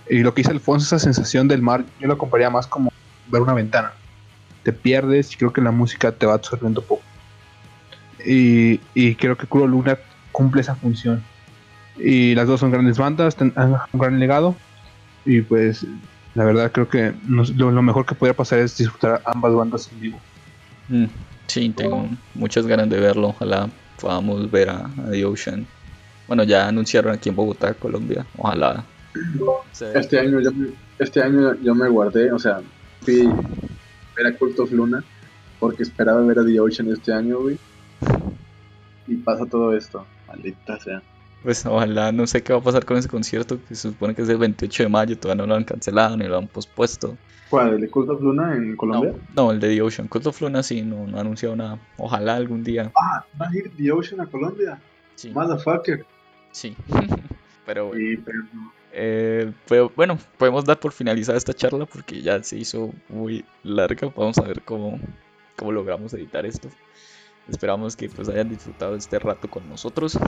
Y 0.09 0.19
lo 0.19 0.35
que 0.35 0.40
dice 0.40 0.51
Alfonso, 0.51 0.85
esa 0.85 0.99
sensación 0.99 1.49
del 1.49 1.62
mar, 1.62 1.85
yo 2.01 2.09
lo 2.09 2.19
compararía 2.19 2.51
más 2.51 2.66
como 2.66 2.93
ver 3.28 3.43
una 3.43 3.55
ventana. 3.55 3.93
Te 4.62 4.73
pierdes 4.73 5.32
y 5.32 5.36
creo 5.36 5.53
que 5.53 5.61
la 5.61 5.70
música 5.70 6.12
te 6.12 6.27
va 6.27 6.35
absorbiendo 6.35 6.82
poco. 6.82 7.03
Y, 8.24 8.81
y 8.94 9.15
creo 9.15 9.36
que 9.36 9.47
Curo 9.47 9.66
Luna 9.66 9.99
cumple 10.33 10.63
esa 10.63 10.75
función. 10.75 11.23
Y 11.99 12.35
las 12.35 12.47
dos 12.49 12.61
son 12.61 12.71
grandes 12.71 12.99
bandas, 12.99 13.37
han 13.41 13.77
un 13.93 14.01
gran 14.01 14.19
legado. 14.19 14.57
Y 15.25 15.43
pues, 15.43 15.87
la 16.35 16.45
verdad, 16.45 16.73
creo 16.73 16.89
que 16.89 17.13
nos- 17.27 17.55
lo, 17.57 17.71
lo 17.71 17.83
mejor 17.83 18.07
que 18.07 18.15
podría 18.15 18.35
pasar 18.35 18.59
es 18.59 18.77
disfrutar 18.77 19.23
ambas 19.27 19.55
bandas 19.55 19.91
en 19.93 20.01
vivo. 20.01 20.19
Mm, 20.89 21.05
Sí, 21.49 21.69
tengo 21.71 22.09
muchas 22.35 22.67
ganas 22.67 22.89
de 22.89 22.99
verlo. 22.99 23.29
Ojalá 23.29 23.69
podamos 24.01 24.51
ver 24.51 24.71
a, 24.71 24.87
a 24.87 25.11
The 25.11 25.25
Ocean. 25.27 25.67
Bueno, 26.27 26.45
ya 26.45 26.67
anunciaron 26.69 27.13
aquí 27.13 27.29
en 27.29 27.37
Bogotá, 27.37 27.75
Colombia. 27.75 28.25
Ojalá. 28.39 28.85
Este 29.95 30.19
año 30.19 30.41
yo 30.41 30.51
me, 30.53 30.69
este 30.99 31.23
año 31.23 31.55
yo 31.63 31.75
me 31.75 31.89
guardé, 31.91 32.33
o 32.33 32.39
sea, 32.39 32.61
fui 33.03 33.27
a 33.27 34.15
ver 34.17 34.27
a 34.29 34.37
Cult 34.39 34.59
of 34.61 34.73
Luna 34.73 35.05
porque 35.61 35.83
esperaba 35.83 36.23
ver 36.25 36.39
a 36.39 36.45
The 36.47 36.59
Ocean 36.61 36.91
este 36.91 37.13
año, 37.13 37.41
güey. 37.41 37.59
Y 39.07 39.17
pasa 39.17 39.45
todo 39.45 39.77
esto, 39.77 40.07
maldita 40.33 40.79
sea. 40.81 41.03
Pues 41.43 41.67
ojalá, 41.67 42.13
no 42.13 42.27
sé 42.27 42.43
qué 42.43 42.53
va 42.53 42.61
a 42.61 42.63
pasar 42.63 42.85
con 42.85 42.97
ese 42.97 43.09
concierto, 43.09 43.59
que 43.69 43.75
se 43.75 43.89
supone 43.91 44.15
que 44.15 44.23
es 44.23 44.29
el 44.29 44.39
28 44.39 44.85
de 44.85 44.89
mayo, 44.89 45.19
todavía 45.19 45.43
no 45.43 45.49
lo 45.49 45.57
han 45.57 45.65
cancelado 45.65 46.17
ni 46.17 46.27
lo 46.27 46.39
han 46.39 46.47
pospuesto. 46.47 47.17
¿Cuál? 47.51 47.75
¿El 47.75 47.81
de 47.83 47.91
Cult 47.91 48.09
of 48.11 48.23
Luna 48.23 48.55
en 48.57 48.77
Colombia? 48.77 49.13
No, 49.37 49.47
no, 49.47 49.51
el 49.53 49.59
de 49.61 49.69
The 49.75 49.83
Ocean. 49.83 50.09
Cult 50.09 50.27
of 50.29 50.41
Luna 50.41 50.63
sí, 50.63 50.83
no, 50.83 51.07
no 51.07 51.19
ha 51.19 51.21
anunciado 51.21 51.55
nada. 51.57 51.79
Ojalá 51.99 52.37
algún 52.37 52.63
día. 52.63 52.91
Ah, 52.97 53.25
va 53.41 53.49
a 53.49 53.57
ir 53.57 53.71
The 53.77 53.91
Ocean 53.93 54.21
a 54.21 54.27
Colombia. 54.27 54.81
Sí, 55.17 55.31
Motherfucker. 55.31 56.07
sí. 56.53 56.77
Pero 57.67 57.87
bueno. 57.89 58.23
Pero, 58.25 58.39
Eh, 58.93 59.53
pero 59.69 59.91
bueno, 59.97 60.19
podemos 60.37 60.65
dar 60.65 60.79
por 60.81 60.93
finalizada 60.93 61.39
esta 61.39 61.55
charla 61.55 61.87
porque 61.87 62.21
ya 62.23 62.43
se 62.43 62.57
hizo 62.59 62.93
muy 63.09 63.45
larga. 63.63 64.13
Vamos 64.17 64.37
a 64.39 64.43
ver 64.43 64.63
cómo, 64.63 64.99
cómo 65.57 65.73
logramos 65.73 66.13
editar 66.15 66.45
esto. 66.47 66.69
Esperamos 67.48 67.97
que 67.97 68.09
pues 68.09 68.28
hayan 68.28 68.48
disfrutado 68.48 68.94
este 68.94 69.19
rato 69.19 69.48
con 69.51 69.69
nosotros. 69.69 70.19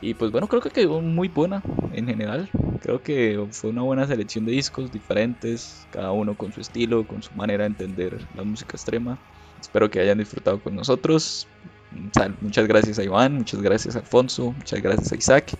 Y 0.00 0.14
pues 0.14 0.30
bueno, 0.30 0.46
creo 0.46 0.60
que 0.60 0.70
quedó 0.70 1.00
muy 1.00 1.28
buena 1.28 1.62
en 1.92 2.06
general. 2.06 2.50
Creo 2.82 3.02
que 3.02 3.46
fue 3.50 3.70
una 3.70 3.82
buena 3.82 4.06
selección 4.06 4.44
de 4.44 4.52
discos 4.52 4.92
diferentes, 4.92 5.86
cada 5.90 6.12
uno 6.12 6.36
con 6.36 6.52
su 6.52 6.60
estilo, 6.60 7.06
con 7.06 7.22
su 7.22 7.32
manera 7.34 7.64
de 7.64 7.68
entender 7.68 8.18
la 8.34 8.44
música 8.44 8.72
extrema. 8.76 9.18
Espero 9.60 9.90
que 9.90 10.00
hayan 10.00 10.18
disfrutado 10.18 10.60
con 10.62 10.76
nosotros. 10.76 11.48
Sal- 12.12 12.36
Muchas 12.42 12.66
gracias 12.66 12.98
a 12.98 13.04
Iván, 13.04 13.34
muchas 13.34 13.62
gracias 13.62 13.96
a 13.96 14.00
Alfonso, 14.00 14.52
muchas 14.52 14.82
gracias 14.82 15.12
a 15.12 15.16
Isaac. 15.16 15.52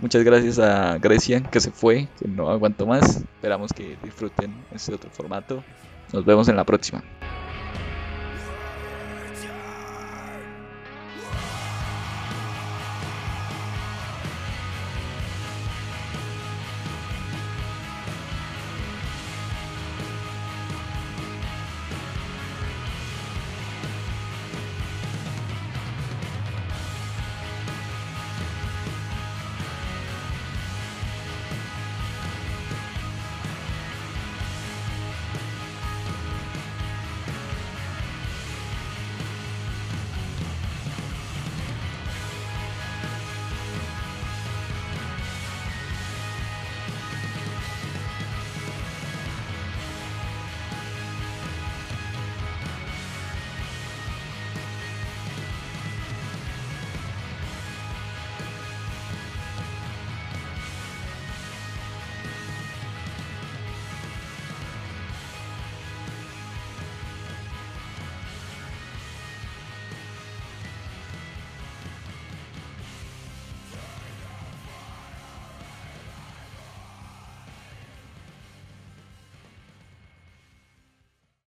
Muchas 0.00 0.24
gracias 0.24 0.58
a 0.58 0.98
Grecia 0.98 1.40
que 1.42 1.60
se 1.60 1.70
fue, 1.70 2.08
que 2.20 2.28
no 2.28 2.50
aguantó 2.50 2.86
más. 2.86 3.16
Esperamos 3.36 3.72
que 3.72 3.96
disfruten 4.02 4.52
este 4.72 4.92
otro 4.94 5.08
formato. 5.10 5.62
Nos 6.12 6.24
vemos 6.24 6.48
en 6.48 6.56
la 6.56 6.64
próxima. 6.64 7.02